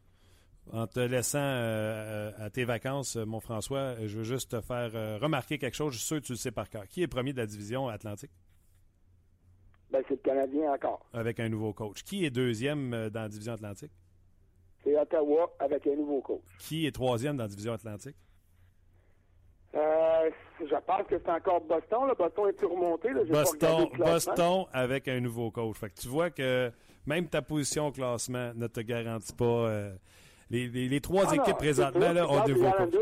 En 0.72 0.88
te 0.88 0.98
laissant 0.98 1.38
euh, 1.38 2.32
à 2.38 2.50
tes 2.50 2.64
vacances, 2.64 3.14
mon 3.14 3.38
François, 3.38 3.94
je 4.04 4.18
veux 4.18 4.24
juste 4.24 4.50
te 4.50 4.60
faire 4.60 4.90
euh, 4.94 5.18
remarquer 5.18 5.58
quelque 5.58 5.76
chose. 5.76 5.92
Je 5.92 5.98
suis 5.98 6.06
sûr 6.06 6.16
que 6.16 6.26
tu 6.26 6.32
le 6.32 6.38
sais 6.38 6.50
par 6.50 6.68
cœur. 6.68 6.88
Qui 6.88 7.02
est 7.02 7.06
premier 7.06 7.32
de 7.32 7.38
la 7.38 7.46
division 7.46 7.86
Atlantique? 7.86 8.32
Ben, 9.90 10.02
c'est 10.08 10.14
le 10.14 10.20
Canadien 10.20 10.72
encore. 10.72 11.06
avec 11.12 11.38
un 11.40 11.48
nouveau 11.48 11.72
coach? 11.72 12.02
Qui 12.02 12.24
est 12.26 12.30
deuxième 12.30 12.92
euh, 12.92 13.08
dans 13.10 13.22
la 13.22 13.28
division 13.28 13.52
Atlantique? 13.52 13.92
C'est 14.84 14.98
Ottawa 14.98 15.52
avec 15.58 15.86
un 15.86 15.94
nouveau 15.96 16.20
coach. 16.20 16.42
Qui 16.58 16.86
est 16.86 16.92
troisième 16.92 17.36
dans 17.36 17.44
la 17.44 17.48
division 17.48 17.72
Atlantique? 17.72 18.16
Euh, 19.74 20.30
je 20.60 20.74
pense 20.86 21.06
que 21.08 21.18
c'est 21.18 21.30
encore 21.30 21.60
Boston. 21.62 22.06
Là. 22.08 22.14
Boston 22.14 22.48
est 22.48 22.64
remonté. 22.64 23.10
Là? 23.12 23.20
J'ai 23.24 23.32
pas 23.32 23.40
Boston, 23.42 23.86
le. 23.92 24.04
Boston 24.04 24.64
avec 24.72 25.08
un 25.08 25.20
nouveau 25.20 25.50
coach. 25.50 25.76
Fait 25.76 25.90
que 25.90 26.00
tu 26.00 26.08
vois 26.08 26.30
que 26.30 26.70
même 27.06 27.28
ta 27.28 27.42
position 27.42 27.88
au 27.88 27.92
classement 27.92 28.52
ne 28.54 28.66
te 28.68 28.80
garantit 28.80 29.34
pas. 29.34 29.44
euh, 29.44 29.94
les, 30.50 30.68
les- 30.68 30.88
les 30.88 31.00
trois 31.00 31.24
Ah 31.26 31.34
non, 31.34 31.42
équipes 31.42 31.46
c'est 31.48 31.64
présentement 31.64 32.12
là, 32.12 32.28
ont 32.30 32.44
des 32.44 32.54
les 32.54 32.58
nouveaux 32.60 32.72
coachs. 32.72 32.94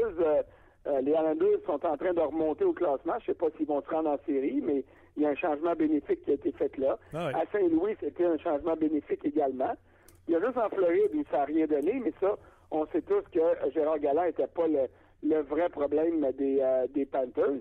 Euh, 0.87 1.01
les 1.01 1.12
Islanders 1.12 1.59
sont 1.64 1.87
en 1.87 1.97
train 1.97 2.12
de 2.12 2.20
remonter 2.20 2.64
au 2.64 2.72
classement. 2.72 3.14
Je 3.20 3.30
ne 3.30 3.35
sais 3.35 3.35
pas 3.35 3.47
s'ils 3.57 3.66
vont 3.66 3.80
se 3.82 3.89
rendre 3.89 4.11
en 4.11 4.18
série, 4.26 4.61
mais 4.62 4.85
il 5.17 5.23
y 5.23 5.27
a 5.27 5.31
un 5.31 5.35
changement 5.35 5.75
bénéfique 5.75 6.25
qui 6.25 6.31
a 6.31 6.35
été 6.35 6.53
fait 6.53 6.77
là. 6.79 6.99
Ah. 7.12 7.29
À 7.29 7.47
Saint-Louis, 7.53 7.97
c'était 8.01 8.25
un 8.25 8.39
changement 8.39 8.77
bénéfique 8.77 9.25
également. 9.25 9.75
Il 10.27 10.33
y 10.35 10.37
a 10.37 10.41
juste 10.41 10.57
en 10.57 10.69
Floride 10.71 11.11
où 11.15 11.23
ça 11.31 11.39
n'a 11.39 11.45
rien 11.45 11.67
donné, 11.67 12.01
mais 12.05 12.12
ça, 12.21 12.37
on 12.71 12.87
sait 12.87 13.03
tous 13.03 13.23
que 13.33 13.41
Gérard 13.73 13.99
Galland 13.99 14.25
n'était 14.25 14.47
pas 14.47 14.67
le, 14.67 14.89
le 15.23 15.43
vrai 15.43 15.69
problème 15.69 16.27
des, 16.33 16.59
euh, 16.61 16.87
des 16.89 17.07
Panthers. 17.07 17.61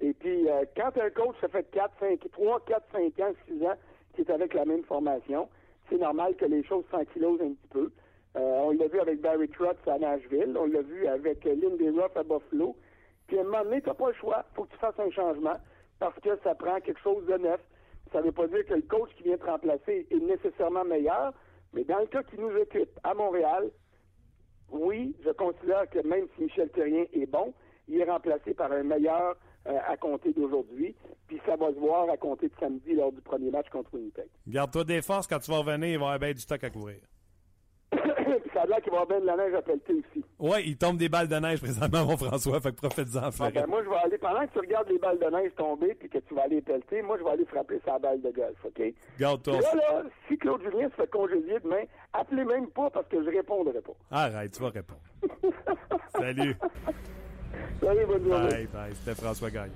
Et 0.00 0.12
puis, 0.14 0.48
euh, 0.48 0.64
quand 0.76 0.96
un 0.96 1.10
coach, 1.10 1.36
ça 1.40 1.48
fait 1.48 1.68
4, 1.72 1.92
5, 2.00 2.20
3, 2.32 2.64
4, 2.66 2.82
5 2.92 3.20
ans, 3.20 3.32
6 3.48 3.64
ans, 3.66 3.74
qui 4.14 4.22
est 4.22 4.30
avec 4.30 4.54
la 4.54 4.64
même 4.64 4.84
formation, 4.84 5.48
c'est 5.90 5.98
normal 5.98 6.36
que 6.36 6.44
les 6.44 6.62
choses 6.64 6.84
s'ankylosent 6.90 7.40
un 7.40 7.52
petit 7.52 7.68
peu. 7.70 7.90
Euh, 8.36 8.60
on 8.62 8.70
l'a 8.70 8.86
vu 8.86 9.00
avec 9.00 9.20
Barry 9.20 9.48
Trotz 9.48 9.76
à 9.86 9.98
Nashville, 9.98 10.56
on 10.56 10.66
l'a 10.66 10.82
vu 10.82 11.06
avec 11.06 11.44
Lindy 11.44 11.90
Ruff 11.90 12.16
à 12.16 12.22
Buffalo. 12.22 12.76
Puis 13.26 13.38
à 13.38 13.40
un 13.40 13.44
moment 13.44 13.64
donné, 13.64 13.80
tu 13.80 13.88
n'as 13.88 13.94
pas 13.94 14.08
le 14.08 14.14
choix. 14.14 14.44
Il 14.52 14.54
faut 14.54 14.64
que 14.64 14.72
tu 14.72 14.78
fasses 14.78 14.98
un 14.98 15.10
changement 15.10 15.56
parce 15.98 16.18
que 16.20 16.30
ça 16.42 16.54
prend 16.54 16.80
quelque 16.80 17.00
chose 17.00 17.24
de 17.26 17.36
neuf. 17.36 17.60
Ça 18.12 18.20
ne 18.20 18.26
veut 18.26 18.32
pas 18.32 18.46
dire 18.46 18.64
que 18.66 18.74
le 18.74 18.82
coach 18.82 19.10
qui 19.16 19.24
vient 19.24 19.36
te 19.36 19.44
remplacer 19.44 20.06
est 20.10 20.20
nécessairement 20.20 20.84
meilleur, 20.84 21.32
mais 21.72 21.84
dans 21.84 21.98
le 21.98 22.06
cas 22.06 22.22
qui 22.22 22.38
nous 22.38 22.50
occupe 22.56 22.90
à 23.02 23.14
Montréal, 23.14 23.70
oui, 24.70 25.14
je 25.24 25.30
considère 25.30 25.88
que 25.90 26.06
même 26.06 26.26
si 26.36 26.44
Michel 26.44 26.70
Terrien 26.70 27.04
est 27.12 27.26
bon, 27.26 27.52
il 27.88 28.00
est 28.00 28.10
remplacé 28.10 28.54
par 28.54 28.70
un 28.72 28.82
meilleur 28.82 29.36
euh, 29.66 29.78
à 29.86 29.96
compter 29.96 30.32
d'aujourd'hui. 30.32 30.94
Puis 31.26 31.40
ça 31.44 31.56
va 31.56 31.68
se 31.68 31.78
voir 31.78 32.08
à 32.08 32.16
compter 32.16 32.48
de 32.48 32.54
samedi 32.58 32.94
lors 32.94 33.12
du 33.12 33.20
premier 33.20 33.50
match 33.50 33.68
contre 33.70 33.92
Winnipeg. 33.94 34.28
Garde-toi 34.46 34.84
des 34.84 35.02
forces 35.02 35.26
quand 35.26 35.38
tu 35.38 35.50
vas 35.50 35.58
revenir, 35.58 35.88
il 35.88 35.98
va 35.98 36.12
y 36.12 36.14
avoir 36.14 36.34
du 36.34 36.40
stock 36.40 36.62
à 36.64 36.70
couvrir. 36.70 37.00
Ça 38.58 38.64
a 38.64 38.66
l'air 38.66 38.80
qu'il 38.82 38.90
va 38.90 38.98
y 38.98 39.02
avoir 39.02 39.20
de 39.20 39.24
la 39.26 39.36
neige 39.36 39.54
à 39.54 39.62
pelleter 39.62 39.92
aussi. 39.94 40.24
Ouais, 40.40 40.64
il 40.66 40.76
tombe 40.76 40.96
des 40.96 41.08
balles 41.08 41.28
de 41.28 41.36
neige 41.36 41.60
présentement, 41.60 42.04
mon 42.06 42.16
François, 42.16 42.60
fait 42.60 42.72
que 42.72 42.76
profite-en 42.76 43.18
en 43.18 43.22
Ah, 43.26 43.30
Floride. 43.30 43.54
ben, 43.54 43.66
moi, 43.68 43.82
je 43.84 43.88
vais 43.88 43.96
aller, 44.04 44.18
pendant 44.18 44.40
que 44.46 44.52
tu 44.52 44.58
regardes 44.58 44.88
les 44.88 44.98
balles 44.98 45.18
de 45.20 45.30
neige 45.36 45.52
tomber 45.56 45.94
puis 45.94 46.08
que 46.08 46.18
tu 46.18 46.34
vas 46.34 46.42
aller 46.42 46.60
pelleter, 46.60 47.02
moi, 47.02 47.16
je 47.20 47.24
vais 47.24 47.30
aller 47.30 47.44
frapper 47.44 47.80
sa 47.84 48.00
balle 48.00 48.20
de 48.20 48.30
golf, 48.32 48.56
OK? 48.64 48.82
Garde-toi. 49.20 49.58
Puis 49.58 49.78
là, 49.78 49.92
là, 49.92 50.02
si 50.26 50.36
Claude 50.38 50.60
Julien 50.62 50.88
se 50.90 50.94
fait 51.02 51.08
congédier 51.10 51.58
demain, 51.62 51.84
appelez 52.12 52.44
même 52.44 52.66
pas 52.66 52.90
parce 52.90 53.06
que 53.06 53.22
je 53.22 53.30
répondrai 53.30 53.80
pas. 53.80 53.92
Arrête, 54.10 54.50
tu 54.50 54.60
vas 54.60 54.70
répondre. 54.70 55.00
Salut. 56.18 56.56
Salut, 57.80 58.06
bonne 58.06 58.24
journée. 58.28 58.48
Bye, 58.48 58.68
bye. 58.72 58.92
C'était 58.94 59.20
François 59.20 59.50
Gagne. 59.50 59.70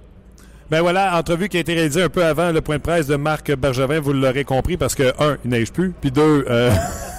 Ben 0.70 0.80
voilà, 0.80 1.16
entrevue 1.18 1.48
qui 1.48 1.58
a 1.58 1.60
été 1.60 1.74
réalisée 1.74 2.02
un 2.02 2.08
peu 2.08 2.24
avant 2.24 2.50
le 2.50 2.60
point 2.62 2.78
de 2.78 2.82
presse 2.82 3.06
de 3.06 3.16
Marc 3.16 3.52
Bergevin, 3.54 4.00
vous 4.00 4.12
l'aurez 4.12 4.44
compris, 4.44 4.76
parce 4.76 4.94
que, 4.94 5.12
un, 5.22 5.36
il 5.44 5.50
neige 5.50 5.70
plus, 5.72 5.90
puis 5.92 6.10
deux, 6.10 6.46
euh, 6.48 6.70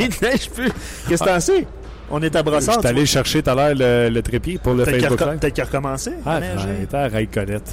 Il 0.00 0.06
ne 0.08 0.26
neige 0.28 0.50
plus. 0.50 0.70
Qu'est-ce 1.08 1.22
que 1.22 1.28
t'en 1.28 1.40
sais? 1.40 1.66
On 2.10 2.20
est 2.22 2.34
à 2.36 2.40
je 2.40 2.44
Brossard. 2.44 2.78
suis 2.80 2.88
allé 2.88 3.06
chercher 3.06 3.42
tout 3.42 3.50
à 3.50 3.54
l'heure 3.54 3.74
le, 3.74 4.10
le 4.10 4.22
trépied 4.22 4.58
pour 4.62 4.74
le 4.74 4.84
Facebook 4.84 5.18
Live. 5.20 5.38
peut-être 5.40 5.54
qu'il 5.54 5.62
a 5.62 5.66
recommencé. 5.66 6.12
à 6.26 6.40
neiger. 6.40 6.54
Arrête, 6.58 6.94
arrête, 6.94 7.30
Colette. 7.32 7.72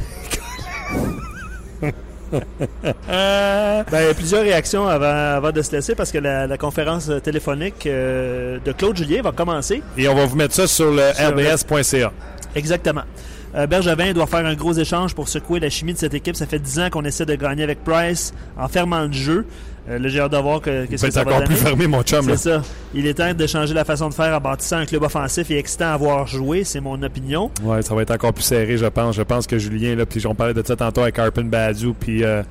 Ben, 3.11 3.85
il 3.91 4.05
y 4.05 4.09
a 4.09 4.13
plusieurs 4.13 4.43
réactions 4.43 4.87
avant, 4.87 5.05
avant 5.37 5.51
de 5.51 5.61
se 5.61 5.71
laisser 5.71 5.95
parce 5.95 6.11
que 6.11 6.19
la, 6.19 6.45
la 6.47 6.57
conférence 6.57 7.09
téléphonique 7.23 7.85
euh, 7.87 8.59
de 8.63 8.71
Claude 8.71 8.95
Julien 8.97 9.21
va 9.21 9.31
commencer. 9.31 9.81
Et 9.97 10.07
on 10.07 10.15
va 10.15 10.25
vous 10.25 10.35
mettre 10.35 10.53
ça 10.53 10.67
sur 10.67 10.91
le 10.91 11.01
Sur 11.15 11.35
le- 11.35 11.43
rbs.ca. 11.43 12.11
Exactement. 12.55 13.01
Euh, 13.55 13.65
Bergevin 13.65 14.13
doit 14.13 14.27
faire 14.27 14.45
un 14.45 14.53
gros 14.53 14.73
échange 14.73 15.15
pour 15.15 15.27
secouer 15.27 15.59
la 15.59 15.69
chimie 15.71 15.93
de 15.93 15.97
cette 15.97 16.13
équipe. 16.13 16.35
Ça 16.35 16.45
fait 16.45 16.59
10 16.59 16.79
ans 16.81 16.89
qu'on 16.91 17.03
essaie 17.03 17.25
de 17.25 17.33
gagner 17.33 17.63
avec 17.63 17.83
Price 17.83 18.31
en 18.57 18.67
fermant 18.67 19.01
le 19.05 19.11
jeu. 19.11 19.45
Euh, 19.89 19.97
là, 19.97 20.07
j'ai 20.07 20.19
hâte 20.19 20.31
de 20.31 20.37
voir 20.37 20.61
que, 20.61 20.85
ça 20.97 21.07
être 21.07 21.15
va 21.15 21.21
encore 21.21 21.43
plus 21.45 21.55
fermé, 21.55 21.87
mon 21.87 22.03
chum. 22.03 22.23
C'est 22.25 22.37
ça. 22.37 22.61
Il 22.93 23.07
est 23.07 23.15
temps 23.15 23.33
de 23.33 23.47
changer 23.47 23.73
la 23.73 23.83
façon 23.85 24.09
de 24.09 24.13
faire 24.13 24.35
en 24.35 24.39
bâtissant 24.39 24.77
un 24.77 24.85
club 24.85 25.01
offensif 25.03 25.49
et 25.49 25.57
excitant 25.57 25.91
à 25.93 25.97
voir 25.97 26.27
jouer. 26.27 26.63
C'est 26.63 26.79
mon 26.79 27.01
opinion. 27.01 27.49
Ouais, 27.63 27.81
ça 27.81 27.95
va 27.95 28.03
être 28.03 28.11
encore 28.11 28.33
plus 28.33 28.43
serré, 28.43 28.77
je 28.77 28.85
pense. 28.85 29.15
Je 29.15 29.23
pense 29.23 29.47
que 29.47 29.57
Julien, 29.57 29.95
là, 29.95 30.05
puis 30.05 30.25
on 30.27 30.35
parlait 30.35 30.53
de 30.53 30.63
ça 30.65 30.75
tantôt 30.75 31.01
avec 31.01 31.17
Arpin 31.17 31.43
Bazou, 31.45 31.95
puis 31.99 32.23
euh, 32.23 32.43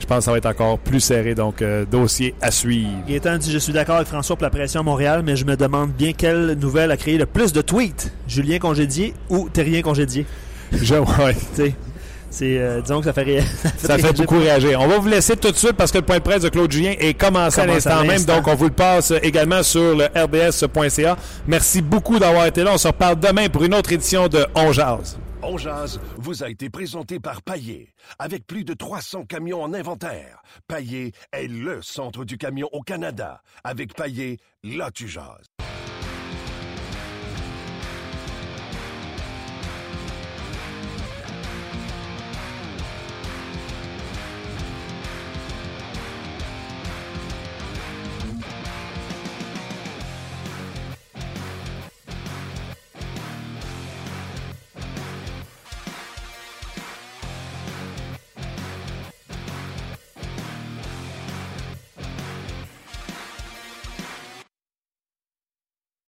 je 0.00 0.06
pense 0.06 0.18
que 0.18 0.24
ça 0.24 0.30
va 0.32 0.38
être 0.38 0.46
encore 0.46 0.78
plus 0.80 0.98
serré. 0.98 1.36
Donc, 1.36 1.62
euh, 1.62 1.84
dossier 1.88 2.34
à 2.40 2.50
suivre. 2.50 2.90
Gaétan 3.06 3.36
dit 3.38 3.52
Je 3.52 3.58
suis 3.58 3.72
d'accord 3.72 3.96
avec 3.96 4.08
François 4.08 4.34
pour 4.34 4.42
la 4.42 4.50
pression 4.50 4.80
à 4.80 4.82
Montréal, 4.82 5.22
mais 5.24 5.36
je 5.36 5.44
me 5.44 5.56
demande 5.56 5.92
bien 5.92 6.12
quelle 6.12 6.54
nouvelle 6.60 6.90
a 6.90 6.96
créé 6.96 7.16
le 7.16 7.26
plus 7.26 7.52
de 7.52 7.60
tweets 7.62 8.12
Julien 8.26 8.58
congédié 8.58 9.14
ou 9.30 9.48
Terrien 9.48 9.82
congédié? 9.82 10.26
Je- 10.72 10.94
ouais. 10.94 11.36
C'est, 12.32 12.56
euh, 12.56 12.80
disons 12.80 13.00
que 13.00 13.04
ça 13.04 13.12
fait 13.12 13.24
rire. 13.24 13.44
Ça 13.76 13.98
fait 13.98 14.14
beaucoup 14.14 14.38
réagir. 14.38 14.80
On 14.80 14.86
va 14.86 14.98
vous 14.98 15.08
laisser 15.08 15.36
tout 15.36 15.50
de 15.50 15.56
suite 15.56 15.72
parce 15.72 15.92
que 15.92 15.98
le 15.98 16.04
point 16.04 16.16
de 16.16 16.22
presse 16.22 16.42
de 16.42 16.48
Claude 16.48 16.72
Julien 16.72 16.94
est 16.98 17.12
commencé 17.12 17.60
à 17.60 17.66
Commence 17.66 17.86
à 17.86 17.90
l'instant 17.90 18.04
même. 18.06 18.24
Donc, 18.24 18.48
on 18.48 18.54
vous 18.54 18.64
le 18.64 18.70
passe 18.70 19.12
également 19.22 19.62
sur 19.62 19.94
le 19.94 20.06
rbs.ca. 20.06 21.16
Merci 21.46 21.82
beaucoup 21.82 22.18
d'avoir 22.18 22.46
été 22.46 22.64
là. 22.64 22.70
On 22.72 22.78
se 22.78 22.88
reparle 22.88 23.20
demain 23.20 23.50
pour 23.50 23.64
une 23.64 23.74
autre 23.74 23.92
édition 23.92 24.28
de 24.28 24.46
On 24.54 24.72
Jazz. 24.72 25.18
On 25.42 25.58
Jazz 25.58 26.00
vous 26.16 26.42
a 26.42 26.48
été 26.48 26.70
présenté 26.70 27.20
par 27.20 27.42
Paillé. 27.42 27.92
Avec 28.18 28.46
plus 28.46 28.64
de 28.64 28.72
300 28.72 29.24
camions 29.26 29.62
en 29.62 29.74
inventaire, 29.74 30.42
Paillé 30.68 31.12
est 31.32 31.48
le 31.48 31.82
centre 31.82 32.24
du 32.24 32.38
camion 32.38 32.68
au 32.72 32.80
Canada. 32.80 33.42
Avec 33.62 33.92
Paillé, 33.92 34.38
là 34.64 34.90
tu 34.90 35.06
jases. 35.06 35.50